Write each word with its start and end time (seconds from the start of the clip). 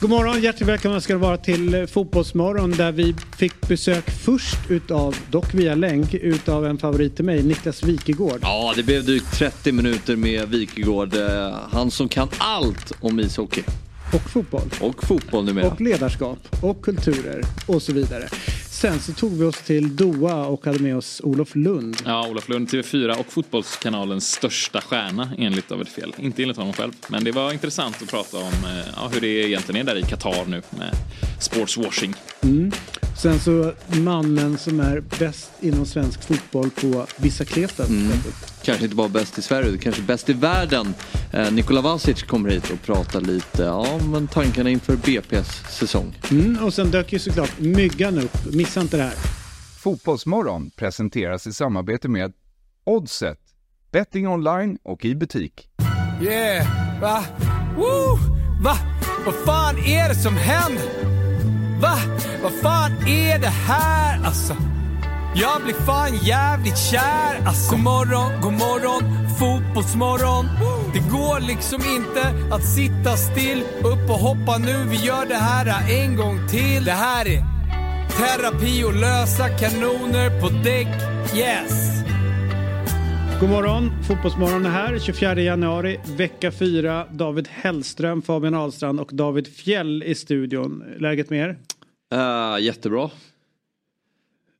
God 0.00 0.10
morgon, 0.10 0.42
hjärtligt 0.42 0.68
välkomna 0.68 1.00
ska 1.00 1.18
vara 1.18 1.36
till 1.36 1.74
eh, 1.74 1.86
Fotbollsmorgon 1.86 2.70
där 2.70 2.92
vi 2.92 3.14
fick 3.38 3.68
besök 3.68 4.10
först 4.10 4.70
utav, 4.70 5.16
dock 5.30 5.54
via 5.54 5.74
länk, 5.74 6.14
utav 6.14 6.66
en 6.66 6.78
favorit 6.78 7.16
till 7.16 7.24
mig, 7.24 7.42
Niklas 7.42 7.82
Wikegård. 7.82 8.38
Ja, 8.42 8.72
det 8.76 8.82
blev 8.82 9.04
drygt 9.04 9.32
30 9.38 9.72
minuter 9.72 10.16
med 10.16 10.48
Wikegård. 10.48 11.14
Eh, 11.14 11.54
Han 11.70 11.90
som 11.90 12.08
kan 12.08 12.28
allt 12.38 12.92
om 13.00 13.20
ishockey. 13.20 13.62
Och 14.14 14.30
fotboll. 14.30 14.70
Och 14.80 15.04
fotboll 15.04 15.44
numera. 15.44 15.66
Och 15.66 15.80
ledarskap. 15.80 16.38
Och 16.62 16.82
kulturer. 16.82 17.42
Och 17.66 17.82
så 17.82 17.92
vidare. 17.92 18.28
Sen 18.80 19.00
så 19.00 19.12
tog 19.12 19.32
vi 19.32 19.44
oss 19.44 19.62
till 19.62 19.96
Doha 19.96 20.46
och 20.46 20.66
hade 20.66 20.78
med 20.78 20.96
oss 20.96 21.20
Olof 21.24 21.56
Lund. 21.56 21.96
Ja, 22.04 22.28
Olof 22.28 22.48
Lund, 22.48 22.68
TV4 22.68 23.20
och 23.20 23.32
Fotbollskanalens 23.32 24.32
största 24.32 24.80
stjärna 24.80 25.30
enligt 25.38 25.68
David 25.68 25.88
Fjell. 25.88 26.14
Inte 26.18 26.42
enligt 26.42 26.56
honom 26.56 26.72
själv. 26.72 26.92
Men 27.08 27.24
det 27.24 27.32
var 27.32 27.52
intressant 27.52 28.02
att 28.02 28.10
prata 28.10 28.36
om 28.36 28.44
eh, 28.44 28.86
ja, 28.96 29.10
hur 29.12 29.20
det 29.20 29.28
egentligen 29.28 29.88
är 29.88 29.94
där 29.94 30.00
i 30.00 30.02
Qatar 30.02 30.46
nu 30.46 30.62
med 30.70 30.94
sportswashing. 31.40 32.14
Sen 33.22 33.40
så 33.40 33.72
mannen 33.86 34.58
som 34.58 34.80
är 34.80 35.02
bäst 35.18 35.50
inom 35.60 35.86
svensk 35.86 36.22
fotboll 36.22 36.70
på 36.70 37.06
bicicleta. 37.16 37.84
Kanske 38.62 38.84
inte 38.84 38.96
bara 38.96 39.08
bäst 39.08 39.38
i 39.38 39.42
Sverige, 39.42 39.78
kanske 39.78 40.02
bäst 40.02 40.28
i 40.28 40.32
världen. 40.32 40.94
Eh, 41.32 41.52
Nikola 41.52 41.80
Vasic 41.80 42.22
kommer 42.22 42.50
hit 42.50 42.70
och 42.70 42.82
pratar 42.82 43.20
lite 43.20 43.62
ja, 43.62 44.00
men 44.12 44.28
tankarna 44.28 44.70
inför 44.70 44.96
BP's 44.96 45.68
säsong. 45.70 46.18
Mm, 46.30 46.64
och 46.64 46.74
sen 46.74 46.90
dök 46.90 47.12
ju 47.12 47.18
såklart 47.18 47.58
Myggan 47.58 48.18
upp. 48.18 48.54
Missa 48.70 48.80
inte 48.80 48.96
det 48.96 49.02
här. 49.02 49.14
Fotbollsmorgon 49.78 50.70
presenteras 50.76 51.46
i 51.46 51.52
samarbete 51.52 52.08
med 52.08 52.32
Oddset. 52.84 53.38
Betting 53.92 54.28
online 54.28 54.78
och 54.82 55.04
i 55.04 55.14
butik. 55.14 55.68
Yeah, 56.22 57.00
va? 57.00 57.24
Woo! 57.76 58.18
Va? 58.62 58.76
Vad 59.26 59.34
fan 59.34 59.78
är 59.78 60.08
det 60.08 60.14
som 60.14 60.36
händer? 60.36 60.84
Va? 61.80 61.94
Vad 62.42 62.52
fan 62.52 62.92
är 63.08 63.38
det 63.38 63.48
här 63.48 64.24
alltså? 64.24 64.56
Jag 65.34 65.62
blir 65.62 65.74
fan 65.74 66.16
jävligt 66.16 66.78
kär 66.78 67.46
alltså. 67.46 67.70
God 67.70 67.84
morgon, 67.84 68.40
god 68.42 68.52
morgon, 68.52 69.28
fotbollsmorgon. 69.38 70.46
Det 70.92 71.10
går 71.10 71.40
liksom 71.40 71.82
inte 71.96 72.54
att 72.54 72.64
sitta 72.64 73.16
still. 73.16 73.62
Upp 73.78 74.10
och 74.10 74.18
hoppa 74.18 74.58
nu, 74.58 74.84
vi 74.88 74.96
gör 74.96 75.26
det 75.26 75.34
här 75.34 75.90
en 75.90 76.16
gång 76.16 76.48
till. 76.48 76.84
Det 76.84 76.92
här 76.92 77.28
är 77.28 77.59
terapi 78.20 78.84
och 78.84 78.94
lösa 78.94 79.48
kanoner 79.48 80.40
på 80.40 80.48
däck. 80.48 80.88
Yes! 81.36 81.90
God 83.40 83.48
morgon, 83.50 83.90
Fotbollsmorgon 84.08 84.66
är 84.66 84.70
här. 84.70 84.98
24 84.98 85.40
januari, 85.40 86.00
vecka 86.16 86.52
4. 86.52 87.06
David 87.12 87.48
Hellström, 87.48 88.22
Fabian 88.22 88.54
Ahlstrand 88.54 89.00
och 89.00 89.10
David 89.12 89.46
Fjell 89.46 90.02
i 90.02 90.14
studion. 90.14 90.84
Läget 90.98 91.30
med 91.30 91.40
er? 91.48 91.58
Uh, 92.14 92.60
jättebra, 92.64 93.10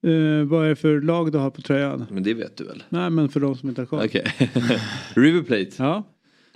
Uh, 0.06 0.44
vad 0.44 0.64
är 0.64 0.68
det 0.68 0.76
för 0.76 1.00
lag 1.00 1.32
du 1.32 1.38
har 1.38 1.50
på 1.50 1.62
tröjan? 1.62 2.06
men 2.10 2.22
det 2.22 2.34
vet 2.34 2.56
du 2.56 2.64
väl? 2.64 2.82
Nej, 2.88 3.10
men 3.10 3.28
för 3.28 3.40
de 3.40 3.56
som 3.56 3.68
inte 3.68 3.80
har 3.80 3.86
koll. 3.86 4.02
Okej. 4.04 4.34
River 5.14 5.42
Plate, 5.42 5.70
Ja. 5.76 6.04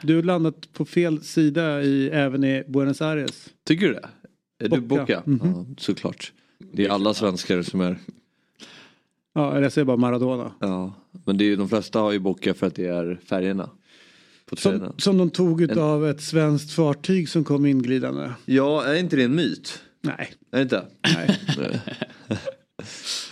Du 0.03 0.17
har 0.17 0.23
landat 0.23 0.73
på 0.73 0.85
fel 0.85 1.23
sida 1.23 1.83
i, 1.83 2.11
även 2.11 2.45
i 2.45 2.65
Buenos 2.69 3.03
Aires. 3.03 3.49
tycker 3.67 3.87
du 3.87 3.93
det? 3.93 4.09
Är 4.65 4.69
du 4.69 4.81
Boca. 4.81 5.01
Boca? 5.03 5.23
Mhm. 5.27 5.41
Ja, 5.43 5.67
såklart. 5.79 6.33
Det 6.77 6.85
är 6.85 6.91
alla 6.91 7.15
svenskar 7.15 7.63
som 7.63 7.81
är... 7.81 7.99
Ja, 9.35 9.51
eller 9.51 9.63
jag 9.63 9.73
säger 9.73 9.85
bara 9.85 9.97
Maradona. 9.97 10.53
Ja, 10.61 10.93
men 11.25 11.37
det 11.39 11.45
är 11.45 11.47
ju, 11.47 11.57
de 11.57 11.69
flesta 11.69 11.99
har 11.99 12.13
ju 12.13 12.19
Boca 12.19 12.55
för 12.55 12.67
att 12.67 12.75
det 12.75 12.87
är 12.87 13.21
färgerna. 13.27 13.71
Som, 14.53 14.93
som 14.99 15.19
de 15.19 15.31
tog 15.31 15.63
ut 15.63 15.77
av 15.77 16.07
ett 16.09 16.21
svenskt 16.21 16.73
fartyg 16.73 17.29
som 17.29 17.45
kom 17.45 17.67
inglidande. 17.67 18.31
Ja, 18.45 18.85
är 18.85 18.95
inte 18.95 19.17
det 19.17 19.25
en 19.25 19.35
myt? 19.35 19.81
Nej, 20.01 20.33
Är 20.51 20.57
det 20.57 20.63
inte? 20.63 20.85
nej, 21.17 21.41
Nej. 21.59 21.81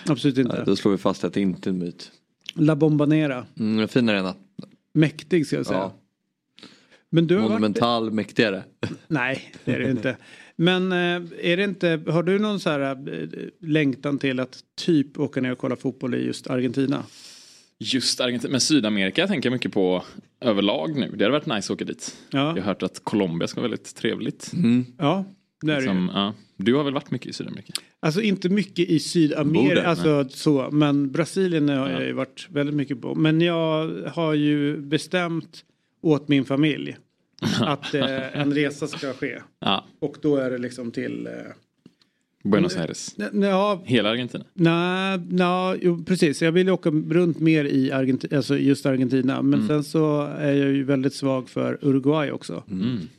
absolut 0.07 0.37
Nej, 0.37 0.45
inte. 0.45 0.65
Då 0.65 0.77
slår 0.77 0.93
vi 0.93 0.99
fast 0.99 1.25
att 1.25 1.35
det 1.35 1.41
inte 1.41 1.69
är 1.69 1.73
en 1.73 1.79
myt. 1.79 2.11
La 2.55 2.77
Bombanera. 2.77 3.47
Mm, 3.59 3.79
en 3.79 3.89
fin 3.89 4.09
arena. 4.09 4.35
Mäktig 4.95 5.47
ska 5.47 5.57
jag 5.57 5.67
säga. 5.67 5.79
Ja. 5.79 5.93
Men 7.11 7.27
du 7.27 7.35
har 7.35 7.43
varit... 7.43 7.51
Monumental, 7.53 8.11
mäktigare. 8.11 8.63
Nej, 9.09 9.55
det 9.65 9.73
är 9.73 9.79
det 9.79 9.91
inte. 9.91 10.17
Men 10.63 10.93
eh, 10.93 11.23
är 11.53 11.57
det 11.57 11.65
inte, 11.65 12.01
har 12.07 12.23
du 12.23 12.39
någon 12.39 12.61
så 12.61 12.71
här 12.71 12.81
eh, 12.81 13.29
längtan 13.61 14.19
till 14.19 14.41
att 14.41 14.59
typ 14.77 15.19
åka 15.19 15.41
ner 15.41 15.53
och 15.53 15.59
kolla 15.59 15.77
fotboll 15.77 16.15
i 16.15 16.27
just 16.27 16.47
Argentina? 16.47 17.05
Just 17.79 18.21
Argentina, 18.21 18.51
men 18.51 18.61
Sydamerika 18.61 19.27
tänker 19.27 19.49
jag 19.49 19.53
mycket 19.53 19.73
på 19.73 20.05
överlag 20.41 20.97
nu. 20.97 21.11
Det 21.15 21.25
hade 21.25 21.39
varit 21.39 21.47
nice 21.47 21.57
att 21.57 21.71
åka 21.71 21.85
dit. 21.85 22.17
Ja, 22.31 22.39
Jag 22.39 22.55
har 22.55 22.61
hört 22.61 22.83
att 22.83 23.05
Colombia 23.05 23.49
ska 23.49 23.61
vara 23.61 23.71
väldigt 23.71 23.95
trevligt. 23.97 24.53
ja 24.99 25.25
det 25.63 25.73
är 25.73 25.77
det 25.77 25.83
ju. 25.83 25.89
Som, 25.89 26.11
ja, 26.15 26.35
du 26.57 26.75
har 26.75 26.85
väl 26.85 26.95
varit 26.95 27.11
mycket 27.11 27.29
i 27.29 27.33
Sydamerika? 27.33 27.73
Alltså 28.01 28.21
inte 28.21 28.49
mycket 28.49 28.79
i 28.79 28.93
Borde, 28.93 29.01
Sydamerika, 29.01 29.87
alltså 29.87 30.29
så, 30.29 30.69
men 30.73 31.13
Brasilien 31.13 31.69
har 31.69 31.91
jag 31.91 32.05
ju 32.05 32.13
varit 32.13 32.47
väldigt 32.51 32.75
mycket 32.75 33.01
på. 33.01 33.15
Men 33.15 33.41
jag 33.41 33.91
har 34.15 34.35
ju 34.35 34.77
bestämt 34.77 35.65
åt 36.01 36.29
min 36.29 36.45
familj 36.45 36.97
att 37.61 37.95
eh, 37.95 38.41
en 38.41 38.55
resa 38.55 38.87
ska 38.87 39.13
ske. 39.13 39.39
Ja, 39.61 39.85
Och 40.01 40.17
då 40.23 40.37
är 40.37 40.51
det 40.51 40.59
liksom 40.59 40.91
till... 40.91 41.27
Eh, 41.27 41.33
Buenos 42.45 42.77
Aires. 42.77 43.15
ja, 43.33 43.83
Hela 43.85 44.11
Argentina. 44.11 44.45
nej, 44.55 45.19
nej, 45.31 45.79
jo, 45.83 46.05
precis. 46.05 46.43
Jag 46.43 46.53
vill 46.53 46.71
åka 46.71 46.91
runt 46.91 47.41
mer 47.41 47.65
i 47.65 47.93
Argentina, 47.93 48.37
alltså 48.37 48.59
just 48.59 48.87
Argentina. 48.87 49.43
Men 49.43 49.69
sen 49.69 49.85
så 49.85 50.23
är 50.23 50.53
jag 50.53 50.71
ju 50.71 50.85
väldigt 50.85 51.15
svag 51.15 51.49
för 51.49 51.79
Uruguay 51.83 52.31
också. 52.31 52.63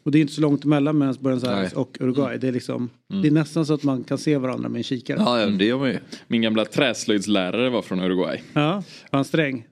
Och 0.03 0.11
det 0.11 0.17
är 0.17 0.21
inte 0.21 0.33
så 0.33 0.41
långt 0.41 0.65
emellan 0.65 0.97
mellan 0.97 1.15
Buenos 1.19 1.43
Aires 1.43 1.73
Nej. 1.73 1.81
och 1.81 1.97
Uruguay. 1.99 2.37
Det 2.37 2.47
är 2.47 2.51
liksom, 2.51 2.89
det 3.21 3.27
är 3.27 3.31
nästan 3.31 3.65
så 3.65 3.73
att 3.73 3.83
man 3.83 4.03
kan 4.03 4.17
se 4.17 4.37
varandra 4.37 4.69
med 4.69 4.79
en 4.79 4.83
kikare. 4.83 5.17
Ja, 5.19 5.39
ja 5.39 5.47
det 5.47 5.65
gör 5.65 5.77
man 5.77 5.89
ju. 5.89 5.97
Min 6.27 6.41
gamla 6.41 6.65
träslöjdslärare 6.65 7.69
var 7.69 7.81
från 7.81 7.99
Uruguay. 7.99 8.41
Ja, 8.53 8.71
var 9.11 9.17
han 9.17 9.25
sträng? 9.25 9.65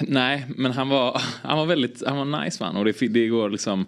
Nej, 0.00 0.46
men 0.56 0.72
han 0.72 0.88
var, 0.88 1.22
han 1.42 1.58
var 1.58 1.66
väldigt, 1.66 2.02
han 2.06 2.16
var 2.16 2.44
nice 2.44 2.58
fan. 2.58 2.76
Och 2.76 2.84
det, 2.84 3.06
det 3.08 3.26
går 3.26 3.50
liksom 3.50 3.86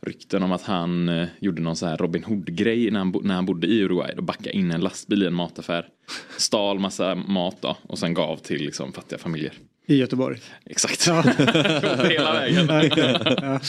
rykten 0.00 0.42
om 0.42 0.52
att 0.52 0.62
han 0.62 1.08
eh, 1.08 1.28
gjorde 1.40 1.62
någon 1.62 1.76
så 1.76 1.86
här 1.86 1.96
Robin 1.96 2.24
Hood-grej 2.24 2.90
när 2.90 2.98
han, 2.98 3.12
bo, 3.12 3.20
när 3.20 3.34
han 3.34 3.46
bodde 3.46 3.66
i 3.66 3.80
Uruguay. 3.82 4.14
Då 4.16 4.22
backade 4.22 4.56
in 4.56 4.70
en 4.70 4.80
lastbil 4.80 5.22
i 5.22 5.26
en 5.26 5.34
mataffär. 5.34 5.86
Stal 6.36 6.78
massa 6.78 7.14
mat 7.14 7.56
då 7.60 7.76
och 7.82 7.98
sen 7.98 8.14
gav 8.14 8.36
till 8.36 8.62
liksom 8.64 8.92
fattiga 8.92 9.18
familjer. 9.18 9.52
I 9.86 9.96
Göteborg. 9.96 10.38
Exakt. 10.64 11.06
Hela 12.08 12.32
vägen. 12.32 13.60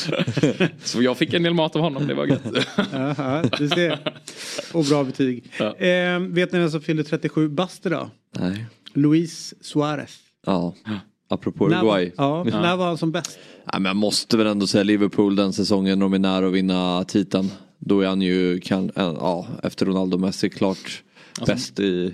Så 0.83 1.01
jag 1.01 1.17
fick 1.17 1.33
en 1.33 1.43
del 1.43 1.53
mat 1.53 1.75
av 1.75 1.81
honom, 1.81 2.07
det 2.07 2.13
var 2.13 2.25
gött. 2.25 2.41
Ja, 2.91 3.15
ja, 3.17 3.43
du 3.57 3.69
ser. 3.69 3.99
Och 4.73 4.85
bra 4.85 5.03
betyg. 5.03 5.43
Ja. 5.57 5.75
Eh, 5.75 6.19
vet 6.19 6.51
ni 6.51 6.59
vem 6.59 6.69
som 6.69 6.81
fyllde 6.81 7.03
37 7.03 7.49
bast 7.49 7.85
idag? 7.85 8.09
Nej. 8.39 8.65
Luis 8.93 9.53
Suarez. 9.61 10.19
Ja. 10.45 10.75
Apropå 11.29 11.67
När 11.67 11.83
var, 11.83 11.99
Uruguay. 11.99 12.11
ja, 12.17 12.43
när 12.43 12.77
var 12.77 12.85
han 12.85 12.97
som 12.97 13.11
bäst? 13.11 13.39
Ja, 13.71 13.79
men 13.79 13.85
jag 13.85 13.95
måste 13.95 14.37
väl 14.37 14.47
ändå 14.47 14.67
säga 14.67 14.83
Liverpool 14.83 15.35
den 15.35 15.53
säsongen 15.53 15.99
de 15.99 16.13
är 16.13 16.19
nära 16.19 16.47
att 16.47 16.53
vinna 16.53 17.03
titeln. 17.03 17.51
Då 17.77 18.01
är 18.01 18.07
han 18.07 18.21
ju, 18.21 18.59
kan, 18.59 18.91
ja, 18.95 19.47
efter 19.63 19.85
Ronaldo 19.85 20.15
och 20.15 20.21
Messi, 20.21 20.49
klart 20.49 21.03
bäst 21.45 21.79
i, 21.79 22.13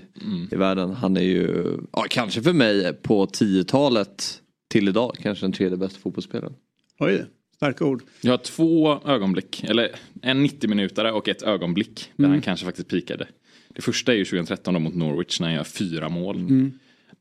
i 0.52 0.56
världen. 0.56 0.92
Han 0.92 1.18
är 1.18 1.22
ju, 1.22 1.78
ja, 1.92 2.06
kanske 2.10 2.42
för 2.42 2.54
mig 2.54 2.94
på 2.94 3.26
10-talet 3.26 4.42
till 4.70 4.88
idag, 4.88 5.18
kanske 5.22 5.46
den 5.46 5.52
tredje 5.52 5.78
bästa 5.78 6.00
fotbollsspelaren. 6.00 6.54
Oj, 7.00 7.26
starka 7.56 7.86
ord. 7.86 8.04
Jag 8.22 8.32
har 8.32 8.38
två 8.38 9.00
ögonblick, 9.06 9.64
eller 9.64 9.90
en 10.22 10.44
90 10.44 10.70
minutare 10.70 11.12
och 11.12 11.28
ett 11.28 11.42
ögonblick 11.42 12.12
där 12.16 12.28
han 12.28 12.42
kanske 12.42 12.66
faktiskt 12.66 12.88
pikade. 12.88 13.28
Det 13.76 13.82
första 13.82 14.14
är 14.14 14.18
ju 14.18 14.26
2013 14.26 14.74
då 14.74 14.80
mot 14.80 14.96
Norwich 14.96 15.40
när 15.40 15.48
han 15.48 15.56
gör 15.56 15.64
fyra 15.64 16.10
mål. 16.10 16.72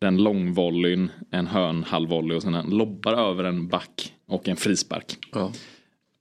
Den 0.04 0.16
långvolleyn, 0.16 1.10
en 1.30 1.46
hörn 1.46 1.84
halvvolley 1.84 2.36
och 2.36 2.42
sen 2.42 2.54
han 2.54 2.70
lobbar 2.70 3.12
över 3.12 3.44
en 3.44 3.68
back 3.68 4.12
och 4.28 4.48
en 4.48 4.56
frispark. 4.56 5.16
Ja. 5.32 5.52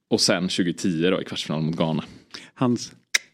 Och 0.10 0.22
sen 0.22 0.44
2010 0.44 1.10
då 1.12 1.22
i 1.22 1.24
kvartsfinalen 1.26 1.66
mot 1.66 1.76
Ghana. 1.76 2.04
Hans. 2.54 2.92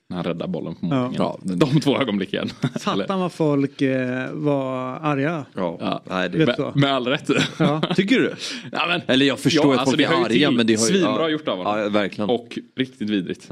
När 0.07 0.15
han 0.17 0.25
räddar 0.25 0.47
bollen 0.47 0.75
på 0.75 0.87
Ja. 1.17 1.37
mållinjen. 1.41 1.59
De 1.59 1.79
två 1.81 1.97
ögonblicken. 1.97 2.49
Fattar 2.79 3.17
vad 3.17 3.31
folk 3.31 3.81
eh, 3.81 4.31
var 4.33 4.99
arga. 4.99 5.45
Ja. 5.55 5.77
Ja. 5.79 6.01
Nej, 6.09 6.29
det, 6.29 6.45
med, 6.45 6.71
med 6.75 6.93
all 6.93 7.07
rätt. 7.07 7.29
Ja. 7.59 7.81
tycker 7.95 8.19
du? 8.19 8.33
Ja, 8.71 8.85
men, 8.87 9.01
Eller 9.07 9.25
jag 9.25 9.39
förstår 9.39 9.65
Ja, 9.65 9.73
att 9.73 9.79
alltså, 9.79 9.97
folk 9.97 10.09
det 10.09 10.15
är 10.15 10.25
arga 10.25 10.51
men 10.51 10.67
det 10.67 10.73
har 10.75 10.87
ju... 10.87 10.93
Svinbra 10.93 11.21
ja. 11.21 11.29
gjort 11.29 11.47
av 11.47 11.57
honom. 11.57 11.79
Ja, 11.79 11.89
verkligen. 11.89 12.29
Och 12.29 12.59
riktigt 12.75 13.09
vidrigt. 13.09 13.49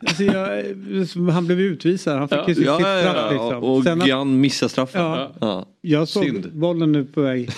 Ja. 0.00 0.08
Alltså 0.08 0.22
jag, 0.24 1.32
han 1.32 1.46
blev 1.46 1.60
utvisad, 1.60 2.18
han 2.18 2.28
fick 2.28 2.48
ju 2.48 2.54
sitt 2.54 2.64
Ja, 2.64 2.80
ja, 2.80 3.00
straff 3.00 3.16
ja, 3.16 3.30
liksom. 3.30 3.64
och 3.64 3.82
Sen 3.84 4.00
Gian 4.06 4.40
missar 4.40 4.68
straffen. 4.68 5.00
Ja. 5.02 5.32
Ja. 5.40 5.66
jag 5.80 6.08
såg 6.08 6.24
synd. 6.24 6.52
bollen 6.52 6.92
nu 6.92 7.04
på 7.04 7.20
väg 7.20 7.50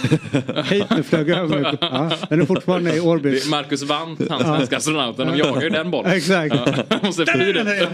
hit 0.64 0.84
nu, 0.96 1.02
flög 1.02 1.30
över 1.30 1.60
mig. 1.60 1.78
Ja, 1.80 2.10
den 2.28 2.40
är 2.40 2.44
fortfarande 2.44 2.96
i 2.96 3.00
Orbit. 3.00 3.50
Marcus 3.50 3.82
Wandt, 3.82 4.30
han 4.30 4.40
svenska 4.40 4.76
astronauten, 4.76 5.26
de 5.26 5.36
jagar 5.38 5.62
ju 5.62 5.70
den 5.70 5.90
bollen. 5.90 6.12
Exakt. 6.12 6.54
Ja, 6.88 6.98
måste 7.02 7.26
fly 7.26 7.52
det. 7.52 7.88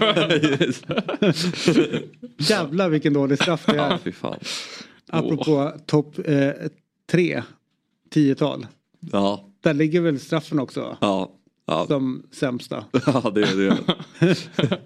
Jävlar 2.38 2.88
vilken 2.88 3.12
dålig 3.12 3.38
straff 3.42 3.66
det 3.66 3.76
Ja, 3.76 3.84
är. 3.84 3.98
fy 3.98 4.12
fan. 4.12 4.38
Apropå 5.10 5.72
topp 5.86 6.18
eh, 6.24 6.50
tre, 7.10 7.42
tiotal. 8.10 8.66
Ja, 9.12 9.44
Där 9.62 9.74
ligger 9.74 10.00
väl 10.00 10.20
straffen 10.20 10.58
också 10.60 10.96
ja. 11.00 11.30
Ja, 11.66 11.86
som 11.86 12.22
sämsta. 12.30 12.84
ja 13.06 13.32
det 13.34 13.42
är 13.42 13.56
det. 13.56 14.78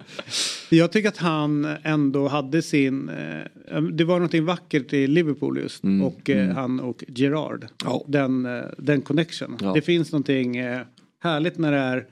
Jag 0.75 0.91
tycker 0.91 1.09
att 1.09 1.17
han 1.17 1.65
ändå 1.83 2.27
hade 2.27 2.61
sin, 2.61 3.09
eh, 3.09 3.81
det 3.81 4.03
var 4.03 4.15
någonting 4.15 4.45
vackert 4.45 4.93
i 4.93 5.07
Liverpool 5.07 5.57
just. 5.57 5.83
och 6.03 6.29
eh, 6.29 6.49
han 6.49 6.79
och 6.79 7.03
Gerard. 7.07 7.67
Ja. 7.85 8.03
Den, 8.07 8.45
eh, 8.45 8.61
den 8.77 9.01
connection. 9.01 9.57
Ja. 9.61 9.73
Det 9.73 9.81
finns 9.81 10.11
någonting 10.11 10.55
härligt 11.23 11.57
när 11.57 11.71
det 11.71 11.77
är 11.77 12.05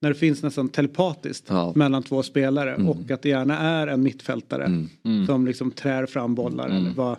när 0.00 0.08
det 0.08 0.14
finns 0.14 0.42
nästan 0.42 0.68
telepatiskt 0.68 1.44
Ja. 1.48 1.72
mellan 1.76 2.02
två 2.02 2.22
spelare 2.22 2.74
och 2.76 3.10
att 3.10 3.22
det 3.22 3.28
gärna 3.28 3.58
är 3.58 3.86
en 3.86 4.02
mittfältare 4.02 4.86
som 5.26 5.46
liksom 5.46 5.70
trär 5.70 6.06
fram 6.06 6.34
bollar 6.34 6.68
eller 6.68 6.90
bara 6.90 7.16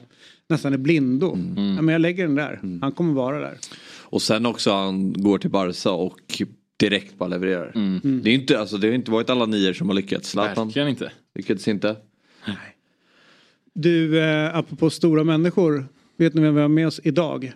nästan 0.49 0.73
är 0.73 0.77
blindo. 0.77 1.37
Ja, 1.55 1.81
men 1.81 1.87
jag 1.87 2.01
lägger 2.01 2.23
den 2.27 2.35
där, 2.35 2.59
han 2.81 2.91
kommer 2.91 3.13
vara 3.13 3.39
där. 3.39 3.57
Och 3.99 4.21
sen 4.21 4.45
också 4.45 4.71
han 4.71 5.13
går 5.13 5.37
till 5.37 5.49
Barca 5.49 5.91
och 5.91 6.41
direkt 6.79 7.17
bara 7.17 7.29
levererar. 7.29 7.71
Det, 8.23 8.29
är 8.29 8.33
inte, 8.33 8.59
alltså, 8.59 8.77
det 8.77 8.87
har 8.87 8.93
inte 8.93 9.11
varit 9.11 9.29
alla 9.29 9.45
nior 9.45 9.73
som 9.73 9.87
har 9.89 9.95
lyckats. 9.95 10.29
Zlatan 10.29 10.67
Verkligen 10.67 10.87
inte. 10.87 11.11
lyckades 11.35 11.67
inte. 11.67 11.95
Du, 13.73 14.19
eh, 14.19 14.55
apropå 14.55 14.89
stora 14.89 15.23
människor, 15.23 15.85
vet 16.17 16.33
ni 16.33 16.41
vem 16.41 16.55
vi 16.55 16.61
har 16.61 16.67
med 16.67 16.87
oss 16.87 16.99
idag? 17.03 17.53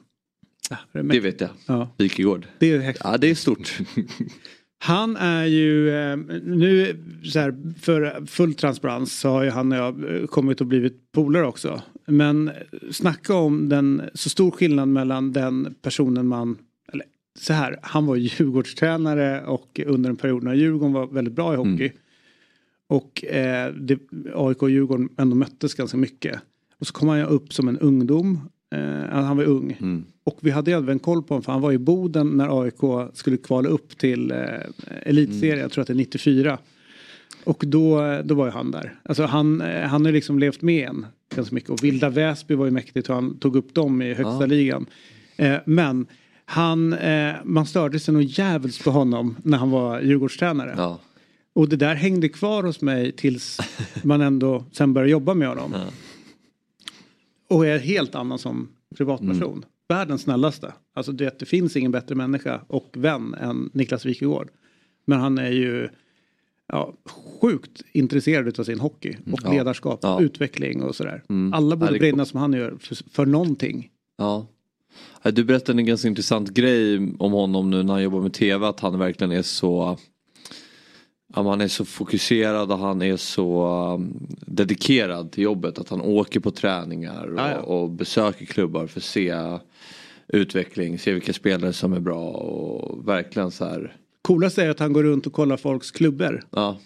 Ah, 0.70 0.76
det 0.94 1.02
Det 1.02 1.20
vet 1.20 1.42
jag. 1.42 1.50
Ja, 1.68 1.90
Wikegård. 1.98 2.48
det 2.60 2.72
är 2.74 2.96
Ja 3.04 3.18
det 3.18 3.28
är 3.30 3.36
stort. 3.36 3.78
Han 4.82 5.18
är 5.18 5.46
ju, 5.46 5.90
eh, 5.90 6.18
nu 6.44 6.96
så 7.24 7.40
här, 7.40 7.74
för 7.80 8.26
full 8.26 8.54
transparens 8.54 9.20
så 9.20 9.30
har 9.30 9.44
ju 9.44 9.50
han 9.50 9.72
och 9.72 9.78
jag 9.78 10.16
eh, 10.22 10.26
kommit 10.28 10.62
och 10.62 10.68
blivit 10.68 11.12
polare 11.12 11.46
också. 11.48 11.82
Men 12.08 12.52
snacka 12.92 13.34
om 13.34 13.70
den, 13.70 14.02
så 14.14 14.30
stor 14.30 14.52
skillnad 14.52 14.88
mellan 14.88 15.34
den 15.34 15.76
personen 15.82 16.28
man, 16.28 16.58
så 17.40 17.54
här, 17.54 17.80
han 17.82 18.06
var 18.06 18.16
Djurgårdstränare 18.16 19.42
och 19.46 19.82
under 19.86 20.10
en 20.10 20.16
period 20.16 20.44
när 20.44 20.54
Djurgården 20.54 20.94
var 20.94 21.08
väldigt 21.08 21.34
bra 21.34 21.54
i 21.54 21.58
hockey. 21.58 21.92
Och 22.88 23.26
eh, 23.26 23.74
det, 23.74 24.00
AIK 24.36 24.62
och 24.62 24.70
Djurgården 24.70 25.10
ändå 25.18 25.36
möttes 25.36 25.74
ganska 25.74 25.98
mycket. 25.98 26.40
Och 26.80 26.88
så 26.88 26.94
kom 26.94 27.08
han 27.10 27.22
upp 27.22 27.54
som 27.54 27.68
en 27.68 27.80
ungdom. 27.80 28.50
Eh, 28.76 29.10
han 29.12 29.38
var 29.38 29.44
ung. 29.44 29.78
Och 30.24 30.38
vi 30.42 30.52
hade 30.52 30.72
även 30.72 31.00
koll 31.00 31.24
på 31.24 31.34
honom 31.34 31.44
för 31.44 31.52
han 31.52 31.62
var 31.62 31.72
i 31.72 31.78
Boden 31.78 32.30
när 32.30 32.62
AIK 32.62 33.10
skulle 33.14 33.38
kvala 33.38 33.70
upp 33.70 33.98
till 33.98 34.32
eh, 34.32 34.38
elitserien, 35.04 35.60
jag 35.60 35.72
tror 35.72 35.82
att 35.82 35.88
det 35.88 35.94
är 35.94 35.96
94. 35.96 36.58
Och 37.44 37.64
då, 37.68 38.22
då 38.24 38.36
var 38.36 38.46
ju 38.46 38.52
han 38.52 38.72
där. 38.72 39.00
Alltså 39.04 39.24
han, 39.24 39.62
eh, 39.62 39.82
han 39.82 40.06
har 40.06 40.12
liksom 40.12 40.40
levt 40.40 40.62
med 40.62 40.90
en 40.90 41.06
ganska 41.36 41.56
mycket. 41.56 41.70
Och 41.70 41.84
Vilda 41.84 42.10
Väsby 42.10 42.56
var 42.56 42.66
ju 42.66 42.72
mäktigt 42.72 43.10
och 43.10 43.16
han 43.16 43.40
tog 43.40 43.56
upp 43.56 43.74
dem 43.74 44.02
i 44.02 44.14
högsta 44.14 44.46
ligan. 44.46 44.86
Eh, 45.38 45.58
men 45.66 46.08
han, 46.50 46.94
eh, 46.94 47.36
man 47.44 47.66
störde 47.66 48.00
sig 48.00 48.14
nog 48.14 48.24
jävligt 48.24 48.84
på 48.84 48.92
honom 48.92 49.36
när 49.44 49.58
han 49.58 49.70
var 49.70 50.02
Djurgårdstränare. 50.02 50.74
Ja. 50.78 51.00
Och 51.54 51.70
det 51.70 51.76
där 51.76 51.96
hängde 51.96 52.30
kvar 52.30 52.64
hos 52.64 52.82
mig 52.82 53.12
tills 53.12 53.58
man 54.04 54.22
ändå 54.22 54.66
sen 54.72 54.94
började 54.94 55.12
jobba 55.12 55.34
med 55.34 55.48
honom. 55.48 55.74
Och 57.50 57.68
är 57.68 57.80
helt 57.80 58.16
annan 58.16 58.40
som 58.40 58.68
privatperson. 58.98 59.66
Världens 59.90 60.22
snällaste. 60.22 60.74
Alltså 60.96 61.12
det, 61.12 61.40
det 61.40 61.46
finns 61.46 61.76
ingen 61.76 61.92
bättre 61.92 62.16
människa 62.16 62.62
och 62.68 62.90
vän 62.98 63.34
än 63.34 63.70
Niklas 63.74 64.06
Wikegård. 64.06 64.50
Men 65.06 65.20
han 65.20 65.38
är 65.38 65.52
ju 65.52 65.90
ja, 66.68 66.94
sjukt 67.42 67.82
intresserad 67.92 68.60
av 68.60 68.64
sin 68.64 68.80
hockey 68.80 69.18
och 69.32 69.40
Ja. 69.44 69.52
ledarskap, 69.52 70.00
Ja. 70.04 70.22
utveckling 70.22 70.84
och 70.84 70.96
sådär. 70.96 71.24
Mm. 71.30 71.54
Alla 71.54 71.70
Ja, 71.70 71.76
borde 71.76 72.00
brinna 72.00 72.26
som 72.26 72.40
han 72.40 72.54
gör 72.54 72.78
för, 72.80 72.98
för 73.12 73.26
någonting. 73.26 73.90
Ja. 74.18 74.48
Ja, 75.22 75.32
Du 75.32 75.44
berättade 75.44 75.82
en 75.82 75.86
ganska 75.86 76.08
intressant 76.08 76.50
grej 76.50 76.98
om 77.20 77.32
honom 77.32 77.70
nu 77.70 77.84
när 77.84 77.94
han 77.94 78.04
jobbar 78.04 78.22
med 78.22 78.34
tv. 78.34 78.68
Att 78.68 78.80
han 78.80 79.00
verkligen 79.00 79.32
är 79.32 79.42
så 79.42 79.98
han 81.34 81.62
är 81.62 81.68
så 81.68 81.86
fokuserad 81.86 82.72
och 82.72 82.78
han 82.78 83.02
är 83.02 83.18
så 83.18 83.68
um, 83.94 84.28
dedikerad 84.46 85.32
till 85.32 85.44
jobbet. 85.44 85.80
Att 85.80 85.90
han 85.90 86.02
åker 86.02 86.40
på 86.40 86.52
träningar 86.52 87.28
och, 87.28 87.40
Ja, 87.40 87.52
ja. 87.52 87.58
och 87.60 87.90
besöker 87.90 88.46
klubbar 88.46 88.88
för 88.88 89.00
att 89.00 89.04
se 89.04 89.34
utveckling, 90.28 91.00
se 91.00 91.14
vilka 91.14 91.34
spelare 91.34 91.74
som 91.74 91.94
är 91.94 92.00
bra 92.00 92.28
och 92.30 93.08
verkligen 93.08 93.52
så 93.52 93.66
här. 93.66 93.96
Coolast 94.22 94.58
är 94.58 94.70
att 94.70 94.80
han 94.80 94.94
går 94.94 95.04
runt 95.04 95.28
och 95.28 95.34
kollar 95.34 95.58
folks 95.58 95.92
klubbor. 95.92 96.44
Ja, 96.52 96.78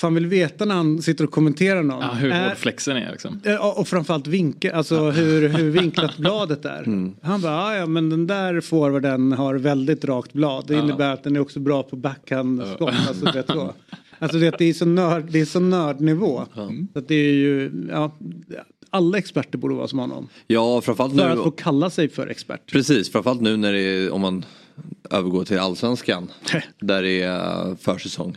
Fan 0.00 0.14
vill 0.14 0.26
veta 0.26 0.64
när 0.64 0.74
han 0.74 1.02
sitter 1.02 1.24
och 1.24 1.30
kommenterar 1.30 1.82
någon. 1.82 2.00
Ja, 2.02 2.08
hur 2.12 2.30
hård 2.30 2.56
flexen 2.56 2.96
är 2.96 3.10
liksom. 3.12 3.40
Ja, 3.44 3.72
och 3.76 3.88
framförallt 3.88 4.26
vinkel, 4.26 4.74
alltså 4.74 5.10
hur, 5.10 5.48
hur 5.48 5.70
vinklat 5.70 6.16
bladet 6.16 6.64
är. 6.64 6.82
Mm. 6.88 7.14
Han 7.22 7.40
bara, 7.40 7.62
"Ah, 7.64 7.76
ja 7.76 7.86
men 7.86 8.10
den 8.10 8.26
där 8.26 8.60
forwarden 8.60 9.32
har 9.32 9.54
väldigt 9.54 10.04
rakt 10.04 10.32
blad. 10.32 10.64
Det 10.66 10.74
innebär 10.74 11.12
att 11.14 11.24
den 11.24 11.36
är 11.36 11.40
också 11.40 11.60
bra 11.60 11.82
på 11.82 11.96
backhandskott. 11.96 12.94
Alltså, 13.08 13.24
du 13.26 13.32
vet, 13.32 13.46
så. 13.46 13.74
alltså 14.18 14.38
det, 14.38 14.54
det, 14.58 14.64
är 14.64 14.72
så 14.74 14.84
nörd, 14.84 15.24
det 15.30 15.40
är 15.40 15.44
så 15.44 15.60
nördnivå. 15.60 16.42
Så 16.92 16.98
att 16.98 17.08
det 17.08 17.14
är 17.14 17.32
ju, 17.32 17.70
ja, 17.90 18.16
alla 18.90 19.18
experter 19.18 19.58
borde 19.58 19.74
vara 19.74 19.88
som 19.88 19.98
honom. 19.98 20.28
ja 20.46 20.80
framförallt 20.80 21.14
nu. 21.14 21.22
För 21.22 21.30
att 21.30 21.38
få 21.44 21.50
kalla 21.50 21.90
sig 21.90 22.08
för 22.08 22.26
expert. 22.26 22.72
Precis, 22.72 23.12
framförallt 23.12 23.40
nu 23.40 23.56
när 23.56 23.72
det 23.72 23.80
är, 23.80 24.10
om 24.10 24.20
man 24.20 24.44
övergår 25.10 25.44
till 25.44 25.58
allsvenskan. 25.58 26.30
där 26.80 27.02
det 27.02 27.22
är 27.22 27.74
försäsong. 27.76 28.36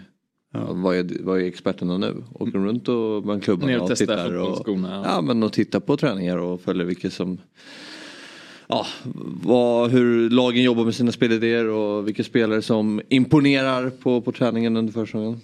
Vad, 0.52 0.96
är, 0.96 1.24
vad 1.24 1.42
är 1.42 1.46
experterna 1.46 1.98
nu? 1.98 2.24
Åker 2.34 2.52
de 2.52 2.66
runt 2.66 2.88
och 2.88 3.24
bland 3.24 3.44
klubbarna 3.44 3.76
och 3.76 3.82
och 3.82 3.90
testar 3.90 4.06
tittar 4.06 4.34
och, 4.34 4.48
fotbollsskorna. 4.48 5.04
ja, 5.06 5.22
men 5.22 5.44
och 5.44 5.54
tittar 5.54 5.80
på 5.80 5.98
träningar 5.98 6.38
och 6.38 6.62
följer 6.62 6.86
vilka 6.86 7.10
som 7.10 7.38
Ja, 8.72 8.86
vad, 9.44 9.92
hur 9.92 10.30
lagen 10.30 10.64
jobbar 10.64 10.86
med 10.86 10.96
sina 10.96 11.12
spelidéer 11.12 11.68
och 11.68 12.08
vilka 12.08 12.24
spelare 12.24 12.62
som 12.62 13.02
imponerar 13.10 13.90
på, 13.90 14.22
på 14.22 14.32
träningen 14.32 14.78
under 14.78 14.94
försäsongen. 14.94 15.40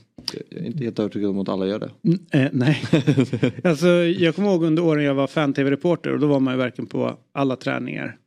Jag 0.50 0.62
är 0.62 0.66
inte 0.66 0.84
helt 0.84 1.00
övertygad 1.00 1.30
om 1.30 1.40
att 1.40 1.50
alla 1.50 1.68
gör 1.68 1.80
det. 1.80 1.92
Mm, 2.04 2.20
eh, 2.32 2.50
nej. 2.54 2.84
alltså, 3.64 3.88
jag 3.88 4.36
kommer 4.36 4.50
ihåg 4.50 4.64
under 4.64 4.84
åren 4.84 5.04
jag 5.04 5.16
var 5.16 5.28
fan-tv-reporter 5.28 6.14
och 6.14 6.20
då 6.20 6.28
var 6.28 6.40
man 6.40 6.54
ju 6.54 6.58
verkligen 6.58 6.88
på 6.88 7.18
alla 7.32 7.56
träningar. 7.56 8.18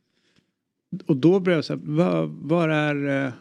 Och 1.05 1.17
då 1.17 1.39
blev 1.39 1.55
jag 1.55 1.65
så 1.65 1.73
här, 1.73 1.81
var, 1.83 2.25
var, 2.25 2.69
är, 2.69 3.25
eh, 3.25 3.31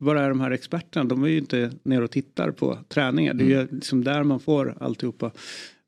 var 0.00 0.16
är 0.16 0.28
de 0.28 0.40
här 0.40 0.50
experterna? 0.50 1.04
De 1.04 1.24
är 1.24 1.28
ju 1.28 1.38
inte 1.38 1.70
nere 1.82 2.04
och 2.04 2.10
tittar 2.10 2.50
på 2.50 2.78
träningar. 2.88 3.34
Det 3.34 3.44
är 3.44 3.48
ju 3.60 3.68
liksom 3.70 4.04
där 4.04 4.22
man 4.24 4.40
får 4.40 4.74
alltihopa. 4.80 5.30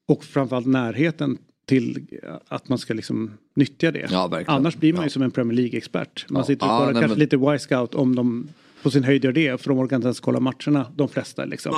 Och 0.08 0.24
framförallt 0.24 0.66
närheten 0.66 1.38
till 1.66 2.06
att 2.48 2.68
man 2.68 2.78
ska 2.78 2.94
liksom 2.94 3.30
nyttja 3.54 3.90
det. 3.92 4.06
Ja. 4.10 4.40
Annars 4.46 4.76
blir 4.76 4.92
man 4.92 5.02
ju 5.02 5.06
Ja. 5.06 5.10
som 5.10 5.22
en 5.22 5.30
Premier 5.30 5.56
League-expert. 5.56 6.26
Man 6.30 6.40
Ja. 6.40 6.46
sitter 6.46 6.66
och 6.66 6.70
kollar 6.78 6.92
nej, 6.92 7.02
kanske 7.02 7.08
men- 7.08 7.18
lite 7.18 7.36
Y-scout 7.36 7.94
om 7.94 8.14
de 8.14 8.48
på 8.82 8.90
sin 8.90 9.04
höjd 9.04 9.24
gör 9.24 9.32
det. 9.32 9.60
För 9.60 9.68
de 9.68 9.78
orkar 9.78 9.96
inte 9.96 10.06
ens 10.06 10.20
kolla 10.20 10.40
matcherna, 10.40 10.86
de 10.96 11.08
flesta 11.08 11.44
liksom. 11.44 11.74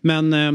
Men 0.00 0.32
eh, 0.32 0.52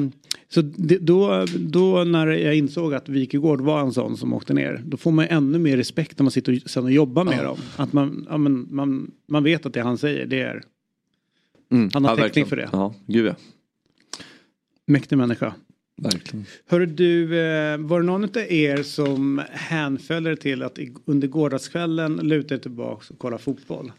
så 0.50 0.62
då, 1.00 1.46
då 1.60 2.04
när 2.04 2.28
jag 2.28 2.56
insåg 2.56 2.94
att 2.94 3.10
Wikegård 3.10 3.62
var 3.62 3.80
en 3.82 3.92
sån 3.94 4.18
som 4.18 4.34
åkte 4.34 4.54
ner. 4.54 4.82
Då 4.86 4.98
får 4.98 5.12
man 5.12 5.26
ännu 5.30 5.60
mer 5.60 5.78
respekt 5.78 6.20
när 6.20 6.24
man 6.24 6.32
sitter 6.32 6.62
och, 6.66 6.70
sen 6.70 6.84
och 6.84 6.92
jobbar 6.92 7.24
med 7.24 7.44
dem. 7.44 7.58
Att 7.76 7.94
man, 7.94 8.28
men, 8.40 8.68
man, 8.76 9.12
man 9.28 9.44
vet 9.44 9.66
att 9.66 9.74
det 9.74 9.82
han 9.82 9.98
säger 9.98 10.26
det 10.26 10.42
är 10.42 10.64
Mm. 11.72 11.90
Han 11.94 12.06
har 12.06 12.18
ja, 12.18 12.24
täckning 12.24 12.46
för 12.46 12.56
det. 12.56 12.70
Ja, 12.72 12.94
gud 13.08 13.26
ja. 13.26 13.36
mäktig 14.88 15.18
människa. 15.18 15.54
Verkligen. 16.02 16.46
Hörru 16.68 16.86
du, 16.86 17.40
eh, 17.40 17.78
var 17.78 18.00
det 18.00 18.06
någon 18.06 18.24
av 18.24 18.38
er 18.38 18.84
som 18.84 19.42
hänföll 19.52 20.28
er 20.28 20.36
till 20.36 20.64
att 20.64 20.80
under 21.06 21.28
gårdagskvällen 21.28 22.16
luta 22.16 22.54
er 22.54 22.58
tillbaka 22.60 23.06
och 23.10 23.20
kolla 23.20 23.38
fotboll? 23.38 23.92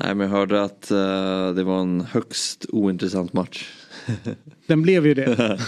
Nej 0.00 0.14
men 0.14 0.30
jag 0.30 0.36
hörde 0.36 0.62
att 0.62 0.90
eh, 0.90 1.54
det 1.54 1.64
var 1.64 1.80
en 1.80 2.00
högst 2.00 2.66
ointressant 2.68 3.32
match. 3.32 3.68
Den 4.66 4.82
blev 4.82 5.06
ju 5.06 5.14
det. 5.14 5.36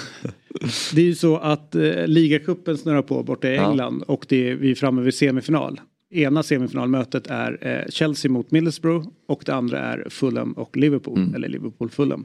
Det 0.94 1.00
är 1.00 1.06
ju 1.06 1.14
så 1.14 1.36
att 1.36 1.74
eh, 1.74 2.06
ligacupen 2.06 2.78
snurrar 2.78 3.02
på 3.02 3.22
borta 3.22 3.48
i 3.48 3.56
Ja. 3.56 3.70
England 3.70 4.02
och 4.02 4.26
det 4.28 4.50
är, 4.50 4.54
vi 4.54 4.70
är 4.70 4.74
framme 4.74 5.02
vid 5.02 5.14
semifinal. 5.14 5.80
Ena 6.12 6.42
semifinalmötet 6.42 7.26
är 7.26 7.58
eh, 7.60 7.90
Chelsea 7.90 8.30
mot 8.30 8.50
Middlesbrough 8.50 9.08
och 9.28 9.42
det 9.46 9.54
andra 9.54 9.78
är 9.78 10.06
Fulham 10.10 10.52
och 10.52 10.76
Liverpool, 10.76 11.18
Mm. 11.18 11.34
eller 11.34 11.48
Liverpool-Fulham. 11.48 12.24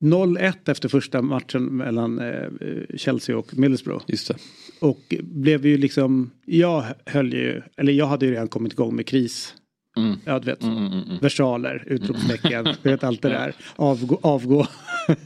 0-1 0.00 0.70
efter 0.70 0.88
första 0.88 1.22
matchen 1.22 1.64
mellan 1.76 2.18
eh, 2.18 2.48
Chelsea 2.96 3.38
och 3.38 3.58
Middlesbrough. 3.58 4.04
Just 4.06 4.28
det. 4.28 4.36
Och 4.80 5.14
blev 5.22 5.66
ju 5.66 5.78
liksom, 5.78 6.30
jag 6.44 6.84
höll 7.06 7.32
ju, 7.32 7.62
eller 7.76 7.92
jag 7.92 8.06
hade 8.06 8.26
ju 8.26 8.32
redan 8.32 8.48
kommit 8.48 8.72
igång 8.72 8.96
med 8.96 9.06
kris. 9.06 9.54
Mm. 9.96 10.16
Ja, 10.24 10.38
du 10.38 10.44
vet. 10.46 10.62
Mm, 10.62 10.76
mm, 10.76 10.92
mm. 10.92 11.18
Versaler, 11.20 11.84
utropstecken, 11.86 12.64
du 12.82 12.90
vet 12.90 13.04
allt 13.04 13.22
det 13.22 13.28
där. 13.28 13.54
Avgå, 13.76 14.18
avgå. 14.22 14.66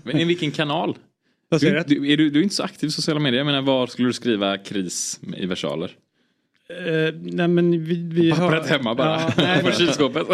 Men 0.02 0.16
i 0.18 0.24
vilken 0.24 0.50
kanal 0.50 0.96
du? 1.50 1.58
du, 1.96 2.12
är 2.12 2.16
du, 2.16 2.30
du 2.30 2.38
är 2.38 2.42
inte 2.42 2.54
så 2.54 2.62
aktiv 2.62 2.86
i 2.88 2.90
sociala 2.90 3.20
medier. 3.20 3.38
Jag 3.38 3.46
menar, 3.46 3.62
var 3.62 3.86
skulle 3.86 4.08
du 4.08 4.12
skriva 4.12 4.58
kris 4.58 5.20
i 5.36 5.46
versaler? 5.46 5.90
Eh, 6.70 7.14
nej 7.22 7.48
men 7.48 7.84
vi, 7.84 7.94
vi 8.12 8.30
På 8.30 8.36
har... 8.36 8.50
pappret 8.50 8.70
hemma 8.70 8.94
bara. 8.94 9.20
Ja, 9.20 9.32
nej, 9.36 9.62
på 9.64 9.70
kylskåpet. 9.72 10.26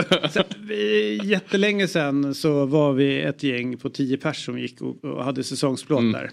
Vi, 0.68 1.20
jättelänge 1.24 1.88
sedan 1.88 2.34
så 2.34 2.66
var 2.66 2.92
vi 2.92 3.20
ett 3.20 3.42
gäng 3.42 3.76
på 3.76 3.90
tio 3.90 4.16
pers 4.16 4.44
som 4.44 4.58
gick 4.58 4.80
och, 4.80 5.04
och 5.04 5.24
hade 5.24 5.44
säsongsplåt 5.44 6.00
Mm. 6.00 6.12
där. 6.12 6.30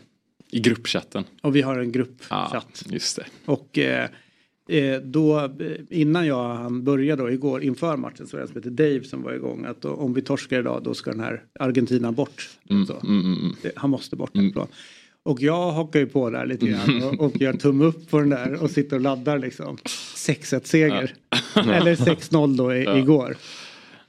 I 0.52 0.60
gruppchatten. 0.60 1.24
Och 1.42 1.56
vi 1.56 1.62
har 1.62 1.78
en 1.80 1.86
Ja, 1.86 1.92
gruppchatt. 1.92 2.84
just 2.90 3.16
det. 3.16 3.26
Och 3.46 3.78
eh, 3.80 4.10
eh, 4.70 5.02
då 5.02 5.40
eh, 5.40 5.50
innan 5.90 6.28
jag 6.28 6.56
han 6.56 6.84
började 6.84 7.24
då 7.24 7.32
igår 7.32 7.64
inför 7.64 7.98
matchen 7.98 8.28
så 8.28 8.38
var 8.38 8.40
det 8.40 8.44
en 8.44 8.48
som 8.48 8.56
heter 8.58 8.70
Dave 8.70 9.04
som 9.04 9.22
var 9.24 9.34
igång 9.34 9.66
att 9.66 9.86
om 9.86 10.14
vi 10.14 10.22
torskar 10.22 10.60
idag 10.60 10.82
då 10.84 10.94
ska 10.94 11.12
den 11.12 11.20
här 11.20 11.44
Argentina 11.60 12.12
bort. 12.12 12.50
Mm, 12.70 12.84
mm, 13.04 13.20
mm, 13.26 13.38
mm. 13.40 13.54
han 13.76 13.90
måste 13.90 14.16
bort 14.16 14.36
Mm. 14.36 14.52
mm. 14.56 14.68
Och 15.26 15.42
jag 15.42 15.72
hakar 15.72 16.00
ju 16.00 16.06
på 16.06 16.30
där 16.30 16.46
lite 16.46 16.66
grann 16.66 17.04
och, 17.04 17.20
och 17.26 17.42
gör 17.42 17.54
tumme 17.54 17.86
upp 17.86 18.10
på 18.10 18.20
den 18.20 18.30
där 18.30 18.64
och 18.64 18.72
sitter 18.72 18.96
och 18.96 19.02
laddar 19.02 19.40
liksom. 19.40 19.78
6-1 20.16 20.62
seger. 20.64 21.14
Eller 21.56 21.96
6-0 21.96 22.58
då 22.58 22.74
i, 22.74 22.84
Ja. 22.84 22.98
igår. 22.98 23.38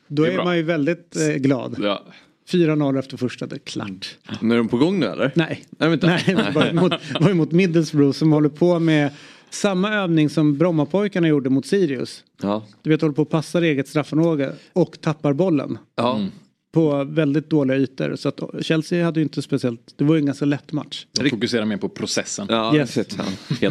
Då 0.09 0.23
är 0.23 0.31
är, 0.31 0.45
man 0.45 0.57
ju 0.57 0.63
väldigt 0.63 1.17
eh, 1.17 1.29
glad. 1.37 1.77
Ja. 1.83 2.03
4-0 2.51 2.99
efter 2.99 3.17
första, 3.17 3.47
det 3.47 3.57
är 3.57 3.59
klart. 3.59 4.17
Men 4.41 4.51
är 4.51 4.57
de 4.57 4.69
på 4.69 4.77
gång 4.77 5.01
nu 5.01 5.07
eller? 5.07 5.33
Nej, 5.35 5.65
Nej, 5.79 5.89
vänta. 5.91 6.07
Nej 6.07 6.23
det 6.27 6.53
var 6.55 6.67
emot, 6.67 6.93
var 7.21 7.31
emot 7.31 7.53
Middlesbrough 7.53 8.13
som 8.13 8.33
håller 8.33 8.49
på 8.49 8.79
med 8.79 9.11
samma 9.51 9.93
övning 9.95 10.31
som 10.31 10.59
Brommapojkarna 10.59 11.29
gjorde 11.29 11.51
mot 11.51 11.67
Sirius. 11.67 12.25
Ja. 12.43 12.67
Du 12.83 12.91
vet, 12.91 13.01
håller 13.01 13.15
på 13.15 13.23
att 13.23 13.31
passa 13.31 13.61
eget 13.61 13.89
straffområde 13.89 14.55
och 14.73 15.01
tappar 15.01 15.33
bollen 15.33 15.79
Ja. 15.97 16.17
Mm. 16.17 16.31
På 16.75 17.05
väldigt 17.05 17.51
dåliga 17.51 17.77
ytor. 17.77 18.17
Så 18.17 18.29
att 18.29 18.41
Chelsea 18.61 19.05
hade 19.05 19.21
ju 19.21 19.25
inte 19.25 19.43
speciellt, 19.43 19.95
det 19.97 20.05
var 20.05 20.15
ju 20.15 20.19
en 20.19 20.27
ganska 20.27 20.45
lätt 20.45 20.73
match. 20.73 21.07
De 21.21 21.31
fokuserar 21.31 21.65
mer 21.65 21.77
på 21.77 21.89
processen. 21.89 22.47
Ja, 22.51 22.77
Yes. 22.77 22.97
helt 22.97 23.19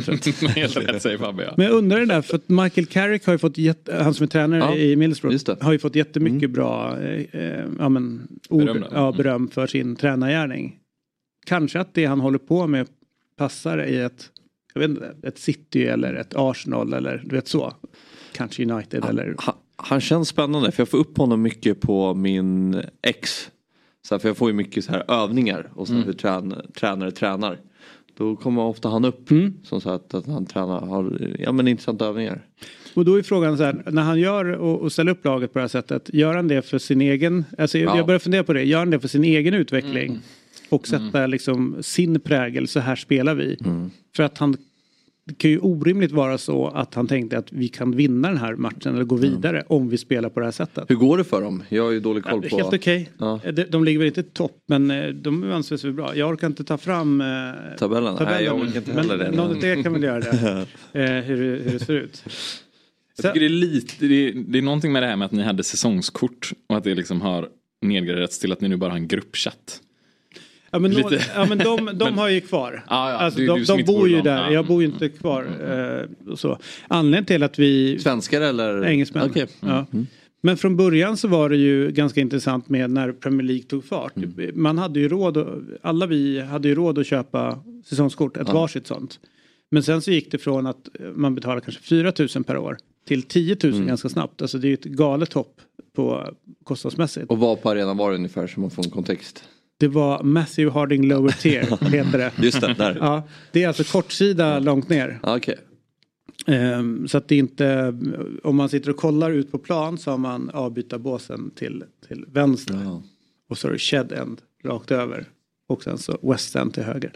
rätt. 0.10 0.26
Helt 0.56 0.78
rätt 0.78 1.02
säger 1.02 1.18
Fabbe. 1.18 1.44
Ja. 1.44 1.54
Men 1.58 1.66
jag 1.66 1.76
undrar 1.76 2.00
det 2.00 2.06
där, 2.06 2.22
för 2.22 2.36
att 2.36 2.50
Michael 2.50 2.86
Carrick 2.88 3.26
har 3.26 3.34
ju 3.34 3.38
fått, 3.40 3.58
jätte, 3.58 4.04
han 4.04 4.14
som 4.14 4.24
är 4.24 4.28
tränare 4.28 4.60
Ja, 4.60 4.76
i 4.76 4.96
Middlesbrough, 4.96 5.64
har 5.64 5.72
ju 5.72 5.80
fått 5.80 5.96
jättemycket 5.96 6.50
bra 6.50 7.00
eh, 7.02 7.42
eh, 7.42 7.66
ja, 7.80 7.90
men, 7.90 8.28
ord, 8.50 8.64
Beröm 8.66 8.84
ja, 8.92 9.12
beröm 9.12 9.48
för 9.48 9.68
sin 9.68 9.96
tränargärning. 9.96 10.76
Kanske 11.46 11.80
att 11.80 11.94
det 11.94 12.06
han 12.06 12.20
håller 12.20 12.38
på 12.40 12.68
med 12.68 12.88
passar 13.38 13.86
i 13.86 14.00
ett, 14.00 14.30
jag 14.74 14.82
vet 14.82 14.90
inte, 14.90 15.16
ett 15.24 15.38
City 15.40 15.86
eller 15.86 16.14
ett 16.14 16.34
Arsenal 16.36 16.94
eller 16.94 17.22
du 17.26 17.36
vet 17.36 17.48
så. 17.48 17.74
Kanske 18.32 18.72
United 18.72 19.06
eller... 19.06 19.36
Han, 19.38 19.56
han 19.84 20.02
känns 20.02 20.28
spännande 20.30 20.72
för 20.72 20.82
jag 20.82 20.90
får 20.90 20.98
upp 20.98 21.18
honom 21.18 21.42
mycket 21.42 21.82
på 21.82 22.14
min 22.14 22.82
ex. 23.02 23.50
Så 24.08 24.16
här, 24.16 24.20
för 24.20 24.30
jag 24.30 24.38
får 24.38 24.50
ju 24.50 24.54
mycket 24.56 24.86
så 24.86 24.92
här 24.92 25.12
övningar 25.12 25.70
och 25.76 25.88
så 25.88 25.94
här, 25.94 26.04
hur 26.04 26.14
trän, 26.14 26.56
tränare 26.80 27.12
tränar. 27.12 27.60
Då 28.18 28.36
kommer 28.36 28.62
ofta 28.62 28.90
han 28.90 29.06
upp 29.06 29.32
Mm. 29.32 29.54
som 29.64 29.82
så 29.82 29.90
att, 29.90 30.14
att 30.14 30.26
han 30.28 30.46
tränar, 30.46 30.80
har 30.80 31.36
ja, 31.40 31.52
men 31.52 31.68
intressanta 31.68 32.06
övningar. 32.06 32.46
Och 32.94 33.06
då 33.06 33.16
är 33.16 33.22
frågan 33.24 33.58
så 33.58 33.64
här, 33.64 33.84
när 33.92 34.02
han 34.02 34.20
gör 34.20 34.46
och, 34.46 34.82
och 34.82 34.92
ställer 34.92 35.12
upp 35.12 35.26
laget 35.26 35.54
på 35.54 35.60
det 35.60 35.64
här 35.64 35.68
sättet, 35.70 36.10
gör 36.14 36.36
han 36.36 36.48
det 36.48 36.62
för 36.62 36.78
sin 36.78 37.02
egen, 37.02 37.46
alltså 37.58 37.78
Ja. 37.78 37.98
jag 37.98 38.06
börjar 38.06 38.20
fundera 38.20 38.44
på 38.44 38.54
det, 38.54 38.64
gör 38.64 38.80
han 38.80 38.90
det 38.90 39.00
för 39.00 39.08
sin 39.08 39.24
egen 39.24 39.54
utveckling? 39.54 40.20
Och 40.70 40.88
sätta 40.88 41.28
liksom 41.28 41.78
sin 41.82 42.20
prägel, 42.20 42.68
så 42.68 42.80
här 42.80 42.96
spelar 42.96 43.36
vi. 43.36 43.58
För 44.16 44.24
att 44.24 44.38
han, 44.38 44.58
det 45.26 45.34
kan 45.38 45.52
ju 45.52 45.60
orimligt 45.60 46.12
vara 46.12 46.38
så 46.38 46.68
att 46.68 46.94
han 46.96 47.08
tänkte 47.08 47.38
att 47.38 47.52
vi 47.52 47.68
kan 47.68 47.96
vinna 47.96 48.28
den 48.28 48.38
här 48.38 48.56
matchen 48.56 48.94
eller 48.96 49.04
gå 49.04 49.16
vidare 49.16 49.64
om 49.68 49.90
vi 49.90 49.98
spelar 49.98 50.30
på 50.30 50.40
det 50.40 50.46
här 50.46 50.52
sättet. 50.52 50.90
Hur 50.90 50.96
går 50.96 51.18
det 51.18 51.24
för 51.24 51.42
dem? 51.42 51.64
Jag 51.70 51.84
har 51.84 51.92
ju 51.92 52.00
dålig 52.00 52.24
koll 52.24 52.42
på... 52.50 52.58
Helt 52.58 52.74
okej. 52.74 53.10
Ja. 53.18 53.40
De, 53.54 53.64
de 53.64 53.84
ligger 53.84 54.00
väl 54.00 54.08
inte 54.08 54.24
topp 54.24 54.58
men 54.68 54.92
eh, 54.92 55.08
de 55.08 55.52
anses 55.52 55.84
väl 55.86 55.94
bra. 55.94 56.16
Jag 56.16 56.30
orkar 56.30 56.48
inte 56.48 56.64
ta 56.64 56.78
fram 56.78 57.22
eh, 57.22 57.28
Tabellen? 57.78 58.16
Nej, 58.20 58.44
jag 58.44 58.56
orkar 58.56 58.78
inte 58.78 58.94
men 58.94 58.98
heller 59.10 59.18
det. 59.18 59.32
Någon 59.32 59.58
av 59.58 59.66
er 59.66 59.84
kan 59.84 59.94
väl 59.94 60.04
göra 60.04 60.20
det. 60.20 60.66
eh, 60.94 61.24
hur, 61.24 61.38
det- 61.58 61.64
hur 61.64 61.72
det 61.80 61.86
ser 61.86 61.94
ut. 61.94 62.24
Jag 63.18 63.26
tycker 63.26 63.40
det 63.40 63.46
är 63.46 63.50
lite, 63.50 64.06
det 64.08 64.28
är, 64.30 64.34
det 64.48 64.58
är 64.58 64.62
någonting 64.62 64.92
med 64.92 65.04
det 65.04 65.08
här 65.08 65.16
med 65.16 65.26
att 65.26 65.32
ni 65.32 65.44
hade 65.44 65.64
säsongskort 65.64 66.52
och 66.70 66.78
att 66.78 66.84
det 66.84 66.96
liksom 66.96 67.22
har 67.22 67.48
nedgraderats 67.82 68.40
till 68.40 68.52
att 68.52 68.62
ni 68.62 68.70
nu 68.70 68.78
bara 68.78 68.90
har 68.90 68.98
en 68.98 69.08
gruppchatt. 69.08 69.82
Ja 70.74 70.80
men, 70.80 70.92
Lite. 70.92 71.22
ja, 71.36 71.46
men 71.46 71.58
de, 71.58 71.90
de 71.98 72.18
har 72.18 72.30
ju 72.30 72.42
kvar. 72.42 72.84
Ja, 72.90 73.12
ja, 73.12 73.18
alltså, 73.18 73.40
du- 73.40 73.48
de, 73.48 73.60
du 73.60 73.66
de 73.66 73.84
bor 73.84 74.10
ju 74.10 74.22
där. 74.22 74.38
Ja. 74.38 74.52
Jag 74.52 74.66
bor 74.66 74.82
ju 74.82 74.88
inte 74.88 75.10
kvar. 75.10 75.46
Eh, 75.70 76.32
och 76.32 76.40
så. 76.40 76.58
Anledningen 76.88 77.26
till 77.26 77.44
att 77.44 77.60
vi... 77.60 78.00
Svenskar 78.00 78.42
eller? 78.42 78.86
Engelsmän. 78.86 79.30
Okej. 79.30 79.48
Ja. 79.60 79.86
Men 80.42 80.58
från 80.58 80.78
början 80.78 81.18
så 81.18 81.28
var 81.28 81.50
det 81.50 81.58
ju 81.58 81.92
ganska 81.92 82.22
intressant 82.22 82.70
med 82.70 82.90
när 82.90 83.12
Premier 83.12 83.48
League 83.48 83.64
tog 83.64 83.86
fart. 83.86 84.14
Man 84.54 84.78
hade 84.78 85.00
ju 85.00 85.08
råd, 85.10 85.66
alla 85.82 86.06
vi 86.06 86.42
hade 86.42 86.68
ju 86.68 86.76
råd 86.76 87.00
att 87.00 87.08
köpa 87.08 87.60
säsongskort, 87.86 88.38
ett 88.38 88.50
varsitt 88.50 88.88
sånt. 88.88 89.20
Men 89.72 89.84
sen 89.84 90.02
så 90.02 90.12
gick 90.12 90.32
det 90.32 90.38
från 90.38 90.68
att 90.68 90.90
man 91.16 91.36
betalar 91.36 91.60
kanske 91.60 91.82
4 91.84 92.14
000 92.36 92.44
per 92.44 92.58
år 92.58 92.78
till 93.08 93.24
10 93.24 93.58
000 93.64 93.84
ganska 93.86 94.10
snabbt. 94.10 94.42
Alltså 94.42 94.58
det 94.58 94.68
är 94.68 94.70
ju 94.70 94.74
ett 94.74 94.84
galet 94.84 95.34
hopp 95.34 95.56
på 95.96 96.30
kostnadsmässigt. 96.64 97.26
Och 97.30 97.38
vad 97.38 97.62
på 97.62 97.70
arenan 97.70 97.98
var 97.98 98.10
det 98.12 98.16
ungefär 98.18 98.48
så 98.48 98.60
man 98.60 98.70
får 98.72 98.86
en 98.86 98.92
kontext? 98.92 99.44
Det 99.80 99.88
var 99.88 100.24
Matthew 100.24 100.80
Harding 100.80 101.08
Lower 101.08 101.32
Tier, 101.32 101.86
heter 101.92 102.18
det. 102.18 102.32
Just 102.38 102.62
det, 102.62 102.74
där. 102.74 102.98
Ja, 103.00 103.24
det 103.52 103.64
är 103.64 103.68
alltså 103.68 103.84
kortsida 103.84 104.60
långt 104.60 104.90
ner. 104.90 105.20
Ja, 105.24 105.38
Okej. 105.38 105.58
Ehm, 106.48 107.08
så 107.08 107.18
att 107.18 107.28
det 107.28 107.36
inte, 107.36 107.96
om 108.44 108.56
man 108.56 108.70
sitter 108.70 108.90
och 108.90 108.98
kollar 108.98 109.32
ut 109.32 109.52
på 109.52 109.58
plan 109.58 109.98
så 109.98 110.12
har 110.12 110.18
man 110.18 110.50
avbytarbåsen 110.50 111.52
till, 111.56 111.84
till 112.08 112.26
vänster. 112.28 112.82
Ja. 112.84 113.04
Och 113.50 113.58
så 113.58 113.68
är 113.68 113.72
det 113.72 113.80
shed 113.80 114.12
end 114.12 114.42
rakt 114.64 114.92
över. 114.92 115.26
Och 115.68 115.84
sen 115.84 115.98
så 115.98 116.18
west 116.22 116.56
end 116.56 116.74
till 116.74 116.84
höger. 116.84 117.12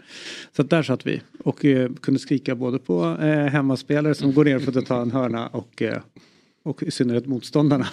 Så 0.56 0.62
att 0.62 0.70
där 0.70 0.82
satt 0.82 1.06
vi 1.06 1.22
och 1.44 1.64
eh, 1.64 1.90
kunde 1.92 2.20
skrika 2.20 2.54
både 2.54 2.78
på 2.78 3.16
eh, 3.20 3.46
hemmaspelare 3.46 4.14
som 4.14 4.34
går 4.34 4.44
ner 4.44 4.58
för 4.58 4.78
att 4.78 4.86
ta 4.86 5.02
en 5.02 5.10
hörna 5.10 5.46
och, 5.46 5.82
eh, 5.82 6.02
och 6.68 6.82
i 6.82 6.90
synnerhet 6.90 7.26
motståndarna. 7.26 7.86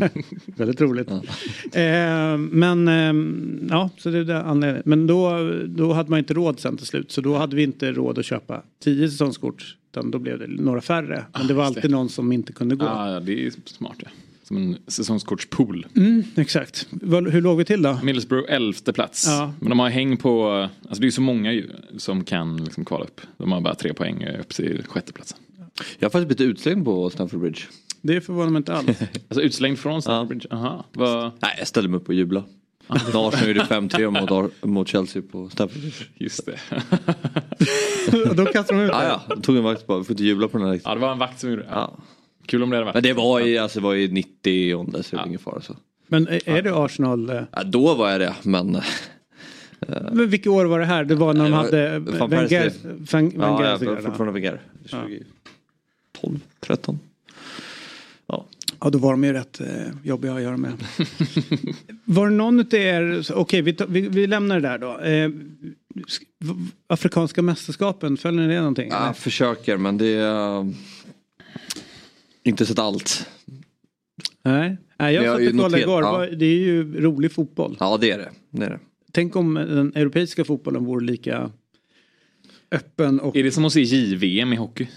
Väldigt 0.46 0.80
roligt. 0.80 1.10
Eh, 1.72 2.36
men 2.38 2.88
eh, 2.88 3.14
ja, 3.70 3.90
så 3.98 4.10
det 4.10 4.18
är 4.18 4.24
det 4.24 4.42
anledningen. 4.42 4.82
Men 4.84 5.06
då, 5.06 5.50
då 5.66 5.92
hade 5.92 6.10
man 6.10 6.18
inte 6.18 6.34
råd 6.34 6.60
sen 6.60 6.76
till 6.76 6.86
slut. 6.86 7.12
Så 7.12 7.20
då 7.20 7.36
hade 7.36 7.56
vi 7.56 7.62
inte 7.62 7.92
råd 7.92 8.18
att 8.18 8.24
köpa 8.24 8.62
tio 8.84 9.10
säsongskort. 9.10 9.76
Utan 9.90 10.10
då 10.10 10.18
blev 10.18 10.38
det 10.38 10.46
några 10.46 10.80
färre. 10.80 11.24
Men 11.32 11.46
det 11.46 11.54
var 11.54 11.64
just 11.64 11.74
det. 11.74 11.78
alltid 11.78 11.90
någon 11.90 12.08
som 12.08 12.32
inte 12.32 12.52
kunde 12.52 12.76
gå. 12.76 12.86
Ja, 12.86 13.12
ja, 13.12 13.20
det 13.20 13.46
är 13.46 13.52
smart 13.64 13.96
ja. 13.98 14.08
Som 14.42 14.56
en 14.56 14.76
säsongskortspool. 14.86 15.86
Mm, 15.96 16.24
exakt. 16.36 16.86
Hur 17.10 17.40
låg 17.40 17.58
vi 17.58 17.64
till 17.64 17.82
då? 17.82 17.98
Middlesbrough 18.02 18.52
elfte 18.52 18.92
plats. 18.92 19.26
Ja. 19.26 19.52
Men 19.60 19.68
de 19.68 19.78
har 19.78 19.88
häng 19.88 20.16
på, 20.16 20.50
alltså 20.52 21.00
det 21.00 21.04
är 21.04 21.08
ju 21.08 21.12
så 21.12 21.20
många 21.20 21.52
ju 21.52 21.70
som 21.96 22.24
kan 22.24 22.64
liksom 22.64 22.84
kvala 22.84 23.04
upp. 23.04 23.20
De 23.36 23.52
har 23.52 23.60
bara 23.60 23.74
tre 23.74 23.94
poäng 23.94 24.26
upp 24.40 24.48
till 24.48 24.82
sjätteplatsen. 24.88 25.38
Jag 25.98 26.06
har 26.06 26.10
faktiskt 26.10 26.38
blivit 26.38 26.52
utslängd 26.52 26.84
på 26.84 27.10
Stamford 27.10 27.40
Bridge. 27.40 27.60
Det 28.02 28.20
förvånar 28.20 28.50
mig 28.50 28.56
inte 28.58 28.74
alls. 28.74 28.86
Alltså 29.28 29.40
utslängd 29.42 29.78
från 29.78 30.02
Stamford 30.02 30.28
Bridge, 30.28 30.48
aha. 30.50 30.84
Vad, 30.92 31.32
Nej, 31.42 31.54
jag 31.58 31.66
ställde 31.68 31.88
mig 31.90 31.96
upp 31.96 32.08
och 32.08 32.14
jubla. 32.14 32.44
När 32.88 32.96
Arsenal 33.28 33.48
gjorde 33.48 33.60
5-3 33.60 34.20
mot, 34.30 34.62
mot 34.64 34.88
Chelsea 34.88 35.22
på 35.32 35.48
Stamford 35.50 35.82
just 36.14 36.46
det. 36.46 36.58
Och 38.30 38.36
då 38.36 38.46
kastar 38.46 38.74
de 38.74 38.82
ut 38.82 38.90
Ja, 38.92 38.98
det. 39.00 39.06
ja. 39.06 39.22
Jag 39.28 39.42
tog 39.42 39.56
en 39.56 39.62
vakt 39.64 39.86
bara, 39.86 39.98
vi 39.98 40.04
får 40.04 40.12
inte 40.12 40.24
jubla 40.24 40.48
på 40.48 40.58
den 40.58 40.66
här. 40.66 40.80
Ja, 40.84 40.94
det 40.94 41.00
var 41.00 41.12
en 41.12 41.18
vakt 41.18 41.40
som 41.40 41.50
gjorde 41.50 41.62
det. 41.62 41.68
Ja. 41.70 41.98
Kul 42.46 42.62
om 42.62 42.70
det 42.70 42.76
hade 42.76 42.84
varit. 42.84 42.94
Men 42.94 43.02
det 43.02 43.12
var 43.12 43.40
i, 43.40 43.58
alltså, 43.58 43.80
det 43.80 43.84
var 43.84 43.94
i 43.94 44.08
90 44.08 44.74
om 44.74 44.90
det 44.90 45.02
så 45.02 45.16
det 45.16 45.22
Ja. 45.22 45.26
ingen 45.26 45.38
fara. 45.38 45.60
Så. 45.60 45.76
Men 46.06 46.28
är 46.28 46.48
är 46.48 46.62
det 46.62 46.76
Arsenal? 46.84 47.30
eh, 47.30 47.42
Ja, 47.52 47.62
då 47.62 47.94
var 47.94 48.10
jag 48.10 48.20
det, 48.20 48.34
men 48.42 48.80
Men 50.12 50.28
vilket 50.30 50.46
år 50.52 50.64
var 50.64 50.78
det 50.78 50.84
här? 50.86 51.04
Det 51.04 51.14
var 51.14 51.34
när 51.34 51.44
de 51.44 51.52
Eh, 51.52 51.58
hade 51.58 51.98
Wenger. 52.36 52.72
Ja, 53.38 53.64
ja, 53.70 53.78
fortfarande 53.78 54.32
Wenger. 54.32 54.60
2012, 54.90 56.40
13. 56.60 56.98
Ja. 58.80 58.90
då 58.90 58.98
var 58.98 59.10
de 59.10 59.24
ju 59.24 59.32
rätt 59.32 59.60
eh, 59.60 59.66
jobbiga 60.02 60.34
att 60.34 60.42
göra 60.42 60.56
med. 60.56 60.72
var 62.04 62.28
det 62.28 62.34
någon 62.34 62.60
utav 62.60 62.80
er, 62.80 63.24
okej 63.34 63.62
vi, 63.62 63.72
tar- 63.72 63.86
vi, 63.86 64.00
vi 64.08 64.26
lämnar 64.26 64.60
det 64.60 64.68
där 64.68 64.78
då. 64.78 64.98
Eh, 65.00 65.30
Afrikanska 66.86 67.42
mästerskapen, 67.42 68.16
följer 68.16 68.46
ni 68.46 68.54
det 68.54 68.60
någonting? 68.60 68.88
Ja, 68.90 69.02
eller? 69.04 69.12
försöker 69.12 69.76
men 69.76 69.98
det 69.98 70.06
är... 70.14 70.58
uh, 70.60 70.70
inte 72.42 72.66
sett 72.66 72.78
allt. 72.78 73.26
Nej, 74.44 74.76
Nej 74.98 75.14
jag 75.14 75.24
Jag 75.24 75.44
satt 75.44 75.54
och 75.54 75.60
kollade 75.60 75.82
igår. 75.82 76.02
ja. 76.02 76.26
Det 76.36 76.46
är 76.46 76.58
ju 76.58 77.00
rolig 77.00 77.32
fotboll. 77.32 77.76
Ja 77.80 77.98
det 78.00 78.10
är 78.10 78.18
det. 78.18 78.30
det, 78.50 78.66
är 78.66 78.70
det. 78.70 78.80
Tänk 79.12 79.36
om 79.36 79.54
den 79.54 79.92
europeiska 79.94 80.44
fotbollen 80.44 80.84
vore 80.84 81.04
lika 81.04 81.50
öppen 82.70 83.20
och 83.20 83.36
Är 83.36 83.42
det 83.44 83.50
som 83.52 83.64
att 83.64 83.72
se 83.72 83.82
JVM 83.82 84.52
i 84.52 84.56
hockey? 84.56 84.88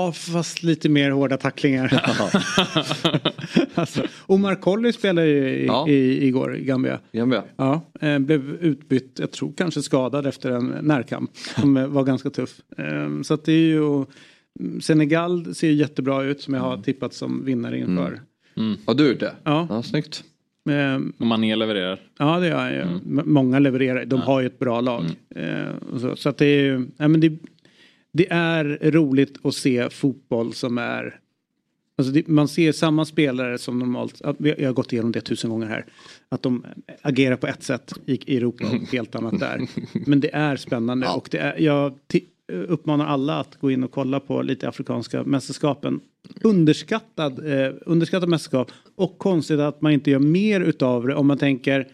Ja, 0.00 0.12
fast 0.12 0.62
lite 0.62 0.88
mer 0.88 1.10
hårda 1.10 1.36
tacklingar. 1.36 1.92
alltså, 3.74 4.02
Omar 4.26 4.54
Colley 4.54 4.92
spelade 4.92 5.26
ju 5.28 5.48
i, 5.48 5.66
Ja. 5.66 5.88
i, 5.88 6.26
igår 6.26 6.56
i 6.56 6.64
Gambia. 6.64 6.98
Gambia. 7.12 7.44
Ja, 7.56 7.80
eh, 8.00 8.18
blev 8.18 8.50
utbytt, 8.60 9.16
jag 9.20 9.30
tror 9.30 9.52
kanske 9.56 9.82
skadad 9.82 10.26
efter 10.26 10.50
en 10.50 10.74
närkamp 10.82 11.30
som 11.60 11.76
eh, 11.76 11.86
var 11.86 12.04
ganska 12.04 12.30
tuff. 12.30 12.50
Eh, 12.78 13.22
så 13.22 13.34
att 13.34 13.44
det 13.44 13.52
är 13.52 13.56
ju, 13.66 14.04
mm, 14.60 14.80
Senegal 14.80 15.54
ser 15.54 15.66
ju 15.68 15.74
jättebra 15.74 16.22
ut 16.22 16.40
som 16.40 16.54
jag 16.54 16.60
har 16.60 16.76
tippat 16.78 17.14
som 17.14 17.44
vinnare 17.44 17.78
inför. 17.78 18.20
Har 18.86 18.94
du 18.94 19.08
gjort 19.08 19.20
det? 19.20 19.32
Ja. 19.44 19.66
ja 19.70 19.82
snyggt. 19.82 20.24
Ehm, 20.70 21.12
Och 21.18 21.26
Mané 21.26 21.56
levererar. 21.56 22.00
Ja 22.18 22.38
det 22.40 22.46
gör 22.46 22.58
han 22.58 22.72
ju. 22.72 22.80
M- 22.80 23.22
Många 23.24 23.58
levererar. 23.58 24.04
De 24.04 24.20
har 24.20 24.40
ju 24.40 24.46
ett 24.46 24.58
bra 24.58 24.80
lag. 24.80 25.04
Eh, 25.36 25.92
och 25.92 26.00
så, 26.00 26.16
så 26.16 26.28
att 26.28 26.36
det 26.38 26.46
är 26.46 26.62
ju, 26.62 26.86
ja, 26.96 27.08
men 27.08 27.20
det, 27.20 27.38
det 28.12 28.32
är 28.32 28.90
roligt 28.90 29.46
att 29.46 29.54
se 29.54 29.90
fotboll 29.90 30.54
som 30.54 30.78
är 30.78 31.20
Alltså 32.00 32.12
det, 32.12 32.28
man 32.28 32.48
ser 32.48 32.72
samma 32.72 33.04
spelare 33.04 33.58
som 33.58 33.78
normalt, 33.78 34.20
ja, 34.24 34.34
jag 34.38 34.68
har 34.68 34.72
gått 34.72 34.92
igenom 34.92 35.12
det 35.12 35.20
tusen 35.20 35.50
gånger 35.50 35.66
här. 35.66 35.86
Att 36.28 36.42
de 36.42 36.66
agerar 37.02 37.36
på 37.36 37.46
ett 37.46 37.62
sätt 37.62 37.92
i, 38.06 38.32
i 38.32 38.36
Europa 38.36 38.64
och 38.66 38.88
helt 38.92 39.14
annat 39.14 39.40
där. 39.40 39.68
Men 40.06 40.20
det 40.20 40.34
är 40.34 40.56
spännande 40.56 41.08
och 41.08 41.28
det 41.30 41.38
är, 41.38 41.60
jag 41.60 41.94
uppmanar 42.52 43.06
alla 43.06 43.40
att 43.40 43.56
gå 43.60 43.70
in 43.70 43.84
och 43.84 43.90
kolla 43.90 44.20
på 44.20 44.42
lite 44.42 44.68
afrikanska 44.68 45.24
mästerskapen. 45.24 46.00
Underskattad, 46.42 47.52
eh, 47.52 47.72
underskattad 47.86 48.28
mästerskap 48.28 48.70
och 48.96 49.18
konstigt 49.18 49.60
att 49.60 49.82
man 49.82 49.92
inte 49.92 50.10
gör 50.10 50.18
mer 50.18 50.60
utav 50.60 51.06
det 51.06 51.14
om 51.14 51.26
man 51.26 51.38
tänker 51.38 51.88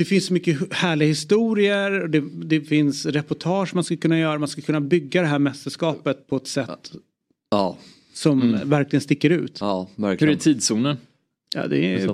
det 0.00 0.04
finns 0.04 0.26
så 0.26 0.32
mycket 0.32 0.72
härliga 0.72 1.08
historier, 1.08 2.00
och 2.02 2.10
det, 2.10 2.22
det 2.44 2.60
finns 2.60 3.06
reportage 3.06 3.74
man 3.74 3.84
skulle 3.84 3.98
kunna 3.98 4.18
göra, 4.18 4.38
man 4.38 4.48
skulle 4.48 4.64
kunna 4.64 4.80
bygga 4.80 5.20
det 5.20 5.26
här 5.26 5.38
mästerskapet 5.38 6.26
på 6.26 6.36
ett 6.36 6.46
sätt 6.46 6.92
Ja, 7.50 7.78
som 8.14 8.58
verkligen 8.64 9.00
sticker 9.00 9.30
ut. 9.30 9.58
ja 9.60 9.88
Hur 9.96 10.04
är 10.04 10.08
verkligen. 10.08 10.38
tidszonen? 10.38 10.96
Ja, 11.54 11.66
det 11.66 11.78
är, 11.86 12.12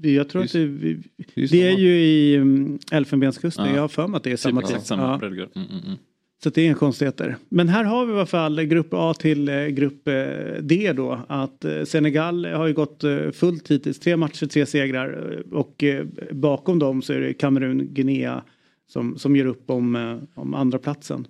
vi- 0.00 0.14
jag 0.16 0.28
tror 0.28 0.44
att 0.44 0.52
det, 0.52 0.66
vi, 0.66 0.98
det 1.34 1.62
är 1.62 1.78
ju 1.78 2.00
i 2.00 2.36
um, 2.38 2.78
Elfenbenskusten, 2.92 3.66
Ja. 3.68 3.74
jag 3.74 3.80
har 3.80 3.88
för 3.88 4.08
mig 4.08 4.16
att 4.16 4.24
det 4.24 4.32
är 4.32 4.36
samma 4.36 4.62
tid. 4.62 4.76
samma 4.82 5.02
Ja. 5.02 5.28
Mm, 5.28 5.48
mm, 5.54 5.66
mm. 5.86 5.98
Så 6.44 6.50
det 6.50 6.60
är 6.60 6.66
inga 6.66 6.74
konstigheter. 6.74 7.36
Men 7.48 7.68
här 7.68 7.84
har 7.84 8.06
vi 8.06 8.12
i 8.12 8.16
alla 8.16 8.26
fall 8.26 8.62
grupp 8.62 8.88
A 8.90 9.14
till 9.18 9.48
eh, 9.48 9.66
grupp 9.66 10.08
eh, 10.08 10.14
D 10.60 10.92
då. 10.92 11.20
Att 11.28 11.64
eh, 11.64 11.84
Senegal 11.84 12.44
har 12.44 12.66
ju 12.66 12.74
gått 12.74 13.04
fullt 13.32 13.70
hittills, 13.70 13.98
tre 13.98 14.16
matcher, 14.16 14.46
tre 14.46 14.66
segrar. 14.66 15.42
Och 15.52 15.84
bakom 16.30 16.78
dem 16.78 17.02
så 17.02 17.12
är 17.12 17.20
det 17.20 17.34
Kamerun, 17.34 17.94
Guinea 17.94 18.42
som, 18.88 19.18
som 19.18 19.36
gör 19.36 19.46
upp 19.46 19.70
om, 19.70 20.20
om 20.34 20.54
andra 20.54 20.78
platsen. 20.78 21.26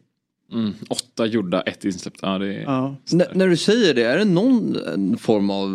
Mm. 0.52 0.73
Åtta 0.88 1.26
gjorda, 1.26 1.61
ett 1.61 1.85
insläppt. 1.85 2.18
Ja, 2.23 2.38
det 2.38 2.54
är... 2.54 2.62
Ja. 2.62 2.97
När 3.35 3.49
du 3.49 3.56
säger 3.56 3.94
det, 3.94 4.02
är 4.02 4.18
det 4.18 4.25
någon 4.25 5.16
form 5.18 5.50
av 5.50 5.68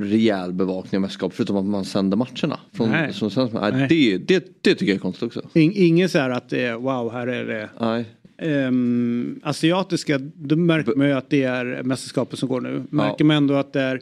rejäl 0.00 0.52
bevakning 0.52 0.98
av 0.98 1.02
mästerskap 1.02 1.34
förutom 1.34 1.56
att 1.56 1.64
man 1.64 1.84
sänder 1.84 2.16
matcherna? 2.16 2.60
Från, 2.72 2.90
Nej. 2.90 3.12
Som 3.12 3.30
sänds, 3.30 3.52
nej, 3.52 3.72
Nej. 3.72 3.88
Det, 3.88 4.18
det, 4.18 4.44
det 4.60 4.74
tycker 4.74 4.92
jag 4.92 4.96
är 4.96 5.00
konstigt 5.00 5.22
också. 5.22 5.42
In, 5.52 5.72
ingen 5.74 6.08
så 6.08 6.18
här 6.18 6.30
att 6.30 6.48
det 6.48 6.64
är 6.64 6.74
wow, 6.74 7.12
här 7.12 7.26
är 7.26 7.44
det 7.44 7.68
Nej. 7.80 8.04
Ehm, 8.38 9.40
asiatiska, 9.42 10.18
då 10.34 10.56
märker 10.56 10.94
man 10.94 11.06
ju 11.06 11.12
att 11.12 11.30
det 11.30 11.42
är 11.42 11.82
mästerskapet 11.82 12.38
som 12.38 12.48
går 12.48 12.60
nu. 12.60 12.82
Märker 12.90 13.24
man 13.24 13.36
ändå 13.36 13.54
att 13.54 13.72
det 13.72 13.80
är 13.80 14.00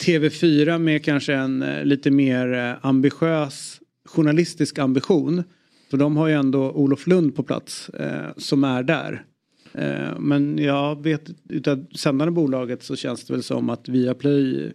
TV4 0.00 0.78
med 0.78 1.04
kanske 1.04 1.34
en 1.34 1.62
eh, 1.62 1.84
lite 1.84 2.10
mer 2.10 2.52
eh, 2.52 2.86
ambitiös 2.86 3.80
journalistisk 4.04 4.78
ambition. 4.78 5.42
För 5.90 5.96
de 5.96 6.16
har 6.16 6.28
ju 6.28 6.34
ändå 6.34 6.70
Olof 6.70 7.06
Lund 7.06 7.36
på 7.36 7.42
plats 7.42 7.88
eh, 7.88 8.28
som 8.36 8.64
är 8.64 8.82
där. 8.82 9.24
Eh, 9.72 10.18
men 10.18 10.58
jag 10.58 11.02
vet 11.02 11.30
utav 11.48 11.86
sändande 11.96 12.32
bolaget 12.32 12.82
så 12.82 12.96
känns 12.96 13.24
det 13.24 13.32
väl 13.32 13.42
som 13.42 13.70
att 13.70 13.88
Viaplay 13.88 14.72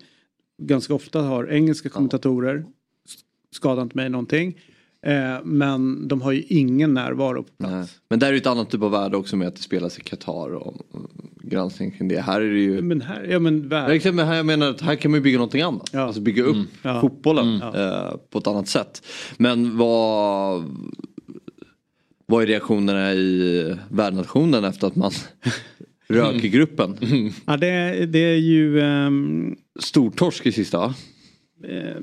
ganska 0.62 0.93
ofta 0.93 1.22
har 1.22 1.51
engelska 1.51 1.89
kommentatorer. 1.89 2.65
Skadar 3.51 3.81
inte 3.81 3.98
mig 3.98 4.10
någonting. 4.10 4.58
Eh, 5.06 5.38
men 5.44 6.08
de 6.08 6.22
har 6.22 6.32
ju 6.32 6.41
ingen 6.44 6.94
närvaro 6.94 7.44
på 7.44 7.50
plats. 7.58 7.74
Nej. 7.74 7.88
Men 8.10 8.20
där 8.20 8.27
är 8.27 8.32
det 8.32 8.38
ett 8.38 8.48
annat 8.48 8.70
typ 8.70 8.82
av 8.84 8.91
värde 8.91 9.18
också 9.18 9.36
med 9.36 9.48
att 9.48 9.56
det 9.56 9.62
spelas 9.62 9.98
i 9.98 10.01
Qatar 10.01 10.53
och 10.56 10.75
och 10.91 11.10
granskning 11.44 11.91
kring 11.91 12.08
det. 12.08 12.22
Här 12.22 12.41
är 12.41 12.51
det 12.53 12.60
ju 12.60 12.82
Men 12.82 13.01
här, 13.01 13.24
ja 13.29 13.39
men 13.39 13.62
Ja, 13.62 13.68
vär, 13.68 13.89
exakt, 13.89 14.15
men 14.15 14.27
här, 14.27 14.36
jag 14.36 14.46
menar 14.46 14.70
att 14.70 14.82
här 14.82 14.96
kan 14.96 15.12
man 15.12 15.18
ju 15.20 15.24
bygga 15.24 15.38
någonting 15.38 15.62
annat. 15.62 15.89
Ja. 15.94 16.00
Alltså 16.00 16.22
bygga 16.22 16.44
upp 16.44 16.68
Ja. 16.82 17.01
fotbollen 17.01 17.62
eh, 17.62 18.12
på 18.29 18.38
ett 18.39 18.48
annat 18.48 18.68
sätt. 18.68 19.03
Men 19.38 19.77
vad, 19.77 20.63
vad 22.25 22.44
är 22.44 22.48
reaktionerna 22.48 23.13
i 23.13 23.75
värdnationen 23.89 24.63
efter 24.63 24.88
att 24.88 24.96
man 24.96 25.12
rök 26.08 26.44
i 26.44 26.50
gruppen? 26.50 26.98
ja, 27.46 27.58
det, 27.58 28.06
det 28.06 28.20
är 28.20 28.36
ju... 28.38 28.79
ehm, 28.82 29.56
Stortorsk 29.79 30.46
i 30.46 30.51
sista 30.51 30.77
va? 30.79 30.94
eh, 31.68 31.96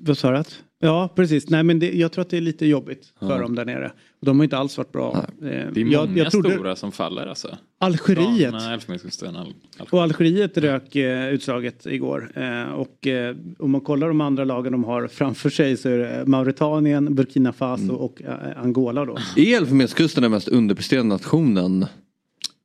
vad 0.00 0.18
sa 0.18 0.30
du? 0.30 0.42
Ja 0.84 1.08
precis, 1.16 1.48
nej 1.50 1.62
men 1.62 1.78
det, 1.78 1.92
jag 1.92 2.12
tror 2.12 2.22
att 2.22 2.30
det 2.30 2.36
är 2.36 2.40
lite 2.40 2.66
jobbigt 2.66 3.12
för 3.18 3.40
dem 3.42 3.54
där 3.54 3.64
nere. 3.64 3.86
Och 4.20 4.26
de 4.26 4.38
har 4.38 4.44
inte 4.44 4.56
alls 4.58 4.78
varit 4.78 4.92
bra. 4.92 5.16
Eh, 5.16 5.24
Det 5.42 5.48
är 5.80 5.84
jag, 5.92 6.08
många 6.08 6.18
jag 6.22 6.30
trodde 6.32 6.52
stora 6.54 6.76
som 6.76 6.92
faller 6.92 7.26
alltså. 7.26 7.56
Algeriet. 7.80 8.50
Ghana, 8.52 8.74
Elfenbenskusten, 8.74 9.36
Al- 9.36 9.36
Algeriet. 9.78 9.92
Och 9.92 10.02
Algeriet 10.02 10.58
rök 10.58 10.96
eh, 10.96 11.28
utslaget 11.28 11.86
igår. 11.86 12.30
Eh, 12.34 12.72
och 12.72 13.06
eh, 13.06 13.36
om 13.58 13.70
man 13.70 13.80
kollar 13.80 14.08
de 14.08 14.20
andra 14.20 14.44
lagen 14.44 14.72
de 14.72 14.84
har 14.84 15.06
framför 15.08 15.50
sig 15.50 15.76
så 15.76 15.88
är 15.88 15.98
det 15.98 16.24
Mauritanien, 16.26 17.14
Burkina 17.14 17.52
Faso 17.52 17.92
och 17.92 18.22
eh, 18.22 18.34
Angola 18.62 19.04
då. 19.04 19.16
Är 19.36 19.56
Elfenbenskusten 19.56 20.22
den 20.22 20.30
mest 20.32 20.48
underpresterande 20.48 21.14
nationen? 21.14 21.86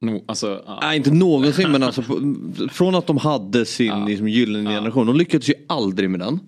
No, 0.01 0.23
alltså, 0.27 0.63
ja. 0.65 0.79
Nej 0.81 0.97
inte 0.97 1.11
någonsin 1.11 1.71
men 1.71 1.83
alltså 1.83 2.03
från 2.71 2.95
att 2.95 3.07
de 3.07 3.17
hade 3.17 3.65
sin 3.65 4.05
liksom, 4.05 4.27
gyllene 4.27 4.69
generation. 4.69 5.07
De 5.07 5.15
lyckades 5.15 5.49
ju 5.49 5.53
aldrig 5.67 6.09
med 6.09 6.19
den. 6.19 6.39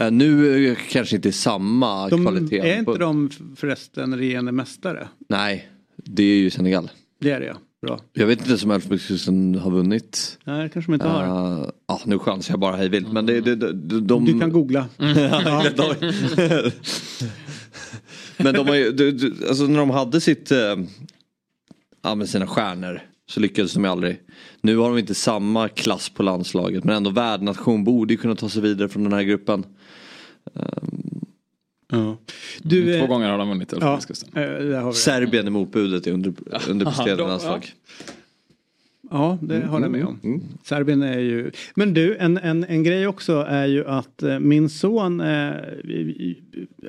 Eh, 0.00 0.10
nu 0.10 0.66
eh, 0.70 0.76
kanske 0.90 1.16
inte 1.16 1.32
samma 1.32 2.08
De, 2.08 2.22
kvalitet. 2.22 2.58
är 2.58 2.72
inte 2.78 2.84
på- 2.84 2.96
de 2.96 3.30
förresten 3.56 4.18
regerande 4.18 4.52
mästare? 4.52 5.08
Nej, 5.28 5.68
det 5.96 6.22
är 6.22 6.36
ju 6.36 6.50
Senegal. 6.50 6.90
Det 7.20 7.30
är 7.30 7.40
det 7.40 7.46
ja. 7.46 7.54
Bra. 7.86 8.00
Jag 8.12 8.26
vet 8.26 8.38
inte 8.40 8.58
som 8.58 8.70
Elfenbenskusten 8.70 9.54
har 9.54 9.70
vunnit. 9.70 10.38
Nej, 10.44 10.62
det 10.62 10.68
kanske 10.68 10.90
de 10.90 10.94
inte 10.94 11.08
har. 11.08 11.58
Uh, 11.60 11.68
ja, 11.88 12.00
nu 12.04 12.18
chansar 12.18 12.52
jag 12.52 12.60
bara 12.60 12.76
hej 12.76 12.88
vilt. 12.88 13.12
Men 13.12 13.26
det, 13.26 13.40
det, 13.40 13.54
det, 13.54 14.00
de, 14.00 14.24
Du 14.24 14.40
kan 14.40 14.52
googla. 14.52 14.86
Men 18.36 18.54
de 18.54 18.68
har 18.68 18.74
ju, 18.74 18.92
du, 18.92 19.12
du, 19.12 19.48
alltså 19.48 19.64
när 19.66 19.78
de 19.78 19.90
hade 19.90 20.20
sitt, 20.20 20.52
ja 22.02 22.14
med 22.14 22.28
sina 22.28 22.46
stjärnor 22.46 23.00
så 23.26 23.40
lyckades 23.40 23.74
de 23.74 23.84
ju 23.84 23.90
aldrig. 23.90 24.20
Nu 24.60 24.76
har 24.76 24.88
de 24.88 24.98
inte 24.98 25.14
samma 25.14 25.68
klass 25.68 26.08
på 26.08 26.22
landslaget 26.22 26.84
men 26.84 26.96
ändå 26.96 27.10
värdnation 27.10 27.84
borde 27.84 28.14
ju 28.14 28.18
kunna 28.18 28.34
ta 28.34 28.48
sig 28.48 28.62
vidare 28.62 28.88
från 28.88 29.02
den 29.04 29.12
här 29.12 29.22
gruppen. 29.22 29.64
Ja. 31.92 32.16
Du, 32.62 32.98
Två 32.98 33.04
eh, 33.04 33.08
gånger 33.08 33.28
har 33.30 33.38
de 33.38 33.48
vunnit 33.48 33.74
ja, 33.80 34.00
eh. 34.34 34.90
Serbien 34.92 35.46
är 35.46 35.50
motbudet 35.50 36.06
i 36.06 36.10
under, 36.10 36.32
underpresterande 36.68 37.16
de- 37.22 37.28
landslag. 37.28 37.72
Ja, 39.10 39.38
det 39.42 39.66
håller 39.66 39.84
jag 39.84 39.92
med 39.92 40.04
om. 40.04 40.42
Serbien 40.64 41.02
är 41.02 41.18
ju... 41.18 41.50
Men 41.74 41.94
du, 41.94 42.16
en, 42.16 42.36
en, 42.38 42.64
en 42.64 42.82
grej 42.82 43.06
också 43.06 43.44
är 43.48 43.66
ju 43.66 43.86
att 43.86 44.22
eh, 44.22 44.38
min 44.38 44.68
son 44.68 45.20
eh, 45.20 45.52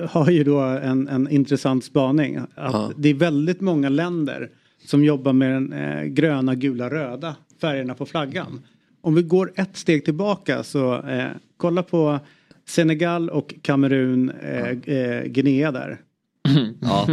har 0.09 0.31
ju 0.31 0.43
då 0.43 0.59
en, 0.59 1.07
en 1.07 1.29
intressant 1.29 1.83
spaning. 1.85 2.35
Att 2.35 2.47
Ja. 2.55 2.91
Det 2.97 3.09
är 3.09 3.13
väldigt 3.13 3.61
många 3.61 3.89
länder 3.89 4.49
som 4.85 5.03
jobbar 5.03 5.33
med 5.33 5.51
den 5.51 5.73
eh, 5.73 6.03
gröna, 6.03 6.55
gula, 6.55 6.89
röda 6.89 7.35
färgerna 7.61 7.93
på 7.93 8.05
flaggan. 8.05 8.61
Om 9.01 9.15
vi 9.15 9.21
går 9.21 9.51
ett 9.55 9.77
steg 9.77 10.05
tillbaka 10.05 10.63
så 10.63 11.07
eh, 11.07 11.27
kolla 11.57 11.83
på 11.83 12.19
Senegal 12.67 13.29
och 13.29 13.53
Kamerun, 13.61 14.29
eh, 14.29 14.95
eh, 14.95 15.23
Guinea 15.25 15.71
där. 15.71 15.97
Ja. 16.81 17.07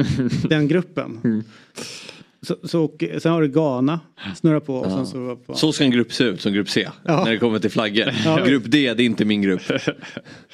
Den 0.49 0.69
gruppen. 0.69 1.45
Så, 2.43 2.57
så, 2.65 2.85
och, 2.85 3.05
sen 3.19 3.33
har 3.33 3.43
du 3.43 3.49
Ghana, 3.49 4.01
snurra 4.37 4.61
på 4.61 4.75
och 4.77 4.93
sen 4.93 5.07
så 5.07 5.37
på. 5.37 5.55
Så 5.55 5.73
ska 5.73 5.85
en 5.85 5.91
grupp 5.91 6.13
se 6.13 6.25
ut 6.25 6.41
som 6.41 6.53
grupp 6.53 6.69
C. 6.69 6.89
Ja. 7.05 7.25
När 7.25 7.31
det 7.31 7.39
kommer 7.39 7.59
till 7.59 7.71
flaggor. 7.71 8.13
Ja. 8.25 8.45
Grupp 8.47 8.65
D, 8.65 8.95
det 8.95 9.03
är 9.03 9.07
inte 9.07 9.25
min 9.25 9.43
grupp. 9.43 9.71
Eh, 9.71 9.79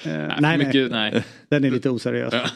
nej, 0.05 0.37
nej, 0.41 0.59
Mycket, 0.59 0.91
nej. 0.91 1.25
den 1.49 1.65
är 1.65 1.71
lite 1.71 1.91
oseriös. 1.91 2.35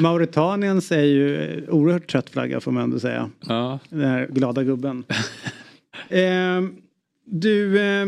Mauretaniens 0.00 0.92
är 0.92 1.02
ju 1.02 1.36
eh, 1.42 1.68
oerhört 1.74 2.10
trött 2.10 2.30
flagga 2.30 2.60
får 2.60 2.72
man 2.72 2.82
ändå 2.82 2.98
säga. 3.00 3.30
Ja. 3.46 3.78
Den 3.88 4.00
här 4.00 4.26
glada 4.30 4.62
gubben. 4.64 5.04
eh, 6.08 6.62
du, 7.24 7.80
eh, 7.80 8.06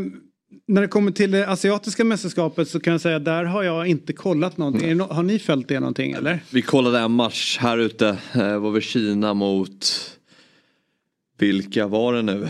när 0.67 0.81
det 0.83 0.89
kommer 0.89 1.11
till 1.13 1.31
det 1.31 1.49
asiatiska 1.49 2.05
mästerskapet 2.05 2.69
så 2.69 2.81
kan 2.81 2.91
jag 2.93 3.01
säga 3.01 3.19
där 3.19 3.45
har 3.45 3.63
jag 3.63 3.87
inte 3.87 4.13
kollat 4.13 4.57
någonting. 4.57 4.89
Det 4.89 5.05
no- 5.05 5.13
har 5.13 5.23
ni 5.23 5.39
följt 5.39 5.69
det 5.69 5.81
någonting 5.81 6.13
eller? 6.13 6.41
Vi 6.53 6.63
kollade 6.63 6.99
en 6.99 7.13
match 7.13 7.59
här 7.61 7.79
ute. 7.79 8.09
Eh, 8.35 8.59
var 8.59 8.71
väl 8.71 8.83
Kina 8.83 9.35
mot... 9.35 9.87
Vilka 11.39 11.87
var 11.87 12.13
det 12.15 12.23
nu? 12.23 12.49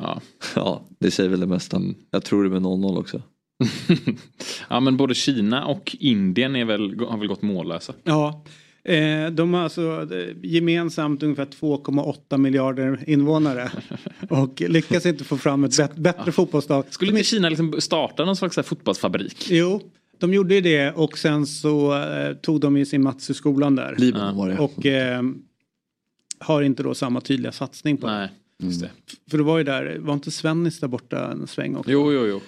Ja. 0.00 0.20
Ja, 0.56 0.84
det 0.98 1.10
säger 1.10 1.30
väl 1.30 1.40
det 1.40 1.46
mesta. 1.46 1.80
Jag 2.10 2.24
tror 2.24 2.44
det 2.44 2.50
med 2.50 2.62
0-0 2.62 2.98
också. 2.98 3.22
ja 4.68 4.80
men 4.80 4.96
både 4.96 5.14
Kina 5.14 5.64
och 5.66 5.96
Indien 6.00 6.56
är 6.56 6.64
väl, 6.64 7.00
har 7.00 7.18
väl 7.18 7.28
gått 7.28 7.42
mållösa. 7.42 7.94
Ja. 8.04 8.44
Eh, 8.84 9.30
de 9.30 9.54
har 9.54 9.60
alltså 9.60 10.08
eh, 10.12 10.36
gemensamt 10.42 11.22
ungefär 11.22 11.44
2,8 11.46 12.38
miljarder 12.38 13.04
invånare. 13.06 13.70
Och 14.28 14.60
lyckas 14.60 15.06
inte 15.06 15.24
få 15.24 15.36
fram 15.36 15.64
ett 15.64 15.76
bet- 15.76 15.96
bättre 15.96 16.32
fotbollslag. 16.32 16.84
Skulle 16.90 17.10
inte 17.10 17.24
Kina 17.24 17.48
liksom 17.48 17.80
starta 17.80 18.24
någon 18.24 18.36
slags 18.36 18.54
så 18.54 18.60
här 18.60 18.66
fotbollsfabrik? 18.66 19.46
Jo, 19.50 19.80
de 20.18 20.34
gjorde 20.34 20.54
ju 20.54 20.60
det 20.60 20.90
och 20.92 21.18
sen 21.18 21.46
så 21.46 22.02
eh, 22.02 22.34
tog 22.34 22.60
de 22.60 22.76
ju 22.76 22.86
sin 22.86 23.02
Matsu-skolan 23.02 23.76
där. 23.76 23.94
Libanon 23.98 24.36
var 24.36 24.48
det. 24.48 24.58
Och 24.58 24.86
eh, 24.86 25.22
har 26.38 26.62
inte 26.62 26.82
då 26.82 26.94
samma 26.94 27.20
tydliga 27.20 27.52
satsning 27.52 27.96
på. 27.96 28.06
Nej, 28.06 28.28
just 28.62 28.80
det. 28.80 28.90
För 29.30 29.38
det 29.38 29.44
var 29.44 29.58
ju 29.58 29.64
där, 29.64 29.96
var 29.98 30.14
inte 30.14 30.30
Svennis 30.30 30.80
där 30.80 30.88
borta 30.88 31.30
en 31.32 31.46
sväng 31.46 31.76
också? 31.76 31.90
Jo, 31.90 32.12
jo, 32.12 32.26
jo. 32.26 32.40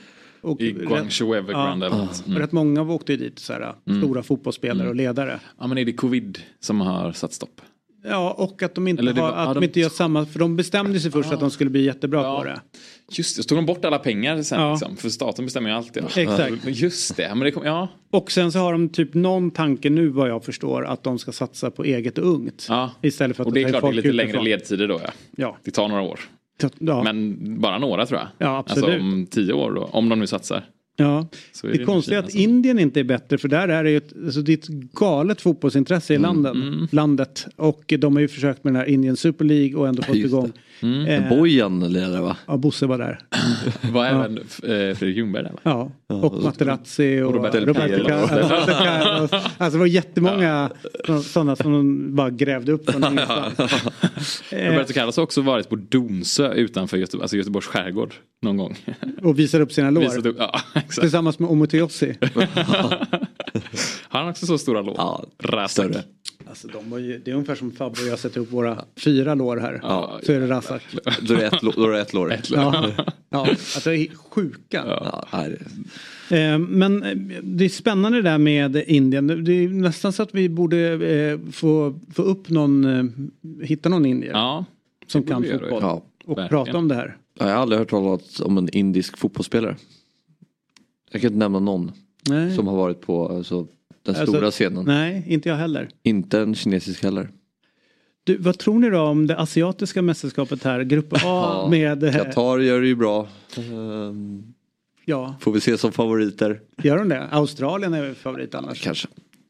Och 0.47 0.61
I 0.61 0.73
Guangzhou 0.73 1.35
Evergrande 1.35 1.87
Ja. 1.87 2.09
Mm. 2.27 2.39
Rätt 2.39 2.53
många 2.53 2.83
åkte 2.83 3.13
ju 3.13 3.19
dit, 3.19 3.39
så 3.39 3.53
här, 3.53 3.75
stora 4.03 4.23
fotbollsspelare 4.23 4.89
och 4.89 4.95
ledare. 4.95 5.41
Ja 5.61 5.67
men 5.67 5.79
är 5.79 5.85
det 5.85 5.93
covid 5.93 6.39
som 6.61 6.81
har 6.81 7.13
satt 7.13 7.33
stopp? 7.33 7.61
Ja, 8.09 8.33
och 8.39 8.63
att 8.63 8.75
de 8.75 8.89
inte, 8.89 9.03
det 9.03 9.21
har, 9.21 9.31
var- 9.33 9.37
att 9.39 9.55
de 9.55 9.61
de- 9.61 9.65
inte 9.67 9.81
gör 9.81 9.89
samma, 9.89 10.27
för 10.27 10.39
de 10.39 10.57
bestämde 10.57 11.01
sig 11.01 11.11
först 11.11 11.33
att 11.33 11.41
de 11.41 11.51
skulle 11.51 11.71
bli 11.71 11.85
jättebra 11.85 12.23
Ja. 12.23 12.39
på 12.39 12.45
det. 12.45 12.61
Just 13.11 13.37
det, 13.37 13.43
så 13.43 13.49
tog 13.49 13.59
de 13.59 13.67
bort 13.67 13.85
alla 13.85 13.99
pengar 13.99 14.43
sen 14.43 14.61
Ja. 14.61 14.71
liksom. 14.71 14.97
För 14.97 15.09
staten 15.09 15.45
bestämmer 15.45 15.71
ju 15.71 15.77
alltid. 15.77 16.03
Exakt. 16.17 16.53
Ja, 16.65 16.71
Just 16.71 17.17
det, 17.17 17.29
men 17.29 17.39
det 17.41 17.51
kom, 17.51 17.65
ja. 17.67 17.89
Och 18.11 18.33
sen 18.33 18.53
så 18.53 18.59
har 18.59 18.73
de 18.73 18.89
typ 18.89 19.15
någon 19.15 19.51
tanke 19.51 19.91
nu 19.91 20.09
vad 20.09 20.29
jag 20.29 20.45
förstår 20.45 20.87
att 20.87 21.03
de 21.03 21.19
ska 21.19 21.33
satsa 21.33 21.71
på 21.71 21.85
eget 21.85 22.19
och 22.19 22.27
ungt. 22.27 22.67
ja. 22.69 22.91
Istället 23.03 23.37
för 23.37 23.43
att 23.43 23.47
Och 23.47 23.53
det 23.53 23.63
är 23.63 23.69
klart 23.69 23.83
det 23.83 23.89
är 23.89 23.93
lite 23.93 24.13
längre 24.13 24.29
utifrån. 24.31 24.45
ledtider 24.45 24.89
då 24.89 25.01
ja. 25.05 25.11
Ja, 25.37 25.57
Det 25.65 25.71
tar 25.71 25.89
några 25.89 26.03
år. 26.03 26.21
Ja. 26.79 27.03
Men 27.03 27.37
bara 27.61 27.79
några 27.79 28.07
tror 28.07 28.21
jag. 28.21 28.29
Ja, 28.49 28.59
absolut. 28.59 28.85
Alltså 28.85 29.01
om 29.01 29.27
tio 29.31 29.53
år 29.53 29.73
då, 29.73 29.85
om 29.93 30.09
de 30.09 30.19
nu 30.19 30.27
satsar. 30.27 30.65
Ja. 30.97 31.29
Så 31.53 31.67
är 31.67 31.71
Det 31.73 31.77
det 31.79 31.83
är 31.83 31.87
konstigt 31.87 32.13
Kina 32.15 32.27
att 32.27 32.35
Indien 32.35 32.79
inte 32.79 33.01
är 33.01 33.05
bättre 33.05 33.39
för 33.39 33.49
där 33.49 33.69
är 33.69 33.85
det 33.85 33.91
ju 33.91 33.97
ett, 33.97 34.13
alltså 34.25 34.41
det 34.41 34.53
är 34.53 34.57
ett 34.59 34.69
galet 34.93 35.41
fotbollsintresse 35.41 36.15
Mm, 36.15 36.23
i 36.23 36.27
landen, 36.27 36.89
landet. 36.93 37.47
Och 37.57 37.95
de 37.99 38.15
har 38.15 38.21
ju 38.21 38.29
försökt 38.29 38.65
med 38.65 38.73
den 38.73 38.81
här 38.81 38.89
Indian 38.89 39.17
Super 39.17 39.45
League 39.45 39.75
och 39.77 39.89
ändå 39.89 40.03
fått 40.03 40.17
Just 40.17 40.33
det. 40.33 40.37
igång. 40.37 40.53
Mm. 40.83 41.07
Eh, 41.07 41.29
Bojan 41.29 41.93
leder 41.93 42.21
va? 42.21 42.37
ja, 42.47 42.57
Bosse 42.57 42.87
var 42.87 42.99
där. 42.99 43.19
Var 43.93 44.07
även 44.07 44.39
eh, 44.39 44.43
Fredrik 44.97 45.17
Ljungberg 45.17 45.43
där 45.43 45.53
va? 45.53 45.59
Ja, 45.63 45.93
och 46.17 46.43
Materazzi 46.43 47.21
och, 47.21 47.29
Och 47.29 47.35
Roberto 47.35 47.59
Roberto 47.59 48.05
Carlos. 48.05 49.31
Alltså 49.59 49.71
det 49.71 49.79
var 49.79 49.87
jättemånga 49.87 50.71
sådana 51.25 51.57
som 51.57 51.73
de 51.73 52.15
bara 52.17 52.31
grävde 52.31 52.73
upp 52.73 52.91
från 52.91 53.05
ingenstans. 53.05 53.59
Roberto 54.51 54.93
Carlos 54.93 55.17
har 55.17 55.23
också 55.23 55.41
varit 55.43 55.69
på 55.69 55.77
Donsö 55.77 56.53
utanför 56.55 56.97
Göteborg, 56.97 57.23
alltså 57.23 57.37
Göteborgs 57.37 57.67
skärgård 57.67 58.15
någon 58.43 58.57
gång. 58.57 58.77
och 59.23 59.39
visar 59.39 59.61
upp 59.61 59.73
sina 59.73 59.91
lår. 59.91 60.01
Visat 60.01 60.27
upp, 60.27 60.37
ja, 60.39 60.61
exakt. 60.87 61.01
Tillsammans 61.01 61.39
med 61.39 61.51
Omoteossi. 61.51 62.17
Har 64.09 64.21
han 64.21 64.29
också 64.29 64.47
så 64.47 64.59
stora 64.59 64.83
lår? 64.83 64.95
Ja, 64.99 65.25
Rasak. 65.39 65.71
större. 65.71 66.03
Alltså 66.49 66.69
de 66.69 66.91
var 66.91 66.99
ju, 66.99 67.19
det 67.19 67.31
är 67.31 67.35
ungefär 67.35 67.55
som 67.55 67.73
Fabbe 67.73 68.03
och 68.03 68.09
jag 68.09 68.19
sätter 68.19 68.41
upp 68.41 68.53
våra 68.53 68.85
fyra 69.05 69.35
lår 69.35 69.57
här. 69.57 69.81
Ja. 69.83 70.21
Så 70.23 70.33
är 70.33 70.41
det 70.41 70.47
Razak. 70.47 70.83
Då 71.23 71.35
är 71.35 71.39
det 71.39 71.47
ett, 71.47 71.61
då 71.77 71.85
är 71.89 71.93
det 71.93 72.01
ett 72.01 72.13
lår. 72.13 72.37
Ja, 72.51 72.91
ja 73.31 73.41
alltså 73.49 73.91
det 73.91 73.97
är 73.97 74.09
sjuka. 74.31 74.85
Ja, 75.33 75.47
Eh, 76.31 76.59
men 76.59 77.03
eh, 77.03 77.17
det 77.43 77.65
är 77.65 77.69
spännande 77.69 78.23
det 78.23 78.31
där 78.31 78.39
med 78.39 78.77
Indien. 78.77 79.45
Det 79.45 79.53
är 79.53 79.69
nästan 79.69 80.13
så 80.13 80.23
att 80.23 80.35
vi 80.35 80.49
borde 80.49 80.79
eh, 81.11 81.39
få, 81.53 82.01
få 82.15 82.23
upp 82.23 82.49
någon, 82.49 82.85
eh, 82.85 83.05
hitta 83.67 83.89
någon 83.89 84.07
indier 84.07 84.33
Ja, 84.33 84.65
som 85.07 85.23
kan 85.23 85.45
fotboll. 85.45 85.79
ja. 85.83 86.03
Och 86.25 86.39
verkligen. 86.39 86.49
prata 86.49 86.79
om 86.79 86.89
det 86.89 86.95
här. 86.95 87.17
Jag 87.39 87.47
har 87.47 87.53
aldrig 87.53 87.79
hört 87.79 87.91
talas 87.91 88.41
om 88.41 88.59
en 88.59 88.69
indisk 88.69 89.19
fotbollsspelare. 89.19 89.77
Jag 91.11 91.21
kan 91.21 91.29
inte 91.29 91.39
nämna 91.39 91.59
någon 91.61 91.93
Nej. 92.29 92.55
som 92.55 92.67
har 92.67 92.77
varit 92.77 93.01
på 93.01 93.29
alltså, 93.29 93.67
den 94.03 94.17
Alltså, 94.17 94.33
stora 94.33 94.51
scenen. 94.51 94.85
Nej, 94.85 95.25
inte 95.27 95.49
jag 95.49 95.57
heller. 95.57 95.89
Inte 96.03 96.41
en 96.41 96.55
kinesisk 96.55 97.03
heller. 97.03 97.29
Du, 98.25 98.37
vad 98.37 98.59
tror 98.59 98.79
ni 98.79 98.91
då 98.91 99.01
om 99.01 99.27
det 99.27 99.37
asiatiska 99.39 100.03
mästerskapet 100.03 100.65
här? 100.65 100.81
Grupp 100.83 101.13
A 101.13 101.17
Ja, 101.23 101.69
med... 101.71 102.05
eh, 102.05 102.13
Qatar 102.13 102.59
gör 102.59 102.81
det 102.81 102.87
ju 102.87 102.95
bra. 102.97 103.29
Ehm, 103.59 104.43
Ja, 105.09 105.35
får 105.41 105.53
vi 105.53 105.61
se 105.61 105.79
som 105.79 105.93
favoriter. 105.93 106.61
gör 106.83 106.97
de 106.99 107.09
det? 107.09 107.29
Australien 107.31 107.95
är 107.95 108.15
favorit 108.15 108.55
annars? 108.55 108.83
Kanske. 108.83 109.09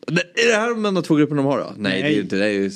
Är 0.09 0.49
det 0.53 0.57
här 0.57 0.71
de 0.71 0.87
enda 0.87 1.03
två 1.03 1.15
grupperna 1.15 1.43
de 1.43 1.47
har 1.47 1.59
då? 1.59 1.73
Nej, 1.77 1.93
Nej. 1.93 2.03
det 2.03 2.09
är 2.09 2.13
ju 2.17 2.21
inte. 2.23 2.37
Det 2.37 2.45
är 2.47 2.51
ju 2.51 2.71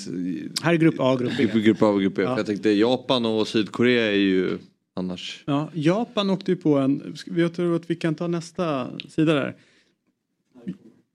Här 0.62 0.72
är 0.72 0.76
grupp 0.76 0.94
A, 0.98 1.16
grupp 1.20 1.32
B. 1.38 1.44
grupp, 1.52 1.64
grupp 1.64 1.82
A 1.82 1.86
och 1.86 2.00
grupp 2.00 2.14
B. 2.14 2.22
Ja. 2.22 2.28
För 2.28 2.36
jag 2.36 2.46
tänkte 2.46 2.70
Japan 2.70 3.26
och 3.26 3.48
Sydkorea 3.48 4.06
är 4.06 4.16
ju 4.16 4.58
annars. 5.00 5.42
Ja, 5.46 5.68
Japan 5.74 6.30
åkte 6.30 6.50
ju 6.50 6.56
på 6.56 6.78
en, 6.78 7.16
jag 7.36 7.54
tror 7.54 7.76
att 7.76 7.90
vi 7.90 7.96
kan 7.96 8.14
ta 8.14 8.26
nästa 8.26 8.90
sida 9.08 9.34
där. 9.34 9.56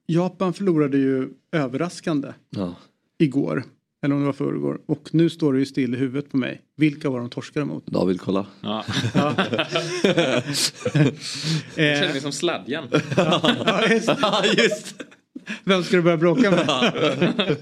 Japan 0.06 0.52
förlorade 0.54 0.98
ju 0.98 1.28
överraskande 1.52 2.28
Ja. 2.50 2.74
igår. 3.18 3.64
Eller 4.02 4.14
om 4.14 4.20
det 4.20 4.26
var 4.26 4.32
förrgår. 4.32 4.80
Och 4.86 5.08
nu 5.12 5.30
står 5.30 5.52
det 5.52 5.58
ju 5.58 5.66
still 5.66 5.94
i 5.94 5.98
huvudet 5.98 6.30
på 6.30 6.36
mig. 6.36 6.60
Vilka 6.76 7.10
var 7.10 7.18
de 7.18 7.30
torskade 7.30 7.66
mot? 7.66 7.86
David 7.86 8.20
kolla. 8.20 8.46
ja. 8.60 8.84
Ja. 9.14 9.34
Jag 10.04 10.44
känner 11.74 12.06
eh, 12.06 12.12
mig 12.12 12.20
som 12.20 12.32
ja, 13.16 13.82
just, 13.90 14.08
Ja 14.22 14.44
just 14.56 14.94
vem 15.64 15.82
ska 15.84 15.96
du 15.96 16.02
börja 16.02 16.16
bråka 16.16 16.50
med? 16.50 17.56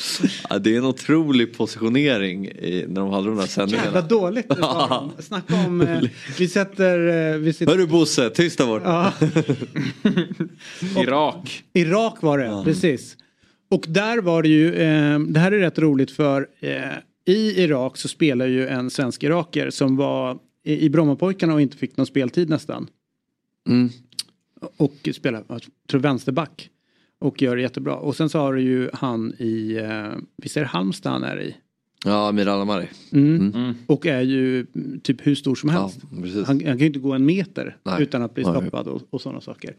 ja, 0.50 0.58
Det 0.58 0.74
är 0.74 0.78
en 0.78 0.84
otrolig 0.84 1.56
positionering 1.56 2.46
i, 2.46 2.84
när 2.88 3.00
de 3.00 3.10
hade 3.10 3.26
de 3.26 3.36
där 3.36 3.42
Jävla 3.42 3.46
sändningarna. 3.46 4.00
dåligt 4.00 4.48
det 4.48 4.60
var. 4.60 5.10
Snacka 5.22 5.54
om, 5.66 5.80
eh, 5.80 6.02
vi 6.38 6.48
sätter, 6.48 7.32
eh, 7.32 7.38
vi 7.38 7.52
sitter, 7.52 7.72
Hörru 7.72 7.86
Bosse, 7.86 8.30
tyst 8.30 8.58
där 8.58 8.66
bort. 8.66 8.82
ja, 8.84 9.12
Irak. 11.02 11.64
Irak 11.72 12.22
var 12.22 12.38
det, 12.38 12.62
precis. 12.64 13.16
Och 13.70 13.84
där 13.88 14.18
var 14.18 14.42
det 14.42 14.48
ju, 14.48 14.74
eh, 14.74 15.18
det 15.18 15.40
här 15.40 15.52
är 15.52 15.58
rätt 15.58 15.78
roligt 15.78 16.10
för 16.10 16.46
eh, 16.60 16.80
i 17.24 17.62
Irak 17.62 17.96
så 17.96 18.08
spelar 18.08 18.46
ju 18.46 18.66
en 18.66 18.90
svensk 18.90 19.22
iraker 19.22 19.70
som 19.70 19.96
var 19.96 20.38
i, 20.64 20.84
i 20.84 20.90
Brommapojkarna 20.90 21.54
och 21.54 21.60
inte 21.60 21.76
fick 21.76 21.96
någon 21.96 22.06
speltid 22.06 22.48
nästan. 22.48 22.88
Mm. 23.68 23.90
Och 24.76 25.08
spelar, 25.14 25.44
jag 25.48 25.62
tror 25.90 26.00
vänsterback. 26.00 26.68
Och 27.22 27.42
gör 27.42 27.56
det 27.56 27.62
jättebra. 27.62 27.96
Och 27.96 28.16
sen 28.16 28.28
så 28.28 28.38
har 28.38 28.54
du 28.54 28.62
ju 28.62 28.90
han 28.92 29.32
i, 29.38 29.76
eh, 29.76 30.18
visst 30.36 30.56
är 30.56 30.60
det 30.60 30.66
Halmstad 30.66 31.12
han 31.12 31.24
är 31.24 31.40
i? 31.42 31.56
Ja, 32.04 32.28
Amir 32.28 32.48
Al-Amari. 32.48 32.88
Mm. 33.12 33.52
Mm. 33.54 33.74
Och 33.86 34.06
är 34.06 34.20
ju 34.20 34.66
mm, 34.74 35.00
typ 35.00 35.26
hur 35.26 35.34
stor 35.34 35.54
som 35.54 35.70
Ja, 35.70 35.80
helst. 35.80 36.00
precis. 36.22 36.46
Han, 36.46 36.46
han 36.46 36.58
kan 36.58 36.78
ju 36.78 36.86
inte 36.86 36.98
gå 36.98 37.12
en 37.12 37.24
meter 37.24 37.76
Nej. 37.84 38.02
utan 38.02 38.22
att 38.22 38.34
bli 38.34 38.44
stoppad 38.44 38.86
och, 38.86 39.02
och 39.10 39.20
sådana 39.20 39.40
saker. 39.40 39.74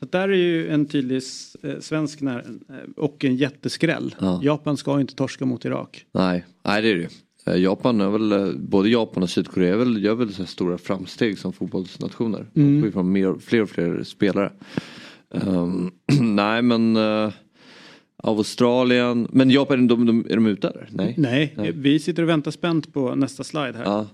Så 0.00 0.06
där 0.10 0.28
är 0.28 0.36
ju 0.36 0.68
en 0.68 0.86
tydlig 0.86 1.22
eh, 1.62 1.78
svensk 1.80 2.20
när, 2.20 2.38
eh, 2.38 2.74
och 2.96 3.24
en 3.24 3.36
jätteskräll. 3.36 4.14
Ja. 4.18 4.40
Japan 4.42 4.76
ska 4.76 5.00
inte 5.00 5.14
torska 5.14 5.44
mot 5.46 5.64
Irak. 5.64 6.06
Nej, 6.12 6.44
nej 6.64 6.82
det 6.82 6.88
är 6.88 6.94
det 6.94 7.00
ju. 7.00 7.08
Eh, 7.46 7.62
Japan 7.62 8.00
är 8.00 8.10
väl, 8.10 8.58
både 8.58 8.88
Japan 8.88 9.22
och 9.22 9.30
Sydkorea 9.30 9.72
är 9.74 9.76
väl, 9.78 10.04
gör 10.04 10.14
väl 10.14 10.32
så 10.32 10.42
här 10.42 10.46
stora 10.46 10.78
framsteg 10.78 11.38
som 11.38 11.52
fotbollsnationer. 11.52 12.46
De 12.54 12.80
får 12.80 12.86
ju 12.86 12.92
fram 12.92 13.12
mer, 13.12 13.34
fler 13.40 13.62
och 13.62 13.70
fler 13.70 14.02
spelare. 14.04 14.52
Ehm, 15.34 15.90
nej 16.36 16.62
men 16.62 16.96
uh, 16.96 17.32
Australien, 18.16 19.28
men 19.32 19.50
Japan, 19.50 19.86
de, 19.88 20.06
de, 20.06 20.26
är 20.30 20.34
de 20.34 20.46
ute 20.46 20.68
eller? 20.68 20.88
Nej. 20.90 21.14
Nej, 21.18 21.54
Nej. 21.56 21.72
vi 21.74 21.98
sitter 21.98 22.22
och 22.22 22.28
väntar 22.28 22.50
spänt 22.50 22.92
på 22.92 23.14
nästa 23.14 23.44
slide 23.44 23.72
här. 23.78 23.84
Ja. 23.84 24.06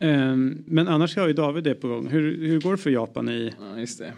Ehm, 0.00 0.64
men 0.66 0.88
annars 0.88 1.16
har 1.16 1.26
ju 1.26 1.32
David 1.32 1.64
det 1.64 1.74
på 1.74 1.88
gång. 1.88 2.08
Hur, 2.08 2.46
hur 2.46 2.60
går 2.60 2.70
det 2.70 2.78
för 2.78 2.90
Japan 2.90 3.28
i... 3.28 3.52
Ja, 3.60 3.80
just 3.80 3.98
det. 3.98 4.12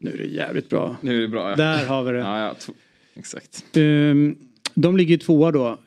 Nu 0.00 0.10
är 0.10 0.18
det 0.18 0.24
jävligt 0.24 0.68
bra. 0.68 0.96
Nu 1.00 1.16
är 1.16 1.20
det 1.20 1.28
bra 1.28 1.50
ja. 1.50 1.56
Där 1.56 1.86
har 1.86 2.02
vi 2.04 2.12
det. 2.12 2.18
Ja, 2.18 2.38
ja, 2.40 2.74
exakt. 3.14 3.76
Ehm, 3.76 4.36
de 4.74 4.96
ligger 4.96 5.10
ju 5.10 5.18
tvåa 5.18 5.50
då. 5.52 5.78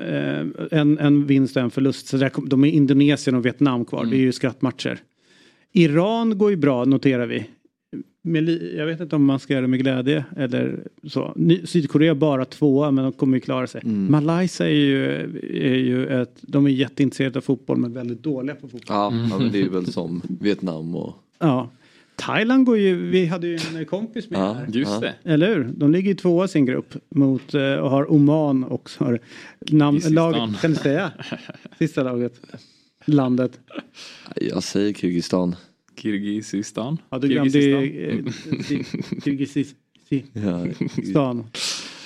En, 0.71 0.97
en 0.99 1.25
vinst 1.25 1.55
och 1.57 1.63
en 1.63 1.71
förlust. 1.71 2.07
Så 2.07 2.17
där, 2.17 2.29
kom- 2.29 2.49
de 2.49 2.63
är 2.63 2.67
Indonesien 2.67 3.35
och 3.35 3.45
Vietnam 3.45 3.85
kvar. 3.85 4.05
Det 4.05 4.15
är 4.15 4.19
ju 4.19 4.31
skrattmatcher. 4.31 4.99
Iran 5.71 6.37
går 6.37 6.49
ju 6.49 6.55
bra 6.57 6.85
noterar 6.85 7.25
vi. 7.25 7.45
Jag 8.77 8.85
vet 8.85 8.99
inte 9.01 9.15
om 9.15 9.25
man 9.25 9.39
ska 9.39 9.53
göra 9.53 9.61
det 9.61 9.67
med 9.67 9.79
glädje 9.79 10.25
eller 10.37 10.79
så. 11.07 11.33
Ny, 11.35 11.65
Sydkorea 11.65 12.15
bara 12.15 12.45
tvåa 12.45 12.91
men 12.91 13.03
de 13.03 13.13
kommer 13.13 13.37
ju 13.37 13.41
klara 13.41 13.67
sig. 13.67 13.81
Malaysia 13.85 14.67
är 14.67 14.71
ju, 14.73 15.05
är 15.53 15.75
ju 15.75 16.07
ett, 16.21 16.35
de 16.41 16.65
är 16.65 16.69
jätteintresserade 16.69 17.39
av 17.39 17.41
fotboll 17.41 17.77
men 17.77 17.93
väldigt 17.93 18.23
dåliga 18.23 18.55
på 18.55 18.61
fotboll. 18.67 18.81
Ja, 18.89 19.13
ja, 19.31 19.37
men 19.39 19.51
det 19.51 19.57
är 19.57 19.63
ju 19.63 19.69
väl 19.69 19.85
som 19.85 20.21
Vietnam 20.39 20.95
och... 20.95 21.13
Ja. 21.39 21.69
Thailand 22.15 22.65
går 22.65 22.77
ju, 22.77 23.09
vi 23.09 23.25
hade 23.25 23.47
ju 23.47 23.59
en 23.75 23.85
kompis 23.85 24.29
med 24.29 24.39
Ja. 24.39 24.53
här. 24.53 24.67
Just 24.71 25.01
det. 25.01 25.13
Eller 25.23 25.55
hur? 25.55 25.63
De 25.77 25.91
ligger 25.91 26.09
ju 26.09 26.15
tvåa 26.15 26.45
i 26.45 26.47
sin 26.47 26.65
grupp 26.65 26.93
mot 27.09 27.53
eh, 27.53 27.73
och 27.73 27.89
har 27.89 28.11
Oman 28.13 28.63
också. 28.63 29.03
Har 29.03 29.19
Namn, 29.71 29.99
laget, 30.09 30.61
kan 30.61 30.71
du 30.71 30.77
säga? 30.77 31.11
Sista 31.79 32.03
laget. 32.03 32.41
Landet. 33.05 33.59
Jag 34.35 34.63
säger 34.63 34.93
Kirgizistan. 34.93 35.55
Kirgizistan. 35.97 36.97
Ja, 37.09 37.17
du 37.19 37.27
glömde 37.27 37.51
Kirgizistan. 37.51 38.25
eh, 39.17 39.21
Kirgizistan. 39.23 39.77
Ja, 41.13 41.43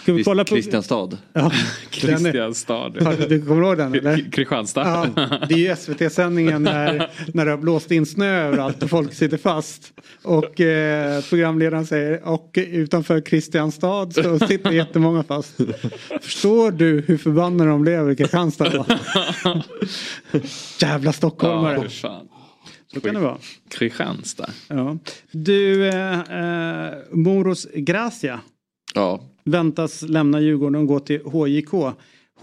Ska 0.03 0.13
vi 0.13 0.23
kolla 0.23 0.43
på... 0.43 0.55
Kristianstad. 0.55 1.17
Ja, 1.33 1.51
Kristianstad. 1.89 2.73
Har 2.75 3.29
du 3.29 3.41
kommer 3.45 3.61
ihåg 3.67 3.77
den 3.77 3.93
eller? 3.95 4.31
Kristianstad. 4.31 4.81
Ja, 5.15 5.27
det 5.49 5.53
är 5.53 5.57
ju 5.57 5.75
SVT-sändningen 5.75 6.63
när, 6.63 7.09
när 7.33 7.45
det 7.45 7.51
har 7.51 7.57
blåst 7.57 7.91
in 7.91 8.05
snö 8.05 8.41
överallt 8.41 8.83
och 8.83 8.89
folk 8.89 9.13
sitter 9.13 9.37
fast. 9.37 9.93
Och 10.23 10.61
eh, 10.61 11.21
programledaren 11.29 11.85
säger 11.85 12.27
och 12.27 12.51
utanför 12.55 13.21
Kristianstad 13.21 14.11
så 14.11 14.39
sitter 14.39 14.71
jättemånga 14.71 15.23
fast. 15.23 15.57
Förstår 16.21 16.71
du 16.71 17.03
hur 17.07 17.17
förbannade 17.17 17.69
de 17.69 17.81
blev 17.81 18.11
i 18.11 18.15
Kristianstad 18.15 18.69
då? 18.69 18.85
Jävla 20.79 21.07
Ja, 21.09 21.13
stockholmare. 21.13 21.89
fan. 21.89 22.27
Så 22.93 22.99
kan 23.01 23.13
det 23.13 23.19
vara. 23.21 23.37
Kristianstad. 23.69 24.49
Ja. 24.67 24.97
Du, 25.31 25.87
eh, 25.87 26.19
eh, 26.19 26.93
Moros 27.11 27.67
Gracia 27.75 28.39
Ja, 28.95 29.21
väntas 29.43 30.01
lämna 30.01 30.41
Djurgården 30.41 30.81
och 30.81 30.87
gå 30.87 30.99
till 30.99 31.21
HJK. 31.21 31.71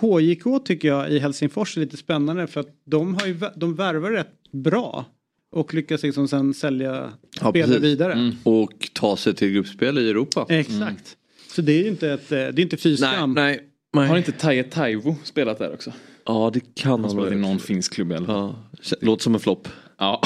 HJK 0.00 0.44
tycker 0.64 0.88
jag 0.88 1.10
i 1.10 1.18
Helsingfors 1.18 1.76
är 1.76 1.80
lite 1.80 1.96
spännande 1.96 2.46
för 2.46 2.60
att 2.60 2.68
de, 2.84 3.14
har 3.14 3.26
ju, 3.26 3.38
de 3.56 3.74
värvar 3.74 4.10
rätt 4.10 4.52
bra. 4.52 5.04
och 5.52 5.74
lyckas 5.74 6.02
liksom 6.02 6.28
sen 6.28 6.54
sälja 6.54 7.12
Ja, 7.40 7.50
spelare 7.50 7.66
precis. 7.68 7.82
vidare. 7.84 8.32
Och 8.42 8.90
ta 8.92 9.16
sig 9.16 9.34
till 9.34 9.52
gruppspel 9.52 9.98
i 9.98 10.10
Europa. 10.10 10.46
Exakt. 10.48 11.16
Så 11.50 11.62
det 11.62 11.72
är 11.72 11.82
ju 11.82 11.88
inte 11.88 12.10
ett, 12.12 12.32
eh, 12.32 12.38
det 12.38 12.42
är 12.44 12.60
inte 12.60 12.76
fy 12.76 12.88
Nej, 12.88 12.96
skam. 12.96 13.32
nej. 13.34 13.60
nej. 13.92 14.08
Har 14.08 14.16
inte 14.16 14.32
Taje 14.32 14.64
Taivo 14.64 15.16
spelat 15.24 15.58
där 15.58 15.72
också? 15.74 15.92
Ja, 16.26 16.50
det 16.54 16.60
kan 16.74 16.90
Han 16.90 17.00
han 17.00 17.10
spelat 17.10 17.32
i 17.32 17.36
någon 17.36 17.58
finsk 17.58 17.94
klubb 17.94 18.12
eller? 18.12 18.28
Ja, 18.32 18.54
låter 19.00 19.22
som 19.22 19.34
en 19.34 19.40
flopp. 19.40 19.68
Ja, 19.98 20.22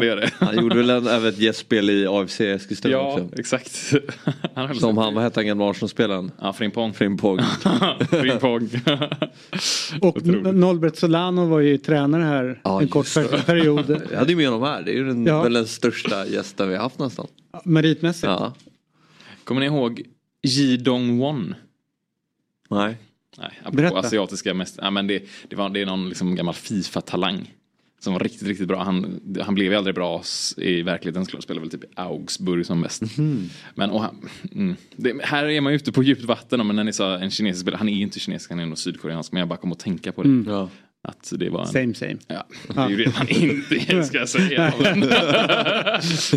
det 0.00 0.06
gör 0.06 0.16
det. 0.16 0.30
Han 0.38 0.56
gjorde 0.56 0.76
väl 0.76 0.90
en- 0.90 1.06
även 1.06 1.28
ett 1.28 1.38
gästspel 1.38 1.90
i 1.90 2.06
AFC 2.06 2.40
Eskilstuna 2.40 2.92
Ja, 2.92 3.12
också. 3.12 3.38
exakt. 3.40 3.92
Han 4.54 4.74
Som 4.74 4.98
han, 4.98 5.14
vad 5.14 5.24
hette 5.24 5.40
han 5.40 5.46
gamla 5.46 5.70
Arsenal-spelaren? 5.70 6.30
Ja, 6.40 6.52
Frimpong. 6.52 6.92
Frimpong. 6.94 7.38
Frimpong. 8.10 8.70
Och 10.00 10.26
Nolbert 10.54 10.96
Solano 10.96 11.46
var 11.46 11.60
ju 11.60 11.78
tränare 11.78 12.22
här 12.22 12.60
Ja, 12.64 12.80
en 12.82 12.88
kort 12.88 13.06
period. 13.46 14.02
Jag 14.10 14.18
hade 14.18 14.30
ju 14.30 14.36
med 14.36 14.46
honom 14.48 14.62
här. 14.68 14.82
Det 14.82 14.90
är 14.90 14.94
ju 14.94 15.04
den, 15.04 15.26
Ja. 15.26 15.42
väl 15.42 15.52
den 15.52 15.66
största 15.66 16.26
gästen 16.26 16.68
vi 16.68 16.74
har 16.76 16.82
haft 16.82 16.98
nästan. 16.98 17.26
Meritmässigt. 17.64 18.24
Ja. 18.24 18.54
Kommer 19.44 19.60
ni 19.60 19.66
ihåg 19.66 20.02
Ji 20.42 20.76
Dong-won? 20.76 21.54
Nej. 22.70 22.96
Nej, 23.38 23.50
apropå 23.60 23.76
Berätta. 23.76 23.98
asiatiska 23.98 24.54
mest. 24.54 24.78
Ja, 24.82 24.90
men 24.90 25.06
det, 25.06 25.22
det, 25.48 25.56
var, 25.56 25.68
det 25.68 25.80
är 25.82 25.86
någon 25.86 26.08
liksom 26.08 26.34
gammal 26.34 26.54
Fifa-talang. 26.54 27.52
Som 28.00 28.12
var 28.12 28.20
riktigt, 28.20 28.48
riktigt 28.48 28.68
bra. 28.68 28.82
Han, 28.82 29.20
han 29.40 29.54
blev 29.54 29.72
ju 29.72 29.78
aldrig 29.78 29.94
bra 29.94 30.22
i 30.56 30.82
verkligheten. 30.82 31.24
Skulle 31.24 31.36
han 31.36 31.42
spela 31.42 31.60
väl 31.60 31.70
typ 31.70 31.84
i 31.84 31.86
Augsburg 31.94 32.66
som 32.66 32.80
mest. 32.80 33.02
Men 33.74 33.90
och 33.90 34.02
han, 34.02 34.28
mm, 34.54 34.76
det, 34.96 35.14
här 35.22 35.44
är 35.44 35.60
man 35.60 35.72
ju 35.72 35.76
ute 35.76 35.92
på 35.92 36.02
djupt 36.02 36.24
vatten. 36.24 36.66
Men 36.66 36.76
när 36.76 36.84
ni 36.84 36.92
sa 36.92 37.18
en 37.18 37.30
kinesisk 37.30 37.62
spelare. 37.62 37.78
Han 37.78 37.88
är 37.88 37.92
ju 37.92 38.02
inte 38.02 38.20
kinesisk, 38.20 38.50
han 38.50 38.60
är 38.60 38.66
nog 38.66 38.78
sydkoreansk. 38.78 39.32
Men 39.32 39.40
jag 39.40 39.48
bara 39.48 39.58
kom 39.58 39.72
att 39.72 39.78
tänka 39.78 40.12
på 40.12 40.22
det. 40.22 40.44
Ja. 40.46 40.68
Att 41.02 41.32
det 41.36 41.50
var 41.50 41.60
en... 41.60 41.66
Same 41.66 41.94
same. 41.94 42.16
Ja, 42.28 42.46
det 42.68 42.80
är 42.80 42.88
ju 42.88 42.96
det 42.96 43.10
han 43.10 43.28
inte 43.28 44.04
ska 44.04 44.18
jag 44.18 44.28
säga. 44.28 44.72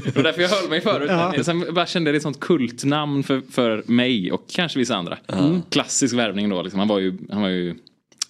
Det 0.03 0.15
var 0.15 0.23
därför 0.23 0.41
jag 0.41 0.49
höll 0.49 0.69
mig 0.69 0.81
förut. 0.81 1.09
Ja. 1.09 1.43
Sen 1.43 1.73
bara 1.73 1.85
kände 1.85 2.09
jag 2.09 2.13
det 2.13 2.15
är 2.15 2.19
ett 2.19 2.23
sånt 2.23 2.39
kultnamn 2.39 3.23
för, 3.23 3.41
för 3.51 3.83
mig 3.85 4.31
och 4.31 4.45
kanske 4.49 4.79
vissa 4.79 4.95
andra. 4.95 5.17
Klassisk 5.69 6.15
värvning 6.15 6.49
då. 6.49 6.61
Liksom. 6.61 6.79
Han, 6.79 6.87
var 6.87 6.99
ju, 6.99 7.17
han 7.29 7.41
var 7.41 7.49
ju 7.49 7.75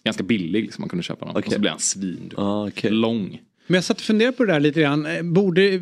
ganska 0.05 0.23
billig. 0.23 0.63
Liksom. 0.63 0.81
Man 0.81 0.89
kunde 0.89 1.03
köpa 1.03 1.25
honom. 1.25 1.35
Och 1.35 1.39
Okej. 1.39 1.53
så 1.53 1.59
blev 1.59 1.71
han 1.71 1.79
svin. 1.79 2.31
Ah, 2.37 2.67
okej. 2.67 2.91
Lång. 2.91 3.41
Men 3.67 3.75
jag 3.75 3.83
satt 3.83 3.97
och 3.97 4.03
funderade 4.03 4.37
på 4.37 4.45
det 4.45 4.53
där 4.53 4.59
lite 4.59 4.81
grann. 4.81 5.05
Eh, 5.05 5.21
Borde, 5.23 5.81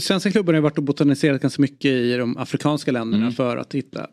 svenska 0.00 0.30
klubbarna 0.30 0.58
har 0.58 0.62
varit 0.62 0.78
och 0.78 0.84
botaniserat 0.84 1.42
ganska 1.42 1.62
mycket 1.62 1.90
i 1.90 2.16
de 2.16 2.36
afrikanska 2.36 2.92
länderna 2.92 3.22
Mm. 3.22 3.32
för 3.34 3.56
att 3.56 3.74
hitta. 3.74 4.06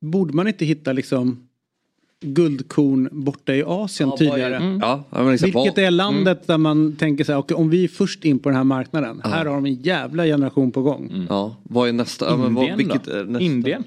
Borde 0.00 0.34
man 0.34 0.48
inte 0.48 0.64
hitta 0.64 0.92
liksom 0.92 1.48
guldkorn 2.20 3.08
borta 3.12 3.54
i 3.54 3.62
Asien 3.66 4.10
tydligare? 4.18 4.56
Mm. 4.56 4.78
Ja, 4.82 5.04
ja, 5.10 5.30
liksom, 5.30 5.50
Vilket 5.50 5.78
är 5.78 5.90
landet 5.90 6.46
där 6.46 6.58
man 6.58 6.96
tänker 6.96 7.24
så 7.24 7.32
här, 7.32 7.38
okej, 7.38 7.54
om 7.54 7.70
vi 7.70 7.84
är 7.84 7.88
först 7.88 8.24
in 8.24 8.38
på 8.38 8.48
den 8.48 8.56
här 8.56 8.64
marknaden, 8.64 9.20
här 9.24 9.44
har 9.46 9.54
de 9.54 9.66
en 9.66 9.74
jävla 9.74 10.24
generation 10.24 10.72
på 10.72 10.82
gång. 10.82 11.26
Ja, 11.28 11.56
vad 11.62 11.88
är 11.88 11.92
nästa? 11.92 12.24
Ja, 12.26 12.36
men 12.36 12.54
vad, 12.54 12.64
Indien 12.64 12.78
vilket 12.78 13.04
då? 13.04 13.10
är 13.12 13.24
nästa? 13.24 13.44
Indien. 13.44 13.84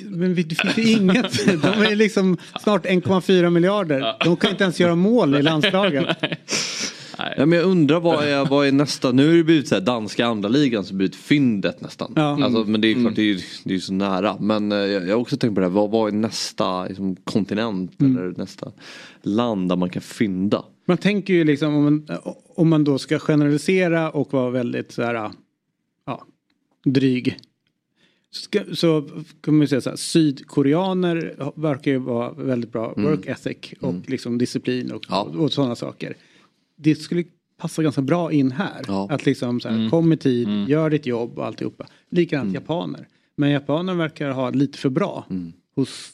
Men 0.00 0.34
det 0.34 0.54
finns 0.54 0.78
ju 0.78 0.92
inget, 0.92 1.46
de 1.62 1.82
är 1.82 1.96
liksom 1.96 2.36
snart 2.60 2.86
1,4 2.86 3.50
miljarder. 3.50 4.16
De 4.24 4.36
kan 4.36 4.50
inte 4.50 4.64
ens 4.64 4.80
göra 4.80 4.94
mål 4.94 5.34
i 5.34 5.42
landslaget. 5.42 6.16
Ja, 7.36 7.46
men 7.46 7.58
jag 7.58 7.66
undrar 7.66 8.00
vad 8.00 8.24
är, 8.24 8.46
vad 8.46 8.66
är 8.66 8.72
nästa? 8.72 9.12
Nu 9.12 9.28
har 9.28 9.36
det 9.36 9.44
blivit 9.44 9.68
så 9.68 9.74
här, 9.74 9.82
danska 9.82 10.26
andra 10.26 10.48
ligan 10.48 10.84
som 10.84 10.96
blivit 10.96 11.16
fyndet 11.16 11.80
nästan. 11.80 12.12
Ja. 12.16 12.44
Alltså, 12.44 12.64
men 12.64 12.80
det 12.80 12.88
är 12.88 12.94
klart, 12.94 13.16
det 13.16 13.30
är 13.30 13.44
det 13.64 13.74
är 13.74 13.78
så 13.78 13.92
nära. 13.92 14.36
Men 14.40 14.72
eh, 14.72 14.78
jag 14.78 15.08
jag 15.08 15.14
har 15.14 15.20
också 15.20 15.36
tänkt 15.36 15.54
på 15.54 15.60
det 15.60 15.66
här, 15.66 15.72
vad, 15.72 15.90
vad 15.90 16.08
är 16.08 16.12
nästa 16.12 16.84
liksom, 16.84 17.16
kontinent 17.16 18.02
eller 18.02 18.38
nästa 18.38 18.72
land 19.22 19.68
där 19.68 19.76
man 19.76 19.90
kan 19.90 20.02
fynda? 20.02 20.64
Man 20.86 20.98
tänker 20.98 21.34
ju 21.34 21.44
liksom 21.44 21.74
om 21.74 21.84
man, 21.84 22.08
om 22.56 22.68
man 22.68 22.84
då 22.84 22.98
ska 22.98 23.18
generalisera 23.18 24.10
och 24.10 24.32
vara 24.32 24.50
väldigt 24.50 24.92
så 24.92 25.02
här, 25.02 25.30
ja, 26.06 26.26
dryg. 26.84 27.36
Ska, 28.34 28.60
så 28.74 29.08
kan 29.40 29.58
man 29.58 29.68
säga 29.68 29.80
så 29.80 29.90
här, 29.90 29.96
sydkoreaner 29.96 31.34
verkar 31.60 31.90
ju 31.90 31.98
vara 31.98 32.32
väldigt 32.32 32.72
bra 32.72 32.94
work 32.96 33.26
ethic 33.26 33.56
och 33.80 33.94
liksom 34.06 34.38
disciplin 34.38 34.92
och, 34.92 35.04
Ja. 35.08 35.22
och, 35.22 35.52
sådana 35.52 35.76
saker. 35.76 36.14
Det 36.76 36.94
skulle 36.94 37.24
passa 37.60 37.82
ganska 37.82 38.02
bra 38.02 38.32
in 38.32 38.50
här. 38.52 38.82
Ja. 38.86 39.08
Att 39.10 39.26
liksom 39.26 39.60
så 39.60 39.68
här, 39.68 39.90
kom 39.90 40.12
i 40.12 40.16
tid, 40.16 40.48
gör 40.68 40.90
ditt 40.90 41.06
jobb 41.06 41.38
och 41.38 41.46
alltihopa. 41.46 41.86
Likadant 42.10 42.54
japaner. 42.54 43.08
Men 43.36 43.50
japaner 43.50 43.94
verkar 43.94 44.30
ha 44.30 44.50
lite 44.50 44.78
för 44.78 44.88
bra 44.90 45.26
hos, 45.76 46.10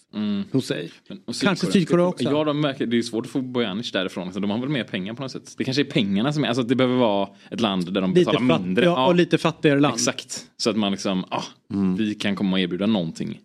hos 0.53 0.67
sig. 0.67 0.91
Men- 1.09 1.21
och 1.25 1.35
Kanske 1.35 1.67
Sydkorea 1.73 2.07
också. 2.07 2.25
Ja, 2.25 2.45
de 2.45 2.61
märker, 2.61 2.87
det 2.87 2.99
är 2.99 3.03
svårt 3.03 3.27
att 3.27 3.33
få 3.33 3.41
Bojanic 3.43 3.93
därifrån. 3.93 4.33
Så 4.33 4.41
de 4.41 4.51
har 4.51 4.59
väl 4.59 4.69
mer 4.69 4.85
pengar 4.85 5.15
på 5.15 5.23
något 5.23 5.33
sätt. 5.33 5.55
Det 5.59 5.65
kanske 5.65 5.83
är 5.83 5.85
pengarna 5.85 6.33
som 6.33 6.45
är, 6.45 6.49
alltså 6.49 6.63
att 6.63 6.69
det 6.69 6.75
behöver 6.77 6.97
vara 6.97 7.29
ett 7.51 7.61
land 7.61 7.93
där 7.95 8.01
de 8.01 8.11
Lite 8.15 8.21
betalar 8.31 8.49
fatt, 8.49 8.63
mindre. 8.63 8.85
ja, 8.85 9.07
och 9.07 9.15
lite 9.15 9.39
fattigare 9.39 9.81
land. 9.81 9.95
Exakt. 9.95 10.47
Så 10.57 10.71
att 10.71 10.77
man 10.77 10.93
liksom, 10.93 11.25
ah, 11.29 11.43
vi 11.99 12.15
kan 12.15 12.37
komma 12.37 12.53
och 12.57 12.61
erbjuda 12.61 12.87
någonting. 12.87 13.41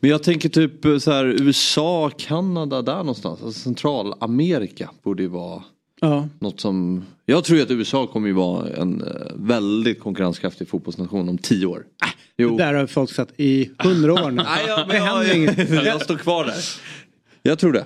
Men 0.00 0.10
jag 0.10 0.22
tänker 0.22 0.48
typ 0.48 0.84
eh, 0.84 0.98
så 0.98 1.10
här 1.12 1.24
USA, 1.24 2.10
Kanada, 2.18 2.82
där 2.82 2.96
någonstans. 2.96 3.42
Alltså 3.42 3.60
Centralamerika 3.60 4.90
borde 5.02 5.22
ju 5.22 5.28
vara 5.28 5.62
Ja. 6.02 6.28
något 6.38 6.60
som... 6.60 7.04
Jag 7.26 7.44
tror 7.44 7.58
ju 7.58 7.64
att 7.64 7.70
USA 7.70 8.06
kommer 8.06 8.28
ju 8.28 8.34
vara 8.34 8.68
en 8.68 9.00
eh, 9.00 9.08
väldigt 9.34 10.00
konkurrenskraftig 10.00 10.68
fotbollsnation 10.68 11.28
om 11.28 11.38
tio 11.38 11.66
år. 11.66 11.84
Äh, 12.04 12.08
jo. 12.36 12.56
Där 12.56 12.74
har 12.74 12.86
folk 12.86 13.10
satt 13.10 13.28
i 13.36 13.70
hundra 13.78 14.12
år 14.12 14.30
nu. 14.30 14.42
Nej, 14.42 14.64
jag, 14.66 14.88
det 14.88 14.98
händer 14.98 15.36
inget. 15.36 15.70
jag 15.84 16.02
står 16.02 16.16
kvar 16.16 16.44
där. 16.44 16.64
Jag 17.42 17.58
tror 17.58 17.72
det. 17.72 17.84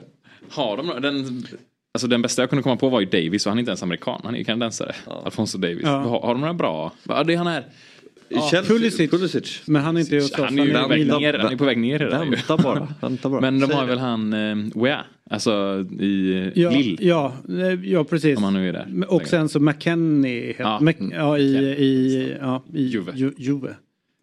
Har 0.51 0.77
de 0.77 1.03
den, 1.03 1.47
alltså 1.95 2.09
den 2.09 2.23
bästa 2.23 2.43
jag 2.43 2.51
kunde 2.51 2.63
komma 2.63 2.77
på 2.77 2.89
var 2.89 3.01
ju 3.01 3.07
Davis 3.07 3.47
och 3.47 3.51
han 3.51 3.59
är 3.59 3.61
inte 3.61 3.71
ens 3.71 3.83
amerikan. 3.83 4.21
Han 4.25 4.35
är 4.35 4.39
ju 4.39 4.45
kanadensare. 4.45 4.95
Alfonso 5.25 5.59
Davis. 5.59 5.83
Ja. 5.83 5.91
Har, 5.91 6.21
har 6.21 6.35
de 6.35 6.41
några 6.41 6.55
bra? 6.55 6.93
Ja, 7.03 7.25
det 7.25 7.35
är 7.35 7.39
han 7.39 7.63
Chelsea, 8.31 8.63
Pulisic. 8.63 9.11
Pulisic. 9.11 9.63
Men 9.67 9.83
han 9.83 9.97
är 9.97 10.01
inte 10.01 10.15
hos 10.17 10.25
oss. 10.33 10.39
Han 10.41 10.59
är 10.59 10.65
ju 10.65 10.73
på 10.73 10.89
väg 10.89 11.07
ner, 11.07 11.39
han 11.39 11.53
är 11.53 11.57
på 11.57 11.65
väg 11.65 11.79
ner 11.79 11.99
redan. 11.99 12.31
Vänta 12.31 12.57
bara. 12.57 12.89
Vänta 13.01 13.29
bara. 13.31 13.41
Men 13.51 13.61
de 13.61 13.71
har 13.73 13.87
väl 13.87 13.99
han 13.99 14.33
eh, 14.33 14.83
Wea, 14.83 15.05
alltså 15.31 15.85
i 16.01 16.53
Ja, 16.55 16.71
Lill. 16.71 16.99
ja, 17.01 17.35
eh, 17.49 17.91
ja, 17.91 18.05
precis. 18.05 18.37
Om 18.39 18.45
han 18.45 18.55
nu 18.55 18.69
är 18.69 18.73
där. 18.73 19.05
Och 19.13 19.27
sen 19.27 19.49
så 19.49 19.61
McKennie. 19.61 20.55
Ja. 20.59 20.65
Ja, 20.65 20.81
Mac, 20.81 20.93
ja, 21.13 21.39
i, 21.39 21.43
i, 21.57 22.37
ja, 22.41 22.65
i 22.75 22.83
Juve. 22.83 23.13
Ju, 23.15 23.33
Juve. 23.39 23.69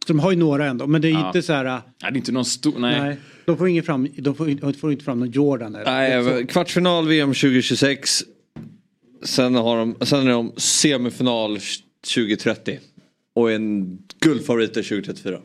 Så 0.08 0.14
de 0.14 0.20
har 0.20 0.32
ju 0.32 0.38
några 0.38 0.66
ändå. 0.66 0.88
Men 0.88 1.02
det 1.02 1.08
är 1.08 1.12
Ja. 1.12 1.28
inte 1.28 1.42
så 1.42 1.54
här. 1.54 1.64
Nej, 1.64 1.82
det 2.02 2.08
är 2.08 2.16
inte 2.16 2.32
någon 2.32 2.46
stor, 2.46 2.74
nej. 2.80 3.02
Nej. 3.02 3.18
De 3.46 3.58
får, 3.58 3.68
ingen 3.68 3.84
fram, 3.84 4.08
de 4.18 4.36
får, 4.36 4.48
de 4.48 4.74
får 4.74 4.92
inte 4.92 5.04
fram 5.04 5.20
någon 5.20 5.32
Jordan. 5.32 5.76
Eller. 5.76 6.24
Nej, 6.26 6.48
kvartsfinal 6.48 7.08
VM 7.08 7.30
2026. 7.30 8.24
Sen, 9.24 9.56
har 9.56 9.78
de, 9.78 9.96
sen 10.06 10.28
är 10.28 10.32
de 10.32 10.52
semifinal 10.58 11.58
2030. 12.16 12.80
Och 13.34 13.52
en 13.52 13.98
guldfavorit 14.20 14.74
2034. 14.74 15.40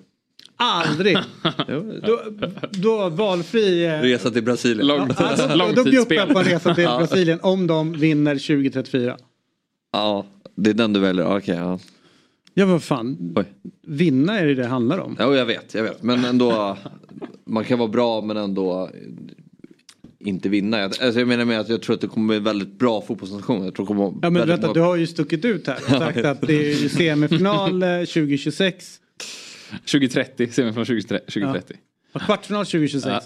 Aldrig. 0.57 1.17
då, 2.07 2.21
då 2.71 3.09
valfri. 3.09 3.85
eh, 3.87 4.01
Resa 4.01 4.31
till 4.31 4.43
Brasilien. 4.45 4.87
Lång, 4.87 5.09
Ja, 5.19 5.37
då, 5.37 5.47
då 5.47 5.85
bjuder 5.85 5.85
långtidsspel. 5.85 6.17
jag 6.19 6.29
på 6.29 6.39
en 6.39 6.45
resa 6.45 6.75
till 6.75 6.85
Brasilien 6.99 7.39
om 7.43 7.67
de 7.67 7.93
vinner 7.93 8.35
2034. 8.35 9.17
Ja, 9.93 10.27
det 10.55 10.71
är 10.71 10.75
den 10.75 10.93
du 10.93 11.01
väljer. 11.01 11.37
Okej, 11.37 11.55
ja. 11.57 11.79
Ja 12.55 12.67
vad 12.67 12.83
fan. 12.83 13.33
Oj. 13.37 13.45
Vinna 13.87 14.39
är 14.39 14.47
det 14.47 14.55
det 14.55 14.67
handlar 14.67 14.99
om. 14.99 15.17
Jo, 15.21 15.35
jag 15.35 15.47
vet, 15.47 15.75
jag 15.75 15.83
vet. 15.83 16.03
Men 16.03 16.25
ändå. 16.25 16.77
Man 17.47 17.65
kan 17.65 17.79
vara 17.79 17.89
bra 17.89 18.21
men 18.21 18.37
ändå 18.37 18.91
inte 20.21 20.49
vinna. 20.49 20.79
Jag- 20.79 20.85
Alltså, 21.03 21.19
jag 21.21 21.29
menar 21.29 21.45
med 21.45 21.61
att 21.61 21.69
jag 21.69 21.83
tror 21.83 21.95
att 21.95 22.01
det 22.01 22.07
kommer 22.07 22.29
bli 22.29 22.39
väldigt 22.39 22.79
bra 22.79 23.01
fotbollsnation. 23.03 23.65
Jag 23.65 23.75
tror 23.75 23.87
det 23.87 23.89
kommer 23.89 24.05
Ja 24.23 24.31
men 24.31 24.49
vänta, 24.49 24.67
många- 24.67 24.75
du 24.75 24.81
har 24.81 24.97
ju 24.97 25.07
stuckit 25.07 25.45
ut 25.45 25.67
här 25.67 25.77
och 25.77 25.91
sagt 25.91 26.19
att 26.25 26.41
det 26.41 26.71
är 26.73 26.89
semifinal 26.89 27.83
eh, 27.83 27.89
2026. 27.99 29.01
2030, 29.91 30.49
semifinal 30.53 30.87
2030. 30.87 31.25
2030. 31.33 31.77
Och 32.13 32.21
kvartsfinal 32.21 32.67
2026. 32.67 33.25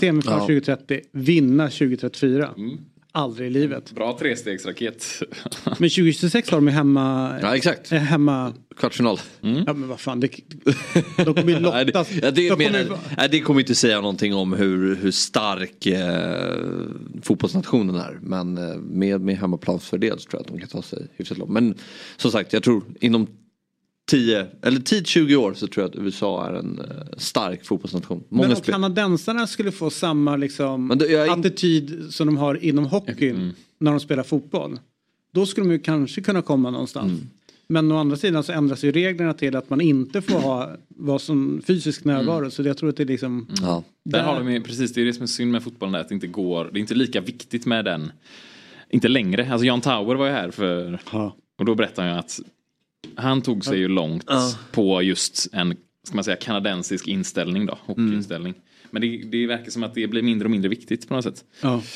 Semifinal 0.00 0.40
2030. 0.40 1.00
Vinna 1.12 1.68
2034. 1.70 2.50
Mm. 2.56 2.78
Aldrig 3.12 3.46
i 3.46 3.50
livet. 3.50 3.92
Bra 3.92 4.18
trestegsraket. 4.18 5.22
Men 5.64 5.74
2026 5.90 6.50
har 6.50 6.58
de 6.58 6.66
ju 6.66 6.72
hemma... 6.72 7.38
Ja, 7.42 7.56
exakt. 7.56 7.92
eh, 7.92 7.98
hemma... 7.98 8.54
Kvartsfinal. 8.76 9.20
Ja 9.40 9.72
men 9.72 9.88
vad 9.88 10.00
fan. 10.00 10.20
Det, 10.20 10.30
de 11.16 11.34
kommer 11.34 11.52
ju 11.52 11.58
lottas. 11.60 12.12
ja, 12.12 12.30
det, 12.30 12.30
de 12.30 12.48
kommer, 12.48 12.70
menar, 12.70 12.98
nej, 13.16 13.28
det 13.30 13.40
kommer 13.40 13.60
inte 13.60 13.74
säga 13.74 14.00
någonting 14.00 14.34
om 14.34 14.52
hur, 14.52 14.96
hur 14.96 15.10
stark 15.10 15.86
eh, 15.86 16.56
fotbollsnationen 17.22 17.94
är. 17.94 18.18
Men 18.22 18.58
eh, 18.58 18.76
med, 18.76 19.20
med 19.20 19.38
hemmaplansfördel 19.38 20.18
så 20.18 20.30
tror 20.30 20.40
jag 20.40 20.40
att 20.40 20.48
de 20.48 20.58
kan 20.58 20.68
ta 20.68 20.82
sig 20.82 21.06
hyfsat 21.16 21.38
långt. 21.38 21.50
Men 21.50 21.74
som 22.16 22.30
sagt, 22.30 22.52
jag 22.52 22.62
tror 22.62 22.82
inom 23.00 23.26
10 24.10 24.46
eller 24.62 24.80
10-20 24.80 25.34
år 25.36 25.54
så 25.54 25.66
tror 25.66 25.82
jag 25.84 25.90
att 25.90 25.96
USA 26.04 26.46
är 26.48 26.54
en 26.54 26.78
eh, 26.78 27.16
stark 27.16 27.64
fotbollsnation. 27.64 28.24
Många 28.28 28.42
men 28.48 28.56
om 28.56 28.62
spel. 28.62 28.72
kanadensarna 28.72 29.46
skulle 29.46 29.72
få 29.72 29.90
samma 29.90 30.36
liksom, 30.36 30.92
in- 30.92 31.30
attityd 31.30 32.06
som 32.10 32.26
de 32.26 32.36
har 32.36 32.64
inom 32.64 32.86
hockeyn 32.86 33.36
Mm. 33.36 33.50
när 33.78 33.90
de 33.90 34.00
spelar 34.00 34.22
fotboll. 34.22 34.78
Då 35.34 35.46
skulle 35.46 35.66
de 35.66 35.72
ju 35.72 35.78
kanske 35.78 36.20
kunna 36.22 36.42
komma 36.42 36.70
någonstans. 36.70 37.12
Mm. 37.12 37.28
Men 37.66 37.92
å 37.92 37.96
andra 37.96 38.16
sidan 38.16 38.42
så 38.44 38.52
ändras 38.52 38.84
ju 38.84 38.92
reglerna 38.92 39.34
till 39.34 39.56
att 39.56 39.70
man 39.70 39.80
inte 39.80 40.22
får 40.22 40.38
ha 40.38 40.70
vad 40.88 41.20
som 41.22 41.62
fysisk 41.66 42.04
närvaro. 42.04 42.38
Mm. 42.38 42.50
Så 42.50 42.62
jag 42.62 42.76
tror 42.76 42.88
att 42.88 42.96
det 42.96 43.02
är 43.02 43.06
liksom... 43.06 43.46
Ja. 43.62 43.82
Där 44.04 44.22
har 44.22 44.38
de 44.38 44.52
ju, 44.52 44.60
precis, 44.60 44.92
det 44.92 45.00
är 45.00 45.04
det 45.04 45.12
som 45.14 45.22
är 45.22 45.26
synd 45.26 45.52
med 45.52 45.62
fotbollen 45.62 45.92
där, 45.92 46.00
att 46.00 46.08
det 46.08 46.14
inte 46.14 46.26
går, 46.26 46.68
det 46.72 46.78
är 46.78 46.80
inte 46.80 46.94
lika 46.94 47.20
viktigt 47.20 47.66
med 47.66 47.84
den. 47.84 48.12
Inte 48.90 49.08
längre, 49.08 49.52
alltså 49.52 49.66
Jan 49.66 49.80
Tauer 49.80 50.14
var 50.14 50.26
ju 50.26 50.32
här 50.32 50.50
för, 50.50 50.98
Ja. 51.12 51.36
Och 51.58 51.64
då 51.64 51.74
berättade 51.74 52.08
han 52.08 52.16
ju 52.16 52.20
att 52.20 52.40
han 53.16 53.42
tog 53.42 53.64
sig 53.64 53.78
ju 53.78 53.88
långt 53.88 54.26
på 54.72 55.02
just 55.02 55.48
en, 55.52 55.76
ska 56.06 56.14
man 56.14 56.24
säga, 56.24 56.36
kanadensisk 56.36 57.08
inställning 57.08 57.66
då, 57.66 57.78
hockeyinställning. 57.86 58.54
Men 58.90 59.02
det, 59.02 59.22
det 59.32 59.46
verkar 59.46 59.70
som 59.70 59.82
att 59.82 59.94
det 59.94 60.06
blir 60.06 60.22
mindre 60.22 60.46
och 60.46 60.50
mindre 60.50 60.68
viktigt 60.68 61.08
på 61.08 61.14
något 61.14 61.24
sätt. 61.24 61.44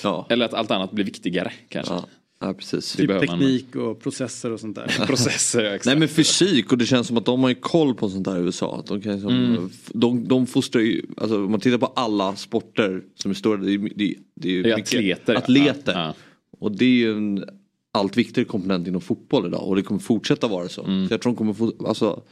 Ja. 0.02 0.26
Eller 0.30 0.44
att 0.44 0.54
allt 0.54 0.70
annat 0.70 0.92
blir 0.92 1.04
viktigare 1.04 1.52
kanske. 1.68 1.94
ja, 1.94 2.06
ja 2.40 2.54
precis. 2.54 2.92
Det 2.92 2.98
Typ 2.98 3.06
behöver 3.08 3.26
man. 3.26 3.38
teknik 3.38 3.76
och 3.76 4.00
processer 4.02 4.50
och 4.52 4.60
sånt 4.60 4.76
där. 4.76 4.86
Processer, 5.06 5.64
exakt. 5.64 5.86
Nej 5.86 5.96
men 5.96 6.08
fysik 6.08 6.72
och 6.72 6.78
det 6.78 6.86
känns 6.86 7.06
som 7.06 7.16
att 7.16 7.24
de 7.24 7.42
har 7.42 7.48
ju 7.48 7.54
koll 7.54 7.94
på 7.94 8.08
sånt 8.08 8.24
där 8.24 8.36
i 8.38 8.40
USA. 8.40 8.78
Att 8.78 8.86
de, 8.86 9.00
kan 9.00 9.12
liksom, 9.12 9.30
Mm. 9.34 9.70
de, 9.92 10.28
de 10.28 10.46
fostrar 10.46 10.82
ju, 10.82 11.02
alltså 11.16 11.44
om 11.44 11.50
man 11.50 11.60
tittar 11.60 11.78
på 11.78 11.86
alla 11.86 12.36
sporter 12.36 13.02
som 13.14 13.30
är 13.30 13.34
stora, 13.34 13.56
det 13.56 13.74
är, 13.74 13.78
det 13.78 14.04
är, 14.10 14.14
det 14.34 14.48
är, 14.48 14.52
ju 14.52 14.62
Det 14.62 14.70
är 14.70 14.78
atleter. 14.80 15.34
atleter. 15.34 15.92
Ja, 15.92 16.00
ja. 16.06 16.14
Och 16.60 16.72
det 16.72 16.84
är 16.84 16.88
ju 16.88 17.12
en 17.16 17.44
allt 17.94 18.16
viktigare 18.16 18.48
komponent 18.48 18.86
inom 18.88 19.00
fotboll 19.00 19.46
idag 19.46 19.68
och 19.68 19.76
det 19.76 19.82
kommer 19.82 20.00
fortsätta 20.00 20.48
vara 20.48 20.68
så. 20.68 20.84
Mm. 20.84 21.08
Så 21.08 21.14
jag 21.14 21.20
tror 21.22 21.32
de 21.32 21.36
kommer 21.36 21.52
få, 21.52 21.72
alltså, 21.86 22.22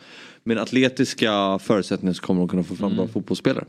med 0.44 0.58
atletiska 0.58 1.58
förutsättningar 1.58 2.12
så 2.12 2.22
kommer 2.22 2.40
de 2.40 2.48
kunna 2.48 2.62
få 2.62 2.74
fram 2.76 2.86
Mm. 2.92 2.96
bra 2.96 3.06
fotbollsspelare. 3.08 3.64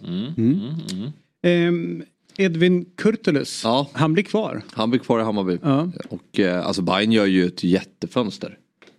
Ehm, 1.43 2.03
Edvin 2.37 2.85
Kurtulus, 2.97 3.61
Ja. 3.63 3.87
han 3.93 4.13
blir 4.13 4.23
kvar. 4.23 4.61
Han 4.71 4.89
blir 4.89 4.99
kvar 4.99 5.19
i 5.19 5.23
Hammarby. 5.23 5.57
Ja. 5.63 5.89
Och 6.09 6.39
eh, 6.39 6.65
alltså 6.67 6.81
Bayern 6.81 7.11
gör 7.11 7.25
ju 7.25 7.45
ett 7.45 7.63
jättefönster. 7.63 8.57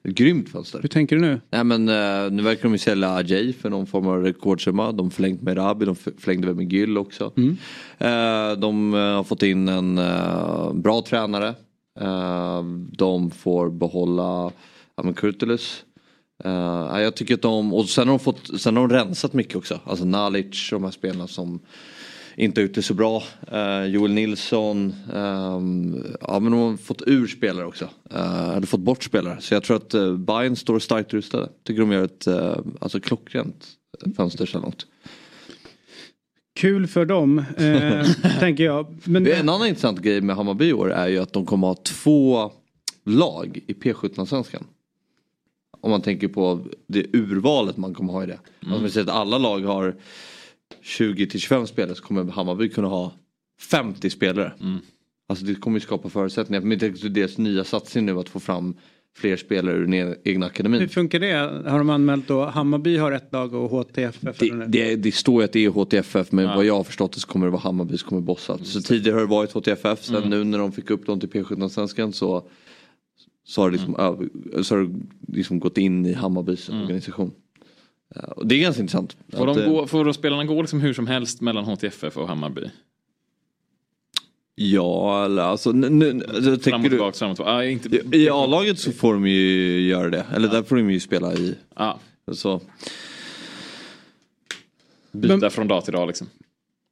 Ett 0.09 0.14
grymt 0.14 0.48
fönster. 0.48 0.78
Hur 0.83 0.88
tänker 0.88 1.16
du 1.16 1.22
nu? 1.22 1.40
Nej 1.50 1.64
men 1.64 1.88
eh, 1.88 2.30
nu 2.33 2.42
verkar 2.42 2.62
de 2.62 2.72
ju 2.72 2.78
sälja 2.78 3.14
Ajay 3.14 3.52
för 3.52 3.70
någon 3.70 3.87
form 3.87 4.07
av 4.07 4.22
rekordsumma. 4.22 4.92
De 4.92 5.11
förlängt 5.11 5.42
med 5.42 5.57
Rabi, 5.57 5.85
de 5.87 5.94
förlängde 5.96 6.46
väl 6.46 6.57
med 6.57 6.72
Gyll 6.72 6.98
också. 6.98 7.33
Eh, 7.98 8.52
de 8.59 8.94
eh, 8.94 9.00
har 9.00 9.24
fått 9.24 9.42
in 9.42 9.68
en 9.68 9.98
eh, 9.98 10.72
bra 10.72 11.02
tränare. 11.09 11.54
Ehm, 12.00 12.88
de 12.92 13.30
får 13.30 13.70
behålla 13.70 14.50
ja, 14.96 15.12
Kurtulus. 15.12 15.85
Eh, 16.44 17.00
jag 17.00 17.14
tycker 17.14 17.35
att 17.35 17.42
de, 17.42 17.74
och 17.74 17.88
sen 17.88 18.09
har 18.09 18.18
de, 18.18 18.24
fått, 18.24 18.61
sen 18.61 18.76
har 18.76 18.88
de 18.88 18.94
rensat 18.96 19.33
mycket 19.33 19.57
också. 19.57 19.80
Alltså 19.85 20.04
Nalic 20.04 20.72
och 20.72 20.80
de 20.80 20.85
här 20.85 20.90
spelarna 20.90 21.26
som 21.26 21.61
inte 22.37 22.61
är 22.61 22.64
ute 22.64 22.83
så 22.83 22.94
bra. 22.94 23.22
Uh, 23.52 23.87
Joel 23.87 24.12
Nilsson. 24.12 24.94
Ehm, 25.14 26.04
ja 26.20 26.40
men 26.40 26.52
de 26.52 26.61
har 26.61 26.76
fått 26.76 27.02
ur 27.07 27.26
spelare 27.26 27.66
också. 27.66 27.85
Uh, 28.14 28.50
eller 28.50 28.66
fått 28.66 28.80
bort 28.80 29.04
spelare. 29.04 29.37
Så 29.40 29.54
jag 29.54 29.62
tror 29.62 29.76
att 29.76 29.94
uh, 29.94 30.16
Bayern 30.16 30.57
står 30.57 30.78
starkt 30.78 31.12
rustade. 31.14 31.48
Tycker 31.64 31.80
de 31.80 31.92
gör 31.92 32.04
ett 32.04 32.26
uh, 32.28 32.57
alltså 32.80 33.00
klockrent 33.00 33.68
fönster 34.16 34.46
så 34.46 34.59
här 34.59 34.62
långt. 34.62 34.87
Kul 36.55 36.87
för 36.87 37.05
dem, 37.05 37.38
eh, 37.38 38.07
tänker 38.40 38.64
jag. 38.64 38.97
Men, 39.05 39.27
En 39.27 39.49
annan 39.49 39.67
intressant 39.67 40.01
grej 40.01 40.21
med 40.21 40.37
Hammarby 40.37 40.64
i 40.64 40.73
år 40.73 40.93
är 40.93 41.09
ju 41.09 41.19
att 41.19 41.33
de 41.33 41.47
kommer 41.47 41.67
ha 41.67 41.75
två 41.75 42.51
lag 43.05 43.61
i 43.67 43.73
P17-svenskan. 43.73 44.64
Om 45.81 45.90
man 45.90 46.03
tänker 46.03 46.29
på 46.29 46.61
det 46.87 47.07
urvalet 47.12 47.77
man 47.77 47.95
kommer 47.95 48.12
ha 48.12 48.25
i 48.25 48.27
det. 48.27 48.38
Alltså, 48.61 48.77
om 48.77 48.83
vi 48.83 48.90
säger 48.90 49.07
att 49.07 49.14
alla 49.17 49.38
lag 49.38 49.61
har 49.61 49.95
20 50.83 51.27
till 51.27 51.40
25 51.40 51.67
spelare 51.67 51.95
så 51.95 52.03
kommer 52.03 52.25
Hammarby 52.25 52.69
kunna 52.69 52.88
ha 52.88 53.12
50 53.61 54.11
spelare. 54.11 54.53
Alltså 55.29 55.45
det 55.45 55.55
kommer 55.55 55.77
ju 55.77 55.81
skapa 55.81 56.09
förutsättningar. 56.09 56.61
Men 56.61 56.79
det 56.79 56.87
är 56.87 57.09
deras 57.09 57.38
nya 57.38 57.64
satsning 57.64 58.07
nu 58.07 58.19
att 58.19 58.29
få 58.29 58.40
fram 58.40 58.77
fler 59.16 59.37
spelare 59.37 59.77
ur 59.77 59.81
den 59.87 59.94
e- 59.94 60.14
egna 60.24 60.46
hur 60.46 60.50
akademin. 60.50 60.88
funkar 60.88 61.18
det? 61.20 61.33
Har 61.70 61.79
de 61.79 61.90
anmält 61.90 62.29
då 62.29 62.44
Hammarby 62.44 62.96
har 62.96 63.12
ett 63.12 63.33
lag 63.33 63.55
och 63.55 63.70
HTFF? 63.70 64.38
Det, 64.38 64.66
det, 64.68 64.96
det 64.96 65.12
står 65.14 65.42
ju 65.42 65.44
att 65.44 65.53
det 65.53 65.64
är 65.64 65.70
HTFF 65.70 66.33
men 66.33 66.46
vad 66.46 66.64
jag 66.64 66.77
har 66.77 66.85
förstått 66.85 67.12
det 67.12 67.20
så 67.20 67.27
kommer 67.27 67.46
det 67.46 67.50
vara 67.53 67.61
Hammarby 67.62 67.98
som 67.98 68.09
kommer 68.09 68.22
bossa. 68.22 68.59
Så 68.64 68.81
tidigare 68.81 69.14
har 69.14 69.20
det 69.20 69.27
varit 69.27 69.53
HTFF 69.53 70.03
sen 70.05 70.31
nu 70.31 70.44
när 70.44 70.59
de 70.59 70.72
fick 70.72 70.90
upp 70.90 71.07
dem 71.07 71.20
till 71.20 71.29
P17-svenskan 71.29 72.12
så, 72.12 72.48
så 73.44 73.61
har 73.62 73.70
det 73.70 73.77
liksom, 73.77 73.96
över- 73.96 74.62
så 74.62 74.74
har 74.77 74.83
det 74.83 75.37
liksom 75.37 75.59
gått 75.61 75.79
in 75.79 76.07
i 76.07 76.12
Hammarbys 76.12 76.68
organisation. 76.68 77.31
Ja, 78.14 78.22
och 78.22 78.46
det 78.46 78.55
är 78.55 78.61
ganska 78.61 78.83
intressant. 78.83 79.16
Får, 79.33 79.46
de 79.46 79.59
eh, 79.61 79.68
gå, 79.70 79.87
får 79.87 80.05
de 80.05 80.14
spelarna 80.14 80.44
gå 80.44 80.62
liksom 80.62 80.81
hur 80.81 80.92
som 80.94 81.07
helst 81.07 81.40
mellan 81.40 81.64
HTFF 81.64 82.16
och 82.16 82.29
Hammarby? 82.29 82.61
Ja, 84.57 85.25
eller 85.25 85.43
alltså, 85.43 85.73
nu, 85.73 85.88
nu, 85.90 86.25
alltså, 86.29 86.43
Fram 86.43 86.53
och 86.55 86.62
tänker 86.62 86.79
du, 86.83 86.88
tillbaka, 86.88 87.19
fram 87.19 87.31
och 87.31 87.37
tillbaka. 87.37 87.64
Inte, 87.64 88.17
I 88.17 88.29
A-laget 88.31 88.79
så 88.79 88.93
får 88.93 89.14
de 89.14 89.27
ju 89.27 89.81
göra 89.88 90.11
det. 90.11 90.27
Eller 90.35 90.49
där 90.49 90.62
får 90.62 90.77
de 90.77 90.90
ju 90.90 91.01
spela 91.01 91.35
i. 91.35 91.55
ah, 91.75 91.95
Så. 92.33 92.61
byta 95.12 95.37
Men- 95.37 95.51
från 95.51 95.69
dag 95.69 95.85
till 95.85 95.93
dag 95.93 96.07
liksom. 96.07 96.27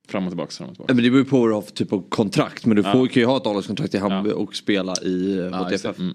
Fram 0.08 0.24
och 0.24 0.30
tillbaka, 0.30 0.50
fram 0.50 0.68
och 0.68 0.74
tillbaka. 0.74 0.94
Men 0.94 1.04
det 1.04 1.10
beror 1.10 1.24
ju 1.24 1.30
på 1.30 1.40
vad 1.40 1.48
du 1.50 1.54
har 1.54 1.62
för 1.62 1.72
typ 1.72 1.92
av 1.92 2.04
kontrakt. 2.08 2.66
Men 2.66 2.76
du 2.76 2.82
får, 2.82 2.90
Ja. 3.00 3.06
kan 3.06 3.20
ju 3.20 3.24
ha 3.26 3.36
ett 3.36 3.46
A-lagskontrakt 3.46 3.94
i 3.94 3.98
Hammarby 3.98 4.30
Ja. 4.30 4.34
och 4.36 4.54
spela 4.56 4.94
i 5.02 5.32
eh, 5.38 5.44
Ja. 5.44 5.56
HTFF. 5.56 5.98
Mm, 5.98 6.14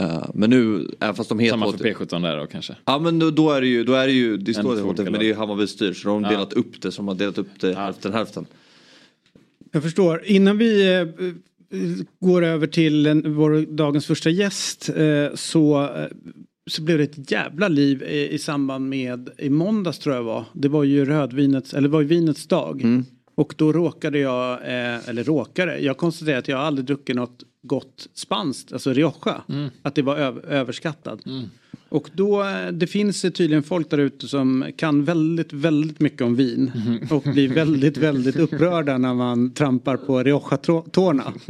Eh, 0.00 0.24
men 0.34 0.50
nu, 0.50 0.90
även 1.00 1.14
fast 1.14 1.28
de 1.28 1.38
heter 1.38 1.50
Samma 1.58 1.72
för 1.72 1.78
P17 1.84 2.22
där 2.22 2.36
då 2.36 2.46
kanske. 2.46 2.76
Ja 2.84 2.98
men 2.98 3.18
då, 3.18 3.30
då 3.30 3.50
är 3.52 3.60
det 3.60 3.66
ju, 3.66 3.84
då 3.84 3.92
är 3.94 4.06
det 4.06 4.12
ju, 4.12 4.36
det 4.36 4.54
står 4.54 4.62
det 4.62 4.68
HTF, 4.68 4.84
olika 4.84 5.02
men 5.10 5.12
det 5.20 5.26
är 5.26 5.28
ju 5.28 5.34
Hammarby 5.34 5.66
styr 5.66 5.92
så 5.92 6.08
de 6.08 6.24
har 6.24 6.30
Ja. 6.32 6.36
delat 6.38 6.52
upp 6.52 6.80
det 6.82 6.92
som 6.92 7.08
har 7.08 7.14
delat 7.14 7.38
upp 7.38 7.48
det 7.60 7.74
hälften 7.74 8.12
hälften. 8.12 8.46
Jag 9.72 9.82
förstår. 9.82 10.22
Innan 10.24 10.58
vi 10.58 10.94
eh, 10.96 11.06
går 12.20 12.44
över 12.44 12.66
till 12.66 13.06
en, 13.06 13.34
vår 13.34 13.76
dagens 13.76 14.06
första 14.06 14.30
gäst 14.30 14.88
eh, 14.96 15.34
så, 15.34 15.82
eh, 15.84 16.06
så 16.70 16.82
blev 16.82 16.98
det 16.98 17.04
ett 17.04 17.30
jävla 17.30 17.68
liv 17.68 18.02
i, 18.02 18.28
i 18.34 18.38
samband 18.38 18.88
med, 18.88 19.30
i 19.38 19.50
måndags 19.50 19.98
tror 19.98 20.14
jag 20.14 20.22
var, 20.22 20.44
det 20.54 20.68
var 20.68 20.84
ju 20.84 21.04
rödvinets, 21.04 21.74
eller 21.74 21.88
var 21.88 22.00
ju 22.00 22.06
vinets 22.06 22.46
dag. 22.46 22.82
Och 23.34 23.54
då 23.56 23.72
råkade 23.72 24.18
jag, 24.18 24.52
eh, 24.52 25.08
eller 25.08 25.24
råkade, 25.24 25.78
jag 25.78 25.96
konstaterade 25.96 26.38
att 26.38 26.48
jag 26.48 26.60
aldrig 26.60 26.86
druckit 26.86 27.16
något 27.16 27.42
gott 27.62 28.06
spanskt, 28.14 28.72
alltså 28.72 28.92
Rioja. 28.92 29.42
Att 29.82 29.94
det 29.94 30.02
var 30.02 30.16
öv- 30.16 30.44
överskattat. 30.48 31.20
Och 31.90 32.10
då, 32.12 32.42
eh, 32.42 32.68
det 32.72 32.86
finns 32.86 33.24
eh, 33.24 33.30
tydligen 33.30 33.62
folk 33.62 33.90
där 33.90 33.98
ute 33.98 34.28
som 34.28 34.64
kan 34.76 35.04
väldigt, 35.04 35.52
väldigt 35.52 36.00
mycket 36.00 36.22
om 36.22 36.36
vin. 36.36 36.70
Och 37.10 37.22
blir 37.22 37.48
väldigt, 37.48 37.96
väldigt 37.96 38.36
upprörda 38.36 38.98
när 38.98 39.14
man 39.14 39.50
trampar 39.54 39.96
på 39.96 40.22
Rioja-tårna. 40.22 41.32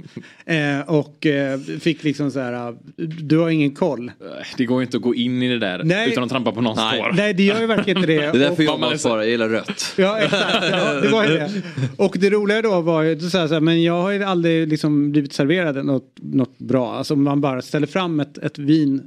Eh, 0.47 0.81
och 0.81 1.27
eh, 1.27 1.59
fick 1.61 2.05
liksom 2.05 2.31
så 2.31 2.41
här, 2.41 2.77
du 3.23 3.39
har 3.39 3.51
ingen 3.51 3.75
koll. 3.75 4.11
Det 4.57 4.65
går 4.65 4.81
ju 4.81 4.85
inte 4.87 4.97
att 4.97 5.03
gå 5.03 5.15
in 5.15 5.43
i 5.43 5.49
det 5.49 5.59
där 5.59 5.81
Nej. 5.85 6.13
utan 6.13 6.25
att 6.25 6.31
trampa 6.31 6.53
på 6.53 6.61
någons 6.61 6.79
Nej. 6.79 7.01
tår. 7.01 7.13
Nej, 7.17 7.35
det 7.35 7.43
gör 7.43 7.61
ju 7.61 7.67
verkligen 7.67 7.97
inte 7.99 8.07
det. 8.07 8.19
Det 8.19 8.25
är 8.27 8.33
därför 8.33 8.53
Och- 8.55 8.61
jag 8.63 8.81
man 8.81 8.91
bara 8.91 8.99
så- 8.99 9.09
jag 9.09 9.29
gillar 9.29 9.49
rött. 9.49 9.85
Ja, 9.97 10.19
exakt. 10.19 10.65
Ja, 10.71 10.93
det 11.01 11.09
var 11.09 11.25
ju 11.25 11.31
det. 11.31 11.51
Och 11.97 12.17
det 12.21 12.31
roliga 12.31 12.63
då 12.63 12.81
var 12.81 13.03
ju, 13.03 13.21
sa 13.21 13.39
jag 13.39 13.49
så 13.49 13.55
här, 13.55 13.61
men 13.61 13.83
jag 13.83 14.03
har 14.03 14.11
ju 14.11 14.23
aldrig 14.23 14.69
liksom 14.69 15.13
blivit 15.13 15.33
serverad 15.33 15.85
något, 15.87 16.15
något 16.23 16.59
bra. 16.59 16.95
Alltså 16.95 17.15
om 17.15 17.23
man 17.23 17.41
bara 17.41 17.63
ställer 17.63 17.87
fram 17.87 18.21
ett, 18.21 18.39
ett 18.39 18.59
vin 18.59 19.03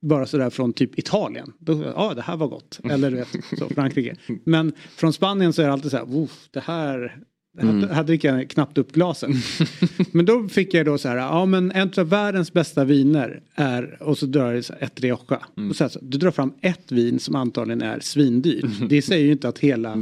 bara 0.00 0.26
sådär 0.26 0.50
från 0.50 0.72
typ 0.72 0.98
Italien. 0.98 1.52
Då, 1.58 1.92
ja, 1.96 2.14
det 2.14 2.22
här 2.22 2.36
var 2.36 2.48
gott. 2.48 2.80
Eller 2.90 3.10
du 3.10 3.16
vet, 3.16 3.28
så, 3.58 3.68
Frankrike. 3.68 4.16
Men 4.44 4.72
från 4.96 5.12
Spanien 5.12 5.52
så 5.52 5.62
är 5.62 5.66
det 5.66 5.72
alltid 5.72 5.90
så 5.90 5.96
här, 5.96 6.16
"Uff, 6.16 6.48
det 6.50 6.60
här 6.60 7.20
det 7.52 7.66
hade, 7.66 7.94
hade 7.94 8.14
jag 8.14 8.50
knappt 8.50 8.78
upp 8.78 8.92
glasen. 8.92 9.34
men 10.12 10.24
då 10.24 10.48
fick 10.48 10.74
jag 10.74 10.86
då 10.86 10.98
så 10.98 11.08
här, 11.08 11.16
ja 11.16 11.46
men 11.46 11.72
en 11.72 11.90
av 11.96 12.08
världens 12.08 12.52
bästa 12.52 12.84
viner 12.84 13.42
är, 13.54 14.02
och 14.02 14.18
så 14.18 14.26
drar 14.26 14.52
jag 14.52 14.64
så 14.64 14.72
här, 14.72 14.82
ett 14.82 15.00
Rioja. 15.00 15.40
Och 15.70 15.76
så 15.76 15.84
här, 15.84 15.88
så, 15.88 15.98
du 16.02 16.18
drar 16.18 16.30
fram 16.30 16.52
ett 16.60 16.92
vin 16.92 17.18
som 17.18 17.36
antagligen 17.36 17.82
är 17.82 18.00
svindyrt. 18.00 18.64
Det 18.88 19.02
säger 19.02 19.24
ju 19.24 19.32
inte 19.32 19.48
att 19.48 19.58
hela, 19.58 19.96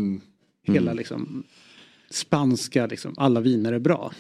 hela 0.67 0.93
liksom 0.93 1.45
spanska, 2.11 2.87
liksom, 2.87 3.15
alla 3.17 3.41
viner 3.41 3.73
är 3.73 3.79
bra. 3.79 4.13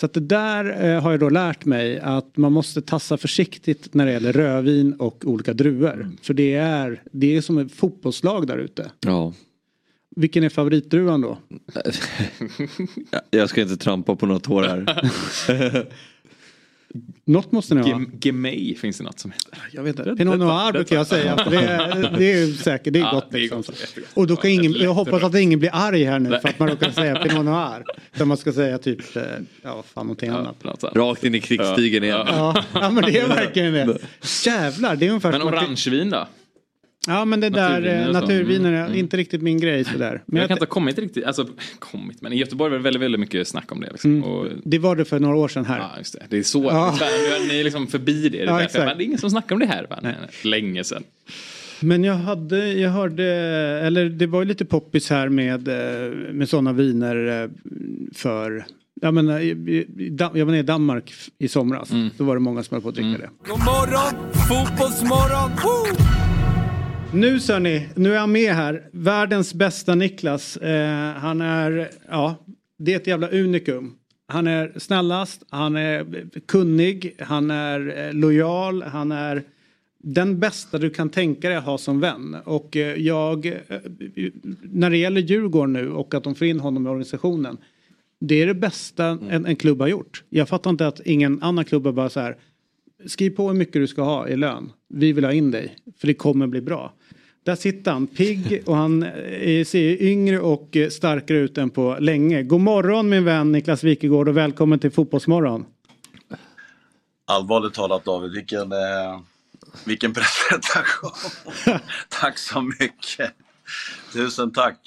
Så 0.00 0.06
att 0.06 0.12
det 0.12 0.20
där 0.20 0.84
eh, 0.84 1.02
har 1.02 1.10
jag 1.10 1.20
då 1.20 1.28
lärt 1.28 1.64
mig 1.64 1.98
att 1.98 2.36
man 2.36 2.52
måste 2.52 2.82
tassa 2.82 3.16
försiktigt 3.16 3.94
när 3.94 4.06
det 4.06 4.12
gäller 4.12 4.32
rödvin 4.32 4.92
och 4.92 5.24
olika 5.24 5.52
druvor. 5.52 6.10
För 6.22 6.34
det 6.34 6.54
är, 6.54 7.02
det 7.12 7.36
är 7.36 7.40
som 7.40 7.58
ett 7.58 7.72
fotbollslag 7.72 8.46
där 8.46 8.58
ute. 8.58 8.90
Ja. 9.00 9.32
Vilken 10.16 10.44
är 10.44 10.48
favoritdruvan 10.48 11.20
då? 11.20 11.38
Jag 13.30 13.48
ska 13.48 13.62
inte 13.62 13.76
trampa 13.76 14.16
på 14.16 14.26
några 14.26 14.40
tår 14.40 14.62
här. 14.62 15.86
Något 17.24 17.52
måste 17.52 17.74
ni 17.74 17.80
ha. 17.80 17.88
Gem- 17.88 18.10
Gemay 18.22 18.74
finns 18.74 18.98
det 18.98 19.04
något 19.04 19.18
som 19.18 19.30
heter. 19.30 19.58
Jag 19.72 19.82
vet 19.82 19.98
inte. 19.98 20.16
Pinot 20.16 20.38
Noir 20.38 20.72
brukar 20.72 20.96
jag 20.96 21.06
säga. 21.06 21.36
Det, 21.50 21.56
är, 21.56 22.14
det 22.18 22.32
är 22.32 22.46
säkert, 22.52 22.92
det 22.92 22.98
är 22.98 23.02
Ja, 23.02 23.10
gott. 23.12 23.26
det 23.30 23.36
är 23.36 23.40
liksom. 23.40 23.62
gott. 23.62 23.96
Och 24.14 24.26
då 24.26 24.36
kan 24.36 24.50
ingen, 24.50 24.72
jag 24.72 24.94
hoppas 24.94 25.22
att 25.22 25.34
ingen 25.34 25.58
blir 25.58 25.70
arg 25.72 26.04
här 26.04 26.18
nu 26.18 26.28
för 26.42 26.48
att 26.48 26.58
man 26.58 26.68
råkar 26.68 26.90
säga 26.90 27.16
Pinot 27.18 27.44
Noir. 27.44 27.84
Utan 28.14 28.28
man 28.28 28.36
ska 28.36 28.52
säga 28.52 28.78
typ, 28.78 29.16
eh, 29.16 29.22
ja 29.62 29.84
fan 29.94 30.06
någonting 30.06 30.30
Ja, 30.30 30.36
annat. 30.64 30.84
Rakt 30.96 31.24
in 31.24 31.34
i 31.34 31.40
krigsstigen 31.40 32.04
igen. 32.04 32.24
Ja, 32.26 32.64
ja 32.74 32.90
men 32.90 33.04
det 33.04 33.18
är 33.18 33.28
verkligen 33.28 33.72
det. 33.72 33.98
Jävlar, 34.46 34.96
det 34.96 35.06
är 35.06 35.10
ungefär 35.10 35.32
Men 35.32 35.42
orangevin 35.42 36.10
då? 36.10 36.28
Ja 37.06 37.24
men 37.24 37.40
det 37.40 37.50
där 37.50 37.80
Naturviner 37.80 38.06
eh, 38.06 38.12
naturviner 38.12 38.72
Mm, 38.72 38.92
är 38.92 38.96
inte 38.96 39.16
riktigt 39.16 39.42
min 39.42 39.60
grej 39.60 39.84
sådär. 39.84 40.22
Men 40.26 40.40
jag 40.40 40.48
kan 40.48 40.54
inte 40.54 40.64
ha 40.64 40.70
kommit 40.70 40.98
riktigt, 40.98 41.24
alltså 41.24 41.48
kommit, 41.78 42.22
men 42.22 42.32
i 42.32 42.36
Göteborg 42.36 42.70
var 42.70 42.78
det 42.78 42.82
väldigt, 42.82 43.02
väldigt 43.02 43.20
mycket 43.20 43.48
snack 43.48 43.72
om 43.72 43.80
det. 43.80 43.90
Liksom. 43.90 44.10
Mm. 44.10 44.24
Och, 44.24 44.46
det 44.64 44.78
var 44.78 44.96
det 44.96 45.04
för 45.04 45.20
några 45.20 45.36
år 45.36 45.48
sedan 45.48 45.64
här. 45.64 45.78
ja, 45.78 45.90
just 45.98 46.12
det. 46.12 46.26
Det 46.28 46.38
är 46.38 46.42
så, 46.42 46.64
Ja. 46.64 46.98
ni 47.48 47.60
är 47.60 47.64
liksom 47.64 47.86
förbi 47.86 48.28
det. 48.28 48.38
det, 48.38 48.44
Ja, 48.44 48.62
exakt. 48.62 48.84
Men 48.84 48.98
det 48.98 49.04
är 49.04 49.06
ingen 49.06 49.18
som 49.18 49.30
snackar 49.30 49.54
om 49.54 49.60
det 49.60 49.66
här. 49.66 49.86
Va? 49.90 49.98
Nej. 50.02 50.14
Nej. 50.20 50.30
Länge 50.50 50.84
sedan. 50.84 51.02
Men 51.80 52.04
jag 52.04 52.14
hade, 52.14 52.72
jag 52.72 52.90
hörde, 52.90 53.24
eller 53.82 54.08
det 54.08 54.26
var 54.26 54.42
ju 54.42 54.48
lite 54.48 54.64
poppis 54.64 55.10
här 55.10 55.28
med, 55.28 55.68
eh, 55.68 56.12
med 56.32 56.48
sådana 56.48 56.72
viner 56.72 57.42
eh, 57.42 57.50
för 58.14 58.66
Jag 59.00 59.14
menar, 59.14 59.40
jag 60.36 60.46
var 60.46 60.52
nere 60.52 60.58
i 60.58 60.62
Danmark 60.62 61.12
i 61.38 61.48
somras. 61.48 61.90
Mm. 61.90 62.10
Då 62.16 62.24
var 62.24 62.34
det 62.34 62.40
många 62.40 62.62
som 62.62 62.74
höll 62.74 62.82
på 62.82 62.88
att 62.88 62.94
dricka 62.94 63.08
mm. 63.08 63.20
det. 63.20 63.28
God 63.50 63.58
morgon, 63.58 64.32
fotbollsmorgon! 64.48 65.50
Woo! 65.64 66.25
Nu 67.12 67.38
ni, 67.60 67.88
nu 67.94 68.14
är 68.14 68.18
han 68.18 68.32
med 68.32 68.54
här. 68.54 68.88
Världens 68.92 69.54
bästa 69.54 69.94
Niklas. 69.94 70.56
Eh, 70.56 71.12
han 71.12 71.40
är, 71.40 71.90
ja, 72.08 72.36
det 72.78 72.92
är 72.92 72.96
ett 72.96 73.06
jävla 73.06 73.28
unikum. 73.28 73.94
Han 74.28 74.46
är 74.46 74.72
snällast, 74.76 75.42
han 75.50 75.76
är 75.76 76.06
kunnig, 76.46 77.16
han 77.18 77.50
är 77.50 78.06
eh, 78.06 78.12
lojal, 78.12 78.82
han 78.82 79.12
är 79.12 79.42
den 79.98 80.40
bästa 80.40 80.78
du 80.78 80.90
kan 80.90 81.08
tänka 81.08 81.48
dig 81.48 81.56
att 81.56 81.64
ha 81.64 81.78
som 81.78 82.00
vän. 82.00 82.36
Och 82.44 82.76
eh, 82.76 82.96
jag, 82.96 83.46
eh, 83.46 83.52
när 84.62 84.90
det 84.90 84.96
gäller 84.96 85.20
Djurgården 85.20 85.72
nu 85.72 85.90
och 85.90 86.14
att 86.14 86.24
de 86.24 86.34
får 86.34 86.46
in 86.46 86.60
honom 86.60 86.86
i 86.86 86.90
organisationen. 86.90 87.56
Det 88.20 88.42
är 88.42 88.46
det 88.46 88.54
bästa 88.54 89.06
en, 89.06 89.46
en 89.46 89.56
klubb 89.56 89.80
har 89.80 89.88
gjort. 89.88 90.24
Jag 90.28 90.48
fattar 90.48 90.70
inte 90.70 90.86
att 90.86 91.00
ingen 91.00 91.42
annan 91.42 91.64
klubb 91.64 91.84
har 91.84 91.92
bara 91.92 92.08
så 92.08 92.20
här. 92.20 92.36
Skriv 93.06 93.30
på 93.30 93.48
hur 93.48 93.54
mycket 93.54 93.72
du 93.74 93.86
ska 93.86 94.02
ha 94.02 94.28
i 94.28 94.36
lön. 94.36 94.72
Vi 94.88 95.12
vill 95.12 95.24
ha 95.24 95.32
in 95.32 95.50
dig. 95.50 95.76
För 95.98 96.06
det 96.06 96.14
kommer 96.14 96.46
bli 96.46 96.60
bra. 96.60 96.92
Där 97.44 97.56
sitter 97.56 97.90
han, 97.90 98.06
pigg 98.06 98.62
och 98.66 98.76
han 98.76 99.02
ser 99.66 100.02
yngre 100.02 100.40
och 100.40 100.76
starkare 100.90 101.38
ut 101.38 101.58
än 101.58 101.70
på 101.70 101.96
länge. 102.00 102.42
God 102.42 102.60
morgon 102.60 103.08
min 103.08 103.24
vän 103.24 103.52
Niklas 103.52 103.84
Wikegård 103.84 104.28
och 104.28 104.36
välkommen 104.36 104.78
till 104.78 104.90
Fotbollsmorgon. 104.90 105.64
Allvarligt 107.24 107.74
talat 107.74 108.04
David, 108.04 108.32
vilken, 108.32 108.72
eh, 108.72 109.20
vilken 109.84 110.12
presentation. 110.14 111.10
tack 112.08 112.38
så 112.38 112.60
mycket. 112.60 113.32
Tusen 114.12 114.52
tack. 114.52 114.78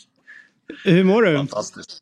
Hur 0.83 1.03
mår 1.03 1.21
du? 1.21 1.37
Fantastiskt. 1.37 1.97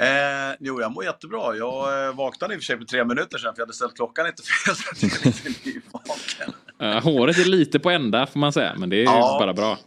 Eh, 0.00 0.56
jo, 0.60 0.80
jag 0.80 0.92
mår 0.92 1.04
jättebra. 1.04 1.56
Jag 1.56 2.06
eh, 2.06 2.14
vaknade 2.14 2.54
i 2.54 2.56
och 2.56 2.60
för 2.60 2.64
sig 2.64 2.78
för 2.78 2.84
tre 2.84 3.04
minuter 3.04 3.38
sedan 3.38 3.54
för 3.54 3.60
jag 3.60 3.66
hade 3.66 3.76
ställt 3.76 3.94
klockan 3.94 4.26
lite 4.26 4.42
fel 4.42 4.76
så 4.76 4.82
jag 5.00 5.12
är 5.12 5.26
lite 5.26 5.70
nyvaken. 5.70 6.54
Uh, 6.82 7.02
håret 7.02 7.38
är 7.38 7.44
lite 7.44 7.78
på 7.78 7.90
ända 7.90 8.26
får 8.26 8.40
man 8.40 8.52
säga, 8.52 8.74
men 8.78 8.90
det 8.90 8.96
är 8.96 9.04
ja. 9.04 9.36
bara 9.40 9.54
bra. 9.54 9.78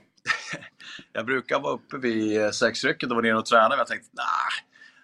jag 1.14 1.26
brukar 1.26 1.60
vara 1.60 1.74
uppe 1.74 1.98
vid 1.98 2.42
eh, 2.42 2.50
sexrycket 2.50 3.10
och 3.10 3.16
vara 3.16 3.26
nere 3.26 3.38
och 3.38 3.46
träna, 3.46 3.70
men 3.70 3.78
jag 3.78 3.88
tänkte 3.88 4.10
nej. 4.14 4.26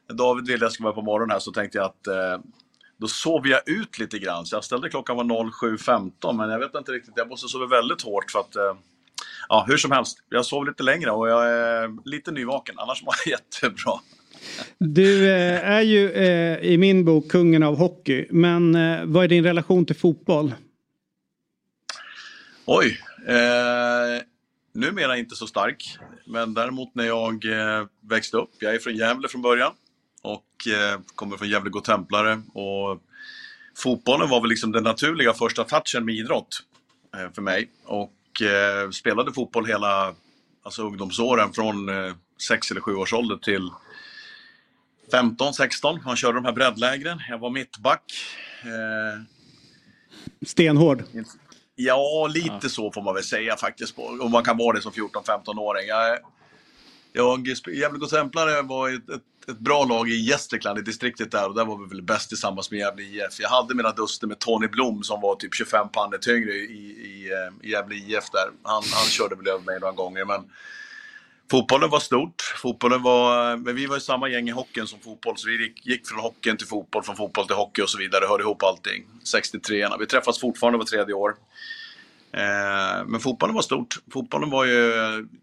Nah. 0.10 0.18
David 0.18 0.48
ville 0.48 0.56
att 0.56 0.62
jag 0.62 0.72
skulle 0.72 0.86
vara 0.86 0.96
på 0.96 1.02
morgonen 1.02 1.32
här 1.32 1.40
så 1.40 1.52
tänkte 1.52 1.78
jag 1.78 1.86
att 1.86 2.08
eh, 2.08 2.46
då 2.98 3.08
sov 3.08 3.48
jag 3.48 3.70
ut 3.70 4.00
lite 4.00 4.20
grann. 4.20 4.46
Så 4.46 4.56
jag 4.56 4.64
ställde 4.64 4.90
klockan 4.90 5.16
var 5.16 5.24
07.15 5.24 6.34
men 6.34 6.50
jag 6.50 6.60
vet 6.60 6.76
inte 6.76 6.92
riktigt, 6.92 7.14
jag 7.16 7.30
måste 7.30 7.48
sova 7.48 7.66
väldigt 7.66 8.02
hårt 8.02 8.32
för 8.32 8.40
att 8.40 8.56
eh, 8.56 8.74
Ja, 9.50 9.66
hur 9.68 9.78
som 9.78 9.92
helst. 9.92 10.18
Jag 10.30 10.46
sov 10.46 10.66
lite 10.66 10.84
längre 10.84 11.12
och 11.12 11.30
jag 11.30 11.50
är 11.50 12.10
lite 12.10 12.32
nyvaken. 12.32 12.76
Annars 12.78 13.04
mår 13.04 13.14
jag 13.26 13.32
jättebra. 13.40 13.94
Du 14.78 15.32
eh, 15.32 15.70
är 15.72 15.82
ju 15.82 16.12
eh, 16.12 16.60
i 16.60 16.78
min 16.78 17.06
bok 17.06 17.32
kungen 17.32 17.64
av 17.64 17.78
hockey. 17.78 18.28
Men 18.30 18.76
eh, 18.76 19.06
vad 19.06 19.24
är 19.24 19.28
din 19.28 19.44
relation 19.44 19.86
till 19.86 19.96
fotboll? 19.96 20.54
Oj. 22.66 23.00
Eh, 23.28 24.24
numera 24.74 25.18
inte 25.18 25.36
så 25.36 25.48
stark. 25.48 25.98
Men 26.26 26.54
däremot 26.54 26.96
när 26.96 27.04
jag 27.04 27.46
eh, 27.46 27.86
växte 28.02 28.38
upp. 28.38 28.50
Jag 28.60 28.76
är 28.76 28.80
från 28.80 28.96
Gävle 28.96 29.28
från 29.28 29.42
början. 29.42 29.72
Och 30.22 30.68
eh, 30.68 31.00
kommer 31.16 31.38
från 31.38 31.50
Gävle 31.50 31.82
Templare. 31.82 32.42
Och 32.54 33.02
fotbollen 33.78 34.30
var 34.30 34.42
väl 34.42 34.50
liksom 34.50 34.72
den 34.72 34.84
naturliga 34.84 35.34
första 35.34 35.64
touchen 35.64 36.06
med 36.06 36.16
idrott. 36.16 36.64
Eh, 37.18 37.34
för 37.34 37.42
mig. 37.42 37.70
Och 37.86 38.42
eh, 38.42 38.90
spelade 38.90 39.34
fotboll 39.34 39.66
hela 39.66 40.16
alltså 40.64 40.84
ungdomsåren. 40.84 41.54
Från 41.54 41.90
eh, 41.90 42.14
6 42.48 42.72
eller 42.72 42.82
7 42.82 42.96
års 42.96 43.14
ålder 43.14 43.38
till 43.38 43.70
15, 45.12 45.54
16. 45.54 46.00
Man 46.06 46.16
körde 46.16 46.38
de 46.38 46.46
här 46.46 46.54
breddlägren. 46.54 47.22
Jag 47.30 47.38
var 47.38 47.50
mittback. 47.50 48.04
Eh, 48.64 49.24
Stenhård. 50.46 51.04
Ja, 51.86 52.28
lite 52.28 52.60
ja. 52.62 52.70
så 52.70 52.92
får 52.92 53.02
man 53.02 53.16
väl 53.16 53.24
säga 53.24 53.58
faktiskt. 53.58 53.98
Och 53.98 54.32
man 54.32 54.44
kan 54.44 54.58
vara 54.58 54.76
det 54.76 54.82
som 54.82 54.92
14-15-åring. 54.92 55.88
Jag, 55.88 56.18
jag, 57.14 57.48
Gävle 57.74 58.08
Templare 58.08 58.62
var 58.62 58.90
ett, 58.90 59.10
ett, 59.10 59.50
ett, 59.50 59.60
bra 59.60 59.86
lag 59.86 60.10
i 60.10 60.16
Gästrikland, 60.16 60.80
i 60.80 60.82
distriktet 60.82 61.32
där. 61.32 61.48
Och 61.48 61.56
där 61.56 61.66
var 61.66 61.78
vi 61.78 61.86
väl 61.90 62.02
bäst 62.02 62.30
tillsammans 62.30 62.72
med 62.72 62.80
Gävle 62.80 63.04
IF. 63.04 63.40
Jag 63.40 63.50
hade 63.50 63.76
mina 63.76 63.92
duster 63.92 64.28
med 64.28 64.40
Tony 64.40 64.68
Blom 64.68 65.04
som 65.04 65.22
var 65.22 65.36
typ 65.36 65.56
25 65.56 65.90
pannor 65.90 66.18
tyngre 66.18 66.52
i, 66.52 66.64
i, 66.64 67.32
i 67.62 67.70
Gävle 67.72 67.96
IF 67.96 68.30
där. 68.32 68.50
Han, 68.64 68.84
han 68.94 69.06
körde 69.06 69.36
väl 69.36 69.48
över 69.48 69.66
mig 69.66 69.80
några 69.80 69.94
gånger. 69.94 70.26
Men 70.26 70.42
Fotbollen 71.54 71.90
var 71.90 72.00
stort. 72.00 72.42
Fotbollen 72.42 73.02
var, 73.02 73.58
men 73.58 73.76
vi 73.76 73.86
var 73.86 73.98
i 73.98 74.00
samma 74.00 74.30
gäng 74.30 74.50
i 74.50 74.52
hockeyn 74.52 74.88
som 74.88 75.00
fotboll, 75.00 75.38
så 75.38 75.48
vi 75.48 75.64
gick, 75.64 75.86
gick 75.86 76.08
från 76.08 76.20
hockeyn 76.20 76.58
till 76.58 76.68
fotboll, 76.68 77.04
från 77.04 77.16
fotboll 77.16 77.48
till 77.48 77.56
hockey 77.56 77.82
och 77.82 77.90
så 77.90 77.98
vidare. 77.98 78.26
Hörde 78.30 78.44
ihop 78.44 78.64
allting. 78.64 79.04
63 79.24 79.90
Vi 80.00 80.06
träffas 80.06 80.40
fortfarande 80.40 80.78
var 80.78 80.86
tredje 80.86 81.14
år. 81.14 81.36
Eh, 82.32 83.06
men 83.06 83.20
fotbollen 83.20 83.56
var 83.56 83.62
stort. 83.62 83.96
Fotbollen 84.14 84.50
var 84.50 84.66
ju, 84.66 84.92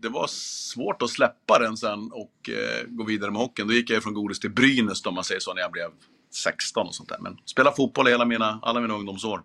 det 0.01 0.09
var 0.09 0.27
svårt 0.27 1.03
att 1.03 1.11
släppa 1.11 1.59
den 1.59 1.77
sen 1.77 2.11
och 2.13 2.51
eh, 2.51 2.87
gå 2.89 3.05
vidare 3.05 3.31
med 3.31 3.41
hockeyn. 3.41 3.69
Då 3.69 3.75
gick 3.75 3.91
jag 3.91 4.03
från 4.03 4.15
godis 4.15 4.41
till 4.41 4.51
Brynäs 4.51 5.07
om 5.07 5.15
man 5.15 5.25
säger 5.25 5.41
så, 5.41 5.55
när 5.55 5.63
jag 5.63 5.73
blev 5.73 5.89
16 6.35 6.87
och 6.87 6.95
sånt 6.95 7.09
där. 7.09 7.19
Men 7.21 7.37
spela 7.45 7.73
fotboll 7.73 8.07
hela 8.07 8.25
mina, 8.25 8.59
alla 8.63 8.81
mina 8.81 8.95
ungdomsår. 8.95 9.43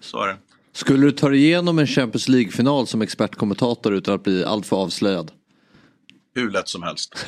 Så 0.00 0.22
är 0.22 0.28
det. 0.28 0.36
Skulle 0.72 1.06
du 1.06 1.12
ta 1.12 1.28
dig 1.28 1.38
igenom 1.38 1.78
en 1.78 1.86
Champions 1.86 2.28
League-final 2.28 2.86
som 2.86 3.02
expertkommentator 3.02 3.94
utan 3.94 4.14
att 4.14 4.22
bli 4.22 4.44
alltför 4.44 4.76
avslöjad? 4.76 5.30
Hur 6.34 6.50
lätt 6.50 6.68
som 6.68 6.82
helst. 6.82 7.26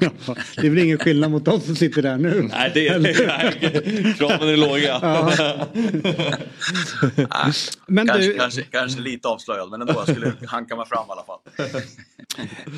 ja, 0.00 0.10
det 0.56 0.66
är 0.66 0.70
väl 0.70 0.78
ingen 0.78 0.98
skillnad 0.98 1.30
mot 1.30 1.44
de 1.44 1.60
som 1.60 1.76
sitter 1.76 2.02
där 2.02 2.18
nu? 2.18 2.48
Nej, 2.50 2.70
det 2.74 2.88
är 2.88 4.14
kraven 4.18 4.48
är 4.48 4.56
låga. 4.56 5.00
men 7.86 8.06
kanske, 8.06 8.26
du... 8.26 8.34
kanske, 8.38 8.62
kanske, 8.62 9.00
lite 9.00 9.28
avslöjad, 9.28 9.70
men 9.70 9.80
ändå. 9.80 9.92
Jag 9.92 10.08
skulle 10.08 10.32
hanka 10.46 10.76
mig 10.76 10.86
fram 10.86 11.06
i 11.08 11.10
alla 11.10 11.24
fall. 11.24 11.38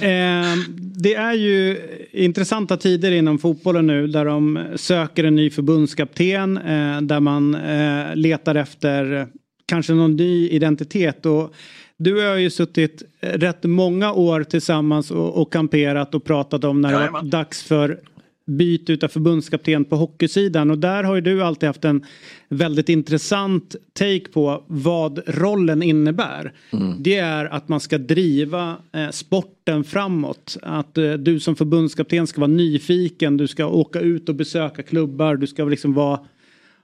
eh, 0.03 0.57
det 0.77 1.15
är 1.15 1.33
ju 1.33 1.81
intressanta 2.13 2.77
tider 2.77 3.13
inom 3.13 3.39
fotbollen 3.39 3.87
nu 3.87 4.07
där 4.07 4.25
de 4.25 4.67
söker 4.77 5.25
en 5.25 5.37
ny 5.37 5.51
förbundskapten. 5.51 6.59
Eh, 6.59 7.01
där 7.01 7.21
man 7.21 7.55
eh, 7.55 8.17
letar 8.17 8.55
efter 8.55 9.29
kanske 9.67 9.93
någon 9.93 10.17
ny 10.17 10.49
identitet. 10.49 11.27
Och 11.27 11.55
du 11.99 12.15
och 12.15 12.21
jag 12.21 12.31
har 12.31 12.37
ju 12.37 12.51
suttit 12.51 13.03
rätt 13.21 13.65
många 13.65 14.13
år 14.13 14.45
tillsammans 14.45 15.11
och, 15.11 15.43
och 15.43 15.53
kamperat 15.53 16.15
och 16.15 16.25
pratat 16.25 16.65
om 16.65 16.81
när 16.81 17.01
det 17.01 17.11
var 17.11 17.23
dags 17.23 17.63
för 17.63 18.01
byte 18.49 18.93
utav 18.93 19.09
förbundskapten 19.09 19.85
på 19.85 19.97
hockeysidan 19.97 20.71
och 20.71 20.79
där 20.79 21.05
har 21.05 21.15
ju 21.15 21.21
du 21.21 21.43
alltid 21.43 21.67
haft 21.67 21.85
en 21.85 22.05
väldigt 22.49 22.89
intressant 22.89 23.77
take 23.93 24.29
på 24.33 24.65
vad 24.67 25.21
rollen 25.27 25.83
innebär. 25.83 26.53
Mm. 26.71 27.03
Det 27.03 27.17
är 27.17 27.45
att 27.45 27.69
man 27.69 27.81
ska 27.81 27.99
driva 27.99 28.77
eh, 28.93 29.11
sporten 29.11 29.85
framåt. 29.85 30.57
Att 30.63 30.99
eh, 30.99 31.13
du 31.13 31.41
som 31.41 31.57
förbundskapten 31.57 32.27
ska 32.27 32.41
vara 32.41 32.51
nyfiken, 32.51 33.37
du 33.37 33.47
ska 33.47 33.67
åka 33.67 34.01
ut 34.01 34.29
och 34.29 34.35
besöka 34.35 34.83
klubbar, 34.83 35.37
du 35.37 35.47
ska 35.47 35.65
liksom 35.65 35.95
vara 35.95 36.21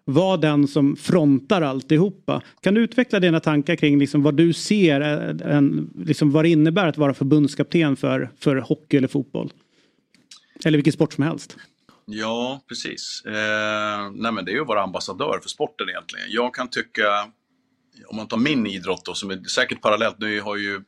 vara 0.05 0.37
den 0.37 0.69
som 0.69 0.97
frontar 0.97 1.63
alltihopa. 1.63 2.43
Kan 2.61 2.75
du 2.75 2.81
utveckla 2.81 3.21
dina 3.21 3.41
tankar 3.41 3.77
kring 3.77 3.99
liksom 3.99 4.23
vad 4.23 4.35
du 4.35 4.53
ser, 4.53 5.01
eh, 5.01 5.57
en, 5.57 5.91
liksom 5.97 6.31
vad 6.31 6.45
det 6.45 6.49
innebär 6.49 6.87
att 6.87 6.99
vara 6.99 7.15
förbundskapten 7.15 7.97
för, 7.97 8.31
för 8.39 8.57
hockey 8.57 8.97
eller 8.97 9.09
fotboll? 9.09 9.53
Eller 10.65 10.79
vilken 10.79 10.93
sport 10.93 11.13
som 11.13 11.25
helst. 11.25 11.57
Ja, 12.07 12.65
precis. 12.69 13.23
Eh, 13.27 14.11
nej 14.15 14.33
men 14.33 14.45
det 14.45 14.51
är 14.51 14.55
ju 14.55 14.61
att 14.61 14.67
vara 14.67 14.83
ambassadör 14.83 15.39
för 15.43 15.49
sporten 15.49 15.89
egentligen. 15.89 16.27
Jag 16.31 16.55
kan 16.55 16.71
tycka, 16.71 17.27
om 18.07 18.17
man 18.17 18.29
tar 18.29 18.37
min 18.37 18.67
idrott 18.67 19.05
då, 19.05 19.15
som 19.15 19.31
är 19.31 19.43
säkert 19.45 19.81
parallellt, 19.81 20.19
nu 20.19 20.41
har 20.41 20.57
ju 20.57 20.83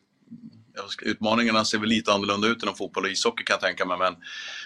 utmaningarna 1.02 1.64
ser 1.64 1.78
väl 1.78 1.88
lite 1.88 2.12
annorlunda 2.12 2.48
ut 2.48 2.62
inom 2.62 2.74
fotboll 2.74 3.04
och 3.04 3.10
ishockey 3.10 3.44
kan 3.44 3.54
jag 3.54 3.60
tänka 3.60 3.84
mig. 3.84 3.98
Men, 3.98 4.16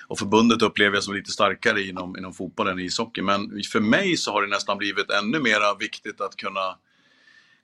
och 0.07 0.19
förbundet 0.19 0.63
upplever 0.63 0.97
jag 0.97 1.05
som 1.05 1.15
lite 1.15 1.31
starkare 1.31 1.83
inom, 1.83 2.17
inom 2.17 2.35
fotboll 2.35 2.69
än 2.69 2.79
ishockey. 2.79 3.23
Men 3.23 3.63
för 3.73 3.81
mig 3.81 4.17
så 4.17 4.33
har 4.33 4.43
det 4.43 4.49
nästan 4.49 4.79
blivit 4.79 5.11
ännu 5.11 5.39
mer 5.41 5.79
viktigt 5.79 6.21
att 6.21 6.37
kunna 6.37 6.77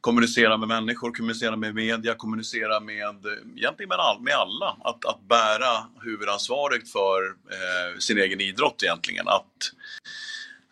kommunicera 0.01 0.57
med 0.57 0.69
människor, 0.69 1.13
kommunicera 1.13 1.57
med 1.57 1.75
media, 1.75 2.15
kommunicera 2.15 2.81
med, 2.81 3.27
egentligen 3.57 3.89
med, 3.89 3.99
all, 3.99 4.21
med 4.21 4.35
alla. 4.35 4.77
Att, 4.85 5.05
att 5.05 5.29
bära 5.29 5.87
huvudansvaret 6.03 6.89
för 6.89 7.23
eh, 7.27 7.99
sin 7.99 8.19
egen 8.19 8.41
idrott 8.41 8.83
egentligen. 8.83 9.29
Att, 9.29 9.73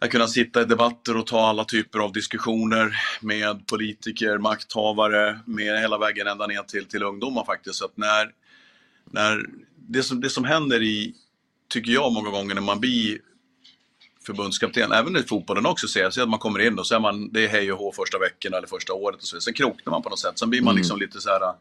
att 0.04 0.10
kunna 0.10 0.28
sitta 0.28 0.62
i 0.62 0.64
debatter 0.64 1.16
och 1.16 1.26
ta 1.26 1.46
alla 1.46 1.64
typer 1.64 1.98
av 1.98 2.12
diskussioner 2.12 2.96
med 3.20 3.66
politiker, 3.66 4.38
makthavare, 4.38 5.40
med 5.46 5.80
hela 5.80 5.98
vägen 5.98 6.26
ända 6.26 6.46
ner 6.46 6.62
till, 6.62 6.84
till 6.84 7.02
ungdomar 7.02 7.44
faktiskt. 7.44 7.76
Så 7.76 7.84
att 7.84 7.96
när, 7.96 8.30
när 9.10 9.46
det, 9.76 10.02
som, 10.02 10.20
det 10.20 10.30
som 10.30 10.44
händer 10.44 10.82
i, 10.82 11.14
tycker 11.68 11.92
jag 11.92 12.12
många 12.12 12.30
gånger 12.30 12.54
när 12.54 12.62
man 12.62 12.80
blir 12.80 13.18
förbundskapten, 14.26 14.92
även 14.92 15.16
i 15.16 15.22
fotbollen 15.22 15.66
också, 15.66 15.88
ser 15.88 16.00
jag 16.00 16.18
att 16.18 16.28
man 16.28 16.38
kommer 16.38 16.60
in 16.60 16.78
och 16.78 16.86
så 16.86 16.94
är 16.94 17.00
man, 17.00 17.32
det 17.32 17.44
är 17.44 17.48
hej 17.48 17.72
och 17.72 17.78
hå 17.78 17.92
första 17.92 18.18
veckorna 18.18 18.56
eller 18.56 18.68
första 18.68 18.92
året 18.92 19.20
och 19.20 19.26
så 19.26 19.40
Sen 19.40 19.54
kroknar 19.54 19.90
man 19.90 20.02
på 20.02 20.08
något 20.08 20.18
sätt. 20.18 20.38
Sen 20.38 20.50
blir 20.50 20.60
man 20.60 20.70
mm. 20.70 20.76
liksom 20.76 20.98
lite 20.98 21.20
så 21.20 21.28
här 21.28 21.54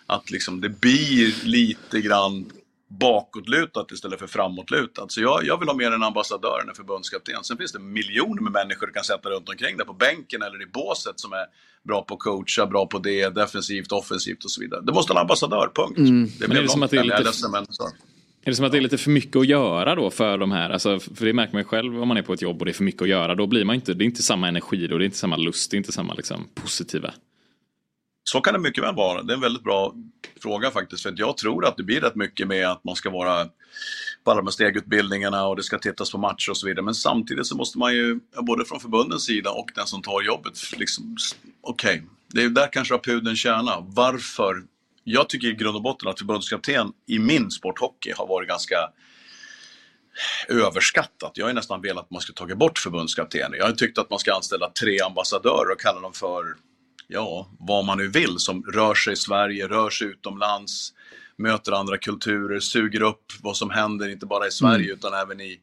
Att 0.05 0.31
liksom 0.31 0.61
det 0.61 0.69
blir 0.69 1.45
lite 1.45 2.01
grann 2.01 2.51
bakåtlutat 2.87 3.91
istället 3.91 4.19
för 4.19 4.27
framåtlutat. 4.27 5.11
Så 5.11 5.21
jag, 5.21 5.45
jag 5.45 5.59
vill 5.59 5.67
ha 5.67 5.75
mer 5.75 5.91
en 5.91 6.03
ambassadör 6.03 6.59
än 6.63 6.69
en 6.69 6.75
förbundskapten. 6.75 7.43
Sen 7.43 7.57
finns 7.57 7.71
det 7.71 7.79
miljoner 7.79 8.41
med 8.41 8.51
människor 8.51 8.87
du 8.87 8.93
kan 8.93 9.03
sätta 9.03 9.29
runt 9.29 9.49
omkring 9.49 9.77
där 9.77 9.85
på 9.85 9.93
bänken 9.93 10.41
eller 10.41 10.61
i 10.61 10.65
båset 10.65 11.19
som 11.19 11.33
är 11.33 11.45
bra 11.83 12.01
på 12.01 12.13
att 12.13 12.19
coacha, 12.19 12.65
bra 12.65 12.85
på 12.85 12.99
det, 12.99 13.29
defensivt, 13.29 13.91
offensivt 13.91 14.43
och 14.43 14.51
så 14.51 14.61
vidare. 14.61 14.81
Det 14.81 14.93
måste 14.93 15.13
ha 15.13 15.19
en 15.19 15.21
ambassadör, 15.21 15.71
punkt. 15.75 15.97
Mm. 15.97 16.29
Det 16.39 16.47
men 16.47 16.57
är 16.57 16.61
det 16.61 16.69
som 16.69 16.83
att 16.83 16.91
det 16.91 16.97
är 16.97 17.03
lite... 17.03 17.15
Är 18.47 18.51
det 18.51 18.55
som 18.55 18.65
att 18.65 18.71
det 18.71 18.77
är 18.77 18.81
lite 18.81 18.97
för 18.97 19.11
mycket 19.11 19.35
att 19.35 19.47
göra 19.47 19.95
då 19.95 20.09
för 20.09 20.37
de 20.37 20.51
här? 20.51 20.69
Alltså, 20.69 20.99
för 20.99 21.25
det 21.25 21.33
märker 21.33 21.53
man 21.53 21.61
ju 21.61 21.65
själv 21.65 22.01
om 22.01 22.07
man 22.07 22.17
är 22.17 22.21
på 22.21 22.33
ett 22.33 22.41
jobb 22.41 22.59
och 22.59 22.65
det 22.65 22.71
är 22.71 22.73
för 22.73 22.83
mycket 22.83 23.01
att 23.01 23.07
göra. 23.07 23.35
Då 23.35 23.47
blir 23.47 23.65
man 23.65 23.75
inte, 23.75 23.93
det 23.93 24.03
är 24.03 24.05
inte 24.05 24.23
samma 24.23 24.47
energi 24.47 24.87
då, 24.87 24.97
det 24.97 25.03
är 25.03 25.05
inte 25.05 25.17
samma 25.17 25.37
lust, 25.37 25.71
det 25.71 25.75
är 25.75 25.77
inte 25.77 25.91
samma 25.91 26.13
liksom, 26.13 26.47
positiva. 26.55 27.13
Så 28.29 28.41
kan 28.41 28.53
det 28.53 28.59
mycket 28.59 28.83
väl 28.83 28.95
vara. 28.95 29.23
Det 29.23 29.33
är 29.33 29.35
en 29.35 29.41
väldigt 29.41 29.63
bra 29.63 29.93
fråga 30.41 30.71
faktiskt. 30.71 31.03
För 31.03 31.13
jag 31.17 31.37
tror 31.37 31.65
att 31.65 31.77
det 31.77 31.83
blir 31.83 32.01
rätt 32.01 32.15
mycket 32.15 32.47
med 32.47 32.67
att 32.67 32.83
man 32.83 32.95
ska 32.95 33.09
vara 33.09 33.45
på 34.23 34.31
alla 34.31 34.41
de 34.41 34.47
här 34.47 34.51
stegutbildningarna 34.51 35.47
och 35.47 35.55
det 35.55 35.63
ska 35.63 35.77
tittas 35.77 36.11
på 36.11 36.17
matcher 36.17 36.49
och 36.49 36.57
så 36.57 36.67
vidare. 36.67 36.85
Men 36.85 36.95
samtidigt 36.95 37.47
så 37.47 37.55
måste 37.55 37.77
man 37.77 37.93
ju, 37.93 38.19
både 38.41 38.65
från 38.65 38.79
förbundens 38.79 39.25
sida 39.25 39.51
och 39.51 39.71
den 39.75 39.87
som 39.87 40.01
tar 40.01 40.21
jobbet, 40.21 40.53
liksom, 40.77 41.17
okej, 41.61 41.95
okay, 41.95 42.07
det 42.27 42.41
är 42.41 42.49
där 42.49 42.71
kanske 42.71 42.93
har 42.93 42.99
pudeln 42.99 43.35
kärna. 43.35 43.77
Varför? 43.79 44.63
Jag 45.03 45.29
tycker 45.29 45.47
i 45.47 45.53
grund 45.53 45.75
och 45.75 45.81
botten 45.81 46.09
att 46.09 46.19
förbundskapten 46.19 46.91
i 47.07 47.19
min 47.19 47.51
sporthockey 47.51 48.13
har 48.17 48.27
varit 48.27 48.49
ganska 48.49 48.75
överskattat. 50.47 51.31
Jag 51.35 51.45
har 51.45 51.53
nästan 51.53 51.81
velat 51.81 52.03
att 52.03 52.11
man 52.11 52.21
ska 52.21 52.33
ta 52.33 52.55
bort 52.55 52.79
förbundskaptenen. 52.79 53.53
Jag 53.57 53.65
har 53.65 53.71
tyckt 53.71 53.97
att 53.97 54.09
man 54.09 54.19
ska 54.19 54.33
anställa 54.33 54.69
tre 54.69 54.99
ambassadörer 54.99 55.71
och 55.71 55.79
kalla 55.79 55.99
dem 55.99 56.13
för 56.13 56.55
ja, 57.07 57.49
vad 57.59 57.85
man 57.85 57.97
nu 57.97 58.07
vill 58.07 58.39
som 58.39 58.63
rör 58.63 58.93
sig 58.93 59.13
i 59.13 59.15
Sverige, 59.15 59.67
rör 59.67 59.89
sig 59.89 60.07
utomlands, 60.07 60.93
möter 61.37 61.71
andra 61.71 61.97
kulturer, 61.97 62.59
suger 62.59 63.01
upp 63.01 63.25
vad 63.41 63.57
som 63.57 63.69
händer, 63.69 64.09
inte 64.09 64.25
bara 64.25 64.47
i 64.47 64.51
Sverige 64.51 64.85
mm. 64.85 64.97
utan 64.97 65.13
även 65.13 65.41
i, 65.41 65.59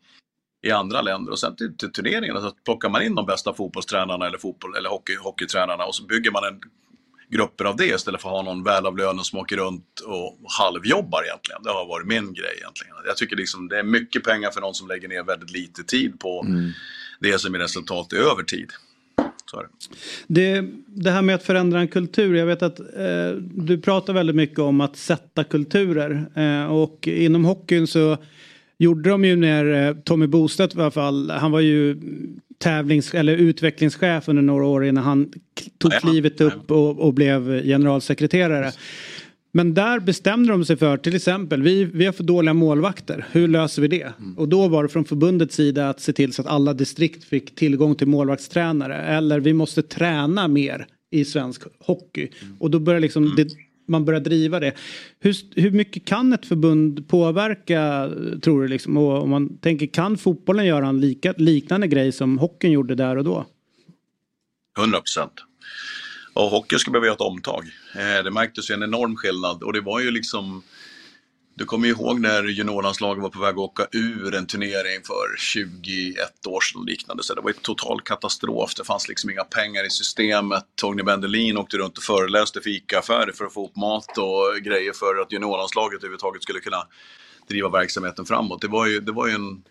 i 0.62 0.70
andra 0.70 1.02
länder. 1.02 1.32
Och 1.32 1.38
sen 1.38 1.56
till, 1.56 1.76
till 1.76 1.92
turneringarna 1.92 2.40
så 2.40 2.50
plockar 2.64 2.88
man 2.88 3.02
in 3.02 3.14
de 3.14 3.26
bästa 3.26 3.54
fotbollstränarna 3.54 4.26
eller, 4.26 4.38
fotboll, 4.38 4.76
eller 4.76 4.88
hockey, 4.88 5.16
hockeytränarna 5.16 5.84
och 5.84 5.94
så 5.94 6.04
bygger 6.04 6.30
man 6.30 6.44
en 6.44 6.60
grupper 7.32 7.64
av 7.64 7.76
det 7.76 7.86
istället 7.86 8.22
för 8.22 8.28
att 8.28 8.34
ha 8.34 8.42
någon 8.42 8.64
välavlönad 8.64 9.26
som 9.26 9.38
åker 9.38 9.56
runt 9.56 10.00
och 10.00 10.38
halvjobbar 10.58 11.24
egentligen. 11.24 11.62
Det 11.62 11.70
har 11.70 11.86
varit 11.86 12.06
min 12.06 12.32
grej 12.32 12.54
egentligen. 12.56 12.94
Jag 13.06 13.16
tycker 13.16 13.36
liksom 13.36 13.68
det 13.68 13.78
är 13.78 13.82
mycket 13.82 14.24
pengar 14.24 14.50
för 14.50 14.60
någon 14.60 14.74
som 14.74 14.88
lägger 14.88 15.08
ner 15.08 15.22
väldigt 15.22 15.50
lite 15.50 15.84
tid 15.84 16.20
på 16.20 16.44
mm. 16.46 16.72
det 17.20 17.38
som 17.38 17.54
är 17.54 17.58
resultat 17.58 18.12
över 18.12 18.42
tid. 18.42 18.70
Det. 19.60 19.66
det. 20.26 20.68
Det, 20.86 21.10
här 21.10 21.22
med 21.22 21.34
att 21.34 21.42
förändra 21.42 21.80
en 21.80 21.88
kultur. 21.88 22.34
Jag 22.34 22.46
vet 22.46 22.62
att 22.62 22.80
eh, 22.80 23.30
du 23.54 23.80
pratar 23.80 24.12
väldigt 24.12 24.36
mycket 24.36 24.58
om 24.58 24.80
att 24.80 24.96
sätta 24.96 25.44
kulturer. 25.44 26.26
Eh, 26.34 26.72
och 26.72 27.08
inom 27.08 27.44
hockeyn 27.44 27.86
så 27.86 28.16
gjorde 28.78 29.10
de 29.10 29.24
ju 29.24 29.36
när 29.36 29.88
eh, 29.88 29.94
Tommy 29.94 30.26
Bostedt 30.26 30.74
i 30.74 30.80
alla 30.80 30.90
fall. 30.90 31.30
Han 31.30 31.50
var 31.50 31.60
ju 31.60 32.00
tävlings 32.58 33.14
eller 33.14 33.36
utvecklingschef 33.36 34.28
under 34.28 34.42
några 34.42 34.66
år 34.66 34.84
innan 34.84 35.04
han 35.04 35.32
tog 35.78 35.92
klivet 35.92 36.40
upp 36.40 36.70
och, 36.70 37.00
och 37.00 37.14
blev 37.14 37.62
generalsekreterare. 37.62 38.72
Men 39.54 39.74
där 39.74 40.00
bestämde 40.00 40.52
de 40.52 40.64
sig 40.64 40.76
för 40.76 40.96
till 40.96 41.16
exempel 41.16 41.62
vi, 41.62 41.84
vi 41.84 42.04
har 42.04 42.12
för 42.12 42.24
dåliga 42.24 42.54
målvakter. 42.54 43.26
Hur 43.30 43.48
löser 43.48 43.82
vi 43.82 43.88
det? 43.88 44.12
Mm. 44.18 44.38
Och 44.38 44.48
då 44.48 44.68
var 44.68 44.82
det 44.82 44.88
från 44.88 45.04
förbundets 45.04 45.54
sida 45.54 45.88
att 45.88 46.00
se 46.00 46.12
till 46.12 46.32
så 46.32 46.42
att 46.42 46.48
alla 46.48 46.74
distrikt 46.74 47.24
fick 47.24 47.54
tillgång 47.54 47.94
till 47.94 48.06
målvaktstränare. 48.06 48.96
Eller 48.96 49.40
vi 49.40 49.52
måste 49.52 49.82
träna 49.82 50.48
mer 50.48 50.86
i 51.10 51.24
svensk 51.24 51.62
hockey. 51.78 52.28
Mm. 52.42 52.56
Och 52.60 52.70
då 52.70 52.78
börjar 52.78 53.00
liksom 53.00 53.24
mm. 53.24 53.36
det, 53.36 53.48
man 53.88 54.04
börjar 54.04 54.20
driva 54.20 54.60
det. 54.60 54.72
Hur, 55.20 55.60
hur 55.60 55.70
mycket 55.70 56.04
kan 56.04 56.32
ett 56.32 56.46
förbund 56.46 57.08
påverka 57.08 58.10
tror 58.42 58.62
du? 58.62 58.68
Liksom? 58.68 58.96
Och 58.96 59.22
om 59.22 59.30
man 59.30 59.58
tänker 59.58 59.86
kan 59.86 60.18
fotbollen 60.18 60.66
göra 60.66 60.86
en 60.86 61.00
lika, 61.00 61.34
liknande 61.36 61.86
grej 61.86 62.12
som 62.12 62.38
hockeyn 62.38 62.72
gjorde 62.72 62.94
där 62.94 63.16
och 63.16 63.24
då? 63.24 63.46
100 64.78 64.98
procent. 64.98 65.32
Och 66.34 66.50
hockeyn 66.50 66.78
ska 66.78 66.90
behöva 66.90 67.06
göra 67.06 67.14
ett 67.14 67.20
omtag. 67.20 67.64
Eh, 67.94 68.24
det 68.24 68.30
märktes 68.30 68.70
ju 68.70 68.74
en 68.74 68.82
enorm 68.82 69.16
skillnad 69.16 69.62
och 69.62 69.72
det 69.72 69.80
var 69.80 70.00
ju 70.00 70.10
liksom 70.10 70.62
du 71.54 71.64
kommer 71.64 71.86
ju 71.86 71.92
ihåg 71.92 72.20
när 72.20 72.44
juniorlandslaget 72.44 73.22
var 73.22 73.30
på 73.30 73.40
väg 73.40 73.52
att 73.52 73.58
åka 73.58 73.86
ur 73.92 74.34
en 74.34 74.46
turnering 74.46 75.02
för 75.06 75.36
21 75.38 76.46
år 76.46 76.60
sedan 76.60 76.80
och 76.80 76.86
liknande. 76.86 77.22
Så 77.22 77.34
det 77.34 77.40
var 77.40 77.50
ju 77.50 77.54
total 77.54 78.00
katastrof. 78.00 78.74
Det 78.74 78.84
fanns 78.84 79.08
liksom 79.08 79.30
inga 79.30 79.44
pengar 79.44 79.86
i 79.86 79.90
systemet. 79.90 80.64
Torgny 80.74 81.02
Bendelin 81.02 81.56
åkte 81.56 81.76
runt 81.76 81.98
och 81.98 82.04
föreläste 82.04 82.60
för 82.60 82.70
ICA-affärer 82.70 83.32
för 83.32 83.44
att 83.44 83.54
få 83.54 83.66
upp 83.66 83.76
mat 83.76 84.18
och 84.18 84.62
grejer 84.64 84.92
för 84.92 85.22
att 85.22 85.32
juniorlandslaget 85.32 85.98
överhuvudtaget 85.98 86.42
skulle 86.42 86.60
kunna 86.60 86.86
driva 87.48 87.68
verksamheten 87.68 88.24
framåt. 88.24 88.60
Det 88.60 88.68
var 88.68 88.86
ju, 88.86 89.00
det 89.00 89.12
var 89.12 89.26
ju 89.26 89.34
en 89.34 89.62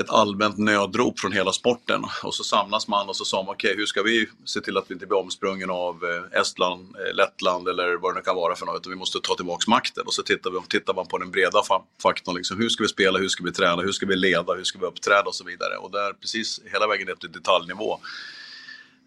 ett 0.00 0.10
allmänt 0.10 0.58
nödrop 0.58 1.20
från 1.20 1.32
hela 1.32 1.52
sporten. 1.52 2.04
Och 2.22 2.34
så 2.34 2.44
samlas 2.44 2.88
man 2.88 3.08
och 3.08 3.16
så 3.16 3.24
sa 3.24 3.42
man 3.42 3.54
okej, 3.54 3.70
okay, 3.70 3.80
hur 3.80 3.86
ska 3.86 4.02
vi 4.02 4.28
se 4.44 4.60
till 4.60 4.76
att 4.76 4.84
vi 4.88 4.94
inte 4.94 5.06
blir 5.06 5.18
omsprungen 5.18 5.70
av 5.70 6.04
eh, 6.04 6.40
Estland, 6.40 6.96
eh, 6.96 7.14
Lettland 7.14 7.68
eller 7.68 7.96
vad 7.96 8.14
det 8.14 8.18
nu 8.18 8.24
kan 8.24 8.36
vara 8.36 8.54
för 8.54 8.66
något. 8.66 8.86
Vi 8.86 8.94
måste 8.94 9.20
ta 9.22 9.34
tillbaks 9.34 9.66
makten. 9.66 10.04
Och 10.06 10.14
så 10.14 10.22
tittar, 10.22 10.50
vi, 10.50 10.58
tittar 10.68 10.94
man 10.94 11.06
på 11.06 11.18
den 11.18 11.30
breda 11.30 11.62
faktorn. 12.02 12.36
Liksom, 12.36 12.58
hur 12.58 12.68
ska 12.68 12.84
vi 12.84 12.88
spela, 12.88 13.18
hur 13.18 13.28
ska 13.28 13.44
vi 13.44 13.52
träna, 13.52 13.82
hur 13.82 13.92
ska 13.92 14.06
vi 14.06 14.16
leda, 14.16 14.54
hur 14.54 14.64
ska 14.64 14.78
vi 14.78 14.86
uppträda 14.86 15.22
och 15.22 15.34
så 15.34 15.44
vidare. 15.44 15.76
Och 15.76 15.90
där 15.90 16.12
precis 16.12 16.60
hela 16.72 16.86
vägen 16.86 17.06
ner 17.06 17.14
till 17.14 17.32
detaljnivå. 17.32 17.98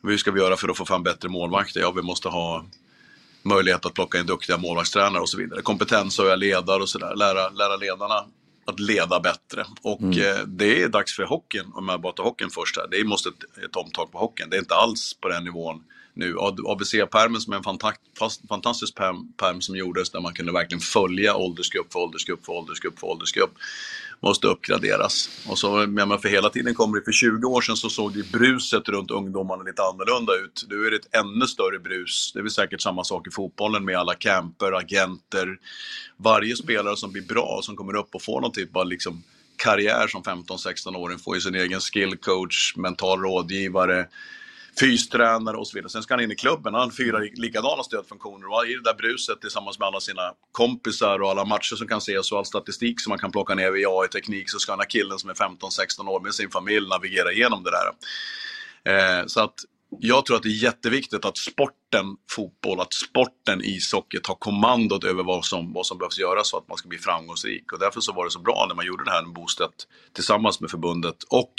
Hur 0.03 0.17
ska 0.17 0.31
vi 0.31 0.39
göra 0.39 0.57
för 0.57 0.69
att 0.69 0.77
få 0.77 0.85
fram 0.85 1.03
bättre 1.03 1.29
målvakter? 1.29 1.79
Ja, 1.79 1.91
vi 1.91 2.01
måste 2.01 2.29
ha 2.29 2.65
möjlighet 3.43 3.85
att 3.85 3.93
plocka 3.93 4.19
in 4.19 4.25
duktiga 4.25 4.57
målvaktstränare 4.57 5.21
och 5.21 5.29
så 5.29 5.37
vidare. 5.37 5.61
Kompetens 5.61 6.19
och 6.19 6.37
ledare 6.37 6.81
och 6.81 6.89
sådär. 6.89 7.15
Lära, 7.15 7.49
lära 7.49 7.75
ledarna 7.75 8.25
att 8.65 8.79
leda 8.79 9.19
bättre. 9.19 9.65
Och 9.81 10.01
mm. 10.01 10.19
eh, 10.19 10.43
det 10.47 10.83
är 10.83 10.89
dags 10.89 11.15
för 11.15 11.23
hockeyn, 11.23 11.71
om 11.73 11.89
jag 11.89 12.01
bara 12.01 12.13
tar 12.13 12.23
hockeyn 12.23 12.49
först 12.49 12.77
här. 12.77 12.87
Det 12.91 13.03
måste 13.03 13.29
ett, 13.29 13.65
ett 13.65 13.75
omtag 13.75 14.11
på 14.11 14.17
hockeyn. 14.17 14.49
Det 14.49 14.55
är 14.55 14.59
inte 14.59 14.75
alls 14.75 15.13
på 15.21 15.27
den 15.29 15.43
nivån 15.43 15.83
nu. 16.13 16.35
ABC-permen 16.67 17.41
som 17.41 17.53
är 17.53 17.57
en 17.57 17.63
fantastisk 18.47 18.95
perm, 18.95 19.33
perm 19.37 19.61
som 19.61 19.75
gjordes 19.75 20.09
där 20.09 20.19
man 20.19 20.33
kunde 20.33 20.51
verkligen 20.51 20.81
följa 20.81 21.35
åldersgrupp 21.35 21.93
för 21.93 21.99
åldersgrupp 21.99 22.45
för 22.45 22.53
åldersgrupp 22.53 22.99
för 22.99 23.07
åldersgrupp 23.07 23.53
måste 24.23 24.47
uppgraderas. 24.47 25.29
Och 25.47 25.59
så, 25.59 25.87
menar, 25.87 26.17
för 26.17 26.29
hela 26.29 26.49
tiden 26.49 26.73
kommer 26.73 26.97
det, 26.97 27.03
för 27.05 27.11
20 27.11 27.47
år 27.47 27.61
sedan 27.61 27.77
så 27.77 27.89
såg 27.89 28.13
det 28.13 28.31
bruset 28.31 28.89
runt 28.89 29.11
ungdomarna 29.11 29.63
lite 29.63 29.81
annorlunda 29.81 30.33
ut. 30.33 30.65
Nu 30.69 30.87
är 30.87 30.91
det 30.91 30.97
ett 30.97 31.15
ännu 31.15 31.47
större 31.47 31.79
brus. 31.79 32.31
Det 32.33 32.39
är 32.39 32.43
väl 32.43 32.51
säkert 32.51 32.81
samma 32.81 33.03
sak 33.03 33.27
i 33.27 33.31
fotbollen 33.31 33.85
med 33.85 33.97
alla 33.97 34.15
camper, 34.15 34.71
agenter. 34.71 35.57
Varje 36.17 36.55
spelare 36.55 36.97
som 36.97 37.11
blir 37.11 37.21
bra, 37.23 37.59
som 37.63 37.75
kommer 37.75 37.95
upp 37.95 38.15
och 38.15 38.21
får 38.21 38.41
någon 38.41 38.51
typ 38.51 38.75
av 38.75 38.87
liksom, 38.87 39.23
karriär 39.55 40.07
som 40.07 40.23
15-16-åring, 40.23 41.19
får 41.19 41.35
ju 41.35 41.41
sin 41.41 41.55
egen 41.55 41.79
skillcoach, 41.79 42.73
mental 42.77 43.19
rådgivare, 43.19 44.05
fystränare 44.79 45.57
och 45.57 45.67
så 45.67 45.75
vidare. 45.77 45.89
Sen 45.89 46.03
ska 46.03 46.13
han 46.13 46.23
in 46.23 46.31
i 46.31 46.35
klubben, 46.35 46.73
han 46.73 46.83
har 46.83 46.91
fyra 46.91 47.19
likadana 47.19 47.83
stödfunktioner 47.83 48.47
och 48.47 48.67
i 48.67 48.73
det 48.73 48.83
där 48.83 48.93
bruset 48.93 49.41
tillsammans 49.41 49.79
med 49.79 49.87
alla 49.87 49.99
sina 49.99 50.33
kompisar 50.51 51.21
och 51.21 51.29
alla 51.29 51.45
matcher 51.45 51.75
som 51.75 51.87
kan 51.87 51.97
ses 51.97 52.31
och 52.31 52.37
all 52.37 52.45
statistik 52.45 53.01
som 53.01 53.09
man 53.09 53.19
kan 53.19 53.31
plocka 53.31 53.55
ner 53.55 53.71
via 53.71 53.89
AI-teknik 53.89 54.49
så 54.49 54.59
ska 54.59 54.71
den 54.71 54.79
här 54.79 54.89
killen 54.89 55.19
som 55.19 55.29
är 55.29 55.33
15-16 55.33 56.07
år 56.09 56.19
med 56.19 56.33
sin 56.33 56.49
familj 56.49 56.87
navigera 56.87 57.31
igenom 57.31 57.63
det 57.63 57.71
där. 57.71 57.89
Eh, 58.93 59.25
så 59.25 59.39
att 59.39 59.55
jag 59.99 60.25
tror 60.25 60.37
att 60.37 60.43
det 60.43 60.49
är 60.49 60.63
jätteviktigt 60.63 61.25
att 61.25 61.37
sporten 61.37 62.05
fotboll, 62.29 62.79
att 62.79 62.93
sporten 62.93 63.61
ishockey 63.63 64.19
tar 64.19 64.35
kommandot 64.35 65.03
över 65.03 65.23
vad 65.23 65.45
som, 65.45 65.73
vad 65.73 65.85
som 65.85 65.97
behövs 65.97 66.19
göras 66.19 66.51
för 66.51 66.57
att 66.57 66.67
man 66.67 66.77
ska 66.77 66.89
bli 66.89 66.97
framgångsrik. 66.97 67.71
Och 67.71 67.79
därför 67.79 68.01
så 68.01 68.13
var 68.13 68.25
det 68.25 68.31
så 68.31 68.39
bra 68.39 68.65
när 68.67 68.75
man 68.75 68.85
gjorde 68.85 69.03
det 69.03 69.11
här 69.11 69.21
med 69.21 69.33
Bostedt 69.33 69.87
tillsammans 70.13 70.61
med 70.61 70.71
förbundet 70.71 71.23
och 71.23 71.53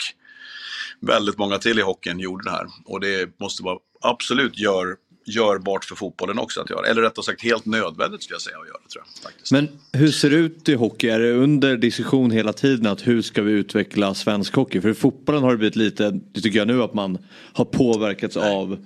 väldigt 0.99 1.37
många 1.37 1.57
till 1.57 1.79
i 1.79 1.81
hockeyn 1.81 2.19
gjorde 2.19 2.43
det 2.43 2.51
här. 2.51 2.67
Och 2.85 2.99
det 2.99 3.39
måste 3.39 3.63
vara 3.63 3.77
absolut 4.01 4.59
gör, 4.59 4.95
görbart 5.25 5.85
för 5.85 5.95
fotbollen 5.95 6.39
också 6.39 6.61
att 6.61 6.69
göra. 6.69 6.87
Eller 6.87 7.01
rättare 7.01 7.23
sagt 7.23 7.43
helt 7.43 7.65
nödvändigt 7.65 8.23
skulle 8.23 8.35
jag 8.35 8.41
säga 8.41 8.57
att 8.57 8.67
göra. 8.67 8.77
Tror 8.77 9.03
jag, 9.05 9.23
faktiskt. 9.23 9.51
Men 9.51 9.67
hur 9.93 10.11
ser 10.11 10.29
det 10.29 10.35
ut 10.35 10.69
i 10.69 10.73
hockey? 10.73 11.07
Är 11.09 11.19
det 11.19 11.31
under 11.31 11.77
diskussion 11.77 12.31
hela 12.31 12.53
tiden 12.53 12.85
att 12.87 13.07
hur 13.07 13.21
ska 13.21 13.41
vi 13.41 13.51
utveckla 13.51 14.13
svensk 14.13 14.55
hockey? 14.55 14.81
För 14.81 14.89
i 14.89 14.93
fotbollen 14.93 15.43
har 15.43 15.51
det 15.51 15.57
blivit 15.57 15.75
lite, 15.75 16.19
det 16.31 16.41
tycker 16.41 16.59
jag 16.59 16.67
nu, 16.67 16.83
att 16.83 16.93
man 16.93 17.17
har 17.53 17.65
påverkats 17.65 18.35
Nej. 18.35 18.55
av 18.55 18.85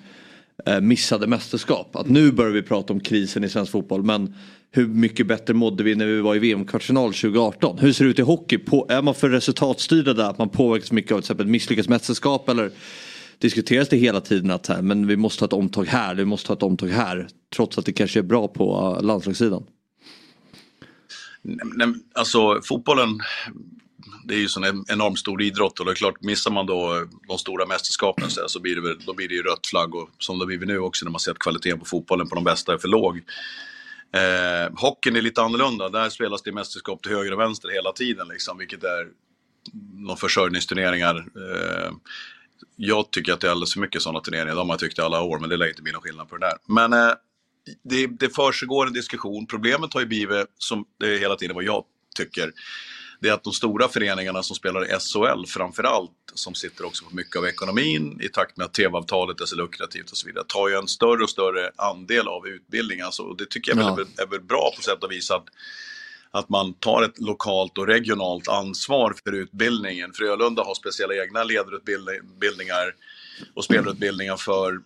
Eh, 0.66 0.82
missade 0.82 1.28
mästerskap. 1.28 1.96
Att 1.96 2.10
nu 2.10 2.32
börjar 2.32 2.52
vi 2.52 2.62
prata 2.62 2.94
om 2.94 3.00
krisen 3.00 3.44
i 3.44 3.50
svensk 3.50 3.72
fotboll. 3.72 4.04
Men 4.04 4.36
hur 4.72 4.88
mycket 4.88 5.28
bättre 5.28 5.54
mådde 5.54 5.84
vi 5.84 5.96
när 5.96 6.06
vi 6.06 6.22
var 6.22 6.36
i 6.36 6.40
VM-kvartsfinal 6.40 7.14
2018? 7.14 7.78
Hur 7.78 7.94
ser 7.94 8.06
det 8.06 8.12
ut 8.12 8.20
i 8.20 8.22
hockey? 8.22 8.58
På, 8.58 8.86
är 8.90 9.02
man 9.02 9.16
för 9.16 9.30
resultatstyrda 9.30 10.14
där? 10.14 10.30
Att 10.30 10.38
man 10.38 10.50
påverkas 10.50 10.92
mycket 10.92 11.12
av 11.12 11.16
till 11.16 11.24
exempel 11.24 11.48
misslyckat 11.48 11.90
mästerskap? 11.90 12.50
Eller 12.50 12.72
diskuteras 13.38 13.90
det 13.90 13.98
hela 13.98 14.22
tiden 14.22 14.52
att 14.52 14.68
här, 14.68 14.82
men 14.82 15.08
vi 15.08 15.18
måste 15.18 15.42
ha 15.42 15.48
ett 15.48 15.54
omtag 15.54 15.86
här, 15.86 16.16
vi 16.16 16.26
måste 16.26 16.50
ha 16.50 16.56
ett 16.56 16.64
omtag 16.64 16.88
här. 16.88 17.28
Trots 17.56 17.78
att 17.78 17.86
det 17.86 17.94
kanske 17.94 18.20
är 18.20 18.24
bra 18.24 18.48
på 18.48 18.96
eh, 19.00 19.06
landslagssidan. 19.06 19.64
Nej, 21.42 21.88
alltså 22.14 22.62
fotbollen, 22.64 23.20
det 24.24 24.34
är 24.34 24.38
ju 24.38 24.68
en 24.68 24.86
enormt 24.88 25.20
stor 25.20 25.42
idrott 25.42 25.80
och 25.80 25.86
det 25.86 25.92
är 25.92 25.96
klart, 25.96 26.22
missar 26.22 26.52
man 26.52 26.66
då 26.66 26.96
eh, 26.96 27.02
de 27.28 27.38
stora 27.38 27.66
mästerskapen 27.66 28.30
så, 28.30 28.48
så 28.48 28.60
blir 28.60 28.76
det, 28.76 28.96
då 29.06 29.14
blir 29.14 29.28
det 29.28 29.36
ju 29.36 29.44
rött 29.44 29.68
flagg 29.68 29.96
och 29.96 30.10
som 30.20 30.40
det 30.40 30.46
blir 30.46 30.60
nu 30.60 30.80
också 30.80 31.06
när 31.06 31.12
man 31.12 31.20
ser 31.20 31.32
att 31.32 31.40
kvaliteten 31.40 31.80
på 31.80 31.86
fotbollen 31.86 32.30
på 32.30 32.36
de 32.36 32.44
bästa 32.44 32.74
är 32.74 32.78
för 32.78 32.88
låg. 32.88 33.22
Eh, 34.14 34.74
hockeyn 34.76 35.16
är 35.16 35.22
lite 35.22 35.42
annorlunda. 35.42 35.90
Där 35.90 36.10
spelas 36.10 36.42
det 36.42 36.52
mästerskap 36.52 37.02
till 37.02 37.12
höger 37.12 37.34
och 37.34 37.40
vänster 37.40 37.70
hela 37.70 37.92
tiden, 37.92 38.28
liksom, 38.28 38.58
vilket 38.58 38.84
är 38.84 39.08
någon 39.94 40.18
försörjningsturneringar. 40.18 41.16
Eh, 41.18 41.92
jag 42.76 43.12
tycker 43.12 43.34
att 43.34 43.40
det 43.40 43.48
är 43.48 43.52
alldeles 43.52 43.74
för 43.74 43.80
mycket 43.80 44.02
sådana 44.02 44.20
turneringar. 44.20 44.56
De 44.56 44.70
har 44.70 44.74
jag 44.74 44.80
tyckt 44.80 45.00
i 45.00 45.02
alla 45.02 45.22
år, 45.22 45.40
men 45.40 45.50
det 45.50 45.58
lär 45.58 45.68
inte 45.68 45.82
bli 45.82 45.92
någon 45.92 46.02
skillnad 46.02 46.30
på 46.30 46.38
det 46.38 46.46
där. 46.46 46.58
Men 46.66 46.94
eh, 46.94 47.14
det, 47.84 48.08
det 48.08 48.36
försiggår 48.36 48.88
en 48.88 48.94
diskussion. 48.94 49.48
Problemet 49.48 49.94
har 49.94 50.02
ju 50.02 50.08
blivit, 50.08 50.48
som 50.58 50.86
det 51.00 51.16
är 51.16 51.20
hela 51.20 51.36
tiden 51.36 51.56
vad 51.56 51.64
jag 51.64 51.84
tycker, 52.16 52.52
det 53.20 53.30
är 53.30 53.34
att 53.34 53.44
de 53.44 53.54
stora 53.54 53.88
föreningarna 53.88 54.44
som 54.44 54.56
spelar 54.56 54.86
i 54.86 55.00
SHL 55.00 55.46
framförallt, 55.48 56.12
som 56.34 56.56
sitter 56.56 56.86
också 56.86 57.06
på 57.06 57.16
mycket 57.16 57.36
av 57.36 57.46
ekonomin 57.46 58.20
i 58.22 58.30
takt 58.30 58.58
med 58.58 58.66
att 58.66 58.74
tv-avtalet 58.74 59.42
är 59.42 59.46
så 59.46 59.56
lukrativt 59.56 60.12
och 60.12 60.18
så 60.18 60.28
vidare, 60.28 60.46
tar 60.48 60.70
ju 60.70 60.76
en 60.76 60.88
större 60.88 61.24
och 61.24 61.30
större 61.30 61.72
andel 61.76 62.28
av 62.28 62.48
utbildningen. 62.48 63.06
Alltså, 63.06 63.24
och 63.24 63.38
det 63.38 63.46
tycker 63.50 63.76
jag 63.76 63.80
ja. 63.80 64.00
är, 64.18 64.24
är 64.24 64.28
väl 64.28 64.42
bra 64.42 64.72
på 64.76 64.82
sätt 64.82 65.04
och 65.04 65.12
vis 65.12 65.32
att 65.32 65.46
att 66.32 66.50
man 66.50 66.74
tar 66.74 67.04
ett 67.04 67.20
lokalt 67.20 67.78
och 67.78 67.88
regionalt 67.88 68.48
ansvar 68.48 69.16
för 69.24 69.32
utbildningen. 69.32 70.14
Frölunda 70.14 70.64
har 70.64 70.76
speciella 70.76 71.16
egna 71.16 71.44
ledarutbildningar 71.44 72.96
och 73.54 73.64
spelarutbildningar 73.64 74.38
för 74.38 74.80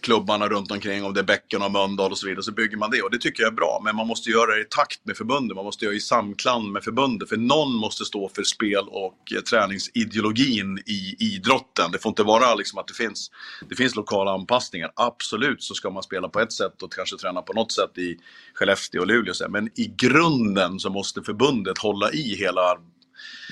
klubbarna 0.00 0.48
runt 0.48 0.70
omkring, 0.70 1.04
om 1.04 1.14
det 1.14 1.20
är 1.20 1.24
Bäcken 1.24 1.62
och 1.62 1.72
Mölndal 1.72 2.10
och 2.10 2.18
så 2.18 2.26
vidare, 2.26 2.42
så 2.42 2.52
bygger 2.52 2.76
man 2.76 2.90
det. 2.90 3.02
Och 3.02 3.10
det 3.10 3.18
tycker 3.18 3.42
jag 3.42 3.50
är 3.52 3.56
bra. 3.56 3.80
Men 3.84 3.96
man 3.96 4.06
måste 4.06 4.30
göra 4.30 4.54
det 4.54 4.60
i 4.60 4.66
takt 4.70 5.06
med 5.06 5.16
förbundet, 5.16 5.56
man 5.56 5.64
måste 5.64 5.84
göra 5.84 5.92
det 5.92 5.96
i 5.96 6.00
samklang 6.00 6.72
med 6.72 6.84
förbundet. 6.84 7.28
För 7.28 7.36
någon 7.36 7.74
måste 7.74 8.04
stå 8.04 8.28
för 8.28 8.42
spel 8.42 8.84
och 8.88 9.32
eh, 9.34 9.40
träningsideologin 9.40 10.78
i 10.86 11.16
idrotten. 11.18 11.90
Det 11.92 11.98
får 11.98 12.10
inte 12.10 12.22
vara 12.22 12.54
liksom 12.54 12.78
att 12.78 12.88
det 12.88 12.94
finns, 12.94 13.30
det 13.68 13.76
finns 13.76 13.96
lokala 13.96 14.30
anpassningar. 14.30 14.92
Absolut 14.96 15.62
så 15.62 15.74
ska 15.74 15.90
man 15.90 16.02
spela 16.02 16.28
på 16.28 16.40
ett 16.40 16.52
sätt 16.52 16.82
och 16.82 16.92
kanske 16.92 17.16
träna 17.16 17.42
på 17.42 17.52
något 17.52 17.72
sätt 17.72 17.98
i 17.98 18.16
Skellefteå 18.54 19.00
och 19.00 19.06
Luleå. 19.06 19.34
Men 19.48 19.66
i 19.66 19.94
grunden 19.96 20.78
så 20.78 20.90
måste 20.90 21.22
förbundet 21.22 21.78
hålla 21.78 22.12
i 22.12 22.36
hela 22.36 22.76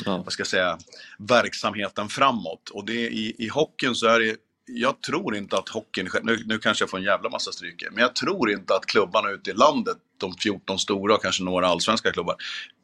ja. 0.05 0.22
vad 0.24 0.32
ska 0.32 0.41
jag 0.41 0.47
säga, 0.47 0.78
verksamheten 1.18 2.09
framåt. 2.09 2.70
Och 2.70 2.86
det, 2.86 3.09
i, 3.09 3.34
i 3.39 3.49
hockeyn 3.49 3.95
så 3.95 4.07
är 4.07 4.20
det 4.20 4.36
jag 4.69 5.01
tror 5.03 5.37
inte 5.37 5.57
att 5.57 5.69
hockeyn, 5.69 6.09
nu, 6.23 6.43
nu 6.47 6.59
kanske 6.59 6.83
jag 6.83 6.91
får 6.91 6.99
en 6.99 7.05
jävla 7.05 7.31
massa 7.31 7.53
stryk 7.53 7.85
men 7.91 8.03
jag 8.03 8.14
tror 8.14 8.51
inte 8.51 8.75
att 8.75 8.87
klubbarna 8.87 9.31
ute 9.31 9.51
i 9.51 9.55
landet, 9.55 9.97
de 10.16 10.35
14 10.35 10.79
stora 10.79 11.14
och 11.14 11.23
kanske 11.23 11.43
några 11.43 11.66
allsvenska 11.69 12.12
klubbar, 12.12 12.37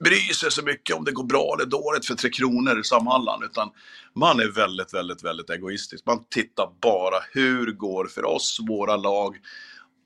bryr 0.04 0.34
sig 0.34 0.50
så 0.50 0.62
mycket 0.62 0.96
om 0.96 1.04
det 1.04 1.12
går 1.12 1.24
bra 1.24 1.56
eller 1.58 1.70
dåligt 1.70 2.06
för 2.06 2.14
Tre 2.14 2.30
Kronor 2.30 2.80
i 2.80 2.84
Samhallan. 2.84 3.42
Utan 3.42 3.70
man 4.14 4.40
är 4.40 4.48
väldigt, 4.48 4.94
väldigt, 4.94 5.24
väldigt 5.24 5.50
egoistisk. 5.50 6.06
Man 6.06 6.24
tittar 6.30 6.68
bara, 6.80 7.16
hur 7.32 7.72
går 7.72 8.06
för 8.06 8.24
oss, 8.24 8.58
våra 8.68 8.96
lag, 8.96 9.36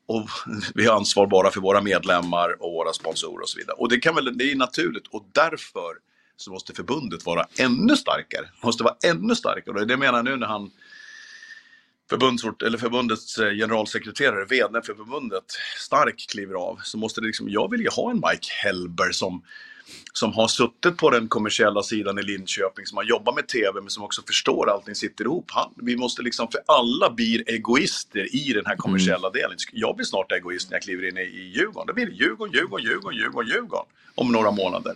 och 0.06 0.28
vi 0.74 0.86
har 0.86 0.96
ansvar 0.96 1.26
bara 1.26 1.50
för 1.50 1.60
våra 1.60 1.80
medlemmar 1.80 2.62
och 2.62 2.72
våra 2.72 2.92
sponsorer 2.92 3.42
och 3.42 3.48
så 3.48 3.58
vidare. 3.58 3.76
Och 3.78 3.88
det, 3.88 4.00
kan 4.00 4.14
väl, 4.14 4.38
det 4.38 4.52
är 4.52 4.56
naturligt 4.56 5.06
och 5.06 5.28
därför 5.32 6.08
så 6.36 6.50
måste 6.50 6.74
förbundet 6.74 7.26
vara 7.26 7.46
ännu 7.58 7.96
starkare. 7.96 8.48
Måste 8.62 8.84
vara 8.84 8.94
ännu 9.04 9.34
starkare. 9.34 9.70
Och 9.70 9.74
det 9.74 9.80
är 9.80 9.86
det 9.86 9.92
jag 9.92 10.00
menar 10.00 10.22
nu 10.22 10.36
när 10.36 10.46
han 10.46 10.70
förbundsort, 12.10 12.62
eller 12.62 12.78
förbundets 12.78 13.38
eh, 13.38 13.52
generalsekreterare, 13.52 14.44
vd 14.44 14.82
för 14.82 14.94
förbundet, 14.94 15.44
stark 15.76 16.26
kliver 16.30 16.54
av, 16.54 16.80
så 16.82 16.98
måste 16.98 17.20
det 17.20 17.26
liksom, 17.26 17.48
jag 17.48 17.70
vill 17.70 17.80
ju 17.80 17.88
ha 17.88 18.10
en 18.10 18.16
Mike 18.16 18.48
Hellber 18.62 19.10
som, 19.10 19.42
som 20.12 20.32
har 20.32 20.48
suttit 20.48 20.96
på 20.96 21.10
den 21.10 21.28
kommersiella 21.28 21.82
sidan 21.82 22.18
i 22.18 22.22
Linköping, 22.22 22.86
som 22.86 22.96
har 22.96 23.04
jobbat 23.04 23.34
med 23.34 23.48
TV, 23.48 23.80
men 23.80 23.90
som 23.90 24.04
också 24.04 24.22
förstår 24.26 24.70
allting 24.70 24.94
sitter 24.94 25.24
ihop. 25.24 25.44
Han, 25.48 25.72
vi 25.76 25.96
måste 25.96 26.22
liksom, 26.22 26.48
för 26.50 26.60
alla 26.66 27.10
blir 27.10 27.50
egoister 27.50 28.36
i 28.36 28.52
den 28.52 28.66
här 28.66 28.76
kommersiella 28.76 29.28
mm. 29.28 29.32
delen. 29.32 29.56
Jag 29.72 29.96
blir 29.96 30.06
snart 30.06 30.32
egoist 30.32 30.70
när 30.70 30.74
jag 30.76 30.82
kliver 30.82 31.08
in 31.08 31.18
i, 31.18 31.20
i 31.20 31.52
Djurgården. 31.56 31.86
Det 31.86 31.92
blir 31.92 32.10
Djurgården, 32.10 32.54
Djurgården, 32.54 32.86
Djurgården, 32.86 33.18
Djurgården, 33.18 33.48
Djurgården 33.48 33.86
om 34.14 34.32
några 34.32 34.50
månader. 34.50 34.94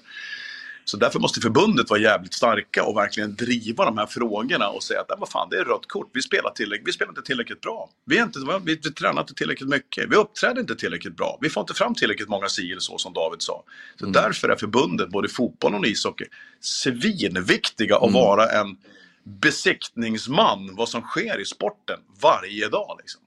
Så 0.85 0.97
därför 0.97 1.21
måste 1.21 1.41
förbundet 1.41 1.91
vara 1.91 2.01
jävligt 2.01 2.35
starka 2.35 2.85
och 2.85 2.97
verkligen 2.97 3.35
driva 3.35 3.85
de 3.85 3.99
här 3.99 4.07
frågorna 4.07 4.69
och 4.69 4.83
säga 4.83 5.01
att 5.01 5.19
vad 5.19 5.29
fan, 5.29 5.49
det 5.51 5.57
är 5.57 5.65
rött 5.65 5.89
kort. 5.89 6.11
Vi 6.15 6.23
spelar, 6.23 6.51
tillräckligt, 6.51 6.89
vi 6.89 6.93
spelar 6.93 7.11
inte 7.11 7.23
tillräckligt 7.23 7.61
bra. 7.61 7.91
Vi, 8.05 8.19
är 8.19 8.23
inte, 8.23 8.39
vi, 8.65 8.75
vi 8.85 8.93
tränar 8.93 9.21
inte 9.21 9.35
tillräckligt 9.35 9.69
mycket. 9.69 10.11
Vi 10.11 10.17
uppträder 10.17 10.61
inte 10.61 10.75
tillräckligt 10.75 11.17
bra. 11.17 11.39
Vi 11.41 11.49
får 11.49 11.61
inte 11.61 11.75
fram 11.75 11.95
tillräckligt 11.95 12.29
många 12.29 12.49
si 12.49 12.71
eller 12.71 12.81
så 12.81 12.99
som 12.99 13.13
David 13.13 13.43
sa. 13.43 13.65
Så 13.99 14.05
mm. 14.05 14.13
därför 14.13 14.49
är 14.49 14.57
förbundet, 14.57 15.11
både 15.11 15.29
fotboll 15.29 15.75
och 15.75 15.87
ishockey, 15.87 16.25
svinviktiga 16.61 17.97
att 17.97 18.03
mm. 18.03 18.15
vara 18.15 18.51
en 18.51 18.77
besiktningsman 19.25 20.75
vad 20.77 20.89
som 20.89 21.03
sker 21.03 21.41
i 21.41 21.45
sporten 21.45 22.01
varje 22.23 22.69
dag. 22.69 22.99
Liksom. 23.01 23.21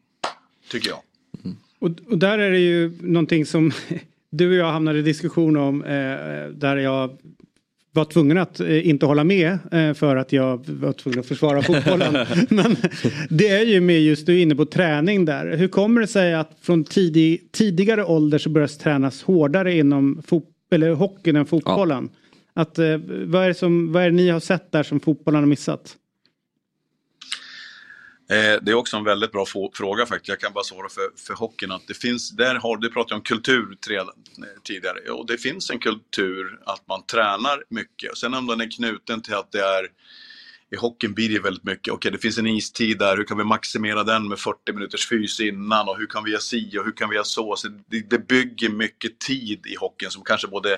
Tycker 0.72 0.90
jag. 0.90 1.00
Mm. 1.44 1.58
Och, 1.80 2.12
och, 2.12 2.18
där 2.18 2.40
är 2.40 2.52
det 2.52 2.60
ju 2.60 2.98
någonting 3.02 3.46
som 3.46 3.72
du 4.30 4.50
och 4.50 4.56
jag 4.56 4.72
hamnade 4.72 5.00
i 5.00 5.02
diskussion 5.02 5.58
om 5.58 5.84
eh, 5.84 6.48
där 6.48 6.78
jag 6.78 7.18
var 7.96 8.06
tvungen 8.06 8.38
att 8.38 8.60
eh, 8.60 8.88
inte 8.88 9.06
hålla 9.06 9.24
med 9.24 9.58
eh, 9.72 9.94
för 9.94 10.16
att 10.16 10.34
jag 10.34 10.70
var 10.70 10.94
tvungen 10.94 11.20
att 11.20 11.26
försvara 11.26 11.62
fotbollen. 11.62 12.26
Men 12.50 12.76
det 13.30 13.48
är 13.48 13.66
ju 13.66 13.82
med 13.82 14.02
just, 14.02 14.26
du 14.26 14.38
är 14.38 14.42
inne 14.42 14.56
på 14.56 14.66
träning 14.66 15.26
där. 15.26 15.58
Hur 15.58 15.68
kommer 15.68 16.02
det 16.02 16.08
sig 16.08 16.34
att 16.34 16.52
från 16.62 16.84
tidig, 16.84 17.52
tidigare 17.52 18.06
ålder 18.06 18.38
så 18.38 18.50
börjar 18.50 18.68
tränas 18.68 19.24
hårdare 19.24 19.78
inom 19.78 20.22
fot, 20.28 20.50
eller 20.72 20.92
hockeyn 20.92 21.36
än 21.36 21.46
fotbollen? 21.46 22.10
Ja. 22.12 22.62
Att, 22.62 22.80
eh, 22.80 22.98
vad, 23.26 23.46
är 23.46 23.54
som, 23.54 23.92
vad 23.92 24.04
är 24.04 24.10
det 24.10 24.16
ni 24.16 24.30
har 24.30 24.40
sett 24.40 24.72
där 24.72 24.84
som 24.84 25.00
fotbollen 25.00 25.40
har 25.40 25.48
missat? 25.48 25.96
Eh, 28.30 28.62
det 28.62 28.72
är 28.72 28.74
också 28.74 28.98
en 28.98 29.04
väldigt 29.04 29.32
bra 29.32 29.46
fråga 29.74 30.06
faktiskt. 30.06 30.30
Jag 30.30 30.40
kan 30.40 30.54
bara 30.54 30.64
svara 30.64 30.90
för, 30.90 31.10
för 31.28 31.34
hockeyn 31.34 31.72
att 31.72 31.88
det 31.88 31.94
finns, 31.94 32.32
där 32.32 32.56
har, 32.56 32.78
du 32.78 32.92
pratade 32.92 33.16
om 33.16 33.22
kultur 33.22 33.78
eh, 33.92 34.04
tidigare, 34.64 35.12
och 35.12 35.28
det 35.28 35.38
finns 35.38 35.70
en 35.70 35.80
kultur 35.80 36.60
att 36.66 36.88
man 36.88 37.06
tränar 37.06 37.64
mycket. 37.70 38.18
sen 38.18 38.34
om 38.34 38.48
den 38.48 38.62
är 38.62 38.72
knuten 38.72 39.22
till 39.22 39.34
att 39.34 39.52
det 39.52 39.62
är 39.62 39.88
i 40.72 40.76
hockeyn 40.76 41.14
blir 41.14 41.30
det 41.30 41.40
väldigt 41.40 41.64
mycket, 41.64 41.94
okej 41.94 41.94
okay, 41.94 42.12
det 42.12 42.18
finns 42.18 42.38
en 42.38 42.48
istid 42.48 42.98
där, 42.98 43.18
hur 43.18 43.24
kan 43.24 43.38
vi 43.38 43.44
maximera 43.44 44.04
den 44.04 44.28
med 44.28 44.40
40 44.40 44.74
minuters 44.74 45.10
fys 45.10 45.40
innan 45.40 45.90
och 45.90 45.98
hur 45.98 46.08
kan 46.08 46.24
vi 46.24 46.32
göra 46.32 46.42
si 46.42 46.78
och 46.80 46.86
hur 46.86 46.92
kan 46.92 47.10
vi 47.10 47.16
göra 47.16 47.26
så. 47.26 47.56
så 47.56 47.68
det, 47.68 48.10
det 48.10 48.28
bygger 48.28 48.70
mycket 48.70 49.20
tid 49.20 49.66
i 49.68 49.76
hockeyn 49.76 50.12
som 50.12 50.24
kanske 50.24 50.48
både 50.48 50.78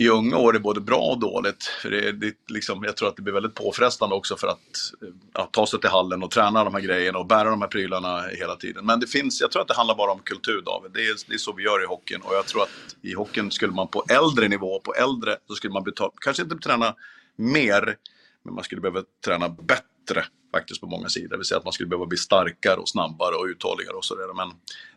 i 0.00 0.08
unga 0.08 0.36
år 0.36 0.56
är 0.56 0.58
både 0.58 0.80
bra 0.80 0.98
och 0.98 1.18
dåligt. 1.18 1.64
För 1.64 1.90
det, 1.90 2.12
det, 2.12 2.34
liksom, 2.48 2.84
jag 2.84 2.96
tror 2.96 3.08
att 3.08 3.16
det 3.16 3.22
blir 3.22 3.34
väldigt 3.34 3.54
påfrestande 3.54 4.14
också 4.14 4.36
för 4.36 4.46
att 4.46 4.58
eh, 5.02 5.08
ja, 5.34 5.48
ta 5.52 5.66
sig 5.66 5.80
till 5.80 5.90
hallen 5.90 6.22
och 6.22 6.30
träna 6.30 6.64
de 6.64 6.74
här 6.74 6.80
grejerna 6.80 7.18
och 7.18 7.26
bära 7.26 7.50
de 7.50 7.62
här 7.62 7.68
prylarna 7.68 8.22
hela 8.22 8.56
tiden. 8.56 8.86
Men 8.86 9.00
det 9.00 9.06
finns, 9.06 9.40
jag 9.40 9.50
tror 9.50 9.62
att 9.62 9.68
det 9.68 9.74
handlar 9.74 9.94
bara 9.94 10.12
om 10.12 10.18
kultur 10.18 10.62
David. 10.62 10.90
Det 10.92 11.00
är, 11.00 11.16
det 11.28 11.34
är 11.34 11.38
så 11.38 11.52
vi 11.52 11.62
gör 11.62 11.82
i 11.82 11.86
hockeyn. 11.86 12.20
Och 12.20 12.34
jag 12.34 12.46
tror 12.46 12.62
att 12.62 12.96
i 13.02 13.14
hockeyn 13.14 13.50
skulle 13.50 13.72
man 13.72 13.88
på 13.88 14.04
äldre 14.10 14.48
nivå, 14.48 14.80
på 14.80 14.94
äldre, 14.94 15.36
så 15.48 15.54
skulle 15.54 15.72
man 15.72 15.84
betala, 15.84 16.10
kanske 16.20 16.42
inte 16.42 16.56
träna 16.56 16.94
mer, 17.36 17.96
men 18.44 18.54
man 18.54 18.64
skulle 18.64 18.80
behöva 18.80 19.02
träna 19.24 19.48
bättre 19.48 20.24
faktiskt 20.52 20.80
på 20.80 20.86
många 20.86 21.08
sidor. 21.08 21.28
Det 21.28 21.36
vill 21.36 21.46
säga 21.46 21.58
att 21.58 21.64
man 21.64 21.72
skulle 21.72 21.88
behöva 21.88 22.06
bli 22.06 22.18
starkare 22.18 22.76
och 22.76 22.88
snabbare 22.88 23.34
och 23.34 23.44
uthålligare 23.44 23.94
och 23.94 24.04
sådär. 24.04 24.34
Men 24.34 24.48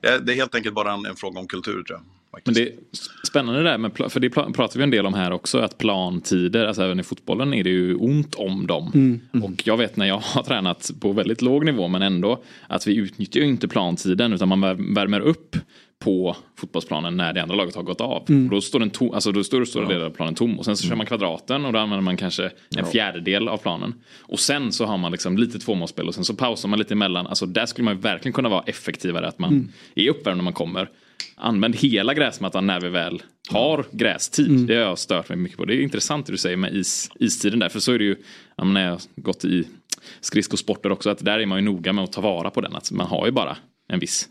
eh, 0.01 0.21
det 0.21 0.33
är 0.33 0.35
helt 0.35 0.55
enkelt 0.55 0.75
bara 0.75 0.93
en, 0.93 1.05
en 1.05 1.15
fråga 1.15 1.39
om 1.39 1.47
kultur 1.47 1.83
tror 1.83 1.99
jag. 1.99 2.22
Men 2.45 2.53
det 2.53 2.61
är 2.61 2.71
spännande 3.27 3.63
där, 3.63 3.77
med, 3.77 3.91
för 4.09 4.19
det 4.19 4.29
pratar 4.29 4.77
vi 4.77 4.83
en 4.83 4.91
del 4.91 5.05
om 5.05 5.13
här 5.13 5.31
också, 5.31 5.59
att 5.59 5.77
plantider, 5.77 6.65
alltså 6.65 6.83
även 6.83 6.99
i 6.99 7.03
fotbollen 7.03 7.53
är 7.53 7.63
det 7.63 7.69
ju 7.69 7.95
ont 7.95 8.35
om 8.35 8.67
dem. 8.67 8.91
Mm. 8.93 9.21
Mm. 9.33 9.45
Och 9.45 9.67
jag 9.67 9.77
vet 9.77 9.97
när 9.97 10.05
jag 10.05 10.17
har 10.17 10.43
tränat 10.47 10.91
på 10.99 11.11
väldigt 11.11 11.41
låg 11.41 11.65
nivå, 11.65 11.87
men 11.87 12.01
ändå, 12.01 12.43
att 12.67 12.87
vi 12.87 12.95
utnyttjar 12.95 13.41
ju 13.41 13.47
inte 13.47 13.67
plantiden, 13.67 14.33
utan 14.33 14.47
man 14.47 14.61
värmer 14.93 15.19
upp 15.19 15.55
på 16.03 16.35
fotbollsplanen 16.55 17.17
när 17.17 17.33
det 17.33 17.41
andra 17.41 17.55
laget 17.55 17.75
har 17.75 17.83
gått 17.83 18.01
av. 18.01 18.25
Mm. 18.29 18.49
Då 18.49 18.61
står 18.61 18.79
den 18.79 18.89
tom, 18.89 19.13
alltså 19.13 19.31
då 19.31 19.43
står 19.43 19.65
stora 19.65 19.87
delar 19.87 20.05
av 20.05 20.09
planen 20.09 20.35
tom 20.35 20.59
och 20.59 20.65
sen 20.65 20.77
så 20.77 20.87
kör 20.87 20.95
man 20.95 21.05
kvadraten 21.05 21.65
och 21.65 21.73
då 21.73 21.79
använder 21.79 22.01
man 22.03 22.17
kanske 22.17 22.51
en 22.77 22.85
fjärdedel 22.85 23.47
av 23.47 23.57
planen. 23.57 23.93
Och 24.21 24.39
sen 24.39 24.71
så 24.71 24.85
har 24.85 24.97
man 24.97 25.11
liksom 25.11 25.37
lite 25.37 25.59
tvåmålsspel 25.59 26.07
och 26.07 26.15
sen 26.15 26.25
så 26.25 26.33
pausar 26.33 26.69
man 26.69 26.79
lite 26.79 26.93
emellan. 26.93 27.27
Alltså 27.27 27.45
där 27.45 27.65
skulle 27.65 27.85
man 27.85 27.99
verkligen 27.99 28.33
kunna 28.33 28.49
vara 28.49 28.63
effektivare 28.65 29.27
att 29.27 29.39
man 29.39 29.49
mm. 29.49 29.71
är 29.95 30.09
uppvärmd 30.09 30.37
när 30.37 30.43
man 30.43 30.53
kommer. 30.53 30.89
Använd 31.35 31.75
hela 31.75 32.13
gräsmattan 32.13 32.67
när 32.67 32.81
vi 32.81 32.89
väl 32.89 33.21
har 33.49 33.85
grästid. 33.91 34.49
Mm. 34.49 34.67
Det 34.67 34.75
har 34.75 34.81
jag 34.81 34.99
stört 34.99 35.29
mig 35.29 35.37
mycket 35.37 35.57
på. 35.57 35.65
Det 35.65 35.75
är 35.75 35.81
intressant 35.81 36.25
det 36.25 36.31
du 36.31 36.37
säger 36.37 36.57
med 36.57 36.73
is, 36.73 37.09
istiden 37.19 37.59
där. 37.59 37.69
För 37.69 37.79
så 37.79 37.91
är 37.91 37.99
det 37.99 38.05
ju 38.05 38.15
när 38.57 38.83
jag 38.83 38.91
har 38.91 39.01
gått 39.15 39.45
i 39.45 39.67
skridskosporter 40.21 40.91
också. 40.91 41.09
Att 41.09 41.25
där 41.25 41.39
är 41.39 41.45
man 41.45 41.57
ju 41.57 41.65
noga 41.65 41.93
med 41.93 42.03
att 42.03 42.11
ta 42.11 42.21
vara 42.21 42.49
på 42.49 42.61
den. 42.61 42.75
Att 42.75 42.91
man 42.91 43.07
har 43.07 43.25
ju 43.25 43.31
bara 43.31 43.57
en 43.87 43.99
viss 43.99 44.29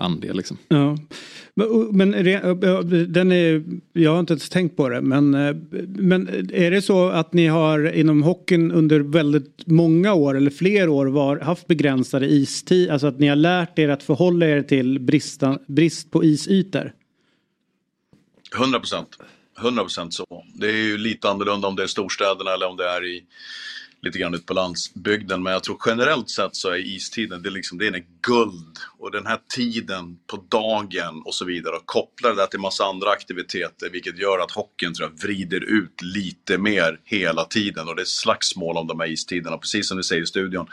andel. 0.00 0.36
Liksom. 0.36 0.58
Ja. 0.68 0.96
Men 1.92 2.10
den 3.12 3.32
är, 3.32 3.64
jag 3.92 4.12
har 4.12 4.20
inte 4.20 4.32
ens 4.32 4.48
tänkt 4.48 4.76
på 4.76 4.88
det. 4.88 5.00
Men, 5.00 5.34
eh, 5.34 5.56
men 5.86 6.28
är 6.52 6.70
det 6.70 6.82
så 6.82 7.08
att 7.08 7.32
ni 7.32 7.46
har 7.46 7.92
inom 7.92 8.22
hockeyn 8.22 8.72
under 8.72 9.00
väldigt 9.00 9.66
många 9.66 10.14
år 10.14 10.36
eller 10.36 10.50
fler 10.50 10.88
år 10.88 11.06
var, 11.06 11.40
haft 11.40 11.66
begränsade 11.66 12.32
istid? 12.32 12.90
Alltså 12.90 13.06
att 13.06 13.18
ni 13.18 13.26
har 13.26 13.36
lärt 13.36 13.78
er 13.78 13.88
att 13.88 14.02
förhålla 14.02 14.46
er 14.46 14.62
till 14.62 14.98
brista, 14.98 15.58
brist 15.66 16.10
på 16.10 16.24
isytor? 16.24 16.92
100 18.56 18.78
procent. 18.78 19.18
100 19.60 19.82
procent 19.82 20.14
så. 20.14 20.44
Det 20.54 20.66
är 20.66 20.76
ju 20.76 20.98
lite 20.98 21.30
annorlunda 21.30 21.68
om 21.68 21.76
det 21.76 21.82
är 21.82 21.86
storstäderna 21.86 22.50
eller 22.54 22.68
om 22.68 22.76
det 22.76 22.88
är 22.88 23.04
i 23.04 23.24
lite 24.02 24.18
grann 24.18 24.34
ut 24.34 24.46
på 24.46 24.54
landsbygden. 24.54 25.42
Men 25.42 25.52
jag 25.52 25.62
tror 25.62 25.78
generellt 25.86 26.30
sett 26.30 26.56
så 26.56 26.70
är 26.70 26.76
istiden, 26.76 27.42
det 27.42 27.48
är, 27.48 27.50
liksom, 27.50 27.78
det 27.78 27.86
är 27.86 28.04
guld. 28.22 28.78
Och 28.98 29.10
den 29.10 29.26
här 29.26 29.38
tiden 29.54 30.18
på 30.26 30.44
dagen 30.48 31.22
och 31.24 31.34
så 31.34 31.44
vidare 31.44 31.76
och 31.76 31.86
kopplar 31.86 32.34
det 32.34 32.46
till 32.46 32.60
massa 32.60 32.84
andra 32.84 33.10
aktiviteter 33.10 33.90
vilket 33.90 34.18
gör 34.18 34.38
att 34.38 34.50
hockeyn 34.50 34.94
tror 34.94 35.08
jag 35.08 35.28
vrider 35.28 35.64
ut 35.64 36.02
lite 36.02 36.58
mer 36.58 37.00
hela 37.04 37.44
tiden. 37.44 37.88
Och 37.88 37.96
det 37.96 38.02
är 38.02 38.06
slagsmål 38.06 38.76
om 38.76 38.86
de 38.86 39.00
här 39.00 39.06
istiderna, 39.06 39.58
precis 39.58 39.88
som 39.88 39.96
du 39.96 40.02
säger 40.02 40.22
i 40.22 40.26
studion. 40.26 40.66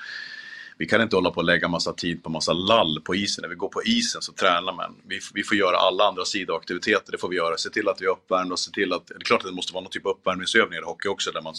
Vi 0.79 0.85
kan 0.85 1.01
inte 1.01 1.15
hålla 1.15 1.31
på 1.31 1.37
och 1.37 1.43
lägga 1.43 1.67
massa 1.67 1.93
tid 1.93 2.23
på 2.23 2.29
massa 2.29 2.53
lall 2.53 3.01
på 3.05 3.15
isen. 3.15 3.41
När 3.41 3.49
vi 3.49 3.55
går 3.55 3.69
på 3.69 3.83
isen 3.83 4.21
så 4.21 4.33
tränar 4.33 4.73
man. 4.73 4.95
Vi, 5.07 5.19
vi 5.33 5.43
får 5.43 5.57
göra 5.57 5.77
alla 5.77 6.03
andra 6.03 6.25
sidoaktiviteter, 6.25 7.11
det 7.11 7.17
får 7.17 7.29
vi 7.29 7.35
göra. 7.35 7.57
Se 7.57 7.69
till 7.69 7.87
att 7.87 8.01
vi 8.01 8.05
är 8.05 8.09
uppvärmda 8.09 8.53
och 8.53 8.59
se 8.59 8.71
till 8.71 8.93
att... 8.93 9.07
Det 9.07 9.15
är 9.15 9.19
klart 9.19 9.41
att 9.41 9.47
det 9.47 9.55
måste 9.55 9.73
vara 9.73 9.83
någon 9.83 9.91
typ 9.91 10.05
av 10.05 10.11
uppvärmningsövningar 10.11 10.81
i 10.81 10.85
hockey 10.85 11.07
också 11.07 11.31
där 11.31 11.41
man 11.41 11.55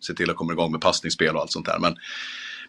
se 0.00 0.14
till 0.14 0.30
att 0.30 0.36
komma 0.36 0.52
igång 0.52 0.72
med 0.72 0.80
passningsspel 0.80 1.34
och 1.34 1.40
allt 1.40 1.52
sånt 1.52 1.66
där. 1.66 1.78
Men 1.78 1.96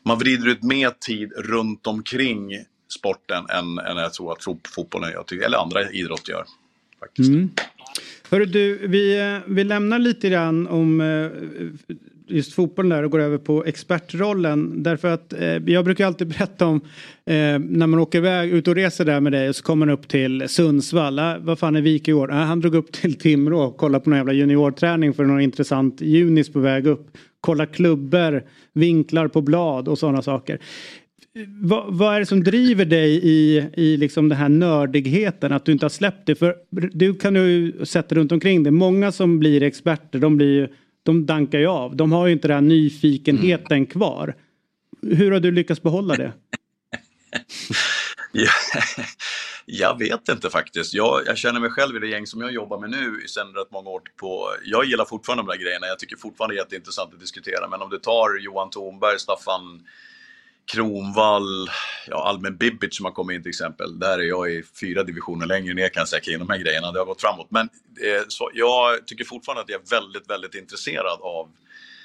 man 0.03 0.19
vrider 0.19 0.47
ut 0.47 0.63
mer 0.63 0.89
tid 0.89 1.31
runt 1.37 1.87
omkring 1.87 2.51
sporten 2.93 3.45
än, 3.49 3.77
än 3.77 3.97
jag 3.97 4.13
tror 4.13 4.31
att 4.31 4.43
fotbollen 4.75 5.11
gör, 5.11 5.43
eller 5.43 5.57
andra 5.57 5.91
idrotter 5.91 6.31
gör. 6.31 6.45
Faktiskt. 6.99 7.29
Mm. 7.29 7.49
Hörru 8.29 8.45
du, 8.45 8.87
vi, 8.87 9.19
eh, 9.19 9.39
vi 9.47 9.63
lämnar 9.63 9.99
lite 9.99 10.29
grann 10.29 10.67
om 10.67 11.01
eh, 11.01 11.31
just 12.27 12.53
fotbollen 12.53 12.89
där 12.89 13.03
och 13.03 13.11
går 13.11 13.19
över 13.19 13.37
på 13.37 13.65
expertrollen. 13.65 14.83
Därför 14.83 15.07
att 15.07 15.33
eh, 15.33 15.57
jag 15.65 15.85
brukar 15.85 16.05
alltid 16.05 16.27
berätta 16.37 16.65
om 16.65 16.81
eh, 17.25 17.59
när 17.59 17.87
man 17.87 17.99
åker 17.99 18.17
iväg 18.17 18.49
ut 18.49 18.67
och 18.67 18.75
reser 18.75 19.05
där 19.05 19.19
med 19.19 19.31
dig 19.31 19.49
och 19.49 19.55
så 19.55 19.63
kommer 19.63 19.85
man 19.85 19.93
upp 19.93 20.07
till 20.07 20.49
Sundsvall. 20.49 21.19
Äh, 21.19 21.37
vad 21.39 21.59
fan 21.59 21.75
är 21.75 21.81
Wik 21.81 22.07
i 22.07 22.13
år? 22.13 22.31
Äh, 22.31 22.37
han 22.37 22.59
drog 22.59 22.75
upp 22.75 22.91
till 23.01 23.15
Timrå 23.15 23.61
och 23.61 23.77
kollade 23.77 24.03
på 24.03 24.09
någon 24.09 24.17
jävla 24.17 24.33
juniorträning 24.33 25.13
för 25.13 25.25
någon 25.25 25.41
intressant 25.41 26.01
junis 26.01 26.53
på 26.53 26.59
väg 26.59 26.87
upp. 26.87 27.17
Kolla 27.41 27.65
klubbor, 27.65 28.43
vinklar 28.73 29.27
på 29.27 29.41
blad 29.41 29.87
och 29.87 29.99
sådana 29.99 30.21
saker. 30.21 30.59
Vad, 31.47 31.97
vad, 31.97 32.15
är 32.15 32.19
det 32.19 32.25
som 32.25 32.43
driver 32.43 32.85
dig 32.85 33.19
i, 33.23 33.65
i 33.73 33.97
liksom 33.97 34.29
den 34.29 34.37
här 34.37 34.49
nördigheten? 34.49 35.51
Att 35.51 35.65
du 35.65 35.71
inte 35.71 35.85
har 35.85 35.89
släppt 35.89 36.25
det? 36.25 36.35
För 36.35 36.55
du 36.91 37.13
kan 37.13 37.35
ju 37.35 37.85
sätta 37.85 38.15
runt 38.15 38.31
omkring 38.31 38.63
det. 38.63 38.71
Många 38.71 39.11
som 39.11 39.39
blir 39.39 39.63
experter 39.63 40.19
de 40.19 40.37
blir 40.37 40.47
ju 40.47 40.67
de 41.07 41.25
dankar 41.25 41.59
ju 41.59 41.67
av. 41.67 41.95
De 41.95 42.11
har 42.11 42.27
ju 42.27 42.33
inte 42.33 42.47
den 42.47 42.55
här 42.55 42.61
nyfikenheten 42.61 43.77
mm. 43.77 43.85
kvar. 43.85 44.35
Hur 45.01 45.31
har 45.31 45.39
du 45.39 45.51
lyckats 45.51 45.81
behålla 45.81 46.15
det? 46.15 46.33
jag 49.65 49.99
vet 49.99 50.29
inte 50.29 50.49
faktiskt. 50.49 50.93
Jag, 50.93 51.21
jag, 51.25 51.37
känner 51.37 51.59
mig 51.59 51.69
själv 51.69 51.95
i 51.95 51.99
det 51.99 52.07
gäng 52.07 52.27
som 52.27 52.41
jag 52.41 52.51
jobbar 52.51 52.79
med 52.79 52.89
nu 52.89 53.27
sedan 53.27 53.53
rätt 53.53 53.71
många 53.71 53.89
år 53.89 54.01
på. 54.19 54.49
Jag 54.65 54.85
gillar 54.85 55.05
fortfarande 55.05 55.43
de 55.43 55.47
där 55.57 55.63
grejerna. 55.63 55.87
Jag 55.87 55.99
tycker 55.99 56.15
fortfarande 56.15 56.55
det 56.55 56.59
är 56.59 56.63
jätteintressant 56.63 57.13
att 57.13 57.19
diskutera. 57.19 57.67
Men 57.67 57.81
om 57.81 57.89
du 57.89 57.97
tar 57.99 58.39
Johan 58.39 58.69
Thornberg, 58.69 59.19
Staffan 59.19 59.87
Kronvall, 60.71 61.69
ja, 62.07 62.29
Almen 62.29 62.57
Bibic 62.57 62.95
som 62.97 63.05
har 63.05 63.11
kommit 63.11 63.35
in 63.35 63.43
till 63.43 63.49
exempel. 63.49 63.99
Där 63.99 64.19
är 64.19 64.23
jag 64.23 64.51
i 64.51 64.63
fyra 64.79 65.03
divisioner 65.03 65.45
längre 65.45 65.73
ner 65.73 65.89
kan 65.89 66.01
jag 66.01 66.07
säga 66.07 66.21
kring 66.21 66.39
de 66.39 66.49
här 66.49 66.57
grejerna. 66.57 66.91
Det 66.91 66.99
har 66.99 67.05
gått 67.05 67.21
framåt. 67.21 67.47
Men 67.49 67.69
eh, 68.01 68.23
så, 68.27 68.51
jag 68.53 69.07
tycker 69.07 69.25
fortfarande 69.25 69.61
att 69.61 69.69
jag 69.69 69.81
är 69.81 69.89
väldigt, 69.89 70.29
väldigt 70.29 70.55
intresserad 70.55 71.19
av 71.21 71.49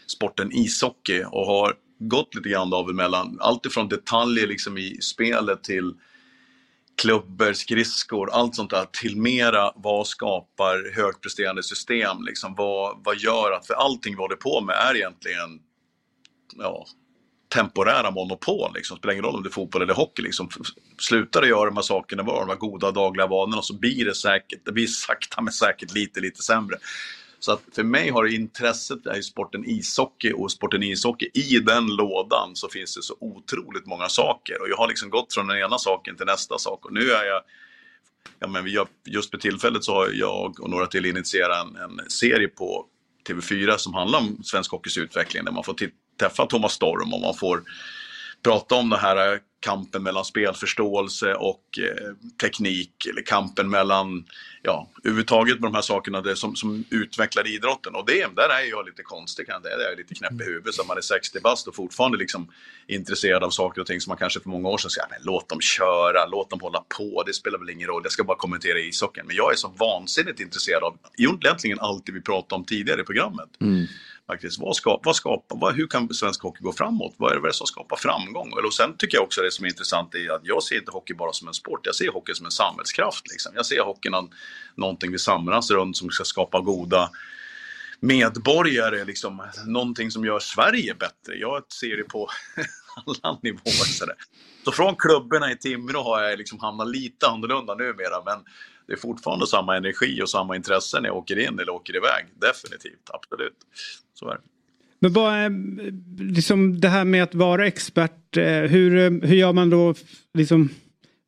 sporten 0.07 0.53
ishockey 0.53 1.25
och 1.25 1.47
har 1.47 1.75
gått 1.99 2.35
lite 2.35 2.49
grann 2.49 2.73
av 2.73 2.91
emellan 2.91 3.39
allt 3.41 3.67
ifrån 3.67 3.89
detaljer 3.89 4.47
liksom 4.47 4.79
i 4.79 4.99
spelet 5.01 5.65
till 5.65 5.95
klubbor, 7.03 7.53
skridskor, 7.53 8.31
allt 8.33 8.55
sånt 8.55 8.71
där 8.71 8.87
till 8.93 9.17
mera 9.17 9.73
vad 9.77 10.07
skapar 10.07 10.95
högpresterande 10.97 11.63
system? 11.63 12.17
Liksom, 12.23 12.55
vad, 12.55 13.01
vad 13.05 13.17
gör 13.17 13.53
att, 13.53 13.67
för 13.67 13.75
allting 13.75 14.15
vi 14.15 14.21
håller 14.21 14.37
på 14.37 14.61
med 14.61 14.77
är 14.77 14.97
egentligen 14.97 15.61
ja, 16.59 16.87
temporära 17.53 18.11
monopol. 18.11 18.71
Liksom. 18.75 18.97
Spelar 18.97 19.13
ingen 19.13 19.25
roll 19.25 19.37
om 19.37 19.43
det 19.43 19.49
är 19.49 19.53
fotboll 19.53 19.83
eller 19.83 19.95
hockey. 19.95 20.23
Liksom. 20.23 20.49
Slutar 20.99 21.43
du 21.43 21.49
göra 21.49 21.65
de 21.65 21.77
här 21.77 21.83
sakerna, 21.83 22.23
var 22.23 22.41
de 22.41 22.49
här 22.49 22.57
goda 22.57 22.91
dagliga 22.91 23.27
vanorna, 23.27 23.63
så 23.63 23.79
blir 23.79 24.05
det 24.05 24.15
säkert, 24.15 24.65
det 24.65 24.73
blir 24.73 24.87
sakta 24.87 25.43
men 25.43 25.53
säkert 25.53 25.95
lite, 25.95 26.21
lite 26.21 26.43
sämre. 26.43 26.77
Så 27.39 27.53
att 27.53 27.63
för 27.75 27.83
mig 27.83 28.11
har 28.11 28.35
intresset 28.35 28.99
i 29.17 29.23
sporten 29.23 29.65
ishockey 29.67 30.33
och 30.33 30.53
sporten 30.53 30.83
ishockey, 30.83 31.31
i 31.35 31.59
den 31.59 31.87
lådan 31.87 32.51
så 32.55 32.69
finns 32.69 32.97
det 32.97 33.03
så 33.03 33.17
otroligt 33.21 33.87
många 33.87 34.09
saker. 34.09 34.63
Och 34.63 34.69
jag 34.69 34.77
har 34.77 34.89
liksom 34.89 35.11
gått 35.11 35.35
från 35.35 35.47
den 35.47 35.59
ena 35.59 35.79
saken 35.79 36.17
till 36.17 36.27
nästa 36.27 36.59
sak. 36.59 36.87
Och 36.87 36.93
nu 36.93 37.11
är 37.11 37.25
jag 37.25 37.43
Ja, 38.39 38.49
men 38.49 38.67
just 39.07 39.31
för 39.31 39.39
tillfället 39.39 39.85
så 39.85 39.95
har 39.95 40.11
jag 40.13 40.61
och 40.61 40.71
några 40.71 40.87
till 40.87 41.07
initierat 41.07 41.67
en, 41.67 41.77
en 41.77 42.11
serie 42.11 42.49
på 42.49 42.87
TV4 43.29 43.77
som 43.77 43.95
handlar 43.95 44.19
om 44.19 44.45
svensk 44.45 44.71
hockeys 44.71 44.99
utveckling 44.99 45.45
där 45.45 45.53
man 45.53 45.65
får 45.65 45.77
träffa 46.21 46.47
Thomas 46.47 46.73
Storm 46.73 47.15
och 47.15 47.21
man 47.21 47.35
får 47.35 47.63
prata 48.45 48.75
om 48.75 48.91
det 48.91 48.99
här 48.99 49.41
kampen 49.63 50.03
mellan 50.03 50.25
spelförståelse 50.25 51.35
och 51.35 51.65
eh, 51.79 52.15
teknik 52.41 53.07
eller 53.11 53.23
kampen 53.23 53.71
mellan, 53.71 54.25
ja, 54.63 54.91
överhuvudtaget 55.05 55.61
med 55.61 55.71
de 55.71 55.75
här 55.75 55.83
sakerna 55.83 56.21
det 56.21 56.37
som, 56.37 56.57
som 56.57 56.85
utvecklar 56.91 57.47
idrotten. 57.47 57.95
Och 57.95 58.07
det, 58.07 58.37
där 58.37 58.49
är 58.49 58.71
jag 58.71 58.87
lite 58.87 59.03
konstig, 59.03 59.47
kan 59.47 59.53
jag, 59.53 59.63
där 59.63 59.93
är 59.93 59.97
lite 59.97 60.15
knäpp 60.15 60.41
i 60.41 60.45
huvudet, 60.45 60.75
så 60.75 60.85
man 60.85 60.97
är 60.97 61.01
60 61.01 61.41
bast 61.41 61.69
och 61.69 61.75
fortfarande 61.75 62.19
liksom 62.19 62.53
intresserad 62.87 63.45
av 63.45 63.51
saker 63.51 63.81
och 63.81 63.87
ting 63.87 64.01
som 64.01 64.11
man 64.11 64.19
kanske 64.19 64.41
för 64.41 64.49
många 64.49 64.69
år 64.69 64.79
sedan 64.79 64.91
sa, 64.91 65.03
låt 65.21 65.49
dem 65.49 65.61
köra, 65.61 66.27
låt 66.27 66.51
dem 66.51 66.61
hålla 66.61 66.85
på, 66.99 67.23
det 67.27 67.33
spelar 67.33 67.59
väl 67.59 67.71
ingen 67.71 67.89
roll, 67.89 68.03
jag 68.05 68.13
ska 68.13 68.25
bara 68.25 68.37
kommentera 68.37 68.79
ishockeyn. 68.79 69.27
Men 69.27 69.37
jag 69.37 69.53
är 69.53 69.57
så 69.57 69.69
vansinnigt 69.69 70.41
intresserad 70.41 70.83
av 70.83 70.99
egentligen 71.19 71.81
allt 71.81 72.07
det 72.07 72.13
vi 72.13 72.21
pratade 72.21 72.59
om 72.59 72.65
tidigare 72.65 73.01
i 73.01 73.05
programmet. 73.05 73.49
Mm 73.61 73.87
faktiskt. 74.33 74.61
Vad, 74.61 74.77
ska, 74.77 75.01
vad 75.05 75.17
skapar, 75.17 75.57
vad, 75.57 75.75
hur 75.75 75.87
kan 75.87 76.15
svensk 76.15 76.43
hockey 76.43 76.63
gå 76.63 76.73
framåt? 76.73 77.15
Vad 77.17 77.33
är 77.33 77.41
det 77.41 77.53
som 77.53 77.67
skapar 77.67 77.97
framgång? 77.97 78.53
Och 78.67 78.75
sen 78.75 78.97
tycker 78.97 79.17
jag 79.17 79.25
också 79.25 79.41
det 79.41 79.51
som 79.51 79.65
är 79.65 79.69
intressant 79.69 80.15
är 80.15 80.33
att 80.33 80.41
jag 80.45 80.63
ser 80.63 80.77
inte 80.77 80.91
hockey 80.91 81.15
bara 81.15 81.33
som 81.33 81.49
en 81.49 81.55
sport, 81.55 81.81
jag 81.83 81.95
ser 81.95 82.13
hockey 82.13 82.35
som 82.35 82.47
en 82.47 82.53
samhällskraft. 82.53 83.29
Liksom. 83.31 83.53
Jag 83.57 83.67
ser 83.67 83.81
hockeyn 83.81 84.13
som 84.13 84.31
någonting 84.75 85.13
vi 85.13 85.19
samlas 85.19 85.71
runt 85.71 85.97
som 85.97 86.11
ska 86.11 86.25
skapa 86.25 86.61
goda 86.61 87.11
medborgare, 88.01 89.05
liksom, 89.05 89.43
någonting 89.67 90.11
som 90.11 90.25
gör 90.25 90.39
Sverige 90.39 90.95
bättre. 90.95 91.35
Jag 91.35 91.63
ser 91.73 91.97
det 91.97 92.05
på 92.05 92.29
alla 93.07 93.39
nivåer. 93.43 93.89
Så, 93.99 94.07
så 94.65 94.73
från 94.73 94.97
klubborna 94.97 95.53
i 95.53 95.57
Timrå 95.57 96.03
har 96.03 96.23
jag 96.23 96.39
liksom 96.39 96.59
hamnat 96.61 96.89
lite 96.89 97.27
annorlunda 97.27 97.75
numera, 97.75 98.23
men 98.25 98.39
det 98.87 98.93
är 98.93 98.97
fortfarande 98.97 99.47
samma 99.47 99.77
energi 99.77 100.23
och 100.23 100.31
samma 100.31 100.57
intresse 100.57 101.01
när 101.01 101.09
jag 101.09 101.17
åker 101.17 101.39
in 101.39 101.59
eller 101.59 101.71
åker 101.71 101.97
iväg. 101.97 102.25
Definitivt, 102.41 103.11
absolut. 103.13 103.57
Så 104.15 104.29
är 104.29 104.35
det. 104.35 104.41
Men 105.03 105.13
vad 105.13 105.35
är 105.35 105.51
liksom 106.33 106.81
det 106.81 106.89
här 106.89 107.05
med 107.05 107.23
att 107.23 107.35
vara 107.35 107.67
expert, 107.67 108.37
eh, 108.37 108.45
hur, 108.45 108.97
eh, 108.97 109.29
hur 109.29 109.37
gör 109.37 109.53
man 109.53 109.71
då 109.71 109.95
liksom 110.35 110.69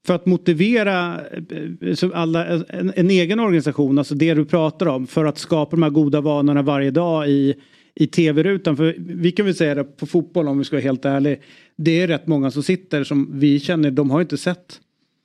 för 0.07 0.15
att 0.15 0.27
motivera 0.27 1.21
eh, 1.31 2.11
alla, 2.15 2.47
en, 2.47 2.93
en, 2.97 3.11
egen 3.11 3.41
organisation, 3.41 3.99
alltså 3.99 4.15
det 4.15 4.35
du 4.35 4.45
pratar 4.45 4.87
om, 4.87 5.07
för 5.07 5.25
att 5.25 5.39
skapa 5.39 5.71
de 5.71 5.83
här 5.83 5.91
goda 5.91 6.21
vanorna 6.21 6.63
varje 6.63 6.91
dag 6.91 7.29
i, 7.29 7.55
i 7.95 8.07
tv-rutan. 8.07 8.77
För 8.77 8.95
vi 8.99 9.33
kan 9.33 9.47
väl 9.47 9.55
säga 9.55 9.75
det 9.75 9.85
på 9.85 10.07
fotboll 10.07 10.49
om 10.49 10.59
vi 10.59 10.65
ska 10.65 10.77
vara 10.77 10.83
helt 10.83 11.05
ärlig. 11.05 11.43
Det 11.77 12.01
är 12.01 12.07
rätt 12.07 12.27
många 12.27 12.51
som 12.51 12.63
sitter 12.63 13.05
som 13.05 13.39
vi 13.39 13.61
känner, 13.61 13.91
de 13.91 14.11
har 14.11 14.21
inte 14.21 14.39
sett 14.39 14.81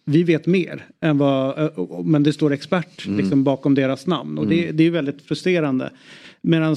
vi 0.05 0.23
vet 0.23 0.45
mer 0.45 0.85
än 1.01 1.17
vad, 1.17 1.59
eh, 1.59 2.03
men 2.03 2.23
det 2.23 2.33
står 2.33 2.53
expert 2.53 3.05
mm. 3.05 3.17
liksom, 3.17 3.43
bakom 3.43 3.75
deras 3.75 4.07
namn 4.07 4.37
och 4.37 4.43
mm. 4.45 4.57
det, 4.57 4.71
det 4.71 4.83
är 4.83 4.91
väldigt 4.91 5.21
frustrerande. 5.21 5.91
Medan 6.41 6.75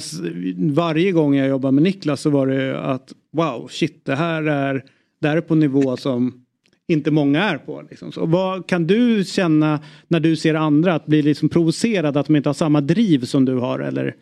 varje 0.57 1.11
gång 1.11 1.35
jag 1.35 1.47
jobbar 1.47 1.71
med 1.71 1.83
Niklas 1.83 2.21
så 2.21 2.29
var 2.29 2.47
det 2.47 2.81
att 2.81 3.13
wow, 3.31 3.67
shit, 3.67 4.05
det 4.05 4.15
här 4.15 4.43
är, 4.43 4.83
det 5.21 5.27
här 5.27 5.37
är 5.37 5.41
på 5.41 5.55
nivå 5.55 5.97
som 5.97 6.45
inte 6.87 7.11
många 7.11 7.43
är 7.43 7.57
på. 7.57 7.83
Liksom. 7.89 8.11
Så 8.11 8.25
vad 8.25 8.67
kan 8.67 8.87
du 8.87 9.23
känna 9.25 9.79
när 10.07 10.19
du 10.19 10.35
ser 10.35 10.53
andra 10.53 10.93
att 10.93 11.05
bli 11.05 11.21
liksom 11.21 11.49
provocerad 11.49 12.17
att 12.17 12.27
de 12.27 12.35
inte 12.35 12.49
har 12.49 12.53
samma 12.53 12.81
driv 12.81 13.25
som 13.25 13.45
du 13.45 13.55
har 13.55 13.79
eller 13.79 14.15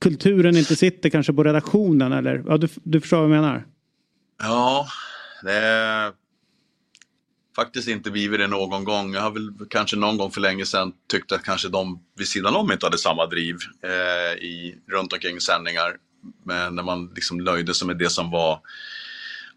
kulturen 0.00 0.56
inte 0.56 0.76
sitter 0.76 1.08
kanske 1.08 1.32
på 1.32 1.44
redaktionen 1.44 2.12
eller 2.12 2.44
ja, 2.46 2.56
du, 2.56 2.68
du 2.82 3.00
förstår 3.00 3.16
vad 3.16 3.24
jag 3.24 3.30
menar? 3.30 3.64
Ja, 4.42 4.86
det 5.42 5.52
är 5.52 6.12
faktiskt 7.58 7.88
inte 7.88 8.10
blivit 8.10 8.40
det 8.40 8.46
någon 8.46 8.84
gång. 8.84 9.14
Jag 9.14 9.20
har 9.20 9.30
väl 9.30 9.50
kanske 9.70 9.96
någon 9.96 10.16
gång 10.16 10.30
för 10.30 10.40
länge 10.40 10.66
sedan 10.66 10.92
tyckt 11.10 11.32
att 11.32 11.42
kanske 11.42 11.68
de 11.68 12.04
vid 12.16 12.28
sidan 12.28 12.56
om 12.56 12.72
inte 12.72 12.86
hade 12.86 12.98
samma 12.98 13.26
driv 13.26 13.56
eh, 13.82 14.44
i, 14.44 14.78
runt 14.90 15.12
omkring 15.12 15.40
sändningar. 15.40 15.96
Men 16.44 16.74
när 16.74 16.82
man 16.82 17.12
liksom 17.14 17.38
nöjde 17.38 17.74
sig 17.74 17.86
med 17.86 17.98
det 17.98 18.10
som 18.10 18.30
var 18.30 18.60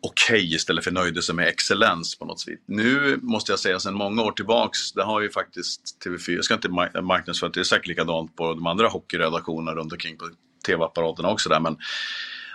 okej 0.02 0.36
okay, 0.36 0.56
istället 0.56 0.84
för 0.84 0.92
nöjde 0.92 1.22
sig 1.22 1.36
med 1.36 1.48
excellens 1.48 2.18
på 2.18 2.26
något 2.26 2.40
sätt. 2.40 2.60
Nu 2.66 3.20
måste 3.22 3.52
jag 3.52 3.60
säga 3.60 3.80
sedan 3.80 3.94
många 3.94 4.22
år 4.22 4.32
tillbaks, 4.32 4.92
det 4.94 5.04
har 5.04 5.22
ju 5.22 5.30
faktiskt 5.30 5.82
TV4, 6.06 6.32
jag 6.32 6.46
ska 6.46 6.54
inte 6.54 6.70
marknadsföra 7.02 7.50
det 7.50 7.60
är 7.60 7.64
säkert 7.64 7.88
likadant 7.88 8.36
på 8.36 8.54
de 8.54 8.68
andra 8.68 8.88
hockeyredaktionerna 8.88 9.76
runt 9.76 9.94
omkring 9.94 10.18
på 10.18 10.30
tv-apparaterna 10.66 11.30
också 11.30 11.50
där, 11.50 11.60
men 11.60 11.78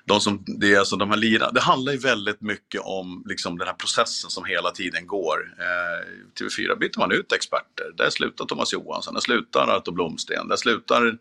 de 0.06 0.20
som, 0.20 0.44
det 0.46 0.74
är 0.74 0.78
alltså 0.78 0.96
de 0.96 1.10
här 1.10 1.16
lirarna, 1.16 1.52
det 1.52 1.60
handlar 1.60 1.92
ju 1.92 1.98
väldigt 1.98 2.40
mycket 2.40 2.80
om 2.80 3.22
liksom 3.26 3.58
den 3.58 3.66
här 3.66 3.74
processen 3.74 4.30
som 4.30 4.44
hela 4.44 4.70
tiden 4.70 5.06
går. 5.06 5.54
Eh, 5.58 6.06
TV4 6.40 6.78
byter 6.78 6.98
man 6.98 7.12
ut 7.12 7.32
experter, 7.32 7.92
där 7.96 8.10
slutar 8.10 8.44
Thomas 8.44 8.72
Johansson, 8.72 9.14
där 9.14 9.20
slutar 9.20 9.68
Arto 9.68 9.92
Blomsten, 9.92 10.48
där 10.48 10.56
slutar 10.56 11.18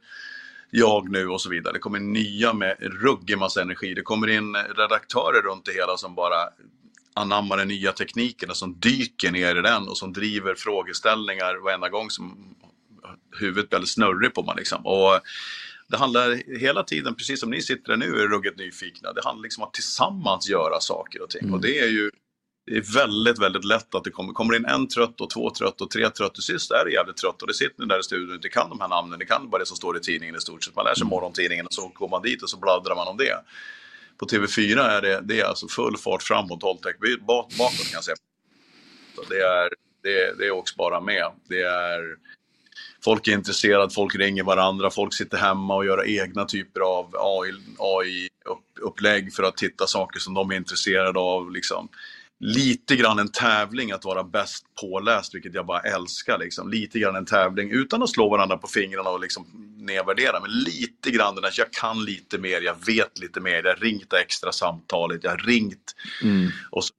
jag 0.70 1.12
nu 1.12 1.28
och 1.28 1.42
så 1.42 1.50
vidare. 1.50 1.74
Det 1.74 1.80
kommer 1.80 2.00
nya 2.00 2.54
med 2.54 2.78
ruggig 2.80 3.38
massa 3.38 3.62
energi. 3.62 3.94
Det 3.94 4.02
kommer 4.02 4.28
in 4.28 4.56
redaktörer 4.56 5.42
runt 5.42 5.66
det 5.66 5.74
hela 5.74 5.98
som 5.98 6.16
bara 6.16 6.50
anammar 7.14 7.58
den 7.58 7.68
nya 7.68 7.92
tekniken 7.92 8.50
och 8.50 8.58
som 8.58 8.80
dyker 8.80 9.32
ner 9.32 9.56
i 9.56 9.62
den 9.62 9.88
och 9.88 9.98
som 9.98 10.14
driver 10.14 10.56
frågeställningar 10.56 11.56
varenda 11.64 11.90
gång 11.90 12.10
som 12.10 12.56
huvudet 13.40 13.70
blir 13.70 13.86
snurrig 13.86 14.34
på 14.34 14.44
man 14.44 14.56
liksom. 14.58 14.86
Och 14.86 15.22
det 15.88 15.98
handlar 15.98 16.60
hela 16.60 16.84
tiden, 16.84 17.16
precis 17.16 17.40
som 17.40 17.50
ni 17.50 17.62
sitter 17.62 17.98
nu 17.98 18.06
är 18.06 18.28
ruggigt 18.28 18.58
nyfikna, 18.58 19.14
det 19.14 19.22
handlar 19.24 19.44
liksom 19.44 19.64
om 19.64 19.68
att 19.68 19.74
tillsammans 19.74 20.50
göra 20.50 20.80
saker 20.80 21.22
och 21.22 21.30
ting. 21.30 21.42
Mm. 21.42 21.54
Och 21.54 21.62
det 21.62 21.80
är 21.80 21.88
ju 21.88 22.12
det 22.68 22.78
är 22.78 22.94
väldigt, 22.94 23.40
väldigt 23.40 23.66
lätt 23.66 23.96
att 23.96 24.04
det 24.04 24.12
kommer, 24.12 24.34
kommer 24.34 24.56
in 24.56 24.66
en 24.66 24.88
trött 24.88 25.22
och 25.22 25.30
två 25.30 25.50
trött 25.50 25.82
och 25.82 25.90
tre 25.90 26.10
trött. 26.10 26.34
Till 26.34 26.44
sist 26.44 26.72
är 26.72 26.86
det 26.86 26.92
jävligt 26.92 27.18
trött 27.18 27.42
och 27.42 27.48
det 27.48 27.54
sitter 27.54 27.82
ni 27.82 27.88
där 27.88 28.00
i 28.00 28.04
studion 28.04 28.30
och 28.30 28.36
inte 28.36 28.50
kan 28.50 28.70
de 28.70 28.82
här 28.82 28.88
namnen. 28.88 29.20
Det 29.20 29.26
kan 29.26 29.50
bara 29.50 29.60
det 29.60 29.66
som 29.66 29.78
står 29.78 29.98
i 29.98 30.00
tidningen 30.00 30.36
i 30.36 30.40
stort 30.40 30.64
sett. 30.64 30.76
Man 30.76 30.86
lär 30.86 30.94
sig 30.94 31.02
mm. 31.02 31.10
morgontidningen 31.10 31.66
och 31.66 31.74
så 31.74 31.88
går 31.88 32.10
man 32.10 32.22
dit 32.22 32.44
och 32.44 32.50
så 32.50 32.58
bladdrar 32.58 32.96
man 32.96 33.08
om 33.08 33.18
det. 33.18 33.44
På 34.18 34.26
TV4 34.26 34.80
är 34.80 35.02
det, 35.02 35.22
det 35.24 35.40
är 35.40 35.46
alltså 35.46 35.68
full 35.68 35.98
fart 35.98 36.24
framåt, 36.24 36.64
hålltäck 36.64 36.96
bakåt 37.28 37.60
kan 37.60 37.94
jag 37.94 38.04
säga. 38.04 38.16
Det 39.30 39.42
är, 39.42 39.70
det, 40.04 40.38
det 40.38 40.52
åks 40.52 40.76
bara 40.76 41.02
med. 41.02 41.32
Det 41.50 41.62
är 41.62 42.18
folk 43.06 43.28
är 43.28 43.32
intresserade, 43.32 43.94
folk 43.94 44.16
ringer 44.16 44.44
varandra, 44.44 44.90
folk 44.90 45.14
sitter 45.14 45.38
hemma 45.38 45.76
och 45.76 45.86
gör 45.86 46.08
egna 46.08 46.46
typer 46.46 46.82
av 46.82 47.16
AI-upplägg 47.78 49.34
för 49.34 49.44
att 49.44 49.58
titta 49.58 49.88
saker 49.88 50.20
som 50.20 50.34
de 50.34 50.52
är 50.52 50.56
intresserade 50.56 51.20
av. 51.20 51.52
Liksom. 51.52 51.90
Lite 52.40 52.96
grann 52.96 53.20
en 53.20 53.32
tävling 53.32 53.92
att 53.92 54.06
vara 54.06 54.24
bäst 54.24 54.66
påläst, 54.82 55.36
vilket 55.36 55.54
jag 55.54 55.66
bara 55.66 55.80
älskar. 55.80 56.38
Liksom. 56.38 56.70
Lite 56.70 57.00
grann 57.00 57.16
en 57.16 57.26
tävling 57.26 57.72
utan 57.72 58.04
att 58.04 58.10
slå 58.10 58.30
varandra 58.30 58.58
på 58.58 58.68
fingrarna 58.68 59.10
och 59.10 59.20
liksom 59.20 59.46
nedvärdera, 59.78 60.40
men 60.40 60.52
lite 60.52 61.12
grann 61.12 61.36
den 61.36 61.42
där, 61.42 61.54
jag 61.58 61.72
kan 61.72 62.06
lite 62.06 62.38
mer, 62.38 62.62
jag 62.62 62.86
vet 62.86 63.20
lite 63.20 63.40
mer, 63.40 63.64
jag 63.64 63.74
har 63.74 63.76
ringt 63.76 64.10
det 64.10 64.20
extra 64.20 64.52
samtalet, 64.52 65.24
jag 65.24 65.32
har 65.32 65.38
ringt 65.38 65.96
mm. 66.24 66.52
och 66.72 66.84
så 66.84 66.94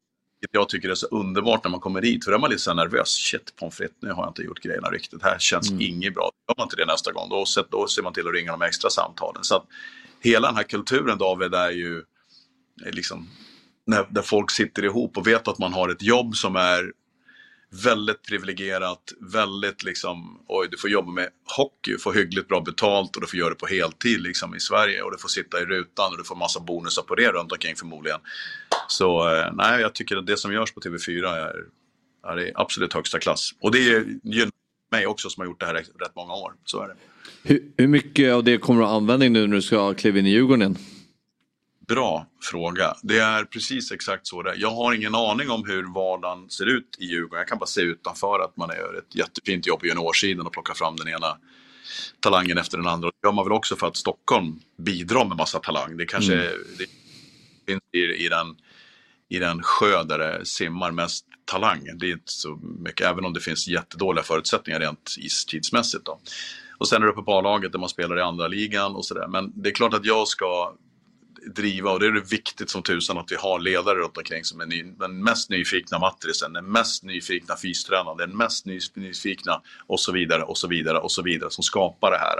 jag 0.50 0.68
tycker 0.68 0.88
är 0.88 0.94
så 0.94 1.06
underbart 1.06 1.64
när 1.64 1.70
man 1.70 1.80
kommer 1.80 2.00
dit, 2.00 2.24
för 2.24 2.30
då 2.30 2.36
är 2.36 2.40
man 2.40 2.50
lite 2.50 2.62
så 2.62 2.74
nervös. 2.74 3.08
Shit 3.08 3.56
pommes 3.56 3.74
frites, 3.74 3.96
nu 4.00 4.12
har 4.12 4.22
jag 4.22 4.30
inte 4.30 4.42
gjort 4.42 4.62
grejerna 4.62 4.88
riktigt. 4.88 5.20
Det 5.20 5.28
här 5.28 5.38
känns 5.38 5.70
mm. 5.70 5.80
inget 5.80 6.14
bra. 6.14 6.30
Gör 6.48 6.54
man 6.58 6.64
inte 6.64 6.76
det 6.76 6.86
nästa 6.86 7.12
gång, 7.12 7.28
då, 7.28 7.44
då 7.70 7.86
ser 7.86 8.02
man 8.02 8.12
till 8.12 8.28
att 8.28 8.34
ringa 8.34 8.52
de 8.52 8.62
extra 8.62 8.90
samtalen. 8.90 9.44
Så 9.44 9.56
att 9.56 9.64
hela 10.20 10.48
den 10.48 10.56
här 10.56 10.62
kulturen 10.62 11.18
David 11.18 11.54
är 11.54 11.70
ju 11.70 12.02
liksom, 12.86 13.28
när, 13.86 14.06
där 14.10 14.22
folk 14.22 14.50
sitter 14.50 14.84
ihop 14.84 15.16
och 15.16 15.26
vet 15.26 15.48
att 15.48 15.58
man 15.58 15.72
har 15.72 15.88
ett 15.88 16.02
jobb 16.02 16.36
som 16.36 16.56
är 16.56 16.92
väldigt 17.70 18.22
privilegierat, 18.22 19.12
väldigt 19.32 19.82
liksom, 19.82 20.44
oj 20.48 20.68
du 20.70 20.78
får 20.78 20.90
jobba 20.90 21.12
med 21.12 21.28
hockey, 21.56 21.98
får 21.98 22.12
hyggligt 22.12 22.48
bra 22.48 22.60
betalt 22.60 23.16
och 23.16 23.22
du 23.22 23.28
får 23.28 23.38
göra 23.38 23.50
det 23.50 23.56
på 23.56 23.66
heltid 23.66 24.20
liksom 24.20 24.54
i 24.54 24.60
Sverige 24.60 25.02
och 25.02 25.12
du 25.12 25.18
får 25.18 25.28
sitta 25.28 25.60
i 25.60 25.64
rutan 25.64 26.12
och 26.12 26.18
du 26.18 26.24
får 26.24 26.36
massa 26.36 26.60
bonusar 26.60 27.02
på 27.02 27.14
det 27.14 27.28
runt 27.28 27.52
omkring 27.52 27.76
förmodligen. 27.76 28.20
Så 28.88 29.34
eh, 29.34 29.52
nej, 29.54 29.80
jag 29.80 29.94
tycker 29.94 30.16
att 30.16 30.26
det 30.26 30.36
som 30.36 30.52
görs 30.52 30.72
på 30.72 30.80
TV4 30.80 31.26
är, 31.26 31.64
är 32.38 32.52
absolut 32.54 32.92
högsta 32.92 33.18
klass. 33.18 33.50
Och 33.60 33.72
det 33.72 34.04
gynnar 34.22 34.52
mig 34.90 35.06
också 35.06 35.30
som 35.30 35.40
har 35.40 35.46
gjort 35.46 35.60
det 35.60 35.66
här 35.66 35.74
rätt 35.74 36.16
många 36.16 36.34
år, 36.34 36.52
så 36.64 36.82
är 36.82 36.88
det. 36.88 36.94
Hur, 37.42 37.62
hur 37.76 37.88
mycket 37.88 38.32
av 38.32 38.44
det 38.44 38.58
kommer 38.58 38.82
du 38.82 38.88
användning 38.88 39.32
nu 39.32 39.46
när 39.46 39.56
du 39.56 39.62
ska 39.62 39.94
kliva 39.94 40.18
in 40.18 40.26
i 40.26 40.30
Djurgården 40.30 40.62
igen? 40.62 40.78
Bra 41.88 42.26
fråga. 42.42 42.96
Det 43.02 43.18
är 43.18 43.44
precis 43.44 43.92
exakt 43.92 44.26
så 44.26 44.42
det 44.42 44.50
är. 44.50 44.56
Jag 44.58 44.70
har 44.70 44.92
ingen 44.92 45.14
aning 45.14 45.50
om 45.50 45.64
hur 45.66 45.94
vardagen 45.94 46.50
ser 46.50 46.66
ut 46.66 46.96
i 46.98 47.04
Djurgården. 47.04 47.38
Jag 47.38 47.48
kan 47.48 47.58
bara 47.58 47.66
se 47.66 47.80
utanför 47.80 48.40
att 48.44 48.56
man 48.56 48.68
gör 48.68 48.98
ett 48.98 49.14
jättefint 49.14 49.66
jobb 49.66 49.80
på 49.80 49.86
juniorsidan 49.86 50.46
och 50.46 50.52
plockar 50.52 50.74
fram 50.74 50.96
den 50.96 51.08
ena 51.08 51.38
talangen 52.20 52.58
efter 52.58 52.78
den 52.78 52.86
andra. 52.86 53.08
Det 53.08 53.28
gör 53.28 53.32
man 53.32 53.44
väl 53.44 53.52
också 53.52 53.76
för 53.76 53.86
att 53.86 53.96
Stockholm 53.96 54.60
bidrar 54.76 55.24
med 55.24 55.36
massa 55.36 55.58
talang. 55.58 55.96
Det 55.96 56.06
kanske 56.06 56.34
mm. 56.34 56.58
det 56.78 56.86
finns 57.66 57.82
i, 57.92 57.98
i, 57.98 58.28
den, 58.28 58.56
i 59.28 59.38
den 59.38 59.62
sjö 59.62 60.04
där 60.04 60.18
det 60.18 60.46
simmar 60.46 60.90
mest 60.90 61.26
talang. 61.44 61.98
Det 61.98 62.06
är 62.06 62.12
inte 62.12 62.32
så 62.32 62.58
mycket, 62.62 63.06
även 63.06 63.24
om 63.24 63.32
det 63.32 63.40
finns 63.40 63.68
jättedåliga 63.68 64.24
förutsättningar 64.24 64.80
rent 64.80 65.14
istidsmässigt. 65.18 66.04
Då. 66.04 66.20
Och 66.78 66.88
sen 66.88 67.02
är 67.02 67.06
det 67.06 67.12
uppe 67.12 67.22
på 67.22 67.32
A-laget 67.32 67.72
där 67.72 67.78
man 67.78 67.88
spelar 67.88 68.18
i 68.18 68.22
andra 68.22 68.48
ligan 68.48 68.94
och 68.94 69.04
sådär. 69.04 69.26
Men 69.28 69.52
det 69.54 69.68
är 69.68 69.74
klart 69.74 69.94
att 69.94 70.04
jag 70.04 70.28
ska 70.28 70.76
driva 71.46 71.90
och 71.90 72.00
det 72.00 72.06
är 72.06 72.12
det 72.12 72.30
viktigt 72.30 72.70
som 72.70 72.82
tusan 72.82 73.18
att 73.18 73.32
vi 73.32 73.36
har 73.36 73.58
ledare 73.58 73.98
runt 73.98 74.16
omkring 74.16 74.44
som 74.44 74.60
är 74.60 74.66
ny, 74.66 74.82
den 74.82 75.24
mest 75.24 75.50
nyfikna 75.50 75.98
matrisen, 75.98 76.52
den 76.52 76.72
mest 76.72 77.02
nyfikna 77.02 77.56
fystränaren, 77.56 78.16
den 78.16 78.36
mest 78.36 78.66
nyfikna 78.96 79.62
och 79.86 80.00
så 80.00 80.12
vidare 80.12 80.42
och 80.42 80.58
så 80.58 80.68
vidare 80.68 80.98
och 80.98 81.12
så 81.12 81.22
vidare 81.22 81.50
som 81.50 81.64
skapar 81.64 82.10
det 82.10 82.18
här. 82.18 82.36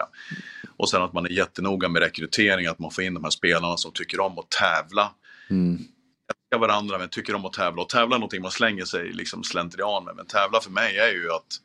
Och 0.76 0.88
sen 0.88 1.02
att 1.02 1.12
man 1.12 1.26
är 1.26 1.30
jättenoga 1.30 1.88
med 1.88 2.02
rekrytering, 2.02 2.66
att 2.66 2.78
man 2.78 2.90
får 2.90 3.04
in 3.04 3.14
de 3.14 3.24
här 3.24 3.30
spelarna 3.30 3.76
som 3.76 3.92
tycker 3.92 4.20
om 4.20 4.38
att 4.38 4.50
tävla. 4.50 5.10
Mm. 5.50 5.74
Älskar 5.74 6.58
varandra 6.58 6.98
men 6.98 7.08
tycker 7.08 7.34
om 7.34 7.44
att 7.44 7.52
tävla 7.52 7.82
och 7.82 7.88
tävla 7.88 8.16
är 8.16 8.20
någonting 8.20 8.42
man 8.42 8.50
slänger 8.50 8.84
sig 8.84 9.12
liksom 9.12 9.44
slentrian 9.44 10.04
med. 10.04 10.16
Men 10.16 10.26
tävla 10.26 10.60
för 10.60 10.70
mig 10.70 10.98
är 10.98 11.12
ju 11.12 11.32
att 11.32 11.60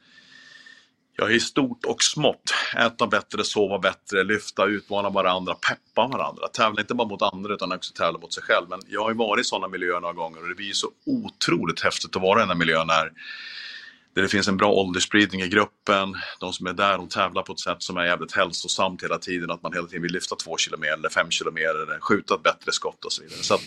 Ja, 1.15 1.29
i 1.29 1.39
stort 1.39 1.85
och 1.85 2.03
smått. 2.03 2.53
Äta 2.77 3.07
bättre, 3.07 3.43
sova 3.43 3.79
bättre, 3.79 4.23
lyfta, 4.23 4.65
utmana 4.65 5.09
varandra, 5.09 5.53
peppa 5.53 6.07
varandra. 6.07 6.47
Tävla 6.47 6.81
inte 6.81 6.93
bara 6.93 7.07
mot 7.07 7.21
andra 7.21 7.53
utan 7.53 7.71
också 7.71 7.93
tävla 7.93 8.19
mot 8.19 8.33
sig 8.33 8.43
själv. 8.43 8.69
Men 8.69 8.79
jag 8.87 9.01
har 9.01 9.09
ju 9.09 9.17
varit 9.17 9.45
i 9.45 9.47
sådana 9.47 9.67
miljöer 9.67 9.99
några 9.99 10.13
gånger 10.13 10.41
och 10.41 10.49
det 10.49 10.55
blir 10.55 10.73
så 10.73 10.87
otroligt 11.05 11.83
häftigt 11.83 12.15
att 12.15 12.21
vara 12.21 12.39
i 12.39 12.41
den 12.41 12.49
här 12.49 12.55
miljön 12.55 12.87
när 12.87 13.11
Där 14.15 14.21
det 14.21 14.27
finns 14.27 14.47
en 14.47 14.57
bra 14.57 14.71
åldersspridning 14.71 15.41
i 15.41 15.47
gruppen. 15.47 16.15
De 16.39 16.53
som 16.53 16.67
är 16.67 16.73
där 16.73 16.97
de 16.97 17.09
tävlar 17.09 17.43
på 17.43 17.53
ett 17.53 17.59
sätt 17.59 17.83
som 17.83 17.97
är 17.97 18.05
jävligt 18.05 18.35
hälsosamt 18.35 19.03
hela 19.03 19.17
tiden. 19.17 19.51
Att 19.51 19.63
man 19.63 19.73
hela 19.73 19.87
tiden 19.87 20.01
vill 20.01 20.11
lyfta 20.11 20.35
två 20.35 20.57
kilometer 20.57 20.93
eller 20.93 21.09
fem 21.09 21.31
kilometer 21.31 21.83
eller 21.83 21.99
skjuta 21.99 22.35
ett 22.35 22.43
bättre 22.43 22.71
skott 22.71 23.05
och 23.05 23.13
så 23.13 23.23
vidare. 23.23 23.43
Så 23.43 23.53
att, 23.53 23.61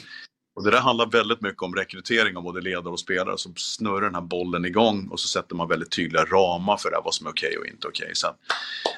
och 0.55 0.65
det 0.65 0.71
där 0.71 0.81
handlar 0.81 1.07
väldigt 1.07 1.41
mycket 1.41 1.63
om 1.63 1.75
rekrytering 1.75 2.37
av 2.37 2.43
både 2.43 2.61
ledare 2.61 2.93
och 2.93 3.01
spelare 3.01 3.39
som 3.39 3.53
snurrar 3.57 4.01
den 4.01 4.15
här 4.15 4.23
bollen 4.23 4.65
igång 4.65 5.09
och 5.11 5.21
så 5.21 5.29
sätter 5.29 5.57
man 5.57 5.69
väldigt 5.69 5.91
tydliga 5.91 6.25
ramar 6.25 6.77
för 6.77 6.91
det, 6.91 7.01
vad 7.05 7.15
som 7.15 7.27
är 7.27 7.31
okej 7.31 7.57
och 7.59 7.67
inte 7.67 7.89
okej. 7.89 8.11
Så 8.15 8.27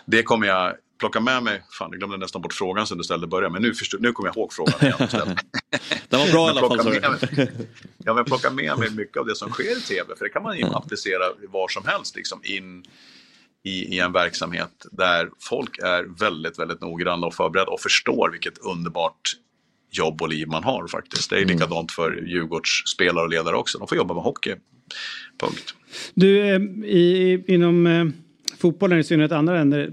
det 0.07 0.23
kommer 0.23 0.47
jag 0.47 0.75
plocka 0.99 1.21
med 1.21 1.43
mig. 1.43 1.63
Fan, 1.71 1.89
jag 1.91 1.99
glömde 1.99 2.17
nästan 2.17 2.43
bort 2.43 2.53
frågan 2.53 2.87
som 2.87 2.99
du 2.99 3.05
ställde 3.05 3.27
början, 3.27 3.53
men 3.53 3.63
nu, 3.63 3.75
förstod, 3.75 4.03
nu 4.03 4.13
kommer 4.13 4.29
jag 4.29 4.37
ihåg 4.37 4.53
frågan 4.53 4.75
igen. 4.81 4.97
Den 6.09 6.21
var 6.21 6.33
bra 6.33 6.47
i 6.47 6.51
alla 6.51 6.61
fall. 6.61 6.85
Med, 6.85 7.67
ja, 7.99 8.15
men 8.15 8.25
plocka 8.25 8.51
med 8.51 8.79
mig 8.79 8.91
mycket 8.91 9.17
av 9.17 9.27
det 9.27 9.37
som 9.37 9.51
sker 9.51 9.79
i 9.79 9.81
tv, 9.81 10.17
för 10.17 10.25
det 10.25 10.31
kan 10.31 10.43
man 10.43 10.57
ju 10.57 10.63
mm. 10.63 10.75
applicera 10.75 11.25
var 11.49 11.69
som 11.69 11.87
helst 11.87 12.17
liksom, 12.17 12.41
in 12.45 12.85
i, 13.65 13.97
i 13.97 13.99
en 13.99 14.13
verksamhet 14.13 14.87
där 14.93 15.31
folk 15.39 15.79
är 15.79 16.05
väldigt, 16.19 16.59
väldigt 16.59 16.81
noggranna 16.81 17.27
och 17.27 17.35
förberedda 17.35 17.71
och 17.71 17.81
förstår 17.81 18.31
vilket 18.31 18.59
underbart 18.59 19.37
jobb 19.91 20.23
och 20.23 20.29
liv 20.29 20.49
man 20.49 20.65
har 20.65 20.89
faktiskt. 20.89 21.31
Det 21.31 21.37
är 21.37 21.43
mm. 21.43 21.55
likadant 21.55 21.93
för 21.93 22.25
Djurgårds 22.27 22.83
spelare 22.87 23.25
och 23.25 23.31
ledare 23.31 23.57
också. 23.57 23.79
De 23.79 23.89
får 23.89 23.99
jobba 23.99 24.15
med 24.15 24.23
hockey. 24.23 24.55
Punkt. 25.41 25.75
Du, 26.15 26.41
eh, 26.41 26.61
i, 26.85 27.45
inom 27.49 27.87
eh, 27.87 28.07
fotbollen 28.59 28.99
i 28.99 29.05
synnerhet 29.05 29.33
andra 29.33 29.55
länder 29.55 29.91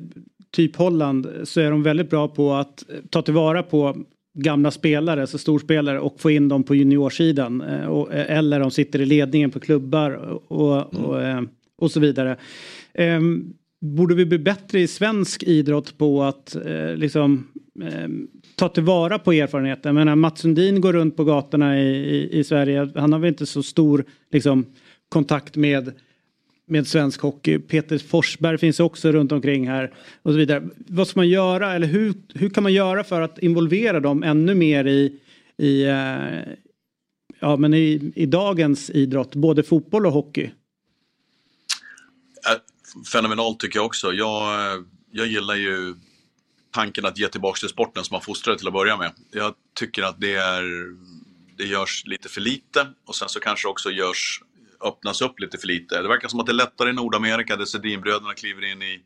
typ 0.52 0.76
Holland 0.76 1.28
så 1.44 1.62
är 1.62 1.72
de 1.72 1.84
väldigt 1.84 2.10
bra 2.10 2.28
på 2.28 2.54
att 2.54 2.84
ta 3.10 3.22
tillvara 3.22 3.64
på 3.64 3.98
gamla 4.34 4.72
spelare, 4.72 5.22
alltså 5.22 5.38
storspelare 5.38 6.00
och 6.00 6.20
få 6.20 6.32
in 6.32 6.50
dem 6.50 6.64
på 6.64 6.76
juniorsidan. 6.76 7.62
Eh, 7.62 7.86
och, 7.86 8.14
eh, 8.14 8.38
eller 8.38 8.60
de 8.60 8.72
sitter 8.72 9.02
i 9.02 9.06
ledningen 9.06 9.52
på 9.52 9.60
klubbar 9.60 10.12
och, 10.48 10.94
och, 10.94 11.24
mm. 11.24 11.50
och 11.78 11.92
så 11.92 12.00
vidare. 12.00 12.38
Borde 13.84 14.16
vi 14.16 14.26
bli 14.26 14.38
bättre 14.38 14.80
i 14.80 14.88
svensk 14.88 15.44
idrott 15.44 15.98
på 15.98 16.24
att 16.24 16.56
eh, 16.56 16.96
liksom 16.96 17.48
eh, 17.82 18.10
ta 18.56 18.70
tillvara 18.70 19.20
på 19.20 19.34
erfarenheten? 19.34 19.90
Jag 19.90 19.96
menar, 19.96 20.16
Mats 20.16 20.42
Sundin 20.42 20.82
går 20.82 20.94
runt 20.94 21.18
på 21.18 21.24
gatorna 21.24 21.82
i, 21.82 21.88
i, 21.88 22.40
i, 22.40 22.44
Sverige. 22.44 22.92
Han 22.96 23.14
har 23.14 23.20
väl 23.20 23.28
inte 23.28 23.46
så 23.46 23.64
stor 23.64 24.06
liksom, 24.32 24.66
kontakt 25.10 25.56
med 25.56 25.92
med 26.66 26.88
svensk 26.88 27.22
hockey. 27.22 27.60
Peter 27.60 27.98
Forsberg 27.98 28.58
finns 28.58 28.80
också 28.80 29.12
runt 29.12 29.32
omkring 29.32 29.68
här 29.68 29.94
och 30.22 30.32
så 30.32 30.38
vidare. 30.38 30.64
Vad 30.76 31.08
ska 31.08 31.20
man 31.20 31.30
göra 31.30 31.74
eller 31.74 31.88
hur, 31.88 32.14
hur 32.34 32.50
kan 32.50 32.64
man 32.64 32.74
göra 32.74 33.04
för 33.04 33.22
att 33.22 33.40
involvera 33.40 34.00
dem 34.00 34.24
ännu 34.24 34.56
mer 34.56 34.86
i, 34.86 35.20
i, 35.58 35.84
eh, 35.84 36.54
ja, 37.40 37.58
men 37.58 37.74
i, 37.74 38.12
i 38.16 38.26
dagens 38.26 38.90
idrott, 38.90 39.36
både 39.36 39.64
fotboll 39.64 40.06
och 40.06 40.14
hockey? 40.14 40.50
Fenomenalt 43.12 43.60
tycker 43.60 43.80
jag 43.80 43.86
också. 43.86 44.14
Jag, 44.14 44.74
eh, 44.74 44.82
jag 45.12 45.28
gillar 45.28 45.56
ju 45.56 45.96
tanken 46.72 47.06
att 47.06 47.18
ge 47.18 47.28
tillbaka 47.28 47.60
till 47.60 47.70
sporten 47.70 48.04
som 48.04 48.16
man 48.16 48.22
fostrade 48.22 48.60
till 48.60 48.68
att 48.68 48.74
börja 48.74 48.98
med. 48.98 49.12
Jag 49.32 49.54
tycker 49.76 50.04
att 50.04 50.20
det, 50.20 50.36
är, 50.36 50.64
det 51.58 51.64
görs 51.64 52.04
lite 52.06 52.30
för 52.30 52.42
lite 52.42 52.88
och 53.08 53.16
sen 53.16 53.30
så 53.30 53.40
kanske 53.40 53.68
också 53.68 53.92
görs 53.92 54.42
öppnas 54.84 55.22
upp 55.22 55.40
lite 55.40 55.58
för 55.58 55.68
lite. 55.68 56.02
Det 56.02 56.08
verkar 56.08 56.28
som 56.28 56.40
att 56.40 56.46
det 56.46 56.52
är 56.52 56.54
lättare 56.54 56.90
i 56.90 56.94
Nordamerika 56.94 57.56
där 57.56 57.66
Sedinbröderna 57.66 58.34
kliver 58.34 58.72
in 58.72 58.82
i 58.82 59.02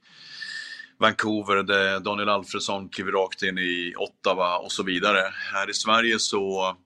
Vancouver 0.99 1.63
där 1.63 1.99
Daniel 1.99 2.29
Alfredsson 2.29 2.89
kliver 2.89 3.11
rakt 3.11 3.43
in 3.43 3.57
i 3.57 3.93
Ottawa 3.97 4.57
och 4.57 4.71
så 4.71 4.83
vidare. 4.83 5.33
Här 5.53 5.69
i 5.69 5.73
Sverige 5.73 6.19
så 6.19 6.77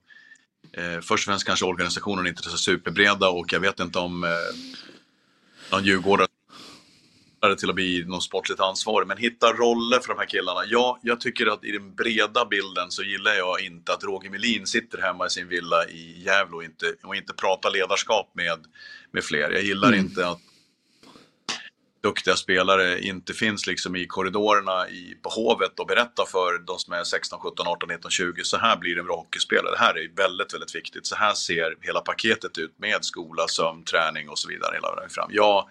eh, 0.73 0.99
först 1.01 1.27
och 1.27 1.31
främst 1.31 1.45
kanske 1.45 1.65
organisationen 1.65 2.27
inte 2.27 2.41
är 2.45 2.49
så 2.49 2.57
superbreda 2.57 3.29
och 3.29 3.53
jag 3.53 3.59
vet 3.59 3.79
inte 3.79 3.99
om 3.99 4.23
eh, 4.23 4.29
någon 5.71 5.83
djurgårdare 5.83 6.27
till 7.55 7.69
att 7.69 7.75
bli 7.75 8.03
någon 8.07 8.21
sportligt 8.21 8.59
ansvarig. 8.59 9.07
Men 9.07 9.17
hitta 9.17 9.53
roller 9.53 9.99
för 9.99 10.07
de 10.07 10.19
här 10.19 10.25
killarna. 10.25 10.61
Ja, 10.67 10.99
jag 11.03 11.19
tycker 11.19 11.47
att 11.47 11.65
i 11.65 11.71
den 11.71 11.95
breda 11.95 12.45
bilden 12.45 12.91
så 12.91 13.03
gillar 13.03 13.33
jag 13.33 13.61
inte 13.61 13.93
att 13.93 14.03
Roger 14.03 14.29
Melin 14.29 14.65
sitter 14.65 15.01
hemma 15.01 15.25
i 15.25 15.29
sin 15.29 15.47
villa 15.47 15.85
i 15.85 16.23
Gävle 16.25 16.55
och 16.55 16.63
inte, 16.63 16.95
och 17.03 17.15
inte 17.15 17.33
pratar 17.33 17.71
ledarskap 17.71 18.31
med, 18.35 18.59
med 19.11 19.23
fler. 19.23 19.49
Jag 19.51 19.63
gillar 19.63 19.87
mm. 19.87 19.99
inte 19.99 20.27
att 20.27 20.39
duktiga 22.03 22.35
spelare 22.35 23.01
inte 23.01 23.33
finns 23.33 23.67
liksom 23.67 23.95
i 23.95 24.07
korridorerna 24.07 24.89
i, 24.89 25.17
på 25.21 25.29
Hovet 25.29 25.79
och 25.79 25.87
berättar 25.87 26.25
för 26.25 26.59
de 26.67 26.79
som 26.79 26.93
är 26.93 27.03
16, 27.03 27.39
17, 27.39 27.67
18, 27.67 27.89
19, 27.89 28.11
20. 28.11 28.43
Så 28.43 28.57
här 28.57 28.77
blir 28.77 28.95
det 28.95 29.01
en 29.01 29.05
bra 29.05 29.15
hockeyspelare. 29.15 29.71
Det 29.71 29.79
här 29.79 29.97
är 29.97 30.15
väldigt, 30.15 30.53
väldigt 30.53 30.75
viktigt. 30.75 31.05
Så 31.05 31.15
här 31.15 31.33
ser 31.33 31.75
hela 31.81 32.01
paketet 32.01 32.57
ut 32.57 32.79
med 32.79 33.05
skola, 33.05 33.47
sömn, 33.47 33.83
träning 33.83 34.29
och 34.29 34.39
så 34.39 34.47
vidare 34.47 34.71
hela 34.73 34.95
vägen 34.95 35.09
fram. 35.09 35.29
Jag, 35.33 35.69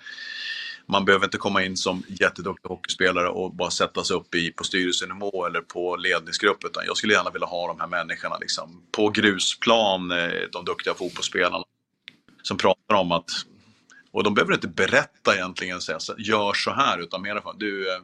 man 0.86 1.04
behöver 1.04 1.26
inte 1.26 1.38
komma 1.38 1.64
in 1.64 1.76
som 1.76 2.02
jätteduktig 2.08 2.68
hockeyspelare 2.68 3.28
och 3.28 3.54
bara 3.54 3.70
sätta 3.70 4.04
sig 4.04 4.16
upp 4.16 4.34
i, 4.34 4.52
på 4.52 4.64
styrelsenivå 4.64 5.46
eller 5.46 5.60
på 5.60 5.96
ledningsgrupp. 5.96 6.64
Utan 6.64 6.84
jag 6.86 6.96
skulle 6.96 7.12
gärna 7.12 7.30
vilja 7.30 7.46
ha 7.46 7.66
de 7.66 7.80
här 7.80 7.86
människorna 7.86 8.38
liksom, 8.38 8.82
på 8.90 9.08
grusplan, 9.08 10.10
eh, 10.10 10.28
de 10.52 10.64
duktiga 10.64 10.94
fotbollsspelarna. 10.94 11.64
Som 12.42 12.56
pratar 12.56 12.94
om 12.94 13.12
att, 13.12 13.30
och 14.12 14.24
de 14.24 14.34
behöver 14.34 14.54
inte 14.54 14.68
berätta 14.68 15.34
egentligen, 15.34 15.80
säga 15.80 15.98
gör 16.18 16.52
så 16.52 16.70
här, 16.70 16.98
utan 16.98 17.22
mer 17.22 17.42
du, 17.58 17.94
eh, 17.94 18.00